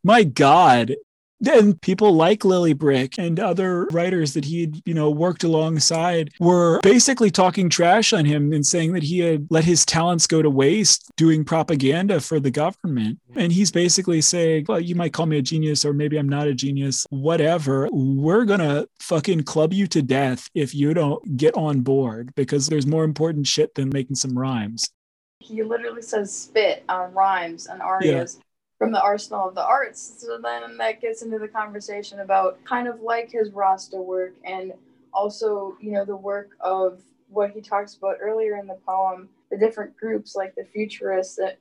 My 0.04 0.24
God. 0.24 0.96
And 1.46 1.82
people 1.82 2.14
like 2.14 2.46
Lily 2.46 2.74
Brik 2.74 3.18
and 3.18 3.40
other 3.40 3.86
writers 3.86 4.34
that 4.34 4.46
he 4.46 4.62
had, 4.62 4.82
you 4.86 4.94
know, 4.94 5.10
worked 5.10 5.44
alongside 5.44 6.32
were 6.40 6.80
basically 6.82 7.32
talking 7.32 7.70
trash 7.70 8.14
on 8.14 8.26
him 8.26 8.54
and 8.54 8.66
saying 8.66 8.94
that 8.94 9.04
he 9.04 9.20
had 9.20 9.48
let 9.50 9.66
his 9.66 9.86
talents 9.86 10.28
go 10.28 10.42
to 10.42 10.50
waste 10.50 11.12
doing 11.18 11.44
propaganda 11.44 12.22
for 12.22 12.40
the 12.40 12.52
government. 12.52 13.20
Mm-hmm. 13.30 13.40
And 13.40 13.52
he's 13.52 13.72
basically 13.72 14.22
saying, 14.22 14.66
well, 14.68 14.80
you 14.80 14.96
might 14.96 15.14
call 15.14 15.26
me 15.26 15.38
a 15.38 15.42
genius 15.42 15.84
or 15.84 15.94
maybe 15.94 16.18
I'm 16.18 16.30
not 16.30 16.48
a 16.48 16.54
genius, 16.54 17.06
whatever. 17.10 17.90
We're 17.92 18.46
going 18.46 18.62
to 18.62 18.88
fucking 19.00 19.44
club 19.44 19.74
you 19.74 19.88
to 19.88 20.02
death 20.02 20.50
if 20.54 20.74
you 20.74 20.94
don't 20.94 21.38
get 21.38 21.56
on 21.56 21.82
board 21.82 22.34
because 22.36 22.68
there's 22.68 22.88
more 22.88 23.04
important 23.04 23.48
shit 23.48 23.76
than 23.76 23.90
making 23.90 24.16
some 24.16 24.38
rhymes. 24.38 24.90
He 25.40 25.62
literally 25.62 26.02
says 26.02 26.34
spit 26.34 26.86
on 26.88 27.14
rhymes 27.14 27.68
and 27.68 27.82
arias 27.82 28.40
from 28.84 28.92
the 28.92 29.02
arsenal 29.02 29.48
of 29.48 29.56
the 29.56 29.66
arts. 29.66 30.16
So 30.18 30.38
then 30.44 30.76
that 30.78 31.00
gets 31.00 31.22
into 31.22 31.40
the 31.40 31.48
conversation 31.48 32.20
about 32.20 32.62
kind 32.66 32.90
of 32.90 33.00
like 33.00 33.32
his 33.32 33.50
ROSTA 33.52 33.96
work 33.96 34.34
and 34.44 34.74
also, 35.14 35.78
you 35.80 35.92
know, 35.92 36.04
the 36.04 36.18
work 36.18 36.50
of 36.60 37.02
what 37.30 37.52
he 37.52 37.62
talks 37.62 37.96
about 37.96 38.18
earlier 38.20 38.58
in 38.58 38.68
the 38.68 38.78
poem, 38.86 39.30
the 39.50 39.58
different 39.58 39.96
groups 39.96 40.36
like 40.36 40.54
the 40.56 40.66
futurists, 40.66 41.38
the 41.38 41.56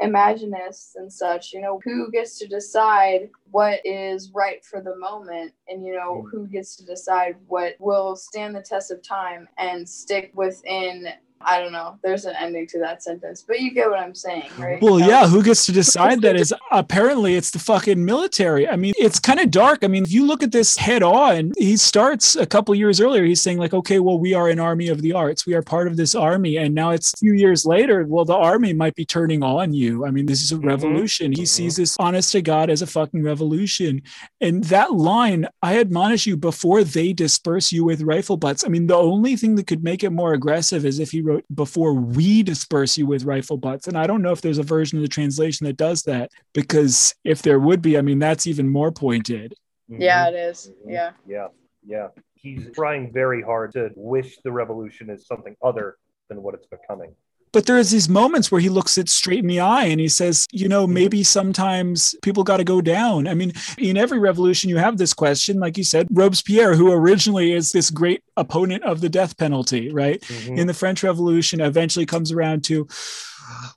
imaginists 0.00 0.96
and 0.96 1.12
such, 1.12 1.52
you 1.52 1.60
know, 1.60 1.78
who 1.84 2.10
gets 2.10 2.38
to 2.38 2.46
decide 2.46 3.28
what 3.50 3.80
is 3.84 4.30
right 4.32 4.64
for 4.64 4.80
the 4.80 4.96
moment 4.96 5.52
and, 5.68 5.84
you 5.84 5.94
know, 5.94 6.22
mm-hmm. 6.24 6.28
who 6.28 6.46
gets 6.46 6.74
to 6.76 6.86
decide 6.86 7.36
what 7.48 7.76
will 7.80 8.16
stand 8.16 8.56
the 8.56 8.62
test 8.62 8.90
of 8.90 9.02
time 9.02 9.46
and 9.58 9.86
stick 9.86 10.32
within 10.34 11.08
I 11.44 11.60
don't 11.60 11.72
know. 11.72 11.98
There's 12.02 12.24
an 12.24 12.34
ending 12.38 12.66
to 12.68 12.78
that 12.80 13.02
sentence, 13.02 13.44
but 13.46 13.60
you 13.60 13.72
get 13.72 13.88
what 13.90 13.98
I'm 13.98 14.14
saying, 14.14 14.50
right? 14.58 14.80
Well, 14.82 14.98
So- 14.98 15.06
yeah, 15.06 15.26
who 15.26 15.42
gets 15.42 15.66
to 15.66 15.72
decide 15.72 16.22
that 16.22 16.36
is 16.36 16.54
apparently 16.70 17.34
it's 17.34 17.50
the 17.50 17.58
fucking 17.58 18.04
military. 18.04 18.68
I 18.68 18.76
mean, 18.76 18.94
it's 18.98 19.18
kind 19.18 19.40
of 19.40 19.50
dark. 19.50 19.84
I 19.84 19.88
mean, 19.88 20.04
if 20.04 20.12
you 20.12 20.26
look 20.26 20.42
at 20.42 20.52
this 20.52 20.76
head 20.76 21.02
on, 21.02 21.52
he 21.58 21.76
starts 21.76 22.36
a 22.36 22.46
couple 22.46 22.74
years 22.74 23.00
earlier. 23.00 23.24
He's 23.24 23.40
saying, 23.40 23.58
like, 23.58 23.74
okay, 23.74 23.98
well, 23.98 24.18
we 24.18 24.34
are 24.34 24.48
an 24.48 24.60
army 24.60 24.88
of 24.88 25.02
the 25.02 25.12
arts. 25.12 25.46
We 25.46 25.54
are 25.54 25.62
part 25.62 25.86
of 25.86 25.96
this 25.96 26.14
army. 26.14 26.56
And 26.56 26.74
now 26.74 26.90
it's 26.90 27.12
a 27.14 27.16
few 27.18 27.32
years 27.34 27.64
later. 27.64 28.04
Well, 28.06 28.24
the 28.24 28.36
army 28.36 28.72
might 28.72 28.94
be 28.94 29.04
turning 29.04 29.42
on 29.42 29.72
you. 29.72 30.04
I 30.06 30.10
mean, 30.10 30.26
this 30.26 30.42
is 30.42 30.52
a 30.52 30.58
revolution. 30.58 31.32
He 31.32 31.42
Mhm. 31.42 31.48
sees 31.48 31.76
this 31.76 31.96
honest 31.98 32.32
to 32.32 32.42
God 32.42 32.70
as 32.70 32.82
a 32.82 32.86
fucking 32.86 33.22
revolution. 33.22 34.02
And 34.40 34.64
that 34.64 34.92
line, 34.92 35.46
I 35.62 35.78
admonish 35.78 36.26
you 36.26 36.36
before 36.36 36.84
they 36.84 37.12
disperse 37.12 37.72
you 37.72 37.84
with 37.84 38.02
rifle 38.02 38.36
butts. 38.36 38.64
I 38.64 38.68
mean, 38.68 38.86
the 38.86 38.96
only 38.96 39.36
thing 39.36 39.54
that 39.56 39.66
could 39.66 39.82
make 39.82 40.04
it 40.04 40.10
more 40.10 40.32
aggressive 40.34 40.84
is 40.84 40.98
if 40.98 41.10
he 41.10 41.20
wrote 41.20 41.31
wrote 41.32 41.44
before 41.54 41.94
we 41.94 42.42
disperse 42.42 42.96
you 42.98 43.06
with 43.06 43.24
rifle 43.24 43.56
butts. 43.56 43.88
And 43.88 43.96
I 43.96 44.06
don't 44.06 44.22
know 44.22 44.32
if 44.32 44.40
there's 44.40 44.58
a 44.58 44.62
version 44.62 44.98
of 44.98 45.02
the 45.02 45.08
translation 45.08 45.66
that 45.66 45.76
does 45.76 46.02
that 46.02 46.30
because 46.52 47.14
if 47.24 47.42
there 47.42 47.58
would 47.60 47.82
be, 47.82 47.98
I 47.98 48.02
mean, 48.02 48.18
that's 48.18 48.46
even 48.46 48.68
more 48.68 48.92
pointed. 48.92 49.54
Yeah, 49.88 50.28
it 50.28 50.34
is. 50.34 50.72
Mhm. 50.86 50.92
Yeah. 50.92 51.12
Yeah. 51.26 51.48
Yeah. 51.84 52.08
He's 52.34 52.70
trying 52.72 53.12
very 53.12 53.42
hard 53.42 53.72
to 53.72 53.90
wish 53.94 54.38
the 54.38 54.52
revolution 54.52 55.10
is 55.10 55.26
something 55.26 55.56
other 55.62 55.96
than 56.28 56.42
what 56.42 56.54
it's 56.54 56.66
becoming. 56.66 57.14
But 57.52 57.66
there's 57.66 57.90
these 57.90 58.08
moments 58.08 58.50
where 58.50 58.60
he 58.60 58.70
looks 58.70 58.96
it 58.96 59.08
straight 59.10 59.40
in 59.40 59.46
the 59.46 59.60
eye 59.60 59.84
and 59.84 60.00
he 60.00 60.08
says, 60.08 60.46
you 60.52 60.68
know, 60.68 60.86
maybe 60.86 61.22
sometimes 61.22 62.14
people 62.22 62.44
got 62.44 62.56
to 62.56 62.64
go 62.64 62.80
down. 62.80 63.28
I 63.28 63.34
mean, 63.34 63.52
in 63.76 63.98
every 63.98 64.18
revolution, 64.18 64.70
you 64.70 64.78
have 64.78 64.96
this 64.96 65.12
question, 65.12 65.60
like 65.60 65.76
you 65.76 65.84
said, 65.84 66.08
Robespierre, 66.10 66.74
who 66.74 66.90
originally 66.90 67.52
is 67.52 67.72
this 67.72 67.90
great 67.90 68.22
opponent 68.38 68.84
of 68.84 69.02
the 69.02 69.10
death 69.10 69.36
penalty, 69.36 69.90
right? 69.92 70.20
Mhm. 70.22 70.58
In 70.58 70.66
the 70.66 70.74
French 70.74 71.02
Revolution, 71.02 71.60
eventually 71.60 72.06
comes 72.06 72.32
around 72.32 72.64
to, 72.64 72.88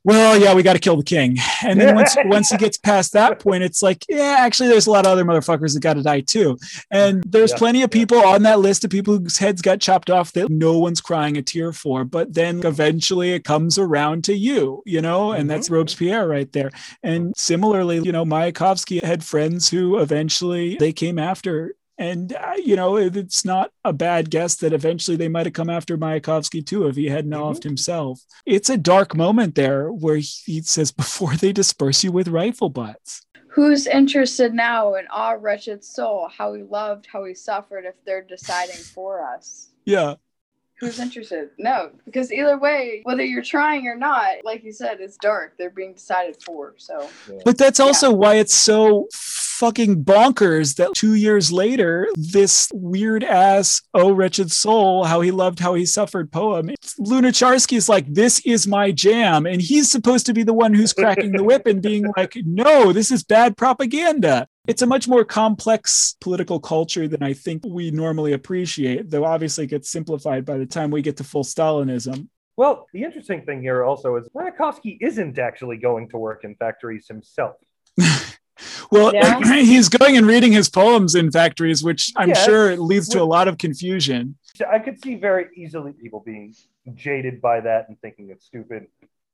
well, 0.04 0.38
yeah, 0.40 0.54
we 0.54 0.64
got 0.64 0.74
to 0.74 0.80
kill 0.80 0.98
the 0.98 1.04
king. 1.04 1.38
And 1.64 1.80
then 1.80 1.96
once 1.96 2.16
once 2.26 2.50
he 2.50 2.58
gets 2.58 2.78
past 2.78 3.14
that 3.14 3.40
point, 3.40 3.64
it's 3.64 3.82
like, 3.82 4.06
yeah, 4.10 4.38
actually, 4.40 4.70
there's 4.70 4.88
a 4.88 4.92
lot 4.92 5.06
of 5.06 5.12
other 5.12 5.24
motherfuckers 5.26 5.74
that 5.74 5.82
got 5.82 5.96
to 5.96 6.04
die 6.04 6.22
too. 6.22 6.58
And 6.92 7.24
there's 7.28 7.52
Yeah, 7.52 7.58
plenty 7.58 7.82
of 7.84 7.90
yeah. 7.94 8.00
people 8.02 8.18
on 8.20 8.44
that 8.44 8.60
list 8.60 8.84
of 8.84 8.92
people 8.92 9.18
whose 9.18 9.38
heads 9.38 9.62
got 9.62 9.80
chopped 9.82 10.10
off 10.10 10.34
that 10.34 10.50
no 10.50 10.78
one's 10.78 11.02
crying 11.02 11.38
a 11.38 11.42
tear 11.42 11.74
for. 11.74 12.04
But 12.06 12.34
then 12.34 12.62
eventually 12.66 13.32
it 13.34 13.44
comes 13.44 13.78
around 13.78 14.24
to 14.26 14.36
you, 14.36 14.84
you 14.86 15.02
know, 15.02 15.32
and 15.32 15.50
that's 15.50 15.70
Mhm. 15.70 15.74
Robespierre 15.74 16.28
right 16.28 16.52
there. 16.54 16.72
And 17.04 17.34
similarly, 17.36 18.00
you 18.00 18.12
know, 18.12 18.26
Mayakovsky 18.26 19.04
had 19.04 19.24
friends 19.24 19.70
who 19.70 19.98
eventually 20.00 20.76
they 20.80 20.94
came 20.94 21.20
after. 21.20 21.76
And, 21.98 22.34
uh, 22.34 22.54
you 22.58 22.76
know, 22.76 22.98
it- 22.98 23.16
it's 23.16 23.46
not 23.46 23.72
a 23.86 23.94
bad 23.94 24.30
guess 24.30 24.56
that 24.56 24.74
eventually 24.74 25.16
they 25.16 25.30
might 25.30 25.46
have 25.46 25.54
come 25.54 25.70
after 25.70 25.98
Mayakovsky 25.98 26.66
too 26.66 26.88
if 26.88 26.96
he 26.98 27.08
hadn't 27.08 27.32
Mhm. 27.32 27.40
offed 27.42 27.64
himself. 27.64 28.22
It's 28.46 28.70
a 28.70 28.78
dark 28.78 29.16
moment 29.16 29.56
there 29.56 29.92
where 29.92 30.18
he 30.18 30.62
says, 30.62 30.92
before 31.04 31.36
they 31.36 31.54
disperse 31.54 32.04
you 32.04 32.12
with 32.12 32.28
rifle 32.28 32.70
butts. 32.70 33.22
Who's 33.50 33.88
interested 33.88 34.54
now 34.54 34.96
in 34.96 35.08
our 35.08 35.40
wretched 35.40 35.86
soul, 35.86 36.28
how 36.38 36.54
he 36.54 36.64
loved, 36.64 37.08
how 37.12 37.24
he 37.24 37.34
suffered, 37.34 37.86
if 37.86 37.96
they're 38.06 38.22
deciding 38.22 38.76
for 38.96 39.26
us? 39.26 39.70
Yeah. 39.86 40.16
Who's 40.82 41.00
interested? 41.00 41.52
No, 41.58 41.92
because 42.04 42.34
either 42.34 42.58
way, 42.58 43.00
whether 43.06 43.24
you're 43.24 43.42
trying 43.42 43.88
or 43.88 43.96
not, 43.96 44.44
like 44.44 44.66
you 44.66 44.74
said, 44.74 45.00
it's 45.00 45.16
dark. 45.16 45.54
They're 45.58 45.70
being 45.70 45.94
decided 45.94 46.44
for. 46.44 46.74
So 46.76 47.08
But 47.46 47.58
that's 47.58 47.80
also 47.80 48.12
why 48.12 48.36
it's 48.36 48.54
so 48.54 49.08
fucking 49.56 50.04
bonkers 50.04 50.76
that 50.76 50.94
two 50.94 51.14
years 51.14 51.52
later, 51.52 52.08
this 52.16 52.70
weird 52.74 53.24
ass, 53.24 53.82
oh, 53.94 54.12
wretched 54.12 54.52
soul, 54.52 55.06
how 55.06 55.22
he 55.22 55.32
loved, 55.32 55.60
how 55.60 55.74
he 55.74 55.86
suffered 55.86 56.32
poem. 56.32 56.70
Lunacharsky 57.00 57.78
is 57.78 57.88
like, 57.88 58.06
this 58.14 58.46
is 58.46 58.68
my 58.68 58.92
jam. 58.92 59.46
And 59.46 59.62
he's 59.62 59.90
supposed 59.90 60.26
to 60.26 60.34
be 60.34 60.44
the 60.44 60.54
one 60.54 60.74
who's 60.74 60.94
cracking 60.94 61.32
the 61.32 61.44
whip 61.44 61.66
and 61.66 61.82
being 61.82 62.06
like, 62.18 62.36
no, 62.46 62.92
this 62.92 63.12
is 63.12 63.24
bad 63.24 63.56
propaganda. 63.56 64.48
It's 64.68 64.82
a 64.82 64.88
much 64.88 65.08
more 65.08 65.24
complex 65.24 66.16
political 66.20 66.60
culture 66.60 67.08
than 67.08 67.24
I 67.24 67.34
think 67.34 67.64
we 67.66 67.92
normally 67.92 68.34
appreciate, 68.34 69.10
though 69.10 69.26
obviously 69.26 69.66
it 69.66 69.70
gets 69.70 69.90
simplified 69.90 70.44
by 70.44 70.58
the 70.58 70.66
time 70.66 70.92
we 70.92 71.02
get 71.02 71.18
to 71.18 71.24
full 71.24 71.44
Stalinism. 71.44 72.28
Well, 72.58 72.88
the 72.94 73.04
interesting 73.04 73.46
thing 73.46 73.62
here 73.62 73.84
also 73.84 74.16
is 74.16 74.28
Mayakovsky 74.30 74.98
isn't 75.02 75.38
actually 75.40 75.78
going 75.78 76.10
to 76.10 76.18
work 76.18 76.44
in 76.44 76.56
factories 76.56 77.08
himself. 77.08 77.56
Well, 78.96 79.14
Yeah. 79.14 79.40
he's 79.62 79.90
going 79.90 80.16
and 80.18 80.26
reading 80.26 80.54
his 80.54 80.70
poems 80.70 81.16
in 81.16 81.32
factories, 81.32 81.84
which 81.84 82.14
I'm 82.16 82.30
Yes. 82.30 82.46
sure 82.46 82.72
it 82.72 82.80
leads 82.80 83.10
to 83.10 83.22
a 83.22 83.26
lot 83.26 83.48
of 83.48 83.58
confusion. 83.58 84.38
I 84.72 84.80
could 84.80 85.02
see 85.04 85.16
very 85.16 85.48
easily 85.56 85.92
people 85.92 86.22
being 86.26 86.56
jaded 86.94 87.42
by 87.42 87.60
that 87.62 87.90
and 87.90 88.00
thinking 88.02 88.30
it's 88.30 88.46
stupid 88.46 88.88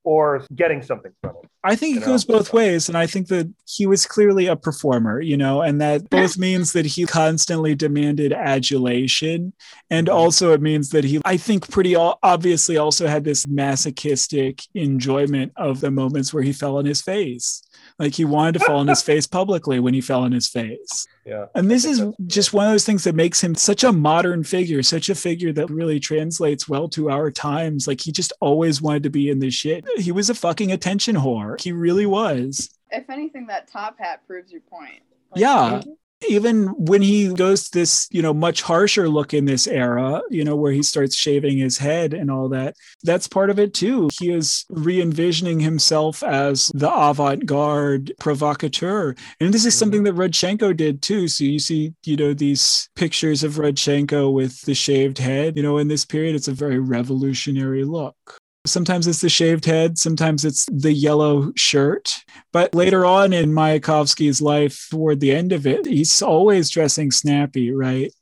or 0.03 0.43
getting 0.55 0.81
something 0.81 1.11
from 1.21 1.35
it. 1.43 1.49
I 1.63 1.75
think 1.75 1.97
it 1.97 2.03
goes 2.03 2.25
both 2.25 2.53
ways. 2.53 2.89
And 2.89 2.97
I 2.97 3.05
think 3.05 3.27
that 3.27 3.51
he 3.67 3.85
was 3.85 4.07
clearly 4.07 4.47
a 4.47 4.55
performer, 4.55 5.21
you 5.21 5.37
know, 5.37 5.61
and 5.61 5.79
that 5.79 6.09
both 6.09 6.37
means 6.37 6.73
that 6.73 6.85
he 6.87 7.05
constantly 7.05 7.75
demanded 7.75 8.33
adulation. 8.33 9.53
And 9.89 10.07
Mhm. 10.07 10.13
also 10.13 10.53
it 10.53 10.61
means 10.61 10.89
that 10.89 11.03
he, 11.03 11.21
I 11.23 11.37
think, 11.37 11.69
pretty 11.69 11.95
obviously 11.95 12.77
also 12.77 13.07
had 13.07 13.23
this 13.25 13.47
masochistic 13.47 14.63
enjoyment 14.73 15.51
of 15.55 15.81
the 15.81 15.91
moments 15.91 16.33
where 16.33 16.43
he 16.43 16.53
fell 16.53 16.77
on 16.77 16.85
his 16.85 17.01
face. 17.01 17.61
Like 17.99 18.15
he 18.15 18.25
wanted 18.25 18.53
to 18.59 18.65
fall 18.65 18.77
on 18.77 18.87
his 18.87 19.01
face 19.11 19.27
publicly 19.27 19.79
when 19.79 19.93
he 19.93 20.01
fell 20.01 20.21
on 20.23 20.31
his 20.31 20.47
face. 20.47 21.05
Yeah. 21.25 21.45
And 21.53 21.69
this 21.69 21.85
is 21.85 22.01
just 22.25 22.53
one 22.53 22.65
of 22.65 22.71
those 22.71 22.85
things 22.85 23.03
that 23.03 23.13
makes 23.15 23.43
him 23.43 23.53
such 23.53 23.83
a 23.83 23.91
modern 23.91 24.43
figure, 24.43 24.81
such 24.81 25.09
a 25.09 25.15
figure 25.15 25.53
that 25.53 25.69
really 25.69 25.99
translates 25.99 26.67
well 26.67 26.89
to 26.89 27.09
our 27.11 27.29
times. 27.29 27.87
Like 27.87 28.01
he 28.01 28.11
just 28.11 28.33
always 28.39 28.81
wanted 28.81 29.03
to 29.03 29.09
be 29.11 29.29
in 29.29 29.39
this 29.39 29.53
shit. 29.53 29.83
He 29.97 30.11
was 30.11 30.29
a 30.31 30.35
fucking 30.35 30.71
attention 30.71 31.15
whore. 31.15 31.50
He 31.59 31.71
really 31.71 32.05
was. 32.05 32.69
if 32.93 33.09
anything, 33.09 33.47
that 33.47 33.67
top 33.69 33.97
hat 33.99 34.21
proves 34.27 34.51
your 34.51 34.61
point. 34.61 35.01
Like, 35.31 35.39
Yeah. 35.41 35.81
Even 36.29 36.67
when 36.77 37.01
he 37.01 37.33
goes 37.33 37.63
to 37.63 37.79
this, 37.79 38.07
you 38.11 38.21
know, 38.21 38.31
much 38.31 38.61
harsher 38.61 39.09
look 39.09 39.33
in 39.33 39.45
this 39.45 39.65
era, 39.65 40.21
you 40.29 40.43
know, 40.43 40.55
where 40.55 40.71
he 40.71 40.83
starts 40.83 41.15
shaving 41.15 41.57
his 41.57 41.79
head 41.79 42.13
and 42.13 42.29
all 42.29 42.47
that, 42.49 42.75
that's 43.01 43.27
part 43.27 43.49
of 43.49 43.57
it 43.57 43.73
too. 43.73 44.07
He 44.19 44.29
is 44.29 44.63
re 44.69 45.01
envisioning 45.01 45.59
himself 45.61 46.21
as 46.21 46.69
the 46.75 46.91
avant 46.93 47.47
garde 47.47 48.13
provocateur. 48.19 49.15
And 49.39 49.51
this 49.51 49.65
is 49.65 49.73
Mhm. 49.73 49.77
something 49.79 50.03
that 50.03 50.13
Rodchenko 50.15 50.77
did 50.77 51.01
too. 51.01 51.27
So 51.27 51.43
you 51.43 51.57
see, 51.57 51.93
you 52.05 52.17
know, 52.17 52.35
these 52.35 52.87
pictures 52.95 53.43
of 53.43 53.53
Rodchenko 53.55 54.31
with 54.31 54.61
the 54.61 54.75
shaved 54.75 55.17
head, 55.17 55.57
you 55.57 55.63
know, 55.63 55.79
in 55.79 55.87
this 55.87 56.05
period, 56.05 56.35
it's 56.35 56.47
a 56.47 56.53
very 56.53 56.77
revolutionary 56.77 57.83
look. 57.83 58.37
Sometimes 58.65 59.07
it's 59.07 59.21
the 59.21 59.29
shaved 59.29 59.65
head, 59.65 59.97
sometimes 59.97 60.45
it's 60.45 60.67
the 60.71 60.93
yellow 60.93 61.51
shirt. 61.55 62.23
But 62.53 62.75
later 62.75 63.05
on 63.05 63.33
in 63.33 63.51
Mayakovsky's 63.51 64.41
life, 64.41 64.87
toward 64.91 65.19
the 65.19 65.31
end 65.31 65.51
of 65.51 65.65
it, 65.65 65.85
he's 65.85 66.21
always 66.21 66.69
dressing 66.69 67.09
snappy, 67.11 67.71
right? 67.71 68.13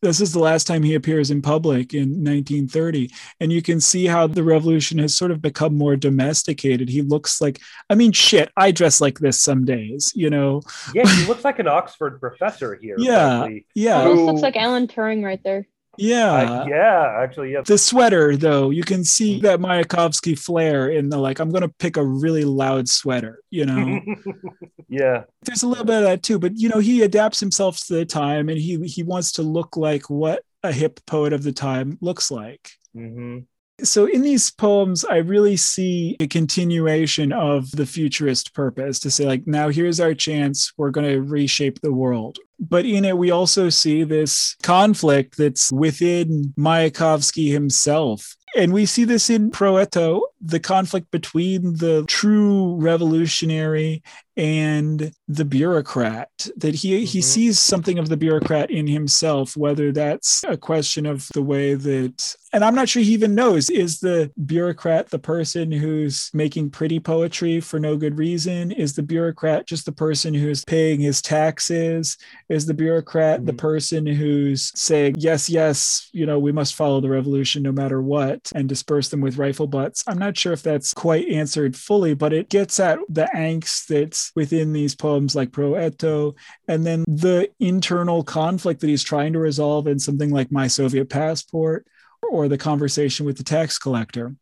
This 0.00 0.20
is 0.20 0.32
the 0.32 0.38
last 0.38 0.68
time 0.68 0.84
he 0.84 0.94
appears 0.94 1.32
in 1.32 1.42
public 1.42 1.92
in 1.92 2.10
1930. 2.22 3.10
And 3.40 3.52
you 3.52 3.60
can 3.60 3.80
see 3.80 4.06
how 4.06 4.28
the 4.28 4.44
revolution 4.44 4.98
has 4.98 5.16
sort 5.16 5.32
of 5.32 5.42
become 5.42 5.74
more 5.76 5.96
domesticated. 5.96 6.88
He 6.88 7.02
looks 7.02 7.40
like, 7.40 7.60
I 7.90 7.96
mean, 7.96 8.12
shit, 8.12 8.52
I 8.56 8.70
dress 8.70 9.00
like 9.00 9.18
this 9.18 9.40
some 9.40 9.64
days, 9.64 10.12
you 10.14 10.30
know? 10.30 10.62
Yeah, 10.94 11.08
he 11.08 11.26
looks 11.26 11.44
like 11.44 11.58
an 11.58 11.66
Oxford 11.66 12.20
professor 12.20 12.76
here. 12.76 12.94
Yeah. 12.98 13.40
frankly. 13.40 13.66
Yeah. 13.74 14.02
Almost 14.02 14.22
looks 14.22 14.42
like 14.42 14.56
Alan 14.56 14.86
Turing 14.86 15.24
right 15.24 15.42
there. 15.42 15.66
Yeah. 15.98 16.32
Uh, 16.32 16.66
yeah, 16.68 17.18
actually, 17.20 17.52
yeah. 17.52 17.62
The 17.66 17.76
sweater, 17.76 18.36
though, 18.36 18.70
you 18.70 18.84
can 18.84 19.04
see 19.04 19.40
that 19.40 19.60
Mayakovsky 19.60 20.38
flair 20.38 20.88
in 20.88 21.08
the 21.08 21.18
like, 21.18 21.40
I'm 21.40 21.50
going 21.50 21.62
to 21.62 21.74
pick 21.78 21.96
a 21.96 22.04
really 22.04 22.44
loud 22.44 22.88
sweater, 22.88 23.40
you 23.50 23.66
know? 23.66 24.00
yeah. 24.88 25.24
there's 25.42 25.62
a 25.62 25.68
little 25.68 25.84
bit 25.84 25.98
of 25.98 26.02
that 26.04 26.22
too 26.22 26.38
but 26.38 26.56
you 26.56 26.68
know 26.68 26.78
he 26.78 27.02
adapts 27.02 27.38
himself 27.38 27.78
to 27.78 27.94
the 27.94 28.04
time 28.06 28.48
and 28.48 28.58
he 28.58 28.82
he 28.86 29.02
wants 29.02 29.32
to 29.32 29.42
look 29.42 29.76
like 29.76 30.08
what 30.08 30.42
a 30.62 30.72
hip 30.72 31.00
poet 31.06 31.32
of 31.32 31.42
the 31.42 31.52
time 31.52 31.98
looks 32.00 32.30
like 32.30 32.70
hmm 32.94 33.38
so 33.82 34.06
in 34.06 34.22
these 34.22 34.50
poems 34.50 35.04
i 35.04 35.16
really 35.16 35.56
see 35.56 36.16
a 36.20 36.26
continuation 36.26 37.32
of 37.32 37.70
the 37.72 37.86
futurist 37.86 38.54
purpose 38.54 38.98
to 38.98 39.10
say 39.10 39.24
like 39.24 39.46
now 39.46 39.68
here's 39.68 40.00
our 40.00 40.14
chance. 40.14 40.72
We're 40.76 40.90
going 40.90 41.08
to 41.08 41.22
reshape 41.22 41.80
the 41.80 41.92
world. 41.92 42.38
But 42.60 42.84
in 42.84 43.04
it 43.04 43.16
we 43.16 43.30
also 43.30 43.68
see 43.68 44.04
this 44.04 44.56
conflict 44.62 45.36
that's 45.36 45.72
within 45.72 46.52
mayakovsky 46.58 47.52
himself 47.52 48.36
and 48.56 48.72
we 48.72 48.86
see 48.86 49.04
this 49.04 49.30
in 49.30 49.50
Pro 49.50 49.74
Eto, 49.74 50.22
the 50.40 50.60
conflict 50.60 51.10
between 51.10 51.74
the 51.76 52.04
true 52.06 52.76
revolutionary 52.76 54.02
and 54.36 55.10
the 55.26 55.44
bureaucrat 55.44 56.28
that 56.56 56.76
he 56.76 57.04
he 57.04 57.18
Mhm. 57.18 57.24
sees 57.24 57.58
something 57.58 57.98
of 57.98 58.08
the 58.08 58.16
bureaucrat 58.16 58.70
in 58.70 58.86
himself 58.86 59.56
whether 59.56 59.90
that's 59.90 60.44
a 60.46 60.56
question 60.56 61.06
of 61.06 61.26
the 61.34 61.42
way 61.42 61.74
that 61.74 62.36
and 62.52 62.64
i'm 62.64 62.74
not 62.76 62.88
sure 62.88 63.02
he 63.02 63.12
even 63.12 63.34
knows 63.34 63.68
is 63.68 63.98
the 63.98 64.30
bureaucrat 64.46 65.10
the 65.10 65.18
person 65.18 65.72
who's 65.72 66.30
making 66.32 66.70
pretty 66.70 67.00
poetry 67.00 67.58
for 67.60 67.80
no 67.80 67.96
good 67.96 68.16
reason 68.16 68.70
is 68.70 68.94
the 68.94 69.02
bureaucrat 69.02 69.66
just 69.66 69.86
the 69.86 69.92
person 69.92 70.32
who's 70.32 70.64
paying 70.66 71.00
his 71.00 71.20
taxes 71.20 72.16
is 72.48 72.64
the 72.66 72.74
bureaucrat 72.74 73.44
the 73.44 73.52
Mhm. 73.52 73.58
person 73.58 74.06
who's 74.06 74.70
saying 74.76 75.16
yes 75.18 75.50
yes 75.50 76.08
you 76.12 76.24
know 76.24 76.38
we 76.38 76.52
must 76.52 76.76
follow 76.76 77.00
the 77.00 77.10
revolution 77.10 77.60
no 77.64 77.72
matter 77.72 78.00
what 78.00 78.37
and 78.54 78.68
disperse 78.68 79.08
them 79.08 79.20
with 79.20 79.38
rifle 79.38 79.66
butts. 79.66 80.04
I'm 80.06 80.18
not 80.18 80.36
sure 80.36 80.52
if 80.52 80.62
that's 80.62 80.94
quite 80.94 81.28
answered 81.28 81.76
fully 81.76 82.14
but 82.14 82.32
it 82.32 82.48
gets 82.48 82.80
at 82.80 82.98
the 83.08 83.28
angst 83.34 83.86
that's 83.86 84.32
within 84.34 84.72
these 84.72 84.94
poems 84.94 85.34
like 85.34 85.52
Pro 85.52 85.72
Eto 85.72 86.36
and 86.66 86.86
then 86.86 87.04
the 87.06 87.50
internal 87.60 88.22
conflict 88.22 88.80
that 88.80 88.88
he's 88.88 89.02
trying 89.02 89.32
to 89.32 89.38
resolve 89.38 89.86
in 89.86 89.98
something 89.98 90.30
like 90.30 90.52
my 90.52 90.66
soviet 90.66 91.08
passport 91.08 91.86
or 92.22 92.48
the 92.48 92.58
conversation 92.58 93.26
with 93.26 93.36
the 93.36 93.44
tax 93.44 93.78
collector. 93.78 94.34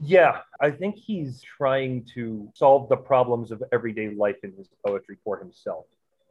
Yeah, 0.00 0.38
I 0.60 0.70
think 0.70 0.96
he's 0.96 1.42
trying 1.42 2.06
to 2.14 2.50
solve 2.54 2.88
the 2.88 2.96
problems 2.96 3.50
of 3.50 3.62
everyday 3.72 4.14
life 4.14 4.36
in 4.44 4.52
his 4.52 4.68
poetry 4.86 5.16
for 5.24 5.38
himself, 5.38 5.86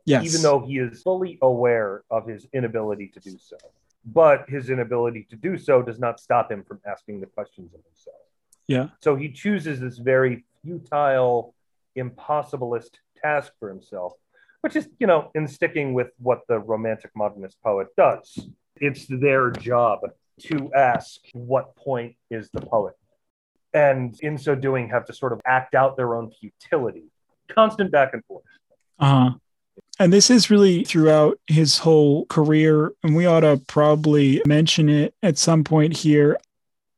yes. 0.06 0.24
even 0.26 0.42
though 0.42 0.66
he 0.66 0.78
is 0.78 1.02
fully 1.02 1.38
aware 1.42 2.04
of 2.10 2.28
his 2.28 2.48
inability 2.54 3.10
to 3.10 3.20
do 3.20 3.38
so. 3.40 3.58
But 4.06 4.50
his 4.50 4.70
inability 4.70 5.28
to 5.30 5.36
do 5.36 5.58
so 5.58 5.82
does 5.82 6.00
not 6.00 6.20
stop 6.20 6.52
him 6.52 6.64
from 6.64 6.80
asking 6.86 7.20
the 7.20 7.26
questions 7.26 7.74
of 7.74 7.82
himself. 7.84 8.16
Yeah. 8.68 8.90
So 9.02 9.16
he 9.16 9.30
chooses 9.30 9.80
this 9.80 9.98
very 9.98 10.46
futile, 10.64 11.54
impossibilist 11.98 12.92
task 13.22 13.52
for 13.60 13.70
himself, 13.70 14.14
which 14.62 14.76
is, 14.76 14.88
you 15.00 15.08
know, 15.08 15.32
in 15.36 15.48
sticking 15.48 15.94
with 15.94 16.12
what 16.20 16.42
the 16.48 16.60
romantic 16.60 17.12
modernist 17.16 17.58
poet 17.64 17.88
does. 17.98 18.48
It's 18.78 19.08
their 19.08 19.52
job 19.52 20.00
to 20.42 20.72
ask 20.74 21.20
what 21.34 21.76
point 21.76 22.16
is 22.30 22.50
the 22.52 22.62
poet. 22.62 22.94
And 23.74 24.18
in 24.22 24.38
so 24.38 24.56
doing, 24.56 24.90
have 24.90 25.06
to 25.06 25.14
sort 25.14 25.34
of 25.34 25.42
act 25.46 25.76
out 25.76 25.98
their 25.98 26.16
own 26.16 26.32
futility. 26.32 27.06
Constant 27.50 27.92
back 27.92 28.14
and 28.14 28.24
forth. 28.26 28.44
Uh-huh. 29.00 29.32
And 30.00 30.14
this 30.14 30.30
is 30.30 30.50
really 30.50 30.84
throughout 30.84 31.40
his 31.48 31.80
whole 31.80 32.26
career, 32.28 32.94
and 33.04 33.16
we 33.16 33.26
ought 33.26 33.40
to 33.40 33.62
probably 33.68 34.42
mention 34.46 34.90
it 34.90 35.16
at 35.24 35.38
some 35.38 35.64
point 35.64 35.98
here. 35.98 36.38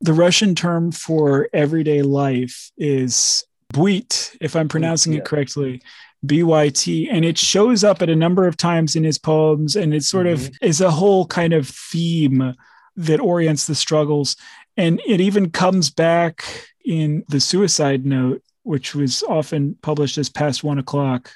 The 0.02 0.12
Russian 0.12 0.54
term 0.54 0.92
for 0.92 1.48
everyday 1.52 2.02
life 2.02 2.70
is 2.76 3.44
buit, 3.72 4.36
if 4.40 4.54
I'm 4.54 4.68
pronouncing 4.68 5.12
yeah. 5.12 5.20
it 5.20 5.24
correctly, 5.24 5.82
BYT. 6.26 7.08
And 7.10 7.24
it 7.24 7.38
shows 7.38 7.84
up 7.84 8.02
at 8.02 8.10
a 8.10 8.16
number 8.16 8.46
of 8.46 8.56
times 8.56 8.96
in 8.96 9.04
his 9.04 9.18
poems, 9.18 9.76
and 9.76 9.94
it 9.94 10.04
sort 10.04 10.26
of 10.26 10.40
mm-hmm. 10.40 10.64
is 10.64 10.80
a 10.80 10.90
whole 10.90 11.26
kind 11.26 11.52
of 11.52 11.68
theme 11.68 12.54
that 12.96 13.20
orients 13.20 13.66
the 13.66 13.74
struggles. 13.74 14.36
And 14.76 15.00
it 15.06 15.20
even 15.20 15.50
comes 15.50 15.90
back 15.90 16.44
in 16.84 17.24
the 17.28 17.40
suicide 17.40 18.04
note, 18.04 18.42
which 18.62 18.94
was 18.94 19.22
often 19.22 19.76
published 19.82 20.18
as 20.18 20.28
past 20.28 20.62
one 20.62 20.78
o'clock. 20.78 21.32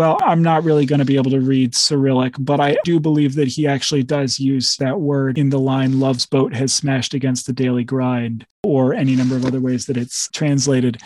Well, 0.00 0.16
I'm 0.22 0.42
not 0.42 0.64
really 0.64 0.86
going 0.86 1.00
to 1.00 1.04
be 1.04 1.16
able 1.16 1.30
to 1.32 1.42
read 1.42 1.74
Cyrillic, 1.74 2.34
but 2.38 2.58
I 2.58 2.78
do 2.84 2.98
believe 2.98 3.34
that 3.34 3.48
he 3.48 3.66
actually 3.66 4.02
does 4.02 4.40
use 4.40 4.76
that 4.76 4.98
word 4.98 5.36
in 5.36 5.50
the 5.50 5.58
line, 5.58 6.00
Love's 6.00 6.24
boat 6.24 6.54
has 6.54 6.72
smashed 6.72 7.12
against 7.12 7.46
the 7.46 7.52
daily 7.52 7.84
grind, 7.84 8.46
or 8.62 8.94
any 8.94 9.14
number 9.14 9.36
of 9.36 9.44
other 9.44 9.60
ways 9.60 9.84
that 9.84 9.98
it's 9.98 10.30
translated. 10.30 11.02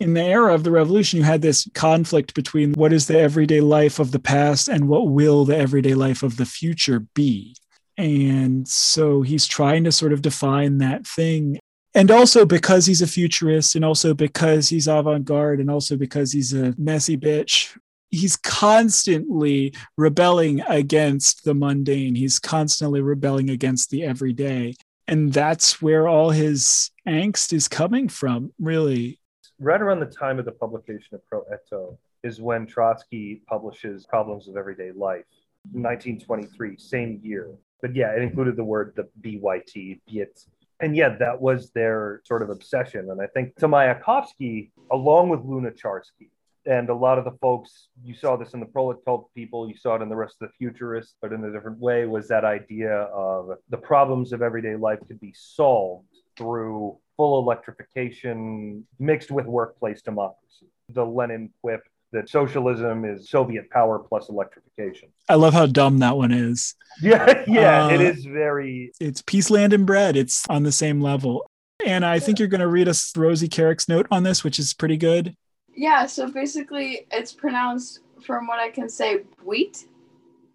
In 0.00 0.14
the 0.14 0.24
era 0.24 0.52
of 0.52 0.64
the 0.64 0.72
revolution, 0.72 1.18
you 1.18 1.22
had 1.22 1.40
this 1.40 1.68
conflict 1.74 2.34
between 2.34 2.72
what 2.72 2.92
is 2.92 3.06
the 3.06 3.16
everyday 3.16 3.60
life 3.60 4.00
of 4.00 4.10
the 4.10 4.18
past 4.18 4.66
and 4.66 4.88
what 4.88 5.06
will 5.06 5.44
the 5.44 5.56
everyday 5.56 5.94
life 5.94 6.24
of 6.24 6.36
the 6.36 6.44
future 6.44 7.06
be. 7.14 7.54
And 7.96 8.66
so 8.66 9.22
he's 9.22 9.46
trying 9.46 9.84
to 9.84 9.92
sort 9.92 10.12
of 10.12 10.20
define 10.20 10.78
that 10.78 11.06
thing. 11.06 11.60
And 11.94 12.10
also 12.10 12.44
because 12.44 12.86
he's 12.86 13.02
a 13.02 13.06
futurist, 13.06 13.76
and 13.76 13.84
also 13.84 14.14
because 14.14 14.68
he's 14.68 14.88
avant 14.88 15.26
garde, 15.26 15.60
and 15.60 15.70
also 15.70 15.96
because 15.96 16.32
he's 16.32 16.52
a 16.52 16.74
messy 16.76 17.16
bitch, 17.16 17.78
he's 18.12 18.36
constantly 18.36 19.74
rebelling 19.96 20.60
against 20.68 21.44
the 21.44 21.54
mundane. 21.54 22.14
He's 22.14 22.38
constantly 22.38 23.00
rebelling 23.00 23.50
against 23.50 23.90
the 23.90 24.04
everyday. 24.04 24.76
And 25.08 25.32
that's 25.32 25.82
where 25.82 26.06
all 26.06 26.30
his 26.30 26.90
angst 27.08 27.52
is 27.52 27.66
coming 27.66 28.08
from, 28.08 28.52
really. 28.60 29.18
Right 29.58 29.80
around 29.80 30.00
the 30.00 30.06
time 30.06 30.38
of 30.38 30.44
the 30.44 30.52
publication 30.52 31.14
of 31.14 31.26
Pro 31.26 31.42
Eto 31.44 31.96
is 32.22 32.40
when 32.40 32.66
Trotsky 32.66 33.42
publishes 33.48 34.06
Problems 34.06 34.46
of 34.46 34.56
Everyday 34.56 34.92
Life, 34.92 35.24
1923, 35.72 36.76
same 36.78 37.18
year. 37.22 37.50
But 37.80 37.96
yeah, 37.96 38.14
it 38.14 38.22
included 38.22 38.56
the 38.56 38.64
word 38.64 38.92
the 38.94 39.08
BYT, 39.20 40.00
Biet. 40.08 40.46
And 40.80 40.94
yeah, 40.94 41.16
that 41.18 41.40
was 41.40 41.70
their 41.70 42.20
sort 42.24 42.42
of 42.42 42.50
obsession. 42.50 43.10
And 43.10 43.20
I 43.20 43.26
think 43.26 43.56
to 43.56 43.68
Mayakovsky, 43.68 44.70
along 44.90 45.30
with 45.30 45.40
Lunacharsky, 45.40 46.28
and 46.66 46.88
a 46.90 46.94
lot 46.94 47.18
of 47.18 47.24
the 47.24 47.32
folks, 47.40 47.88
you 48.04 48.14
saw 48.14 48.36
this 48.36 48.54
in 48.54 48.60
the 48.60 48.66
proletariat 48.66 49.22
people, 49.34 49.68
you 49.68 49.76
saw 49.76 49.96
it 49.96 50.02
in 50.02 50.08
the 50.08 50.16
rest 50.16 50.36
of 50.40 50.48
the 50.48 50.52
futurists, 50.58 51.14
but 51.20 51.32
in 51.32 51.44
a 51.44 51.52
different 51.52 51.78
way, 51.78 52.06
was 52.06 52.28
that 52.28 52.44
idea 52.44 52.92
of 52.92 53.50
the 53.68 53.76
problems 53.76 54.32
of 54.32 54.42
everyday 54.42 54.76
life 54.76 54.98
could 55.08 55.20
be 55.20 55.34
solved 55.36 56.06
through 56.36 56.96
full 57.16 57.38
electrification 57.40 58.86
mixed 58.98 59.30
with 59.30 59.46
workplace 59.46 60.02
democracy. 60.02 60.66
The 60.90 61.04
Lenin 61.04 61.50
quip 61.60 61.82
that 62.12 62.28
socialism 62.28 63.04
is 63.04 63.30
Soviet 63.30 63.70
power 63.70 63.98
plus 63.98 64.28
electrification. 64.28 65.08
I 65.28 65.34
love 65.34 65.54
how 65.54 65.66
dumb 65.66 65.98
that 65.98 66.16
one 66.16 66.32
is. 66.32 66.74
Yeah, 67.00 67.42
yeah, 67.46 67.86
Uh, 67.86 67.90
it 67.94 68.00
is 68.02 68.26
very. 68.26 68.92
It's 69.00 69.22
peace, 69.22 69.48
land, 69.48 69.72
and 69.72 69.86
bread. 69.86 70.14
It's 70.14 70.46
on 70.50 70.62
the 70.62 70.72
same 70.72 71.00
level. 71.00 71.46
And 71.86 72.04
I 72.04 72.18
think 72.18 72.38
you're 72.38 72.48
going 72.48 72.60
to 72.60 72.68
read 72.68 72.86
us 72.86 73.16
Rosy 73.16 73.48
Carrick's 73.48 73.88
note 73.88 74.06
on 74.10 74.24
this, 74.24 74.44
which 74.44 74.58
is 74.58 74.74
pretty 74.74 74.98
good. 74.98 75.34
Yeah, 75.74 76.06
so 76.06 76.30
basically 76.30 77.06
it's 77.10 77.32
pronounced 77.32 78.00
from 78.24 78.46
what 78.46 78.58
I 78.58 78.70
can 78.70 78.88
say 78.88 79.22
wheat. 79.44 79.86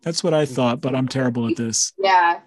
That's 0.02 0.23
what 0.23 0.34
I 0.34 0.45
thought, 0.45 0.80
but 0.80 0.95
I'm 0.95 1.07
terrible 1.07 1.48
at 1.49 1.57
this. 1.57 1.94
Yeah. 1.98 2.39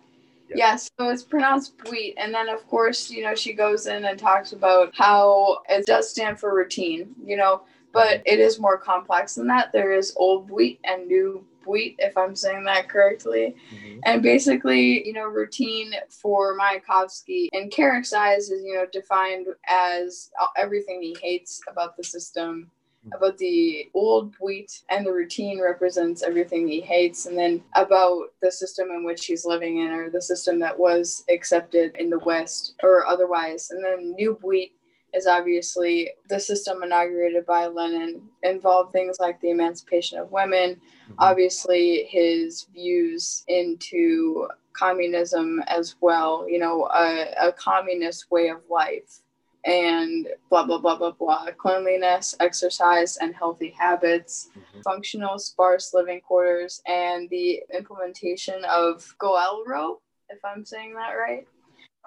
Yeah. 0.49 0.57
Yeah, 0.57 0.77
so 0.77 1.11
it's 1.11 1.23
pronounced 1.23 1.75
wheat. 1.91 2.15
And 2.17 2.35
then, 2.35 2.49
of 2.49 2.67
course, 2.67 3.11
you 3.11 3.23
know, 3.23 3.35
she 3.35 3.53
goes 3.53 3.87
in 3.87 4.05
and 4.05 4.19
talks 4.19 4.53
about 4.53 4.93
how 4.97 5.59
it 5.69 5.87
does 5.87 6.11
stand 6.11 6.41
for 6.41 6.55
routine, 6.55 7.15
you 7.25 7.37
know, 7.37 7.63
but 7.93 8.19
mm-hmm. 8.19 8.23
it 8.27 8.41
is 8.41 8.59
more 8.59 8.77
complex 8.77 9.37
than 9.37 9.47
that. 9.49 9.73
There 9.73 9.93
is 9.93 10.13
old 10.17 10.51
wheat 10.51 10.81
and 10.85 11.07
new 11.07 11.45
wheat, 11.67 11.97
if 11.99 12.17
I'm 12.17 12.37
saying 12.37 12.65
that 12.65 12.89
correctly. 12.89 13.55
Mm-hmm. 13.75 14.01
And 14.05 14.23
basically, 14.23 15.07
you 15.07 15.13
know, 15.13 15.27
routine 15.27 15.93
for 16.09 16.59
Mayakovsky 16.59 17.49
and 17.53 17.71
Carrick's 17.71 18.13
eyes 18.13 18.51
is, 18.51 18.63
you 18.65 18.75
know, 18.75 18.87
defined 18.93 19.47
as 19.69 20.31
everything 20.57 21.03
he 21.03 21.17
hates 21.21 21.61
about 21.69 21.97
the 21.97 22.05
system, 22.05 22.71
mm. 23.07 23.17
about 23.17 23.39
the 23.39 23.89
old 23.95 24.35
wheat, 24.41 24.83
and 24.91 25.07
the 25.07 25.13
routine 25.13 25.61
represents 25.61 26.23
everything 26.23 26.67
he 26.67 26.81
hates, 26.81 27.27
and 27.27 27.37
then 27.37 27.63
about 27.75 28.29
the 28.43 28.51
system 28.51 28.89
in 28.91 29.05
which 29.05 29.27
he's 29.27 29.45
living 29.45 29.79
in, 29.79 29.91
or 29.91 30.11
the 30.11 30.23
system 30.23 30.59
that 30.61 30.79
was 30.79 31.25
accepted 31.31 31.95
in 31.97 32.11
the 32.11 32.19
West 32.21 32.75
or 32.83 33.07
otherwise. 33.07 33.71
And 33.71 33.85
then 33.85 34.15
new 34.15 34.39
wheat 34.43 34.73
is 35.15 35.27
obviously 35.27 36.11
the 36.29 36.39
system 36.41 36.83
inaugurated 36.83 37.47
by 37.47 37.67
Lenin, 37.67 38.23
involved 38.43 38.93
things 38.93 39.19
like 39.21 39.41
the 39.41 39.51
emancipation 39.51 40.19
of 40.19 40.31
women, 40.33 40.81
obviously 41.19 42.05
his 42.05 42.65
views 42.73 43.45
into 43.49 44.49
communism 44.73 45.63
as 45.67 45.97
well, 46.01 46.47
you 46.49 46.59
know, 46.59 46.89
a, 46.95 47.27
a 47.49 47.53
communist 47.53 48.31
way 48.31 48.49
of 48.49 48.59
life 48.71 49.21
and 49.67 50.27
blah 50.49 50.65
blah 50.65 50.79
blah 50.79 50.97
blah 50.97 51.11
blah 51.11 51.47
cleanliness 51.59 52.35
exercise 52.41 53.19
and 53.19 53.35
healthy 53.35 53.69
habits 53.79 54.49
Mhm. 54.57 54.83
functional 54.83 55.39
sparse 55.39 55.93
living 55.93 56.23
quarters 56.23 56.81
and 56.87 57.29
the 57.29 57.63
implementation 57.75 58.65
of 58.65 59.15
goelro 59.21 59.99
if 60.31 60.43
i'm 60.47 60.65
saying 60.65 60.95
that 60.95 61.11
right 61.13 61.47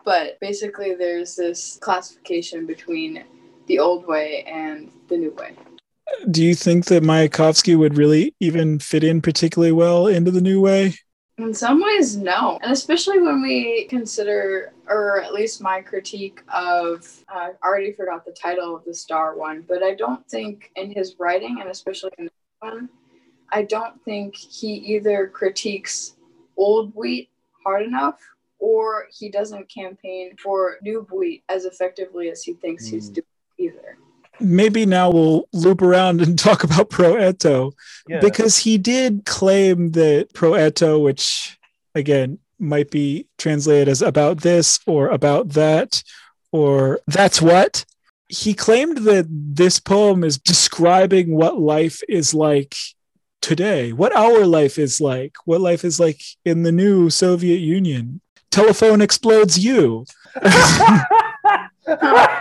but 0.05 0.39
basically 0.39 0.95
there's 0.95 1.35
this 1.35 1.77
classification 1.81 2.65
between 2.65 3.23
the 3.67 3.79
old 3.79 4.05
way 4.05 4.43
and 4.43 4.91
the 5.07 5.17
new 5.17 5.31
way 5.31 5.55
Do 6.29 6.43
you 6.43 6.55
think 6.55 6.85
that 6.85 7.03
Mayakovsky 7.03 7.77
would 7.77 7.97
really 7.97 8.35
even 8.39 8.79
fit 8.79 9.03
in 9.03 9.21
particularly 9.21 9.71
well 9.71 10.07
into 10.07 10.31
the 10.31 10.41
new 10.41 10.61
way? 10.61 10.95
In 11.39 11.53
some 11.53 11.81
ways, 11.81 12.15
no. 12.15 12.59
And 12.61 12.71
especially 12.71 13.19
when 13.19 13.41
we 13.41 13.85
consider, 13.85 14.71
or 14.87 15.21
at 15.21 15.33
least 15.33 15.61
my 15.61 15.81
critique 15.81 16.43
of, 16.53 17.09
uh, 17.33 17.49
I 17.61 17.67
already 17.67 17.91
forgot 17.91 18.23
the 18.23 18.33
title 18.33 18.75
of 18.75 18.85
the 18.85 18.93
Star 18.93 19.35
one, 19.35 19.65
but 19.67 19.81
I 19.81 19.95
don't 19.95 20.25
think 20.29 20.69
in 20.75 20.91
his 20.91 21.15
writing, 21.17 21.57
and 21.59 21.71
especially 21.71 22.11
in 22.19 22.25
this 22.25 22.33
one, 22.59 22.87
I 23.51 23.63
don't 23.63 23.99
think 24.05 24.35
he 24.35 24.73
either 24.73 25.27
critiques 25.27 26.15
old 26.55 26.93
wheat 26.95 27.29
hard 27.63 27.83
enough 27.83 28.19
or 28.63 29.07
he 29.19 29.27
doesn't 29.29 29.69
campaign 29.69 30.31
for 30.41 30.77
new 30.81 31.05
wheat 31.11 31.43
as 31.49 31.65
effectively 31.65 32.29
as 32.29 32.41
he 32.43 32.53
thinks 32.53 32.85
he's 32.85 33.09
Mm. 33.09 33.13
doing 33.15 33.25
either. 33.59 33.97
Maybe 34.39 34.85
now 34.85 35.11
we'll 35.11 35.49
loop 35.51 35.81
around 35.81 36.21
and 36.21 36.39
talk 36.47 36.63
about 36.63 36.89
Pro 36.89 37.15
Eto. 37.15 37.73
Yeah. 38.07 38.21
because 38.21 38.57
he 38.59 38.77
did 38.77 39.25
claim 39.25 39.91
that 39.91 40.33
pro 40.33 40.51
eto 40.53 41.01
which 41.01 41.57
again 41.93 42.39
might 42.59 42.89
be 42.89 43.27
translated 43.37 43.89
as 43.89 44.01
about 44.01 44.41
this 44.41 44.79
or 44.87 45.09
about 45.09 45.49
that 45.49 46.01
or 46.53 46.99
that's 47.07 47.41
what 47.41 47.85
he 48.29 48.53
claimed 48.53 48.97
that 49.09 49.25
this 49.29 49.79
poem 49.79 50.23
is 50.23 50.37
describing 50.37 51.35
what 51.35 51.59
life 51.59 52.01
is 52.09 52.33
like 52.33 52.75
today 53.41 53.91
what 53.93 54.15
our 54.15 54.45
life 54.45 54.77
is 54.79 54.99
like 55.01 55.33
what 55.45 55.61
life 55.61 55.83
is 55.83 55.99
like 55.99 56.21
in 56.45 56.63
the 56.63 56.71
new 56.71 57.09
soviet 57.09 57.59
union 57.59 58.19
telephone 58.53 59.01
explodes 59.01 59.57
you 59.57 60.05
oh 61.87 62.39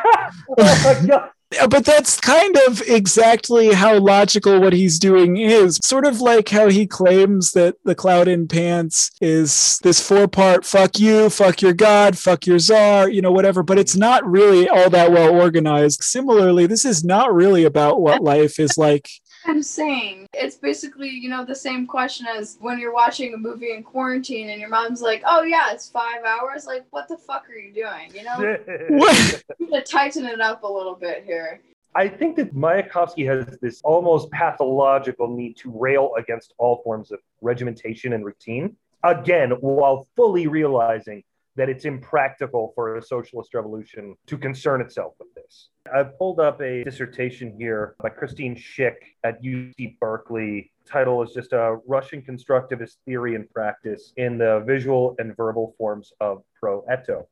my 0.59 1.07
god. 1.07 1.31
Yeah, 1.53 1.67
but 1.67 1.85
that's 1.85 2.19
kind 2.19 2.57
of 2.67 2.81
exactly 2.89 3.75
how 3.75 3.99
logical 3.99 4.59
what 4.59 4.73
he's 4.73 4.99
doing 4.99 5.37
is. 5.37 5.79
Sort 5.83 6.07
of 6.07 6.21
like 6.21 6.49
how 6.49 6.69
he 6.69 6.87
claims 6.87 7.53
that 7.53 7.77
the 7.85 7.95
Cloud 7.95 8.27
in 8.27 8.49
Pants 8.49 9.11
is 9.21 9.79
this 9.83 10.01
four 10.07 10.29
part 10.29 10.65
fuck 10.65 10.99
you, 10.99 11.29
fuck 11.29 11.61
your 11.61 11.75
God, 11.75 12.17
fuck 12.17 12.47
your 12.47 12.59
czar, 12.59 13.11
you 13.11 13.21
know, 13.21 13.33
whatever. 13.33 13.63
But 13.63 13.79
it's 13.79 13.97
not 13.97 14.25
really 14.27 14.67
all 14.69 14.89
that 14.91 15.13
well 15.13 15.35
organized. 15.35 16.03
Similarly, 16.03 16.67
this 16.67 16.87
is 16.87 17.05
not 17.05 17.35
really 17.35 17.65
about 17.65 18.01
what 18.01 18.23
life 18.23 18.59
is 18.59 18.79
like 18.79 19.11
I'm 19.47 19.63
saying 19.63 20.27
it's 20.35 20.57
basically, 20.57 21.11
you 21.11 21.29
know, 21.29 21.45
the 21.45 21.55
same 21.55 21.87
question 21.87 22.27
as 22.27 22.59
when 22.61 22.79
you're 22.79 22.93
watching 22.93 23.35
a 23.35 23.37
movie 23.37 23.73
in 23.73 23.83
quarantine 23.83 24.51
and 24.51 24.61
your 24.61 24.71
mom's 24.71 25.03
like, 25.03 25.23
"Oh 25.27 25.43
yeah, 25.43 25.73
it's 25.73 25.89
five 25.89 26.25
hours." 26.25 26.67
Like, 26.67 26.85
what 26.91 27.09
the 27.09 27.17
fuck 27.17 27.49
are 27.51 27.55
you 27.55 27.73
doing? 27.73 28.15
You 28.15 28.25
know, 28.25 28.57
What? 28.89 29.43
you 29.59 29.67
need 29.67 29.79
to 29.79 29.83
tighten 29.83 30.27
it 30.27 30.41
up 30.41 30.63
a 30.63 30.69
little 30.69 30.95
bit 30.95 31.25
here. 31.25 31.61
I 31.95 32.09
think 32.09 32.37
that 32.37 32.55
Mayakovsky 32.55 33.27
has 33.27 33.59
this 33.61 33.81
almost 33.83 34.31
pathological 34.31 35.29
need 35.29 35.57
to 35.59 35.71
rail 35.71 36.13
against 36.17 36.55
all 36.57 36.81
forms 36.83 37.13
of 37.13 37.21
regimentation 37.43 38.15
and 38.15 38.25
routine, 38.25 38.77
again, 39.05 39.51
while 39.61 40.07
fully 40.17 40.47
realizing 40.47 41.23
that 41.57 41.69
it's 41.69 41.85
impractical 41.85 42.73
for 42.75 42.97
a 42.97 43.03
socialist 43.03 43.55
revolution 43.55 44.15
to 44.27 44.39
concern 44.39 44.81
itself 44.81 45.15
with 45.19 45.29
this. 45.35 45.69
I've 45.95 46.17
pulled 46.19 46.41
up 46.41 46.61
a 46.61 46.83
dissertation 46.85 47.55
here 47.59 47.95
by 48.03 48.09
Christine 48.09 48.57
Schick 48.57 48.97
at 49.25 49.43
UC 49.43 49.99
Berkeley. 49.99 50.73
Title 50.87 51.23
is 51.23 51.33
just 51.33 51.53
a 51.53 51.79
Russian 51.87 52.23
constructivist 52.23 52.97
theory 53.05 53.35
and 53.35 53.49
practice 53.51 54.13
in 54.17 54.39
the 54.39 54.63
visual 54.67 55.15
and 55.19 55.37
verbal 55.37 55.75
forms 55.77 56.13
of 56.21 56.43
pro-eto. 56.59 57.27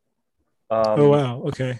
Um, 0.71 1.01
Oh 1.01 1.09
wow. 1.09 1.43
Okay. 1.47 1.79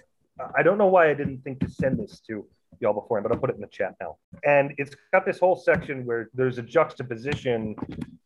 I 0.55 0.63
don't 0.63 0.77
know 0.77 0.87
why 0.87 1.09
I 1.09 1.13
didn't 1.13 1.43
think 1.43 1.59
to 1.59 1.69
send 1.69 1.99
this 1.99 2.19
to 2.27 2.45
y'all 2.79 2.93
beforehand, 2.93 3.23
but 3.27 3.33
I'll 3.33 3.39
put 3.39 3.49
it 3.49 3.55
in 3.55 3.61
the 3.61 3.67
chat 3.67 3.95
now. 4.01 4.17
And 4.43 4.73
it's 4.77 4.95
got 5.13 5.25
this 5.25 5.39
whole 5.39 5.55
section 5.55 6.05
where 6.05 6.29
there's 6.33 6.57
a 6.57 6.63
juxtaposition, 6.63 7.75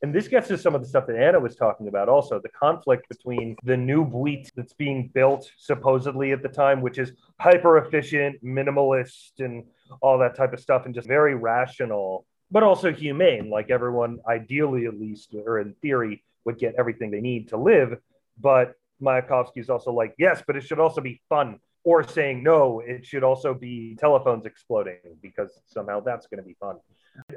and 0.05 0.13
this 0.13 0.27
gets 0.27 0.47
to 0.49 0.57
some 0.59 0.75
of 0.75 0.83
the 0.83 0.87
stuff 0.87 1.07
that 1.07 1.15
Anna 1.15 1.39
was 1.39 1.55
talking 1.55 1.87
about 1.87 2.09
also 2.09 2.39
the 2.39 2.49
conflict 2.49 3.09
between 3.09 3.55
the 3.63 3.75
new 3.75 4.05
Buit 4.05 4.51
that's 4.55 4.73
being 4.73 5.09
built 5.11 5.49
supposedly 5.57 6.31
at 6.31 6.43
the 6.43 6.47
time, 6.47 6.79
which 6.81 6.99
is 6.99 7.13
hyper 7.39 7.79
efficient, 7.79 8.35
minimalist, 8.43 9.39
and 9.39 9.63
all 10.01 10.19
that 10.19 10.35
type 10.35 10.53
of 10.53 10.59
stuff, 10.59 10.85
and 10.85 10.93
just 10.93 11.07
very 11.07 11.33
rational, 11.33 12.23
but 12.51 12.61
also 12.61 12.93
humane. 12.93 13.49
Like 13.49 13.71
everyone, 13.71 14.19
ideally 14.29 14.85
at 14.85 14.93
least, 14.93 15.33
or 15.33 15.57
in 15.57 15.73
theory, 15.81 16.23
would 16.45 16.59
get 16.59 16.75
everything 16.77 17.09
they 17.09 17.19
need 17.19 17.49
to 17.49 17.57
live. 17.57 17.97
But 18.39 18.75
Mayakovsky 19.01 19.57
is 19.57 19.71
also 19.71 19.91
like, 19.91 20.13
yes, 20.19 20.43
but 20.45 20.55
it 20.55 20.61
should 20.61 20.79
also 20.79 21.01
be 21.01 21.19
fun 21.29 21.59
or 21.83 22.07
saying 22.07 22.43
no, 22.43 22.79
it 22.85 23.07
should 23.07 23.23
also 23.23 23.55
be 23.55 23.97
telephones 23.99 24.45
exploding 24.45 25.17
because 25.23 25.59
somehow 25.65 25.99
that's 25.99 26.27
going 26.27 26.43
to 26.43 26.47
be 26.47 26.57
fun. 26.59 26.75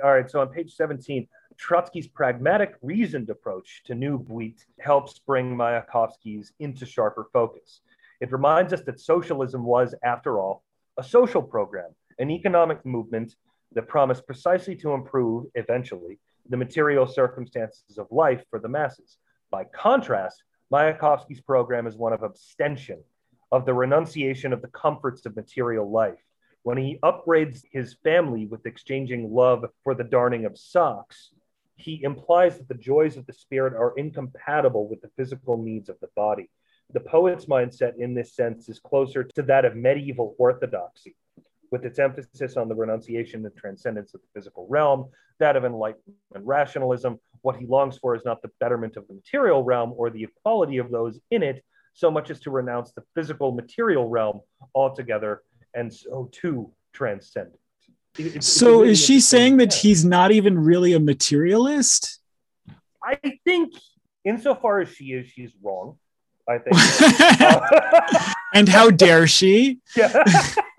All 0.05 0.13
right, 0.13 0.31
so 0.31 0.41
on 0.41 0.49
page 0.49 0.75
17, 0.75 1.27
Trotsky's 1.59 2.07
pragmatic, 2.07 2.77
reasoned 2.83 3.31
approach 3.31 3.83
to 3.85 3.95
New 3.95 4.19
Buit 4.19 4.65
helps 4.79 5.19
bring 5.19 5.57
Mayakovsky's 5.57 6.53
into 6.61 6.87
sharper 6.87 7.29
focus. 7.33 7.81
It 8.21 8.33
reminds 8.33 8.73
us 8.73 8.83
that 8.83 9.01
socialism 9.01 9.65
was, 9.65 9.95
after 10.05 10.39
all, 10.39 10.63
a 10.99 11.03
social 11.03 11.43
program, 11.43 11.91
an 12.19 12.31
economic 12.31 12.87
movement 12.87 13.35
that 13.73 13.89
promised 13.89 14.25
precisely 14.25 14.77
to 14.77 14.93
improve, 14.93 15.47
eventually, 15.57 16.19
the 16.49 16.57
material 16.57 17.07
circumstances 17.07 17.99
of 17.99 18.07
life 18.11 18.45
for 18.51 18.61
the 18.61 18.69
masses. 18.69 19.19
By 19.51 19.65
contrast, 19.65 20.43
Mayakovsky's 20.73 21.41
program 21.41 21.87
is 21.87 21.97
one 21.97 22.13
of 22.13 22.23
abstention, 22.23 23.03
of 23.51 23.67
the 23.67 23.75
renunciation 23.75 24.53
of 24.53 24.63
the 24.63 24.69
comforts 24.69 25.27
of 25.27 25.37
material 25.37 25.91
life. 25.91 26.23
When 26.63 26.79
he 26.79 26.99
upbraids 27.03 27.65
his 27.71 27.97
family 28.05 28.47
with 28.47 28.67
exchanging 28.67 29.33
love 29.33 29.65
for 29.83 29.95
the 29.95 30.05
darning 30.05 30.45
of 30.45 30.59
socks, 30.59 31.31
he 31.79 32.03
implies 32.03 32.59
that 32.59 32.69
the 32.69 32.75
joys 32.75 33.17
of 33.17 33.25
the 33.27 33.33
spirit 33.33 33.73
are 33.73 33.95
incompatible 33.97 34.89
with 34.89 35.01
the 35.01 35.11
physical 35.17 35.57
needs 35.57 35.89
of 35.89 35.99
the 36.01 36.09
body. 36.17 36.51
The 36.93 37.01
poet's 37.01 37.47
mindset, 37.47 37.97
in 37.99 38.15
this 38.15 38.35
sense, 38.35 38.69
is 38.69 38.81
closer 38.81 39.23
to 39.23 39.43
that 39.43 39.65
of 39.65 39.77
medieval 39.77 40.35
orthodoxy, 40.39 41.15
with 41.71 41.85
its 41.85 42.01
emphasis 42.01 42.57
on 42.57 42.69
the 42.69 42.75
renunciation 42.75 43.47
and 43.47 43.57
transcendence 43.57 44.13
of 44.13 44.21
the 44.23 44.27
physical 44.35 44.67
realm, 44.69 45.09
that 45.39 45.55
of 45.55 45.65
enlightenment 45.65 46.17
rationalism. 46.35 47.21
What 47.43 47.57
he 47.57 47.67
longs 47.67 47.97
for 47.97 48.17
is 48.17 48.25
not 48.25 48.43
the 48.43 48.51
betterment 48.59 48.97
of 48.97 49.07
the 49.07 49.15
material 49.15 49.63
realm 49.63 49.95
or 49.97 50.11
the 50.11 50.25
equality 50.25 50.79
of 50.79 50.91
those 50.91 51.21
in 51.31 51.45
it, 51.45 51.65
so 51.93 52.11
much 52.11 52.31
as 52.31 52.41
to 52.41 52.51
renounce 52.51 52.93
the 52.93 53.05
physical 53.15 53.53
material 53.53 54.09
realm 54.09 54.41
altogether 54.75 55.43
and 55.75 55.95
so 55.95 56.29
too 56.33 56.73
transcend. 56.93 57.53
It's- 58.19 58.37
it's 58.37 58.47
So 58.49 58.81
really 58.81 58.93
is 58.93 59.05
she 59.05 59.21
saying 59.21 59.59
that 59.59 59.73
he's 59.73 60.05
not 60.05 60.31
even 60.33 60.59
really 60.59 60.93
a 60.93 61.01
materialist? 61.01 62.21
I 63.03 63.17
think, 63.45 63.73
insofar 64.25 64.81
as 64.81 64.89
she 64.91 65.13
is, 65.13 65.27
she's 65.29 65.53
wrong. 65.63 65.97
I 66.49 66.59
think. 66.59 66.77
And 68.55 68.67
how 68.69 68.91
dare 68.91 69.27
she? 69.27 69.81
yeah. 69.95 70.25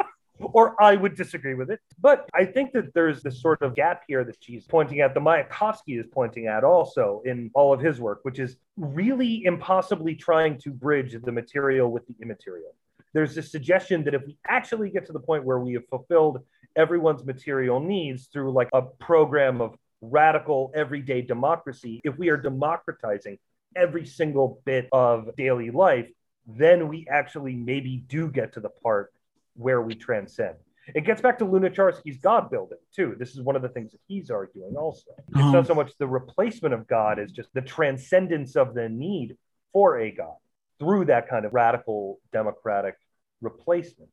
or 0.39 0.81
I 0.81 0.95
would 0.95 1.15
disagree 1.15 1.53
with 1.53 1.69
it. 1.69 1.79
But 1.99 2.27
I 2.33 2.45
think 2.45 2.71
that 2.73 2.93
there's 2.93 3.21
this 3.21 3.41
sort 3.41 3.61
of 3.61 3.75
gap 3.75 4.03
here 4.07 4.23
that 4.23 4.37
she's 4.41 4.65
pointing 4.65 5.01
at, 5.01 5.13
the 5.13 5.19
Mayakovsky 5.19 5.99
is 5.99 6.07
pointing 6.11 6.47
at 6.47 6.63
also 6.63 7.21
in 7.25 7.51
all 7.53 7.71
of 7.73 7.79
his 7.79 7.99
work, 7.99 8.21
which 8.23 8.39
is 8.39 8.57
really 8.77 9.45
impossibly 9.45 10.15
trying 10.15 10.57
to 10.59 10.71
bridge 10.71 11.15
the 11.23 11.31
material 11.31 11.91
with 11.91 12.07
the 12.07 12.15
immaterial. 12.21 12.73
There's 13.13 13.35
this 13.35 13.51
suggestion 13.51 14.03
that 14.05 14.13
if 14.15 14.25
we 14.25 14.37
actually 14.47 14.89
get 14.89 15.05
to 15.07 15.13
the 15.13 15.19
point 15.19 15.43
where 15.43 15.59
we 15.59 15.73
have 15.73 15.87
fulfilled 15.89 16.43
everyone's 16.75 17.25
material 17.25 17.79
needs 17.79 18.27
through 18.27 18.51
like 18.51 18.69
a 18.73 18.81
program 18.81 19.61
of 19.61 19.75
radical 20.01 20.71
everyday 20.75 21.21
democracy, 21.21 21.99
if 22.03 22.17
we 22.17 22.29
are 22.29 22.37
democratizing 22.37 23.37
every 23.75 24.05
single 24.05 24.61
bit 24.65 24.87
of 24.91 25.35
daily 25.35 25.71
life, 25.71 26.09
then 26.47 26.87
we 26.87 27.05
actually 27.09 27.53
maybe 27.55 27.97
do 28.07 28.29
get 28.29 28.53
to 28.53 28.59
the 28.59 28.69
part 28.69 29.13
where 29.55 29.81
we 29.81 29.93
transcend. 29.93 30.55
It 30.95 31.01
gets 31.05 31.21
back 31.21 31.37
to 31.39 31.45
Lunacharsky's 31.45 32.17
God 32.17 32.49
building, 32.49 32.79
too. 32.95 33.15
This 33.19 33.35
is 33.35 33.41
one 33.41 33.55
of 33.55 33.61
the 33.61 33.69
things 33.69 33.91
that 33.91 33.99
he's 34.07 34.31
arguing 34.31 34.75
also. 34.75 35.11
It's 35.27 35.37
Oh. 35.37 35.51
not 35.51 35.67
so 35.67 35.73
um, 35.73 35.77
much 35.77 35.95
the 35.99 36.07
replacement 36.07 36.73
of 36.73 36.87
God 36.87 37.19
as 37.19 37.31
just 37.31 37.53
the 37.53 37.61
transcendence 37.61 38.55
of 38.55 38.73
the 38.73 38.89
need 38.89 39.37
for 39.71 39.99
a 39.99 40.09
God 40.11 40.37
through 40.79 41.05
that 41.05 41.29
kind 41.29 41.45
of 41.45 41.53
radical 41.53 42.19
democratic 42.31 42.95
replacement. 43.41 44.09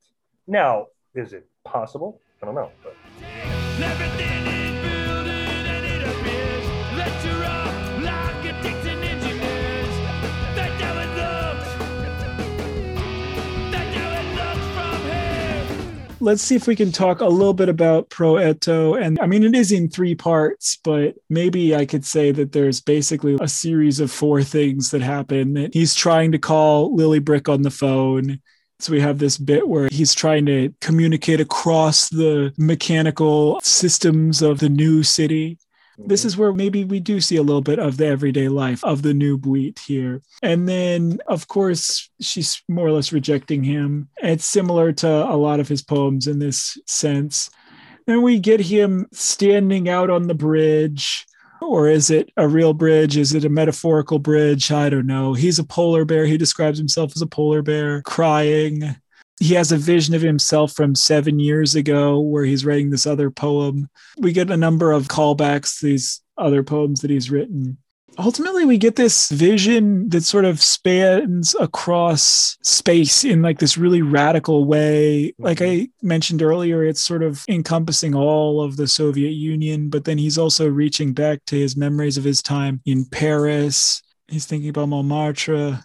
Now, 0.47 0.87
is 1.15 1.33
it 1.33 1.49
possible? 1.65 2.21
I 2.43 2.47
don't 2.47 2.55
know. 2.55 2.71
But 2.83 2.95
Everything 3.79 4.47
is 4.47 4.83
building 4.83 5.67
and 5.67 5.87
it 5.87 6.03
appears 6.03 6.67
that 6.97 7.25
you're 7.25 7.45
up 7.45 8.03
like 8.03 8.45
a 8.45 8.63
Dixon 8.63 9.03
engineers. 9.03 9.95
That's 10.55 10.83
how 10.83 10.99
it 10.99 11.11
looks. 11.17 11.69
That's 13.73 13.97
how 13.97 14.11
it 14.21 14.29
looks 14.35 14.67
from 14.75 15.03
here. 15.03 16.17
Let's 16.21 16.43
see 16.43 16.57
if 16.57 16.67
we 16.67 16.77
can 16.77 16.93
talk 16.93 17.21
a 17.21 17.27
little 17.27 17.55
bit 17.55 17.69
about 17.71 18.11
Pro 18.11 18.35
Eto. 18.35 19.01
And 19.01 19.19
I 19.21 19.27
mean, 19.27 19.43
it 19.43 19.55
is 19.55 19.73
in 19.73 19.89
three 19.89 20.15
parts, 20.15 20.77
but 20.85 21.17
maybe 21.31 21.75
I 21.75 21.87
could 21.87 22.05
say 22.05 22.33
that 22.33 22.53
there's 22.53 22.81
basically 22.81 23.39
a 23.41 23.49
series 23.49 23.99
of 24.01 24.11
four 24.11 24.43
things 24.43 24.91
that 24.91 25.03
happen. 25.03 25.55
That 25.55 25.75
he's 25.75 25.95
trying 25.95 26.33
to 26.33 26.39
call 26.39 26.95
Lily 26.95 27.19
Brik 27.19 27.49
on 27.49 27.63
the 27.63 27.71
phone. 27.71 28.41
So 28.79 28.93
we 28.93 29.01
have 29.01 29.19
this 29.19 29.39
bit 29.39 29.69
where 29.69 29.89
he's 29.91 30.15
trying 30.15 30.47
to 30.47 30.73
communicate 30.81 31.41
across 31.41 32.09
the 32.11 32.53
mechanical 32.59 33.59
systems 33.63 34.43
of 34.43 34.59
the 34.59 34.69
new 34.69 35.03
city. 35.03 35.59
This 35.99 36.21
mm-hmm. 36.21 36.27
is 36.27 36.37
where 36.37 36.53
maybe 36.53 36.85
we 36.85 37.01
do 37.01 37.21
see 37.21 37.37
a 37.37 37.43
little 37.43 37.63
bit 37.63 37.79
of 37.79 37.97
the 37.97 38.07
everyday 38.07 38.49
life 38.49 38.85
of 38.85 39.01
the 39.01 39.15
new 39.15 39.39
Buit 39.39 39.79
here. 39.79 40.21
And 40.43 40.69
then, 40.69 41.21
of 41.27 41.49
course, 41.49 42.11
she's 42.21 42.63
more 42.69 42.87
or 42.87 42.93
less 42.93 43.13
rejecting 43.13 43.65
him. 43.65 44.09
It's 44.19 44.45
similar 44.45 44.93
to 44.93 45.09
a 45.09 45.37
lot 45.37 45.59
of 45.59 45.69
his 45.69 45.83
poems 45.83 46.27
in 46.27 46.39
this 46.39 46.77
sense. 46.87 47.49
Then 48.07 48.21
we 48.23 48.39
get 48.39 48.61
him 48.61 49.07
standing 49.13 49.89
out 49.89 50.11
on 50.11 50.27
the 50.27 50.35
bridge. 50.35 51.25
Or 51.61 51.89
is 51.89 52.11
it 52.11 52.31
a 52.37 52.47
real 52.47 52.75
bridge? 52.75 53.17
Is 53.17 53.35
it 53.35 53.45
a 53.45 53.49
metaphorical 53.49 54.19
bridge? 54.19 54.71
I 54.71 54.89
don't 54.89 55.07
know. 55.07 55.35
He's 55.35 55.59
a 55.59 55.65
polar 55.65 56.05
bear. 56.05 56.27
He 56.27 56.37
describes 56.37 56.79
himself 56.79 57.13
as 57.17 57.23
a 57.23 57.27
polar 57.27 57.63
bear 57.63 58.03
crying 58.03 58.97
he 59.39 59.55
has 59.55 59.71
a 59.71 59.77
vision 59.77 60.15
of 60.15 60.23
himself 60.23 60.73
from 60.73 60.95
seven 60.95 61.39
years 61.39 61.75
ago 61.75 62.19
where 62.21 62.45
he's 62.45 62.65
writing 62.65 62.91
this 62.91 63.07
other 63.07 63.31
poem. 63.31 63.89
We 64.19 64.33
get 64.33 64.51
a 64.51 64.57
number 64.57 64.93
of 64.93 65.09
callbacks 65.09 65.81
these 65.81 66.23
other 66.39 66.63
poems 66.63 67.01
that 67.01 67.11
he's 67.11 67.31
written. 67.31 67.79
Ultimately, 68.19 68.65
we 68.65 68.79
get 68.79 68.97
this 68.97 69.31
vision 69.31 70.09
that 70.09 70.23
sort 70.23 70.45
of 70.45 70.63
spans 70.63 71.55
across 71.61 72.57
space 72.63 73.25
in 73.25 73.43
like 73.43 73.59
this 73.59 73.77
really 73.77 74.03
radical 74.03 74.65
way. 74.65 75.35
Like 75.39 75.59
mm-hmm. 75.59 75.83
I 75.83 75.89
mentioned 76.03 76.43
earlier, 76.43 76.85
it's 76.85 77.03
sort 77.03 77.23
of 77.23 77.45
encompassing 77.49 78.15
all 78.15 78.63
of 78.63 78.77
the 78.77 78.89
Soviet 78.89 79.33
Union, 79.33 79.91
but 79.91 80.05
then 80.05 80.19
he's 80.19 80.39
also 80.39 80.69
reaching 80.69 81.13
back 81.13 81.41
to 81.47 81.57
his 81.57 81.77
memories 81.77 82.17
of 82.17 82.25
his 82.25 82.43
time 82.43 82.81
in 82.87 83.05
Paris. 83.05 84.03
He's 84.29 84.47
thinking 84.47 84.71
about 84.71 84.89
Montmartre. 84.89 85.85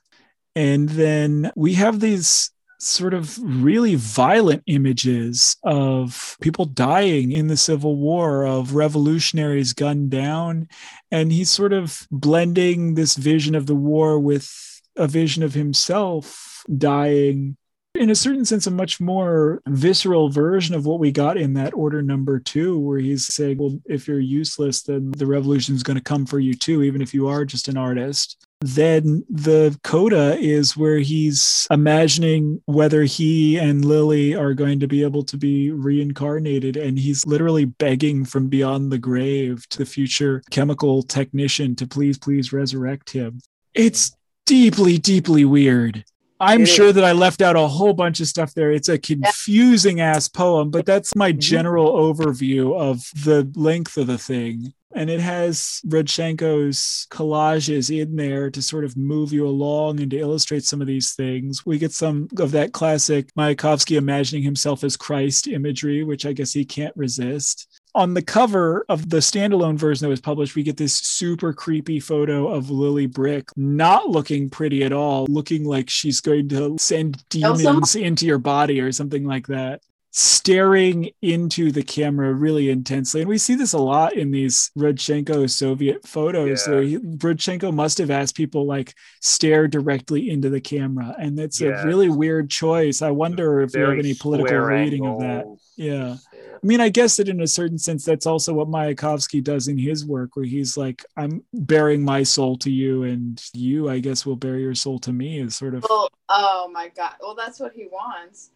And 0.56 0.90
then 0.90 1.52
we 1.56 1.74
have 1.76 2.00
these 2.00 2.52
sort 2.82 3.14
of 3.14 3.38
really 3.44 3.96
violent 3.96 4.64
images 4.66 5.56
of 5.64 6.38
people 6.42 6.66
dying 6.66 7.32
in 7.32 7.48
the 7.48 7.58
Civil 7.58 7.96
War, 7.96 8.46
of 8.46 8.76
revolutionaries 8.76 9.74
gunned 9.74 10.10
down. 10.10 10.68
And 11.12 11.32
he's 11.32 11.50
sort 11.50 11.74
of 11.74 12.08
blending 12.10 12.96
this 12.96 13.16
vision 13.16 13.56
of 13.56 13.68
the 13.68 13.76
war 13.76 14.20
with 14.20 14.82
a 14.96 15.08
vision 15.08 15.44
of 15.44 15.54
himself 15.54 16.64
dying 16.78 17.58
in 17.94 18.10
a 18.10 18.16
certain 18.16 18.46
sense, 18.46 18.68
a 18.68 18.72
much 18.72 19.00
more 19.00 19.62
visceral 19.68 20.30
version 20.30 20.76
of 20.76 20.86
what 20.86 21.00
we 21.00 21.12
got 21.12 21.38
in 21.38 21.54
that 21.54 21.74
order 21.74 22.02
number 22.02 22.40
two, 22.40 22.80
where 22.80 23.00
he's 23.00 23.34
saying, 23.34 23.58
Well, 23.58 23.80
if 23.86 24.08
you're 24.08 24.20
useless, 24.20 24.82
then 24.84 25.12
the 25.12 25.26
revolution's 25.26 25.84
going 25.84 25.98
to 25.98 26.04
come 26.04 26.26
for 26.26 26.40
you 26.40 26.54
too, 26.54 26.84
even 26.84 27.02
if 27.02 27.14
you 27.14 27.28
are 27.28 27.46
just 27.46 27.68
an 27.68 27.78
artist. 27.78 28.46
Then 28.62 29.26
the 29.28 29.78
coda 29.84 30.38
is 30.40 30.78
where 30.78 31.00
he's 31.00 31.68
imagining 31.72 32.62
whether 32.66 33.04
he 33.04 33.58
and 33.58 33.84
Lily 33.84 34.36
are 34.36 34.54
going 34.54 34.80
to 34.82 34.88
be 34.88 35.04
able 35.04 35.24
to 35.24 35.38
be 35.38 35.72
reincarnated. 35.72 36.78
And 36.78 36.98
he's 36.98 37.26
literally 37.26 37.66
begging 37.66 38.24
from 38.24 38.50
beyond 38.50 38.92
the 38.92 39.00
grave 39.00 39.68
to 39.70 39.80
the 39.80 39.86
future 39.86 40.44
chemical 40.52 41.02
technician 41.02 41.76
to 41.78 41.88
please, 41.88 42.20
please 42.20 42.54
resurrect 42.54 43.10
him. 43.10 43.42
It's 43.74 44.16
deeply, 44.46 45.00
deeply 45.00 45.44
weird. 45.44 46.06
I'm 46.42 46.64
It 46.64 46.68
sure 46.68 46.88
is. 46.88 46.96
that 46.96 47.04
I 47.04 47.12
left 47.12 47.42
out 47.42 47.56
a 47.56 47.68
whole 47.68 47.94
bunch 47.94 48.20
of 48.20 48.28
stuff 48.28 48.54
there. 48.56 48.72
It's 48.72 48.90
a 48.90 48.98
confusing 48.98 50.02
ass 50.02 50.28
poem, 50.28 50.72
but 50.72 50.88
that's 50.88 51.16
my 51.16 51.32
mm-hmm. 51.32 51.40
general 51.40 51.94
overview 51.94 52.76
of 52.76 53.04
the 53.24 53.50
length 53.56 53.96
of 53.98 54.08
the 54.08 54.18
thing. 54.18 54.74
And 54.94 55.10
it 55.10 55.22
has 55.22 55.80
Rodchenko's 55.86 57.08
collages 57.10 57.96
in 57.96 58.16
there 58.18 58.50
to 58.50 58.62
sort 58.62 58.84
of 58.84 58.98
move 58.98 59.32
you 59.32 59.48
along 59.48 60.02
and 60.02 60.12
to 60.12 60.18
illustrate 60.18 60.66
some 60.66 60.82
of 60.82 60.88
these 60.88 61.14
things. 61.14 61.66
We 61.66 61.78
get 61.78 61.94
some 61.94 62.28
of 62.38 62.52
that 62.52 62.74
classic 62.74 63.34
Mayakovsky 63.36 63.96
imagining 63.96 64.44
himself 64.44 64.84
as 64.84 64.98
Christ 64.98 65.48
imagery, 65.48 66.04
which 66.04 66.26
I 66.26 66.34
guess 66.34 66.52
he 66.52 66.66
can't 66.66 66.96
resist 66.98 67.68
on 67.94 68.14
the 68.14 68.22
cover 68.22 68.86
of 68.88 69.10
the 69.10 69.18
standalone 69.18 69.78
version 69.78 70.06
that 70.06 70.10
was 70.10 70.22
published, 70.22 70.56
we 70.56 70.64
get 70.64 70.78
this 70.78 70.94
super 70.94 71.54
creepy 71.54 72.00
photo 72.00 72.48
of 72.48 72.70
Lily 72.70 73.06
Brik 73.06 73.50
not 73.58 74.10
looking 74.10 74.50
pretty 74.50 74.84
at 74.84 74.94
all, 74.94 75.26
looking 75.28 75.66
like 75.66 75.90
she's 75.90 76.22
going 76.22 76.50
to 76.50 76.78
send 76.80 77.28
demons 77.30 77.96
into 77.96 78.26
your 78.26 78.38
body 78.38 78.80
or 78.80 78.92
something 78.92 79.26
like 79.26 79.48
that. 79.48 79.82
Staring 80.14 81.10
into 81.22 81.72
the 81.72 81.84
camera 81.84 82.34
really 82.34 82.70
intensely. 82.70 83.22
And 83.22 83.30
we 83.30 83.38
see 83.38 83.56
this 83.56 83.72
a 83.72 83.78
lot 83.80 84.14
in 84.14 84.32
these 84.32 84.70
Rodchenko 84.78 85.50
Soviet 85.50 86.06
photos. 86.06 86.68
Yeah. 86.68 86.74
Where 86.74 86.84
he, 86.84 86.98
Rodchenko 86.98 87.74
must 87.74 87.98
have 87.98 88.12
asked 88.12 88.36
people 88.36 88.66
like 88.66 88.94
stare 89.22 89.70
directly 89.70 90.30
into 90.30 90.50
the 90.50 90.60
camera. 90.60 91.16
And 91.18 91.40
it's 91.40 91.62
Yeah. 91.62 91.82
a 91.82 91.86
really 91.86 92.10
weird 92.10 92.50
choice. 92.50 93.02
I 93.02 93.12
wonder 93.12 93.62
if 93.62 93.74
you 93.74 93.82
have 93.82 93.98
any 94.00 94.14
political 94.14 94.48
square 94.50 94.68
reading 94.68 95.06
of 95.06 95.20
that. 95.20 95.46
Yeah. 95.78 96.18
I 96.34 96.68
mean, 96.68 96.82
I 96.82 96.90
guess 96.90 97.16
that 97.18 97.30
in 97.30 97.42
a 97.42 97.48
certain 97.48 97.80
sense, 97.80 98.06
that's 98.06 98.28
also 98.28 98.54
what 98.54 98.68
Mayakovsky 98.68 99.44
does 99.44 99.68
in 99.68 99.80
his 99.80 100.06
work, 100.06 100.36
where 100.36 100.46
he's 100.46 100.78
like, 100.78 101.04
I'm 101.18 101.44
bearing 101.54 102.04
my 102.04 102.22
soul 102.22 102.56
to 102.60 102.70
you, 102.70 103.02
and 103.04 103.42
you, 103.54 103.90
I 103.90 103.98
guess, 103.98 104.28
will 104.28 104.36
bear 104.36 104.60
your 104.60 104.76
soul 104.76 105.00
to 105.00 105.12
me, 105.12 105.40
is 105.40 105.56
sort 105.56 105.74
of. 105.74 105.84
Well, 105.90 106.10
oh 106.30 106.70
my 106.72 106.90
god. 106.90 107.14
Well, 107.20 107.34
that's 107.34 107.60
what 107.60 107.74
he 107.74 107.88
wants. 107.92 108.52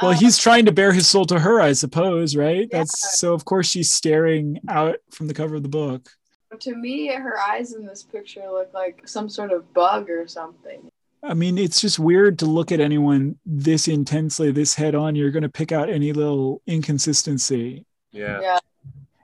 Well, 0.00 0.12
Um, 0.12 0.16
he's 0.16 0.38
trying 0.38 0.64
to 0.66 0.72
bear 0.72 0.92
his 0.92 1.06
soul 1.06 1.24
to 1.26 1.38
her, 1.38 1.60
I 1.60 1.72
suppose, 1.72 2.36
right? 2.36 2.68
Yeah. 2.70 2.78
That's 2.78 3.18
so, 3.18 3.34
of 3.34 3.44
course, 3.44 3.68
she's 3.68 3.90
staring 3.90 4.60
out 4.68 4.96
from 5.10 5.26
the 5.26 5.34
cover 5.34 5.56
of 5.56 5.62
the 5.62 5.68
book. 5.68 6.10
to 6.58 6.74
me, 6.74 7.06
her 7.08 7.38
eyes 7.38 7.72
in 7.74 7.86
this 7.86 8.02
picture 8.02 8.42
look 8.50 8.72
like 8.74 9.06
some 9.06 9.28
sort 9.28 9.52
of 9.52 9.72
bug 9.72 10.10
or 10.10 10.26
something. 10.26 10.90
I 11.22 11.34
mean, 11.34 11.58
it's 11.58 11.80
just 11.80 11.98
weird 11.98 12.38
to 12.40 12.46
look 12.46 12.72
at 12.72 12.80
anyone 12.80 13.38
this 13.44 13.88
intensely, 13.88 14.50
this 14.50 14.74
head 14.74 14.94
on. 14.94 15.14
You're 15.14 15.30
going 15.30 15.42
to 15.42 15.48
pick 15.50 15.70
out 15.70 15.90
any 15.90 16.12
little 16.12 16.62
inconsistency. 16.66 17.84
Yeah. 18.10 18.40
Yeah. 18.40 18.58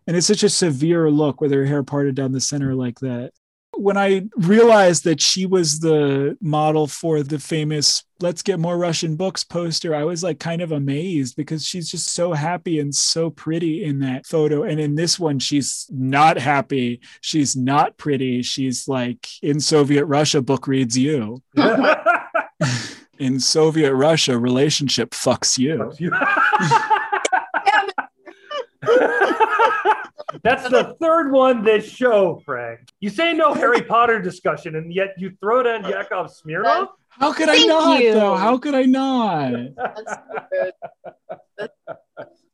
And 0.06 0.16
it's 0.16 0.26
such 0.26 0.42
a 0.44 0.48
severe 0.48 1.10
look 1.10 1.40
with 1.40 1.50
her 1.52 1.64
hair 1.64 1.82
parted 1.82 2.14
down 2.14 2.32
the 2.32 2.40
center 2.40 2.74
like 2.74 3.00
that. 3.00 3.32
When 3.76 3.96
I 3.96 4.22
realized 4.36 5.04
that 5.04 5.20
she 5.20 5.46
was 5.46 5.80
the 5.80 6.36
model 6.40 6.86
for 6.86 7.22
the 7.22 7.38
famous 7.38 8.04
Let's 8.20 8.42
Get 8.42 8.58
More 8.58 8.78
Russian 8.78 9.16
Books 9.16 9.44
poster, 9.44 9.94
I 9.94 10.04
was 10.04 10.22
like 10.22 10.40
kind 10.40 10.62
of 10.62 10.72
amazed 10.72 11.36
because 11.36 11.64
she's 11.66 11.90
just 11.90 12.12
so 12.12 12.32
happy 12.32 12.80
and 12.80 12.94
so 12.94 13.28
pretty 13.30 13.84
in 13.84 14.00
that 14.00 14.26
photo. 14.26 14.62
And 14.62 14.80
in 14.80 14.94
this 14.94 15.18
one, 15.18 15.38
she's 15.38 15.86
not 15.90 16.38
happy. 16.38 17.00
She's 17.20 17.54
not 17.54 17.98
pretty. 17.98 18.42
She's 18.42 18.88
like 18.88 19.28
in 19.42 19.60
Soviet 19.60 20.06
Russia, 20.06 20.40
book 20.40 20.66
reads 20.66 20.96
you. 20.96 21.42
In 23.18 23.40
Soviet 23.40 23.94
Russia, 23.94 24.38
relationship 24.38 25.12
fucks 25.12 25.56
you. 25.56 25.78
Fuck 25.78 26.00
you. 26.00 26.10
That's 30.46 30.68
the 30.68 30.96
third 31.00 31.32
one 31.32 31.64
this 31.64 31.88
show, 31.90 32.40
Frank. 32.44 32.88
You 33.00 33.10
say 33.10 33.32
no 33.32 33.52
Harry 33.52 33.82
Potter 33.92 34.22
discussion, 34.22 34.76
and 34.76 34.94
yet 34.94 35.14
you 35.18 35.36
throw 35.40 35.64
down 35.64 35.82
Yakov 35.82 36.30
Smirnoff? 36.30 36.88
How 37.08 37.32
could 37.32 37.48
I 37.48 37.56
Thank 37.56 37.68
not, 37.68 38.00
you. 38.00 38.12
though? 38.14 38.36
How 38.36 38.56
could 38.56 38.74
I 38.74 38.82
not? 38.84 39.52
That's 39.76 40.12
so 40.12 40.72
good. 41.58 41.70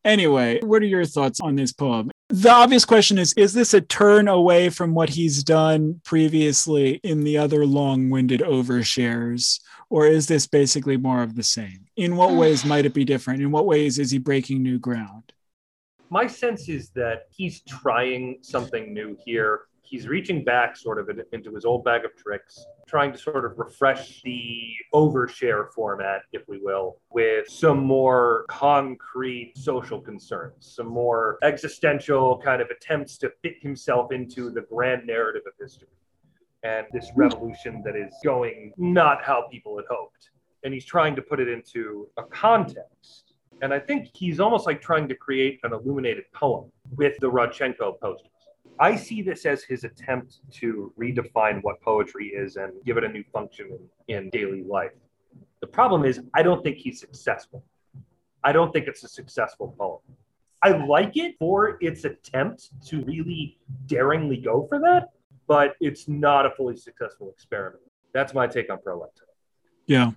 Anyway, 0.04 0.58
what 0.62 0.82
are 0.82 0.86
your 0.86 1.04
thoughts 1.04 1.38
on 1.40 1.54
this 1.54 1.72
poem? 1.72 2.10
The 2.28 2.50
obvious 2.50 2.84
question 2.84 3.18
is 3.18 3.32
Is 3.34 3.52
this 3.52 3.72
a 3.72 3.80
turn 3.80 4.26
away 4.26 4.68
from 4.68 4.94
what 4.94 5.10
he's 5.10 5.44
done 5.44 6.00
previously 6.04 6.94
in 7.04 7.22
the 7.22 7.38
other 7.38 7.64
long 7.64 8.10
winded 8.10 8.40
overshares? 8.40 9.60
Or 9.90 10.08
is 10.08 10.26
this 10.26 10.48
basically 10.48 10.96
more 10.96 11.22
of 11.22 11.36
the 11.36 11.44
same? 11.44 11.86
In 11.96 12.16
what 12.16 12.32
ways 12.34 12.64
might 12.64 12.84
it 12.84 12.94
be 12.94 13.04
different? 13.04 13.42
In 13.42 13.52
what 13.52 13.66
ways 13.66 14.00
is 14.00 14.10
he 14.10 14.18
breaking 14.18 14.60
new 14.62 14.80
ground? 14.80 15.32
My 16.12 16.26
sense 16.26 16.68
is 16.68 16.90
that 16.90 17.28
he's 17.30 17.62
trying 17.62 18.36
something 18.42 18.92
new 18.92 19.16
here. 19.24 19.62
He's 19.80 20.06
reaching 20.06 20.44
back 20.44 20.76
sort 20.76 20.98
of 20.98 21.08
into 21.32 21.54
his 21.54 21.64
old 21.64 21.84
bag 21.84 22.04
of 22.04 22.14
tricks, 22.16 22.66
trying 22.86 23.12
to 23.12 23.18
sort 23.18 23.46
of 23.46 23.58
refresh 23.58 24.20
the 24.20 24.74
overshare 24.92 25.72
format, 25.72 26.20
if 26.34 26.42
we 26.48 26.58
will, 26.58 26.98
with 27.12 27.48
some 27.48 27.78
more 27.78 28.44
concrete 28.50 29.54
social 29.56 30.02
concerns, 30.02 30.74
some 30.76 30.86
more 30.86 31.38
existential 31.42 32.38
kind 32.44 32.60
of 32.60 32.68
attempts 32.68 33.16
to 33.16 33.32
fit 33.40 33.54
himself 33.62 34.12
into 34.12 34.50
the 34.50 34.66
grand 34.70 35.06
narrative 35.06 35.44
of 35.46 35.54
history 35.58 35.88
and 36.62 36.86
this 36.92 37.10
revolution 37.16 37.82
that 37.86 37.96
is 37.96 38.14
going 38.22 38.74
not 38.76 39.24
how 39.24 39.48
people 39.50 39.78
had 39.78 39.86
hoped. 39.88 40.28
And 40.62 40.74
he's 40.74 40.84
trying 40.84 41.16
to 41.16 41.22
put 41.22 41.40
it 41.40 41.48
into 41.48 42.10
a 42.18 42.22
context. 42.24 43.31
And 43.62 43.72
I 43.72 43.78
think 43.78 44.10
he's 44.12 44.40
almost 44.40 44.66
like 44.66 44.82
trying 44.82 45.08
to 45.08 45.14
create 45.14 45.60
an 45.62 45.72
illuminated 45.72 46.24
poem 46.32 46.70
with 46.96 47.16
the 47.20 47.30
Rodchenko 47.30 47.98
posters. 48.00 48.28
I 48.80 48.96
see 48.96 49.22
this 49.22 49.46
as 49.46 49.62
his 49.62 49.84
attempt 49.84 50.40
to 50.54 50.92
redefine 50.98 51.62
what 51.62 51.80
poetry 51.80 52.28
is 52.28 52.56
and 52.56 52.72
give 52.84 52.96
it 52.96 53.04
a 53.04 53.08
new 53.08 53.22
function 53.32 53.78
in, 54.08 54.16
in 54.16 54.30
daily 54.30 54.64
life. 54.64 54.90
The 55.60 55.68
problem 55.68 56.04
is, 56.04 56.20
I 56.34 56.42
don't 56.42 56.62
think 56.64 56.78
he's 56.78 56.98
successful. 56.98 57.62
I 58.42 58.50
don't 58.52 58.72
think 58.72 58.88
it's 58.88 59.04
a 59.04 59.08
successful 59.08 59.74
poem. 59.78 60.00
I 60.62 60.70
like 60.70 61.16
it 61.16 61.36
for 61.38 61.78
its 61.80 62.04
attempt 62.04 62.70
to 62.86 63.04
really 63.04 63.58
daringly 63.86 64.38
go 64.38 64.66
for 64.68 64.80
that, 64.80 65.10
but 65.46 65.74
it's 65.80 66.08
not 66.08 66.46
a 66.46 66.50
fully 66.50 66.76
successful 66.76 67.30
experiment. 67.30 67.82
That's 68.12 68.34
my 68.34 68.48
take 68.48 68.70
on 68.70 68.78
Prolecta. 68.78 69.22
Yeah. 69.86 70.12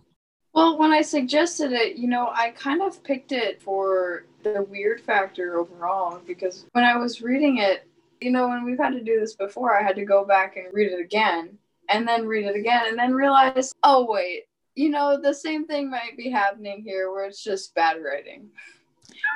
Well, 0.56 0.77
when 0.77 0.94
I 0.94 1.02
suggested 1.02 1.73
it, 1.73 1.98
you 1.98 2.07
know, 2.07 2.32
I 2.34 2.52
kind 2.52 2.82
of 2.82 3.03
picked 3.03 3.34
it 3.34 3.61
for 3.61 4.26
the 4.41 4.65
weird 4.69 5.02
factor 5.02 5.60
overall 5.60 6.22
because 6.26 6.65
when 6.72 6.86
I 6.86 6.95
was 6.95 7.22
reading 7.22 7.57
it, 7.57 7.86
you 8.22 8.32
know, 8.32 8.48
when 8.48 8.64
we've 8.64 8.77
had 8.77 8.94
to 8.94 9.03
do 9.03 9.19
this 9.19 9.36
before, 9.36 9.77
I 9.77 9.84
had 9.84 9.98
to 9.98 10.06
go 10.06 10.23
back 10.23 10.56
and 10.56 10.73
read 10.73 10.94
it 10.94 11.02
again 11.02 11.57
and 11.90 12.07
then 12.07 12.26
read 12.26 12.45
it 12.45 12.56
again 12.56 12.84
and 12.88 12.98
then 12.98 13.14
realize, 13.14 13.73
oh, 13.84 14.10
wait, 14.10 14.44
you 14.76 14.90
know, 14.90 15.19
the 15.22 15.34
same 15.34 15.68
thing 15.68 15.90
might 15.90 16.15
be 16.15 16.30
happening 16.30 16.82
here 16.84 17.11
where 17.11 17.26
it's 17.26 17.44
just 17.44 17.76
bad 17.76 17.98
writing. 18.02 18.49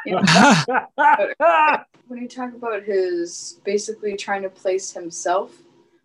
You 0.05 0.15
know, 0.15 1.83
when 2.07 2.21
you 2.21 2.27
talk 2.27 2.53
about 2.53 2.83
his 2.83 3.59
basically 3.65 4.15
trying 4.15 4.43
to 4.43 4.49
place 4.49 4.91
himself 4.91 5.51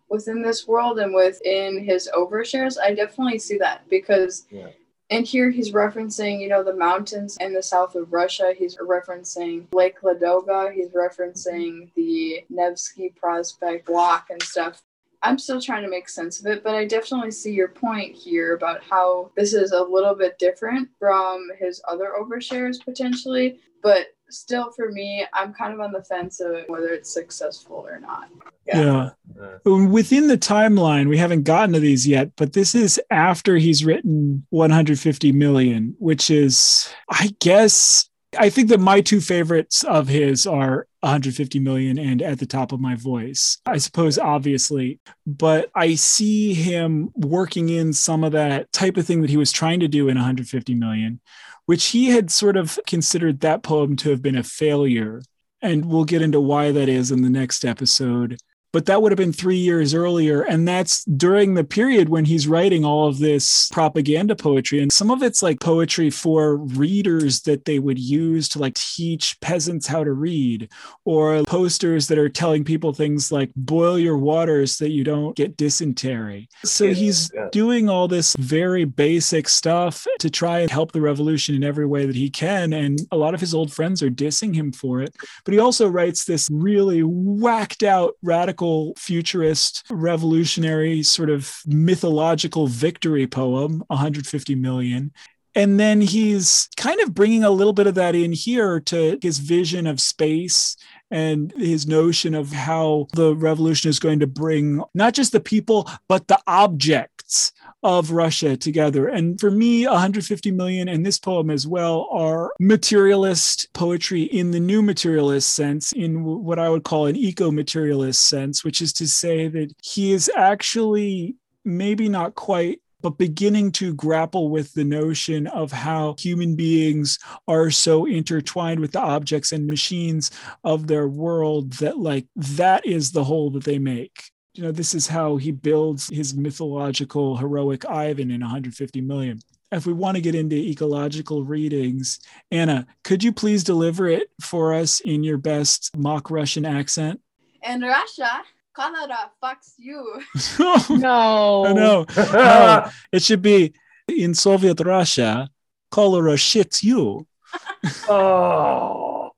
within 0.09 0.41
this 0.41 0.67
world 0.67 0.99
and 0.99 1.13
within 1.13 1.83
his 1.83 2.09
overshares, 2.13 2.77
I 2.77 2.93
definitely 2.93 3.39
see 3.39 3.57
that 3.59 3.87
because 3.89 4.45
Yeah. 4.51 4.67
And 5.09 5.25
here 5.25 5.51
he's 5.51 5.71
referencing, 5.71 6.41
you 6.41 6.47
know, 6.47 6.63
the 6.63 6.75
mountains 6.75 7.37
in 7.39 7.53
the 7.53 7.61
south 7.61 7.95
of 7.95 8.11
Russia. 8.11 8.53
He's 8.57 8.77
referencing 8.77 9.65
Lake 9.73 10.01
Ladoga. 10.01 10.73
He's 10.73 10.89
referencing 10.89 11.93
the 11.95 12.43
Nevsky 12.49 13.09
Prospect 13.09 13.85
block 13.85 14.27
and 14.29 14.41
stuff. 14.41 14.81
I'm 15.21 15.39
still 15.39 15.61
trying 15.61 15.83
to 15.83 15.89
make 15.89 16.09
sense 16.09 16.39
of 16.39 16.45
it, 16.47 16.63
but 16.63 16.75
I 16.75 16.85
definitely 16.85 17.31
see 17.31 17.53
your 17.53 17.67
point 17.67 18.15
here 18.15 18.55
about 18.55 18.83
how 18.83 19.31
this 19.35 19.53
is 19.53 19.71
a 19.71 19.83
little 19.83 20.13
bit 20.13 20.37
different 20.37 20.89
from 20.99 21.49
his 21.59 21.81
other 21.87 22.13
overshares 22.19 22.83
potentially. 22.83 23.59
But 23.81 24.07
still, 24.29 24.71
for 24.71 24.91
me, 24.91 25.25
I'm 25.33 25.53
kind 25.53 25.73
of 25.73 25.79
on 25.79 25.91
the 25.91 26.03
fence 26.03 26.39
of 26.39 26.63
whether 26.67 26.89
it's 26.89 27.13
successful 27.13 27.85
or 27.87 27.99
not. 27.99 28.29
Yeah. 28.65 29.11
Uh, 29.39 29.87
Within 29.87 30.27
the 30.27 30.37
timeline, 30.37 31.07
we 31.07 31.17
haven't 31.17 31.43
gotten 31.43 31.73
to 31.73 31.79
these 31.79 32.07
yet, 32.07 32.31
but 32.35 32.53
this 32.53 32.75
is 32.75 32.99
after 33.11 33.57
he's 33.57 33.85
written 33.85 34.45
150 34.49 35.31
million, 35.31 35.95
which 35.99 36.29
is, 36.29 36.89
I 37.09 37.35
guess, 37.39 38.09
I 38.37 38.49
think 38.49 38.69
that 38.69 38.79
my 38.79 39.01
two 39.01 39.21
favorites 39.21 39.83
of 39.83 40.07
his 40.07 40.45
are 40.45 40.87
150 41.01 41.59
million 41.59 41.97
and 41.97 42.21
at 42.21 42.39
the 42.39 42.45
top 42.45 42.71
of 42.71 42.79
my 42.79 42.95
voice. 42.95 43.59
I 43.65 43.77
suppose, 43.77 44.17
obviously, 44.17 44.99
but 45.25 45.69
I 45.75 45.95
see 45.95 46.53
him 46.53 47.11
working 47.15 47.69
in 47.69 47.93
some 47.93 48.23
of 48.23 48.31
that 48.33 48.71
type 48.73 48.97
of 48.97 49.05
thing 49.05 49.21
that 49.21 49.29
he 49.29 49.37
was 49.37 49.51
trying 49.51 49.79
to 49.81 49.87
do 49.87 50.09
in 50.09 50.15
150 50.15 50.73
million, 50.75 51.21
which 51.65 51.87
he 51.87 52.07
had 52.07 52.31
sort 52.31 52.57
of 52.57 52.79
considered 52.85 53.39
that 53.39 53.63
poem 53.63 53.95
to 53.97 54.09
have 54.09 54.21
been 54.21 54.37
a 54.37 54.43
failure. 54.43 55.21
And 55.61 55.85
we'll 55.85 56.05
get 56.05 56.21
into 56.21 56.39
why 56.39 56.71
that 56.71 56.89
is 56.89 57.11
in 57.11 57.21
the 57.21 57.29
next 57.29 57.65
episode 57.65 58.37
but 58.75 58.87
that 58.87 59.01
would 59.01 59.13
have 59.13 59.17
been 59.17 59.31
three 59.31 59.55
years 59.55 59.93
earlier. 59.93 60.41
And 60.41 60.67
that's 60.67 61.05
during 61.05 61.53
the 61.53 61.63
period 61.63 62.09
when 62.09 62.25
he's 62.25 62.45
writing 62.45 62.83
all 62.83 63.07
of 63.07 63.19
this 63.19 63.69
propaganda 63.71 64.35
poetry. 64.35 64.81
And 64.81 64.91
some 64.91 65.09
of 65.09 65.23
it's 65.23 65.41
like 65.41 65.61
poetry 65.61 66.09
for 66.09 66.57
readers 66.57 67.43
that 67.43 67.63
they 67.63 67.79
would 67.79 67.97
use 67.97 68.49
to 68.49 68.59
like 68.59 68.73
teach 68.73 69.39
peasants 69.39 69.87
how 69.87 70.03
to 70.03 70.11
read, 70.11 70.69
or 71.05 71.43
posters 71.45 72.09
that 72.09 72.17
are 72.17 72.27
telling 72.27 72.65
people 72.65 72.91
things 72.91 73.31
like 73.31 73.49
boil 73.55 73.97
your 73.97 74.17
water 74.17 74.65
so 74.67 74.83
that 74.83 74.91
you 74.91 75.05
don't 75.05 75.37
get 75.37 75.55
dysentery. 75.55 76.49
So 76.65 76.91
he's 76.91 77.31
Yeah. 77.33 77.47
doing 77.53 77.87
all 77.87 78.09
this 78.09 78.35
very 78.37 78.83
basic 78.83 79.47
stuff 79.47 80.05
to 80.19 80.29
try 80.29 80.59
and 80.59 80.69
help 80.69 80.91
the 80.91 80.99
revolution 80.99 81.55
in 81.55 81.63
every 81.63 81.85
way 81.85 82.05
that 82.05 82.15
he 82.17 82.29
can. 82.29 82.73
And 82.73 82.99
a 83.09 83.15
lot 83.15 83.33
of 83.33 83.39
his 83.39 83.53
old 83.53 83.71
friends 83.71 84.03
are 84.03 84.09
dissing 84.09 84.53
him 84.53 84.73
for 84.73 85.01
it. 85.01 85.15
But 85.45 85.53
he 85.53 85.61
also 85.61 85.87
writes 85.87 86.25
this 86.25 86.49
really 86.51 87.03
whacked 87.05 87.81
out, 87.83 88.15
radical, 88.21 88.64
futurist, 88.97 89.83
revolutionary, 89.89 91.03
sort 91.03 91.29
of 91.29 91.59
mythological 91.65 92.67
victory 92.67 93.27
poem, 93.27 93.83
150 93.87 94.55
million. 94.55 95.11
And 95.57 95.79
then 95.79 96.01
he's 96.01 96.67
kind 96.75 96.99
of 96.99 97.13
bringing 97.13 97.45
a 97.45 97.49
little 97.49 97.71
bit 97.71 97.87
of 97.87 97.95
that 97.95 98.13
in 98.13 98.33
here 98.33 98.81
to 98.81 99.17
his 99.21 99.39
vision 99.39 99.87
of 99.87 100.01
space 100.01 100.75
and 101.09 101.53
his 101.53 101.87
notion 101.87 102.35
of 102.35 102.51
how 102.51 103.07
the 103.13 103.33
revolution 103.33 103.89
is 103.89 103.99
going 103.99 104.19
to 104.19 104.27
bring 104.27 104.83
not 104.93 105.13
just 105.13 105.31
the 105.31 105.39
people, 105.39 105.89
but 106.09 106.27
the 106.27 106.39
objects 106.45 107.53
of 107.85 108.09
Russia 108.09 108.57
together. 108.57 109.07
And 109.07 109.39
for 109.39 109.51
me, 109.51 109.85
150 109.85 110.49
million 110.49 110.89
and 110.89 111.05
this 111.05 111.19
poem 111.19 111.51
as 111.51 111.67
well 111.67 112.09
are 112.11 112.51
materialist 112.59 113.71
poetry 113.73 114.23
in 114.23 114.49
the 114.49 114.59
new 114.59 114.81
materialist 114.81 115.51
sense, 115.51 115.91
in 115.91 116.23
what 116.23 116.57
I 116.57 116.67
would 116.67 116.83
call 116.83 117.05
an 117.05 117.15
eco 117.15 117.51
materialist 117.51 118.27
sense, 118.27 118.63
which 118.63 118.81
is 118.81 118.91
to 118.93 119.07
say 119.07 119.47
that 119.49 119.71
he 119.83 120.13
is 120.13 120.31
actually 120.35 121.35
maybe 121.63 122.09
not 122.09 122.33
quite 122.33 122.81
but 123.03 123.19
beginning 123.19 123.71
to 123.71 123.93
grapple 123.93 124.49
with 124.49 124.73
the 124.73 124.83
notion 124.83 125.45
of 125.45 125.71
how 125.71 126.15
human 126.17 126.55
beings 126.55 127.19
are 127.47 127.69
so 127.69 128.07
intertwined 128.07 128.79
with 128.79 128.93
the 128.93 128.99
objects 128.99 129.51
and 129.51 129.67
machines 129.67 130.31
of 130.63 130.87
their 130.87 131.07
world 131.07 131.73
that 131.73 131.99
like 131.99 132.25
that 132.35 132.83
is 132.83 133.11
the 133.11 133.23
whole 133.23 133.51
that 133.51 133.63
they 133.63 133.77
make 133.77 134.31
you 134.55 134.63
know 134.63 134.71
this 134.71 134.93
is 134.93 135.07
how 135.07 135.35
he 135.37 135.51
builds 135.51 136.09
his 136.09 136.33
mythological 136.33 137.37
heroic 137.37 137.85
ivan 137.85 138.31
in 138.31 138.41
150 138.41 139.01
million 139.01 139.39
if 139.71 139.85
we 139.85 139.93
want 139.93 140.15
to 140.15 140.21
get 140.21 140.35
into 140.35 140.55
ecological 140.55 141.43
readings 141.43 142.19
anna 142.51 142.87
could 143.03 143.23
you 143.23 143.31
please 143.31 143.63
deliver 143.63 144.07
it 144.07 144.29
for 144.41 144.73
us 144.73 145.01
in 145.01 145.23
your 145.23 145.37
best 145.37 145.95
mock 145.97 146.31
russian 146.31 146.65
accent 146.65 147.19
In 147.63 147.81
Russia, 147.81 148.43
Canada 148.75 149.31
fucks 149.41 149.73
you. 149.77 150.21
No. 150.89 151.63
no 151.63 151.73
no 151.73 152.05
oh, 152.17 152.31
no 152.33 152.89
it 153.11 153.21
should 153.23 153.41
be 153.41 153.73
in 154.07 154.33
soviet 154.33 154.79
russia 154.79 155.49
cholera 155.91 156.35
shits 156.35 156.83
you 156.83 157.27
oh. 158.09 159.31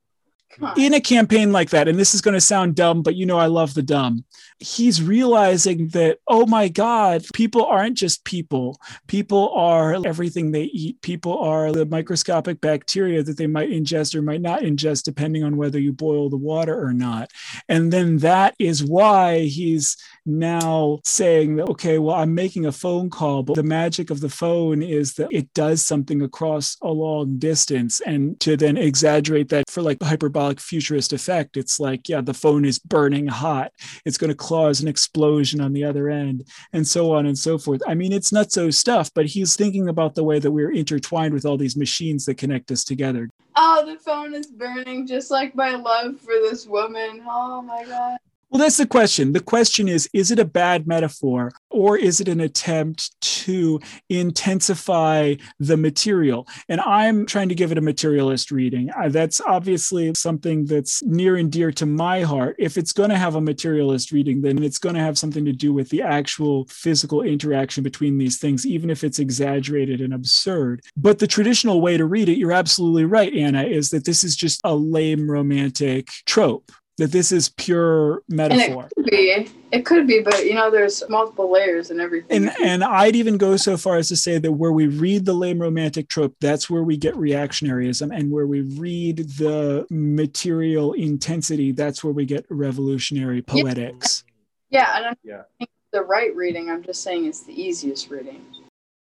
Come 0.57 0.69
on. 0.69 0.80
in 0.80 0.94
a 0.94 1.02
campaign 1.02 1.52
like 1.52 1.69
that, 1.69 1.88
and 1.88 1.99
this 1.99 2.15
is 2.15 2.22
going 2.22 2.34
to 2.34 2.41
sound 2.41 2.76
dumb, 2.76 3.03
but 3.03 3.15
you 3.15 3.26
know, 3.26 3.38
I 3.38 3.45
love 3.45 3.73
the 3.76 3.84
dumb. 3.84 4.26
He's 4.59 5.01
realizing 5.01 5.89
that, 5.89 6.19
oh 6.27 6.45
my 6.45 6.67
God, 6.67 7.25
people 7.34 7.65
aren't 7.65 7.97
just 7.97 8.23
people. 8.23 8.79
People 9.07 9.49
are 9.53 9.95
everything 10.05 10.51
they 10.51 10.63
eat. 10.63 11.01
People 11.01 11.38
are 11.38 11.71
the 11.71 11.85
microscopic 11.85 12.59
bacteria 12.59 13.21
that 13.23 13.38
they 13.38 13.47
might 13.47 13.69
ingest 13.69 14.15
or 14.15 14.21
might 14.21 14.41
not 14.41 14.61
ingest, 14.61 15.03
depending 15.03 15.43
on 15.43 15.57
whether 15.57 15.79
you 15.79 15.93
boil 15.93 16.29
the 16.29 16.38
water 16.38 16.79
or 16.81 16.93
not. 16.93 17.31
And 17.69 17.93
then 17.93 18.17
that 18.17 18.55
is 18.59 18.84
why 18.84 19.41
he's 19.41 19.95
now 20.25 20.99
saying 21.05 21.55
that, 21.55 21.69
okay, 21.69 21.99
well, 21.99 22.15
I'm 22.15 22.35
making 22.35 22.65
a 22.65 22.71
phone 22.71 23.09
call, 23.09 23.43
but 23.43 23.55
the 23.55 23.63
magic 23.63 24.09
of 24.09 24.21
the 24.21 24.29
phone 24.29 24.81
is 24.81 25.13
that 25.13 25.29
it 25.31 25.53
does 25.53 25.81
something 25.81 26.21
across 26.21 26.77
a 26.81 26.89
long 26.89 27.38
distance. 27.38 28.01
And 28.01 28.39
to 28.41 28.57
then 28.57 28.77
exaggerate 28.77 29.49
that 29.49 29.69
for 29.69 29.81
like 29.81 30.01
hyperbolic 30.01 30.59
futurist 30.59 31.13
effect, 31.13 31.57
it's 31.57 31.79
like, 31.79 32.09
yeah, 32.09 32.21
the 32.21 32.34
phone 32.34 32.65
is 32.65 32.79
burning 32.79 33.27
hot. 33.27 33.71
It's 34.03 34.17
going 34.17 34.29
to 34.29 34.35
cause 34.48 34.80
an 34.80 34.88
explosion 34.88 35.60
on 35.60 35.74
the 35.74 35.84
other 35.84 36.10
end, 36.10 36.45
and 36.72 36.88
so 36.88 37.14
on 37.14 37.26
and 37.26 37.38
so 37.38 37.57
forth. 37.57 37.82
I 37.86 37.95
mean, 37.95 38.14
it's 38.14 38.32
nutso 38.32 38.74
stuff, 38.74 39.11
but 39.14 39.26
he's 39.26 39.57
thinking 39.57 39.90
about 39.90 40.15
the 40.15 40.24
way 40.24 40.40
that 40.40 40.52
we're 40.52 40.72
intertwined 40.72 41.34
with 41.34 41.45
all 41.45 41.57
these 41.57 41.76
machines 41.76 42.26
that 42.26 42.38
connect 42.38 42.72
us 42.72 42.86
together. 42.86 43.30
Oh, 43.57 43.86
the 43.86 43.99
phone 43.99 44.34
is 44.34 44.48
burning 44.48 45.06
just 45.06 45.32
like 45.32 45.53
my 45.53 45.72
love 45.72 46.19
for 46.22 46.34
this 46.41 46.65
woman. 46.65 47.24
Oh 47.28 47.61
my 47.61 47.84
god. 47.84 48.18
Well, 48.49 48.61
that's 48.61 48.78
the 48.78 48.88
question. 48.88 49.34
The 49.34 49.41
question 49.41 49.90
is 49.90 50.10
is 50.14 50.32
it 50.32 50.40
a 50.40 50.45
bad 50.45 50.88
metaphor 50.88 51.52
or 51.69 51.98
is 51.98 52.22
it 52.22 52.30
an 52.30 52.40
attempt 52.40 53.19
to 53.19 53.82
intensify 54.10 55.36
the 55.60 55.76
material? 55.76 56.48
And 56.69 56.80
I'm 56.80 57.26
trying 57.26 57.49
to 57.49 57.56
give 57.56 57.74
it 57.74 57.78
a 57.78 57.82
materialist 57.82 58.49
reading. 58.49 58.90
Uh, 58.98 59.10
that's 59.10 59.41
obviously 59.41 60.14
something 60.15 60.65
that's 60.65 61.03
near 61.03 61.36
and 61.36 61.52
dear 61.52 61.74
to 61.74 61.86
my 61.86 62.22
heart. 62.22 62.56
If 62.57 62.78
it's 62.78 62.94
going 62.94 63.10
to 63.10 63.18
have 63.18 63.36
a 63.36 63.41
materialist 63.41 64.14
reading, 64.14 64.41
then 64.41 64.64
it's 64.64 64.78
going 64.78 64.95
to 64.95 65.02
have 65.02 65.18
something 65.18 65.44
to 65.44 65.52
do 65.52 65.74
with 65.74 65.90
the 65.90 66.02
actual 66.02 66.65
physical 66.69 67.24
interaction 67.24 67.84
between 67.84 68.18
these 68.18 68.38
things, 68.38 68.65
even 68.65 68.90
if 68.90 69.03
it's 69.03 69.19
exaggerated 69.19 69.99
and 69.99 70.14
absurd. 70.14 70.84
But 70.95 71.19
the 71.19 71.28
traditional 71.28 71.82
way 71.82 71.98
to 71.98 72.06
read 72.06 72.30
it, 72.30 72.38
you're 72.38 72.53
absolutely 72.53 73.03
right, 73.03 73.34
Anna, 73.34 73.64
is 73.64 73.90
that 73.90 74.06
this 74.06 74.24
is 74.24 74.38
just 74.38 74.61
a 74.64 74.74
lame 74.74 75.30
romantic 75.30 76.07
trope. 76.26 76.72
That 76.98 77.11
this 77.11 77.32
is 77.32 77.49
pure 77.49 78.24
And 78.28 78.38
metaphor. 78.38 78.86
it 78.86 78.95
could 78.95 79.06
be. 79.11 79.48
It 79.72 79.86
could 79.86 80.07
be, 80.07 80.22
but 80.22 80.45
you 80.45 80.56
know, 80.56 80.72
there's 80.72 81.03
multiple 81.10 81.52
layers 81.52 81.91
and 81.91 82.02
everything. 82.02 82.48
and 82.48 82.56
and 82.64 82.84
I'd 82.84 83.15
even 83.15 83.38
go 83.38 83.56
so 83.57 83.78
far 83.78 83.98
as 83.98 84.07
to 84.07 84.15
say 84.15 84.40
that 84.40 84.52
where 84.53 84.72
we 84.72 84.88
read 84.88 85.26
the 85.26 85.34
lame 85.34 85.60
romantic 85.60 86.07
trope, 86.10 86.36
that's 86.41 86.69
where 86.69 86.84
we 86.84 86.98
get 86.98 87.14
reactionaryism, 87.15 88.15
and 88.18 88.32
where 88.32 88.48
we 88.48 88.61
read 88.61 89.18
the 89.38 89.86
material 89.91 90.94
intensity, 90.94 91.72
that's 91.72 92.03
where 92.03 92.14
we 92.14 92.26
get 92.26 92.45
revolutionary 92.49 93.41
poetics. 93.44 94.24
yeah, 94.72 94.98
and 94.98 95.06
I'm 95.07 95.15
Yeah. 95.24 95.44
the 95.91 96.02
right 96.02 96.36
reading. 96.36 96.69
I'm 96.69 96.82
just 96.84 97.03
saying 97.03 97.26
it's 97.26 97.41
the 97.44 97.53
easiest 97.61 98.10
reading. 98.10 98.41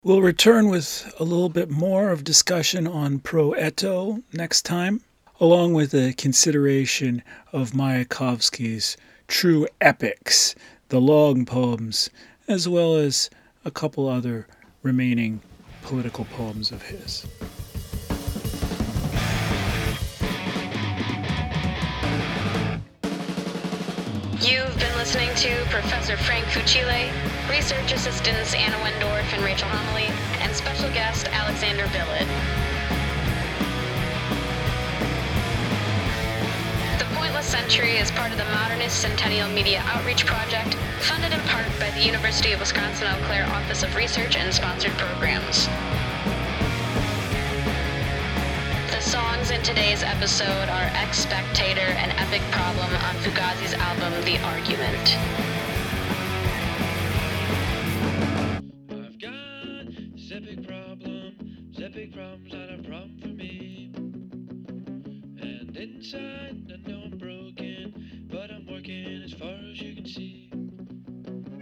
We'll 0.04 0.22
return 0.22 0.70
with 0.70 1.14
a 1.20 1.24
little 1.24 1.50
bit 1.50 1.70
more 1.70 2.10
of 2.10 2.24
discussion 2.24 2.88
on 2.88 3.20
Pro 3.20 3.52
Eto 3.52 4.24
next 4.34 4.62
time, 4.64 5.02
along 5.42 5.74
with 5.74 5.92
a 5.96 6.14
consideration 6.14 7.24
of 7.52 7.72
Mayakovsky's 7.72 8.96
true 9.28 9.68
epics, 9.82 10.54
the 10.90 11.02
long 11.02 11.46
poems, 11.46 12.12
as 12.48 12.70
well 12.70 12.96
as 12.96 13.28
a 13.66 13.72
couple 13.72 14.08
other 14.08 14.48
remaining 14.84 15.42
political 15.82 16.26
poems 16.26 16.72
of 16.72 16.84
his. 16.84 17.26
You've 24.48 24.78
been 24.78 24.96
listening 24.96 25.34
to 25.38 25.66
Professor 25.72 26.18
Frank 26.18 26.46
Fucile, 26.46 27.12
research 27.50 27.92
assistants 27.92 28.54
Anna 28.54 28.76
Wendorf 28.78 29.34
and 29.34 29.44
Rachel 29.44 29.70
Homily, 29.70 30.06
and 30.40 30.56
special 30.56 30.90
guest 30.92 31.26
Alexander 31.30 31.90
Billet. 31.92 32.71
Century 37.52 37.98
is 37.98 38.10
part 38.12 38.32
of 38.32 38.38
the 38.38 38.46
Modernist 38.46 39.02
Centennial 39.02 39.50
Media 39.50 39.84
Outreach 39.88 40.26
Project, 40.26 40.74
funded 41.02 41.34
in 41.34 41.40
part 41.42 41.68
by 41.82 41.92
the 41.92 42.00
University 42.00 42.54
of 42.54 42.62
Wisconsin 42.62 43.08
Eau 43.08 43.26
Claire 43.26 43.46
Office 43.48 43.84
of 43.84 43.94
Research 43.94 44.38
and 44.38 44.54
sponsored 44.54 44.94
programs. 44.94 45.68
The 48.90 49.02
songs 49.02 49.52
in 49.52 49.62
today's 49.64 50.02
episode 50.02 50.70
are 50.70 50.90
Ex 50.96 51.20
Spectator 51.20 51.82
and 51.82 52.14
Epic 52.14 52.42
Problem 52.52 52.88
on 52.88 53.16
Fugazi's 53.16 53.74
album 53.74 54.14
The 54.24 54.40
Argument. 54.46 55.18
Epic 60.34 60.66
problem, 60.66 61.36
epic 61.84 62.14
problem's 62.14 62.54
not 62.54 62.70
a 62.72 62.82
problem 62.88 63.20
for 63.22 63.28
me. 63.28 63.92
And 65.42 65.76
inside, 65.76 66.41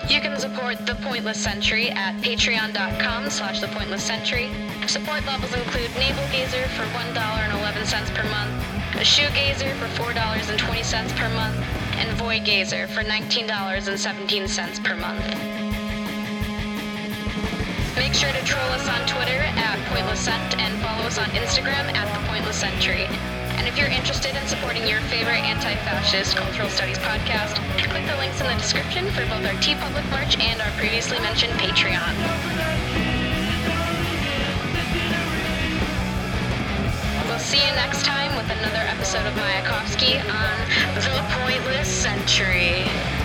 you 0.09 0.19
can 0.19 0.39
support 0.39 0.85
The 0.85 0.95
Pointless 0.95 1.39
Century 1.39 1.89
at 1.89 2.15
patreon.com 2.21 3.29
slash 3.29 3.59
The 3.59 3.67
Pointless 3.67 4.03
Century. 4.03 4.49
Support 4.87 5.25
levels 5.25 5.53
include 5.53 5.91
Navel 5.95 6.25
Gazer 6.31 6.67
for 6.69 6.83
$1.11 6.97 8.15
per 8.15 8.29
month, 8.29 8.51
a 8.95 9.05
Shoegazer 9.05 9.73
for 9.75 9.87
$4.20 10.01 11.15
per 11.15 11.29
month, 11.35 11.57
and 11.97 12.09
Void 12.17 12.43
Gazer 12.43 12.87
for 12.87 13.03
$19.17 13.03 14.83
per 14.83 14.95
month. 14.95 15.25
Make 17.95 18.13
sure 18.13 18.31
to 18.31 18.43
troll 18.45 18.69
us 18.69 18.87
on 18.89 19.07
Twitter 19.07 19.39
at 19.39 19.77
Pointless 19.89 20.27
PointlessCent 20.27 20.59
and 20.59 20.81
follow 20.81 21.03
us 21.03 21.17
on 21.19 21.29
Instagram 21.29 21.93
at 21.93 22.07
The 22.13 22.27
Pointless 22.27 22.57
Century. 22.57 23.38
And 23.59 23.67
if 23.67 23.77
you're 23.77 23.91
interested 23.91 24.33
in 24.37 24.47
supporting 24.47 24.87
your 24.87 25.01
favorite 25.11 25.43
anti-fascist 25.43 26.37
cultural 26.37 26.69
studies 26.69 26.97
podcast, 26.99 27.59
click 27.91 28.07
the 28.07 28.15
links 28.15 28.39
in 28.39 28.47
the 28.47 28.53
description 28.55 29.05
for 29.11 29.25
both 29.27 29.43
our 29.43 29.59
TeePublic 29.59 30.09
March 30.09 30.39
and 30.39 30.61
our 30.61 30.71
previously 30.79 31.19
mentioned 31.19 31.51
Patreon. 31.59 32.15
We'll 37.27 37.37
see 37.37 37.59
you 37.59 37.75
next 37.75 38.05
time 38.05 38.33
with 38.37 38.49
another 38.49 38.79
episode 38.87 39.25
of 39.27 39.33
Mayakovsky 39.33 40.23
on 40.23 40.55
The 40.95 41.19
Pointless 41.43 41.89
Century. 41.89 43.18